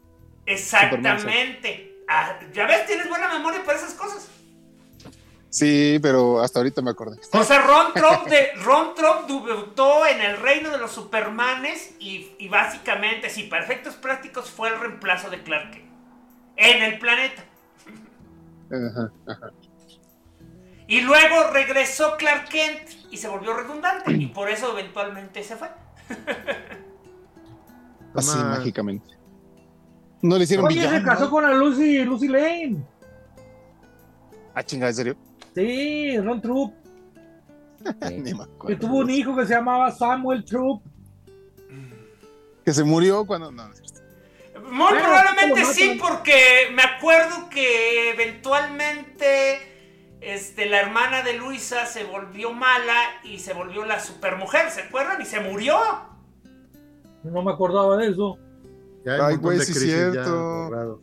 Exactamente. 0.45 2.03
Ah, 2.07 2.39
ya 2.53 2.67
ves, 2.67 2.85
tienes 2.85 3.09
buena 3.09 3.33
memoria 3.33 3.63
para 3.63 3.77
esas 3.77 3.93
cosas. 3.93 4.29
Sí, 5.49 5.99
pero 6.01 6.41
hasta 6.41 6.59
ahorita 6.59 6.81
me 6.81 6.91
acordé. 6.91 7.17
O 7.31 7.43
sea, 7.43 7.61
Ron 7.65 7.93
Trump, 7.93 8.27
de, 8.27 8.51
Ron 8.63 8.93
Trump 8.93 9.27
debutó 9.27 10.05
en 10.05 10.21
el 10.21 10.37
reino 10.37 10.69
de 10.69 10.77
los 10.77 10.91
Supermanes 10.91 11.95
y, 11.99 12.31
y 12.37 12.49
básicamente, 12.49 13.29
sí, 13.29 13.43
para 13.43 13.63
efectos 13.63 13.95
prácticos, 13.95 14.49
fue 14.49 14.69
el 14.69 14.79
reemplazo 14.79 15.29
de 15.29 15.41
Clark 15.43 15.71
Kent 15.71 15.85
en 16.57 16.83
el 16.83 16.99
planeta. 16.99 17.43
Y 20.87 21.01
luego 21.01 21.51
regresó 21.51 22.15
Clark 22.17 22.49
Kent 22.49 22.89
y 23.11 23.17
se 23.17 23.27
volvió 23.27 23.55
redundante 23.55 24.11
y 24.11 24.27
por 24.27 24.49
eso 24.49 24.71
eventualmente 24.71 25.43
se 25.43 25.55
fue. 25.55 25.69
Así 28.13 28.37
mágicamente. 28.37 29.14
No 30.25 30.39
le 30.39 30.45
hicieron 30.45 30.65
Oye, 30.65 30.89
se 30.89 31.03
casó 31.03 31.29
con 31.29 31.43
la 31.43 31.53
Lucy, 31.53 32.03
Lucy 32.03 32.27
Lane. 32.27 32.83
Ah, 34.55 34.63
chingada, 34.63 34.89
¿en 34.89 34.95
serio? 34.95 35.17
Sí, 35.53 36.17
Ron 36.17 36.41
Troop. 36.41 36.73
que 38.67 38.75
tuvo 38.75 38.97
un 38.97 39.09
hijo 39.11 39.35
que 39.35 39.45
se 39.45 39.53
llamaba 39.53 39.91
Samuel 39.91 40.43
Troop. 40.43 40.81
Que 42.63 42.73
se 42.73 42.83
murió 42.83 43.23
cuando. 43.27 43.51
No, 43.51 43.69
Muy 44.71 44.93
probablemente 44.93 45.63
sí, 45.65 45.99
porque 46.01 46.71
me 46.73 46.81
acuerdo 46.81 47.47
que 47.51 48.09
eventualmente 48.09 49.59
este, 50.21 50.65
la 50.65 50.79
hermana 50.79 51.21
de 51.21 51.33
Luisa 51.33 51.85
se 51.85 52.03
volvió 52.03 52.51
mala 52.51 52.99
y 53.23 53.37
se 53.37 53.53
volvió 53.53 53.85
la 53.85 53.99
supermujer, 53.99 54.71
¿se 54.71 54.81
acuerdan? 54.81 55.21
Y 55.21 55.25
se 55.25 55.39
murió. 55.39 55.77
No 57.21 57.43
me 57.43 57.51
acordaba 57.51 57.97
de 57.97 58.07
eso. 58.07 58.39
Ay, 59.05 59.35
güey, 59.37 59.59
sí 59.59 59.71
es 59.71 59.79
cierto. 59.79 61.01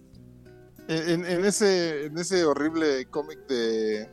En, 0.88 1.24
en, 1.24 1.44
ese, 1.44 2.06
en 2.06 2.18
ese 2.18 2.44
horrible 2.44 3.06
cómic 3.06 3.46
de. 3.46 4.10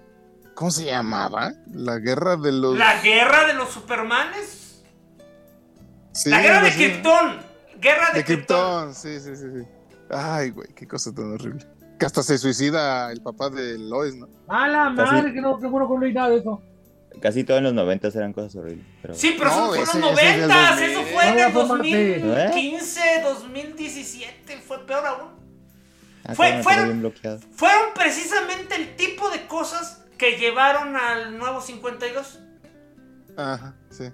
¿Cómo 0.54 0.72
se 0.72 0.86
llamaba? 0.86 1.54
La 1.74 1.98
guerra 1.98 2.36
de 2.36 2.52
los. 2.52 2.78
¿La 2.78 3.02
guerra 3.02 3.48
de 3.48 3.54
los 3.54 3.70
Supermanes? 3.70 4.84
Sí, 6.14 6.30
la 6.30 6.42
guerra 6.42 6.62
de 6.62 6.72
Krypton. 6.72 7.40
Guerra 7.80 8.12
de, 8.14 8.20
de 8.20 8.26
Krypton. 8.26 8.94
Sí, 8.94 9.20
sí, 9.20 9.36
sí, 9.36 9.46
sí. 9.56 9.68
Ay, 10.10 10.52
güey, 10.52 10.68
qué 10.76 10.88
cosa 10.88 11.14
tan 11.14 11.34
horrible. 11.34 11.66
Que 11.98 12.06
hasta 12.06 12.24
se 12.24 12.38
suicida 12.38 13.12
el 13.12 13.22
papá 13.22 13.50
de 13.50 13.78
Lois, 13.78 14.16
¿no? 14.16 14.28
¡A 14.48 14.68
la 14.68 14.90
madre! 14.90 15.34
Que 15.34 15.42
no, 15.42 15.58
que 15.60 15.68
bueno 15.68 15.88
que 15.88 15.98
no 15.98 16.06
hay 16.06 16.14
nada 16.14 16.30
de 16.30 16.38
eso. 16.38 16.62
Casi 17.22 17.44
todos 17.44 17.58
en 17.60 17.66
los 17.66 17.74
90 17.74 18.08
eran 18.08 18.34
cosas 18.34 18.56
horribles. 18.56 18.86
Sí, 19.14 19.36
pero 19.38 19.50
eso 19.50 19.68
fue 19.68 19.78
en 19.78 19.86
los 19.86 19.96
90, 19.96 20.86
eso 20.86 21.04
fue 21.04 21.28
en 21.28 21.40
el 21.40 21.54
2015, 21.54 23.02
2017, 23.24 24.58
fue 24.58 24.86
peor 24.86 25.06
aún. 25.06 25.30
Ah, 26.26 26.36
fue, 26.36 26.62
fueron, 26.64 27.14
fueron 27.56 27.94
precisamente 27.94 28.76
el 28.76 28.96
tipo 28.96 29.30
de 29.30 29.48
cosas 29.48 30.04
que 30.18 30.38
llevaron 30.38 30.96
al 30.96 31.38
nuevo 31.38 31.62
52. 31.62 32.40
Ajá, 33.38 33.74
sí. 33.90 34.12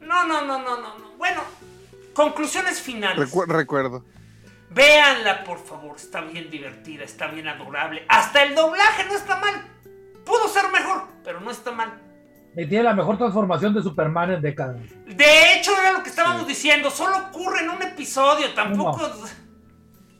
No, 0.00 0.26
no, 0.26 0.44
no, 0.44 0.58
no, 0.62 0.76
no. 0.76 1.16
Bueno, 1.16 1.42
conclusiones 2.12 2.80
finales. 2.80 3.30
recuerdo. 3.48 4.04
Véanla, 4.70 5.44
por 5.44 5.64
favor. 5.64 5.96
Está 5.96 6.20
bien 6.20 6.50
divertida, 6.50 7.04
está 7.04 7.28
bien 7.28 7.48
adorable. 7.48 8.04
Hasta 8.08 8.42
el 8.42 8.54
doblaje 8.54 9.04
no 9.04 9.14
está 9.14 9.40
mal. 9.40 9.73
Pudo 10.24 10.48
ser 10.48 10.70
mejor, 10.72 11.04
pero 11.22 11.40
no 11.40 11.50
está 11.50 11.72
mal. 11.72 12.00
Y 12.56 12.66
tiene 12.66 12.84
la 12.84 12.94
mejor 12.94 13.18
transformación 13.18 13.74
de 13.74 13.82
Superman 13.82 14.32
en 14.32 14.40
décadas. 14.40 14.76
De 15.06 15.54
hecho, 15.54 15.72
era 15.80 15.92
lo 15.92 16.02
que 16.02 16.10
estábamos 16.10 16.46
diciendo. 16.46 16.90
Solo 16.90 17.16
ocurre 17.28 17.62
en 17.62 17.70
un 17.70 17.82
episodio, 17.82 18.46
tampoco. 18.54 19.10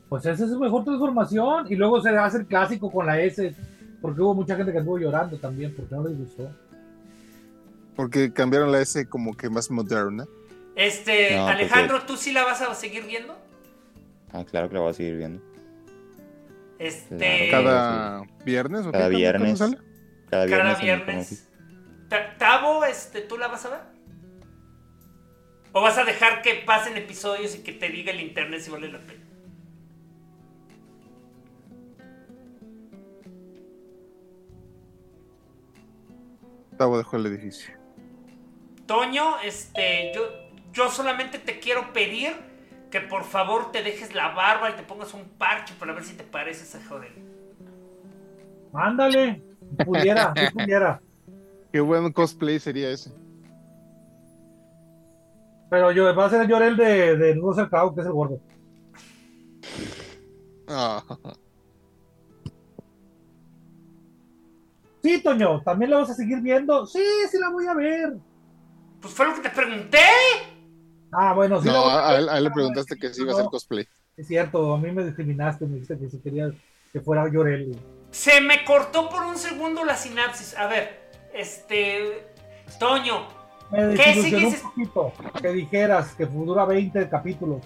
Pues 0.09 0.27
esa 0.27 0.45
es 0.45 0.51
su 0.51 0.59
mejor 0.59 0.85
transformación. 0.85 1.67
Y 1.71 1.77
luego 1.77 2.03
se 2.03 2.11
hace 2.11 2.39
el 2.39 2.47
clásico 2.47 2.91
con 2.91 3.07
la 3.07 3.21
S. 3.21 3.55
Porque 4.03 4.21
hubo 4.21 4.35
mucha 4.35 4.57
gente 4.57 4.73
que 4.73 4.79
estuvo 4.79 4.99
llorando 4.99 5.39
también, 5.39 5.75
porque 5.77 5.95
no 5.95 6.09
les 6.09 6.19
gustó. 6.19 6.51
Porque 7.95 8.33
cambiaron 8.33 8.73
la 8.73 8.81
S 8.81 9.09
como 9.09 9.37
que 9.37 9.49
más 9.49 9.71
moderna. 9.71 10.27
Este, 10.75 11.39
Alejandro, 11.39 12.03
¿tú 12.03 12.17
sí 12.17 12.33
la 12.33 12.43
vas 12.43 12.61
a 12.61 12.75
seguir 12.75 13.05
viendo? 13.05 13.37
Ah, 14.33 14.45
claro 14.45 14.69
que 14.69 14.75
la 14.75 14.81
voy 14.81 14.91
a 14.91 14.95
seguir 14.95 15.17
viendo. 15.17 15.41
Este. 16.81 17.49
¿Cada 17.53 18.25
viernes 18.45 18.85
o 18.87 18.91
Cada 18.91 19.09
viernes. 19.09 19.63
Cada 20.35 20.47
viernes. 20.47 20.73
Cada 20.73 20.83
viernes. 20.83 21.49
Tavo, 22.39 22.85
este, 22.85 23.21
¿tú 23.21 23.39
la 23.39 23.49
vas 23.49 23.65
a 23.67 23.71
ver? 23.71 23.81
¿O 25.73 25.81
vas 25.81 25.97
a 25.99 26.05
dejar 26.05 26.43
que 26.43 26.55
pasen 26.55 26.97
episodios 26.97 27.55
y 27.55 27.63
que 27.63 27.73
te 27.73 27.89
diga 27.89 28.13
el 28.13 28.21
internet 28.21 28.61
si 28.61 28.71
vale 28.71 28.91
la 28.91 28.99
pena? 28.99 29.25
Tavo 36.77 36.99
dejó 36.99 37.17
el 37.17 37.27
edificio. 37.27 37.75
Toño, 38.87 39.41
este, 39.41 40.13
yo, 40.15 40.23
yo 40.73 40.91
solamente 40.91 41.39
te 41.39 41.61
quiero 41.61 41.93
pedir 41.93 42.33
que 42.91 43.01
por 43.01 43.25
favor 43.25 43.71
te 43.73 43.83
dejes 43.83 44.15
la 44.15 44.29
barba 44.29 44.71
y 44.71 44.75
te 44.75 44.83
pongas 44.83 45.15
un 45.15 45.29
parche 45.39 45.75
para 45.79 45.93
ver 45.93 46.05
si 46.05 46.15
te 46.15 46.25
pareces 46.25 46.75
a 46.75 46.85
Joder. 46.89 47.13
Ándale, 48.73 49.43
pudiera, 49.77 50.35
pudiera. 50.53 51.01
Qué 51.73 51.81
buen 51.81 52.13
cosplay 52.13 52.59
sería 52.59 52.91
ese. 52.91 53.11
Pero 55.71 55.91
yo 55.93 56.15
va 56.15 56.27
a 56.27 56.31
ser 56.31 56.47
Llorel 56.47 56.77
de, 56.77 57.17
de 57.17 57.35
Russell 57.35 57.69
Crowe, 57.69 57.95
que 57.95 58.01
es 58.01 58.07
el 58.07 58.13
gordo. 58.13 58.41
Ah. 60.69 61.03
Sí, 65.03 65.23
Toño, 65.23 65.61
¿también 65.63 65.91
la 65.91 65.99
vas 65.99 66.11
a 66.11 66.15
seguir 66.15 66.41
viendo? 66.41 66.87
Sí, 66.87 67.05
sí 67.31 67.39
la 67.39 67.51
voy 67.51 67.67
a 67.67 67.75
ver. 67.75 68.17
Pues 69.03 69.13
fue 69.13 69.27
lo 69.27 69.35
que 69.35 69.43
te 69.43 69.51
pregunté. 69.51 69.99
Ah, 71.13 71.35
bueno, 71.35 71.61
sí. 71.61 71.69
No, 71.69 71.89
a, 71.89 72.17
él, 72.17 72.45
le 72.45 72.51
preguntaste 72.51 72.97
que 72.97 73.13
si 73.13 73.21
iba 73.21 73.33
a 73.33 73.35
hacer 73.35 73.47
cosplay. 73.51 73.87
Es 74.17 74.29
cierto, 74.29 74.73
a 74.73 74.79
mí 74.79 74.91
me 74.93 75.05
discriminaste, 75.05 75.67
me 75.67 75.75
dijiste 75.75 75.99
que 75.99 76.09
si 76.09 76.19
quería 76.21 76.51
que 76.93 77.01
fuera 77.01 77.29
Llorel. 77.29 77.77
Se 78.15 78.41
me 78.41 78.65
cortó 78.65 79.09
por 79.09 79.25
un 79.25 79.37
segundo 79.37 79.85
la 79.85 79.97
sinapsis. 79.97 80.57
A 80.57 80.69
ver, 80.69 81.01
este. 81.35 82.29
Toño. 82.79 83.27
Me 83.73 83.95
¿Qué 83.97 84.15
sigues? 84.15 84.63
un 84.63 84.71
poquito 84.71 85.13
que 85.43 85.49
dijeras 85.49 86.15
que 86.15 86.25
dura 86.25 86.65
20 86.65 87.09
capítulos. 87.09 87.63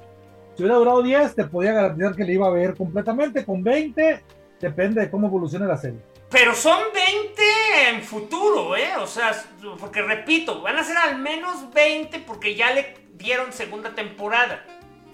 Si 0.56 0.62
hubiera 0.62 0.78
durado 0.78 1.02
10, 1.02 1.34
te 1.34 1.44
podía 1.44 1.72
garantizar 1.72 2.16
que 2.16 2.24
le 2.24 2.32
iba 2.32 2.46
a 2.46 2.50
ver 2.50 2.74
completamente. 2.74 3.44
Con 3.44 3.62
20, 3.62 4.24
depende 4.58 5.02
de 5.02 5.10
cómo 5.10 5.26
evolucione 5.26 5.66
la 5.66 5.76
serie. 5.76 6.00
Pero 6.30 6.54
son 6.54 6.80
20 6.94 7.42
en 7.90 8.02
futuro, 8.02 8.74
¿eh? 8.74 8.96
O 9.00 9.06
sea, 9.06 9.32
porque 9.78 10.00
repito, 10.00 10.62
van 10.62 10.78
a 10.78 10.82
ser 10.82 10.96
al 10.96 11.18
menos 11.18 11.70
20 11.74 12.20
porque 12.20 12.54
ya 12.54 12.72
le 12.72 12.94
dieron 13.12 13.52
segunda 13.52 13.94
temporada. 13.94 14.64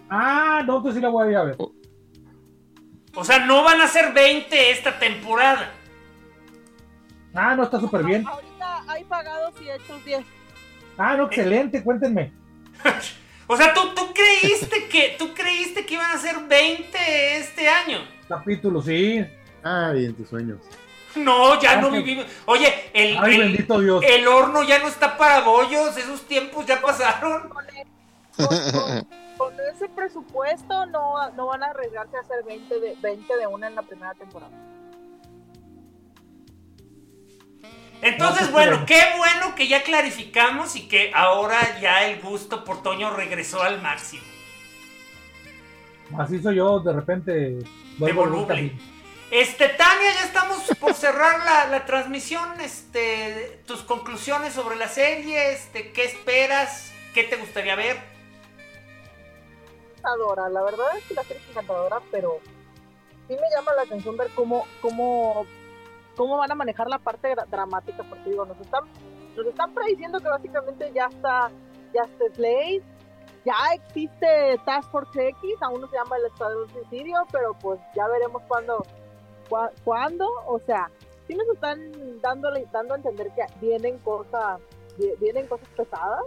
Ah, 0.08 0.62
no, 0.64 0.76
entonces 0.76 0.94
sí 0.94 1.00
la 1.00 1.08
voy 1.08 1.26
a 1.26 1.30
ir 1.32 1.36
a 1.38 1.44
ver. 1.44 1.56
O 1.58 1.73
sea, 3.22 3.40
no 3.40 3.62
van 3.62 3.80
a 3.80 3.86
ser 3.86 4.12
20 4.12 4.70
esta 4.70 4.98
temporada. 4.98 5.70
Ah, 7.34 7.54
no, 7.54 7.64
está 7.64 7.78
súper 7.78 8.02
bien. 8.02 8.26
Ahorita 8.26 8.84
hay 8.88 9.04
pagados 9.04 9.54
y 9.60 9.70
hechos 9.70 10.04
10. 10.04 10.24
Ah, 10.96 11.16
no, 11.16 11.26
excelente, 11.26 11.82
cuéntenme. 11.82 12.32
o 13.46 13.56
sea, 13.56 13.74
¿tú, 13.74 13.94
¿tú, 13.94 14.02
creíste 14.14 14.88
que, 14.88 15.16
¿tú 15.18 15.34
creíste 15.34 15.84
que 15.84 15.94
iban 15.94 16.10
a 16.10 16.18
ser 16.18 16.38
20 16.48 17.36
este 17.36 17.68
año? 17.68 17.98
Capítulo, 18.28 18.80
sí. 18.82 19.24
Ay, 19.62 20.06
en 20.06 20.14
tus 20.14 20.28
sueños. 20.28 20.58
No, 21.16 21.60
ya 21.60 21.80
no 21.80 21.90
vivimos. 21.90 22.26
Oye, 22.46 22.90
el, 22.92 23.16
el, 24.02 24.28
horno 24.28 24.62
ya 24.64 24.80
no 24.80 24.88
está 24.88 25.16
para 25.16 25.40
bollos, 25.40 25.96
esos 25.96 26.26
tiempos 26.26 26.66
ya 26.66 26.80
pasaron. 26.80 27.50
Con, 29.44 29.54
ese 29.74 29.88
presupuesto 29.88 30.86
no, 30.86 31.30
no 31.32 31.46
van 31.46 31.62
a 31.62 31.66
arriesgarse 31.66 32.16
a 32.16 32.20
hacer 32.20 32.44
20 32.44 32.80
de, 32.80 32.96
20 33.00 33.36
de 33.36 33.46
una 33.46 33.68
en 33.68 33.74
la 33.74 33.82
primera 33.82 34.14
temporada. 34.14 34.52
Entonces, 38.00 38.50
bueno, 38.52 38.84
qué 38.86 39.00
bueno 39.16 39.54
que 39.54 39.68
ya 39.68 39.82
clarificamos 39.82 40.76
y 40.76 40.88
que 40.88 41.10
ahora 41.14 41.78
ya 41.80 42.06
el 42.06 42.20
gusto 42.20 42.64
por 42.64 42.82
Toño 42.82 43.10
regresó 43.10 43.62
al 43.62 43.80
máximo. 43.80 44.22
Así 46.18 46.42
soy 46.42 46.56
yo, 46.56 46.80
de 46.80 46.92
repente. 46.92 47.58
De 47.98 48.12
voluble. 48.12 48.72
Este, 49.30 49.68
Tania, 49.68 50.12
ya 50.20 50.24
estamos 50.26 50.62
por 50.78 50.94
cerrar 50.94 51.70
la, 51.70 51.84
transmisión. 51.86 52.60
Este, 52.60 53.62
tus 53.66 53.82
conclusiones 53.82 54.52
sobre 54.52 54.76
la 54.76 54.88
serie, 54.88 55.52
este, 55.52 55.92
¿qué 55.92 56.04
esperas? 56.04 56.92
¿Qué 57.14 57.24
te 57.24 57.36
gustaría 57.36 57.74
ver? 57.74 58.13
Encantadora, 60.04 60.48
la 60.50 60.62
verdad 60.62 60.96
es 60.98 61.04
que 61.06 61.14
la 61.14 61.22
serie 61.22 61.42
es 61.42 61.50
encantadora, 61.50 62.00
pero 62.10 62.38
sí 63.26 63.34
me 63.34 63.56
llama 63.56 63.72
la 63.74 63.82
atención 63.82 64.16
ver 64.16 64.28
cómo, 64.34 64.64
cómo, 64.82 65.46
cómo 66.16 66.36
van 66.36 66.52
a 66.52 66.54
manejar 66.54 66.88
la 66.88 66.98
parte 66.98 67.34
dramática, 67.50 68.04
porque 68.08 68.30
digo, 68.30 68.44
nos 68.44 68.60
están, 68.60 68.84
nos 69.34 69.46
están 69.46 69.72
prediciendo 69.72 70.20
que 70.20 70.28
básicamente 70.28 70.92
ya 70.94 71.06
está, 71.06 71.50
ya 71.94 72.02
está 72.02 72.24
Slade, 72.34 72.82
ya 73.46 73.54
existe 73.74 74.60
Task 74.66 74.90
Force 74.90 75.28
X, 75.28 75.62
aún 75.62 75.80
no 75.80 75.88
se 75.88 75.96
llama 75.96 76.16
el 76.18 76.26
Estado 76.26 76.66
de 76.66 76.72
Suicidio, 76.72 77.16
pero 77.32 77.54
pues 77.54 77.80
ya 77.94 78.06
veremos 78.08 78.42
cuándo 78.46 78.84
¿Cuándo? 79.84 80.26
O 80.46 80.58
sea, 80.60 80.90
sí 81.26 81.34
nos 81.34 81.48
están 81.48 82.20
dándole, 82.20 82.66
dando 82.72 82.94
a 82.94 82.96
entender 82.96 83.30
que 83.34 83.44
vienen 83.60 83.98
cosas, 83.98 84.60
vienen 85.20 85.46
cosas 85.46 85.68
pesadas. 85.76 86.24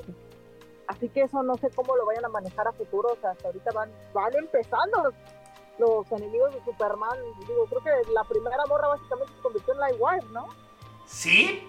Así 0.87 1.09
que 1.09 1.23
eso 1.23 1.43
no 1.43 1.55
sé 1.55 1.69
cómo 1.75 1.95
lo 1.95 2.05
vayan 2.05 2.25
a 2.25 2.29
manejar 2.29 2.67
a 2.67 2.71
futuro. 2.71 3.09
O 3.13 3.17
sea, 3.21 3.31
hasta 3.31 3.47
ahorita 3.47 3.71
van, 3.71 3.91
van 4.13 4.33
empezando 4.35 5.13
los, 5.77 6.11
enemigos 6.11 6.53
de 6.53 6.63
Superman. 6.63 7.17
Digo, 7.47 7.65
creo 7.67 7.83
que 7.83 8.11
la 8.11 8.23
primera 8.23 8.65
morra 8.67 8.87
básicamente 8.87 9.33
se 9.33 9.41
convirtió 9.41 9.73
en 9.73 9.79
Lightwire, 9.79 10.25
¿no? 10.31 10.47
Sí. 11.05 11.67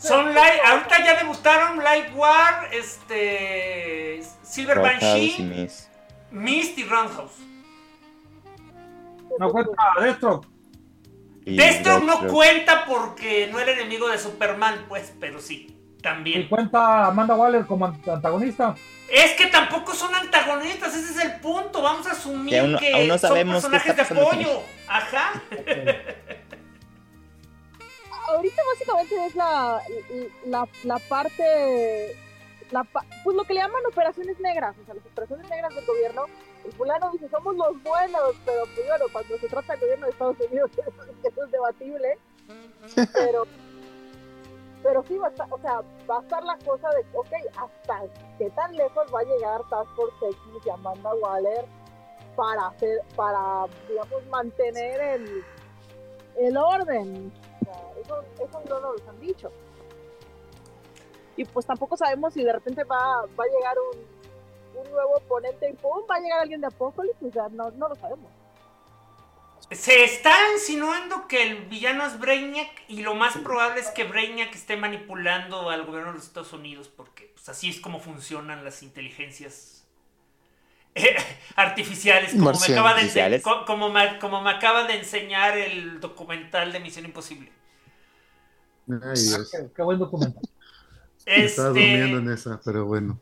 Son 0.00 0.34
light, 0.34 0.60
ahorita 0.64 1.04
ya 1.04 1.22
debutaron 1.22 1.78
Lightwire, 1.78 2.68
este, 2.72 4.20
Silver 4.42 4.80
Banshee, 4.80 5.40
Mist. 5.42 5.88
Mist 6.32 6.78
y 6.78 6.84
Roundhouse. 6.84 7.38
No 9.38 9.50
cuenta 9.50 9.72
Deathstroke. 10.00 10.48
Deathstroke 11.44 12.04
no 12.04 12.26
cuenta 12.26 12.86
porque 12.86 13.48
no 13.52 13.60
era 13.60 13.72
enemigo 13.72 14.08
de 14.08 14.18
Superman, 14.18 14.84
pues, 14.88 15.14
pero 15.20 15.40
sí, 15.40 15.77
también. 16.08 16.40
¿Y 16.42 16.46
cuenta 16.48 17.06
Amanda 17.06 17.34
Waller 17.34 17.66
como 17.66 17.86
antagonista? 17.86 18.74
Es 19.08 19.32
que 19.32 19.46
tampoco 19.46 19.94
son 19.94 20.14
antagonistas, 20.14 20.94
ese 20.94 21.12
es 21.12 21.24
el 21.24 21.40
punto. 21.40 21.80
Vamos 21.82 22.06
a 22.06 22.12
asumir 22.12 22.76
que, 22.78 23.18
son 23.18 23.48
personajes 23.48 23.96
de 23.96 24.02
apoyo. 24.02 24.62
Ajá. 24.86 25.42
Ahorita 28.28 28.62
básicamente 28.74 29.26
es 29.26 29.34
la, 29.34 29.80
la, 30.46 30.68
la 30.84 30.98
parte, 30.98 32.14
la, 32.70 32.84
pues 32.84 33.34
lo 33.34 33.44
que 33.44 33.54
le 33.54 33.60
llaman 33.60 33.80
operaciones 33.90 34.38
negras, 34.38 34.76
o 34.82 34.84
sea, 34.84 34.94
las 34.94 35.06
operaciones 35.06 35.48
negras 35.48 35.74
del 35.74 35.86
gobierno 35.86 36.26
el 36.68 36.72
fulano 36.74 37.10
dice, 37.12 37.28
somos 37.30 37.56
los 37.56 37.82
buenos, 37.82 38.34
pero 38.44 38.64
primero, 38.74 39.06
pues, 39.10 39.26
cuando 39.26 39.38
se 39.38 39.48
trata 39.48 39.72
del 39.72 39.80
gobierno 39.80 40.06
de 40.06 40.12
Estados 40.12 40.36
Unidos, 40.50 40.70
eso 40.72 41.44
es 41.44 41.50
debatible. 41.50 42.18
Pero, 43.14 43.46
pero 44.88 45.02
sí, 45.02 45.18
va 45.18 45.26
a 45.26 45.30
estar, 45.30 45.46
o 45.50 45.58
sea, 45.58 45.82
va 46.10 46.16
a 46.16 46.22
estar 46.22 46.42
la 46.42 46.56
cosa 46.64 46.88
de, 46.88 47.04
ok, 47.12 47.28
¿hasta 47.58 48.04
qué 48.38 48.48
tan 48.48 48.74
lejos 48.74 49.04
va 49.14 49.20
a 49.20 49.24
llegar 49.24 49.60
Task 49.68 49.94
Force 49.94 50.16
X 50.26 50.38
y 50.64 50.70
Amanda 50.70 51.14
Waller 51.14 51.66
para 52.34 52.68
hacer, 52.68 53.02
para, 53.14 53.66
digamos, 53.86 54.26
mantener 54.30 54.98
el, 54.98 55.44
el 56.38 56.56
orden? 56.56 57.30
O 57.60 57.64
sea, 57.66 58.00
eso, 58.00 58.24
eso 58.42 58.62
no 58.66 58.80
nos 58.80 59.06
han 59.06 59.20
dicho. 59.20 59.52
Y 61.36 61.44
pues 61.44 61.66
tampoco 61.66 61.94
sabemos 61.98 62.32
si 62.32 62.42
de 62.42 62.54
repente 62.54 62.82
va, 62.84 63.26
va 63.38 63.44
a 63.44 63.58
llegar 63.58 63.76
un 63.92 64.18
un 64.78 64.90
nuevo 64.90 65.16
oponente 65.16 65.70
y 65.70 65.76
va 65.82 66.16
a 66.16 66.20
llegar 66.20 66.40
alguien 66.40 66.60
de 66.60 66.68
Apocalipsis, 66.68 67.28
o 67.28 67.32
sea, 67.32 67.48
no, 67.50 67.70
no 67.72 67.88
lo 67.88 67.94
sabemos. 67.96 68.30
Se 69.70 70.04
está 70.04 70.34
insinuando 70.54 71.28
que 71.28 71.42
el 71.42 71.66
villano 71.66 72.06
es 72.06 72.18
Brainiac 72.18 72.70
y 72.88 73.02
lo 73.02 73.14
más 73.14 73.36
probable 73.36 73.80
es 73.80 73.88
que 73.88 74.04
Brainiac 74.04 74.54
esté 74.54 74.76
manipulando 74.76 75.68
al 75.68 75.84
gobierno 75.84 76.10
de 76.10 76.16
los 76.16 76.26
Estados 76.26 76.52
Unidos 76.54 76.88
porque 76.88 77.30
pues, 77.34 77.48
así 77.50 77.68
es 77.68 77.78
como 77.78 78.00
funcionan 78.00 78.64
las 78.64 78.82
inteligencias 78.82 79.78
eh, 80.94 81.16
artificiales, 81.56 82.32
como 82.32 82.52
me, 82.52 82.74
acaba 82.74 82.94
de 82.94 83.42
como, 83.42 83.64
como 84.20 84.42
me 84.42 84.50
acaba 84.50 84.84
de 84.84 84.98
enseñar 84.98 85.56
el 85.56 86.00
documental 86.00 86.72
de 86.72 86.80
Misión 86.80 87.04
Imposible. 87.04 87.52
Ay, 88.88 89.20
Dios. 89.22 89.52
Qué, 89.74 89.82
buen 89.82 89.98
documental. 89.98 90.42
Estaba 91.26 91.68
durmiendo 91.68 92.18
en 92.18 92.30
esa, 92.30 92.58
pero 92.64 92.86
bueno. 92.86 93.20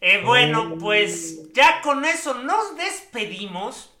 Eh, 0.00 0.22
bueno, 0.24 0.76
pues 0.78 1.52
ya 1.52 1.80
con 1.82 2.04
eso 2.04 2.34
nos 2.34 2.76
despedimos. 2.76 3.93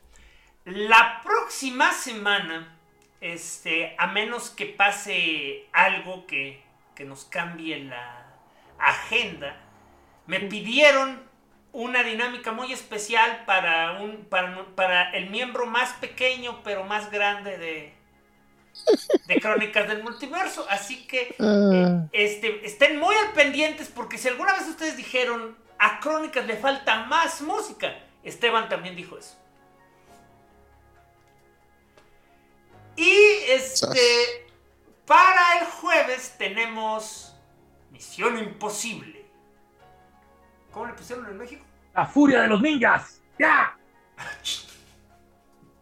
La 0.64 1.20
próxima 1.22 1.92
semana, 1.92 2.74
este, 3.20 3.94
a 3.98 4.06
menos 4.06 4.48
que 4.48 4.64
pase 4.64 5.66
algo 5.72 6.26
que, 6.26 6.62
nos 7.04 7.26
cambie 7.26 7.84
la 7.84 8.24
agenda, 8.78 9.60
me 10.26 10.40
pidieron 10.40 11.22
una 11.72 12.02
dinámica 12.02 12.52
muy 12.52 12.72
especial 12.72 13.42
para, 13.44 14.00
un, 14.00 14.24
para, 14.24 15.10
el 15.10 15.28
miembro 15.28 15.66
más 15.66 15.92
pequeño 15.94 16.62
pero 16.62 16.84
más 16.84 17.10
grande 17.10 17.58
de, 17.58 17.94
de 19.26 19.40
Crónicas 19.40 19.86
del 19.86 20.02
Multiverso. 20.02 20.64
Así 20.70 21.06
que 21.06 21.34
ah. 21.40 22.06
este, 22.12 22.64
estén 22.64 22.98
muy 22.98 23.14
al 23.16 23.32
pendientes 23.32 23.88
porque 23.88 24.16
si 24.16 24.28
alguna 24.28 24.54
vez 24.54 24.66
ustedes 24.66 24.96
dijeron, 24.96 25.58
a 25.78 26.00
Crónicas 26.00 26.46
le 26.46 26.56
falta 26.56 27.04
más 27.04 27.42
música. 27.42 27.98
Esteban 28.22 28.70
también 28.70 28.96
dijo 28.96 29.18
eso. 29.18 29.43
Y 32.96 33.16
este, 33.48 34.46
para 35.06 35.60
el 35.60 35.66
jueves 35.66 36.34
tenemos 36.38 37.36
Misión 37.90 38.38
Imposible. 38.38 39.24
¿Cómo 40.70 40.86
le 40.86 40.92
pusieron 40.94 41.26
en 41.26 41.38
México? 41.38 41.64
La 41.94 42.06
furia 42.06 42.42
de 42.42 42.48
los 42.48 42.60
ninjas. 42.60 43.20
¡Ya! 43.38 43.76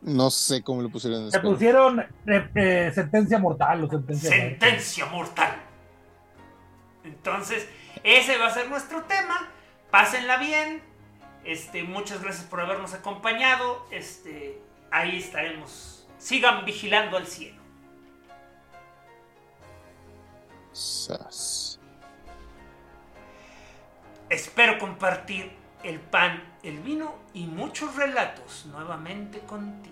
No 0.02 0.30
sé 0.30 0.62
cómo 0.62 0.82
le 0.82 0.88
pusieron 0.88 1.24
en 1.24 1.30
Se 1.30 1.40
pusieron 1.40 2.00
eh, 2.00 2.50
eh, 2.54 2.92
sentencia 2.94 3.38
mortal 3.38 3.84
o 3.84 3.88
sentencia, 3.88 4.30
sentencia 4.30 5.06
mortal. 5.06 5.62
Entonces, 7.04 7.68
ese 8.02 8.36
va 8.36 8.48
a 8.48 8.54
ser 8.54 8.68
nuestro 8.68 9.04
tema 9.04 9.48
pásenla 9.92 10.38
bien. 10.38 10.82
Este, 11.44 11.84
muchas 11.84 12.20
gracias 12.22 12.46
por 12.46 12.60
habernos 12.60 12.94
acompañado. 12.94 13.86
Este, 13.92 14.60
ahí 14.90 15.18
estaremos. 15.18 15.91
Sigan 16.22 16.64
vigilando 16.64 17.16
al 17.16 17.26
cielo. 17.26 17.60
Espero 24.30 24.78
compartir 24.78 25.50
el 25.82 25.98
pan, 25.98 26.40
el 26.62 26.78
vino 26.78 27.16
y 27.34 27.46
muchos 27.46 27.96
relatos 27.96 28.66
nuevamente 28.66 29.40
contigo. 29.40 29.91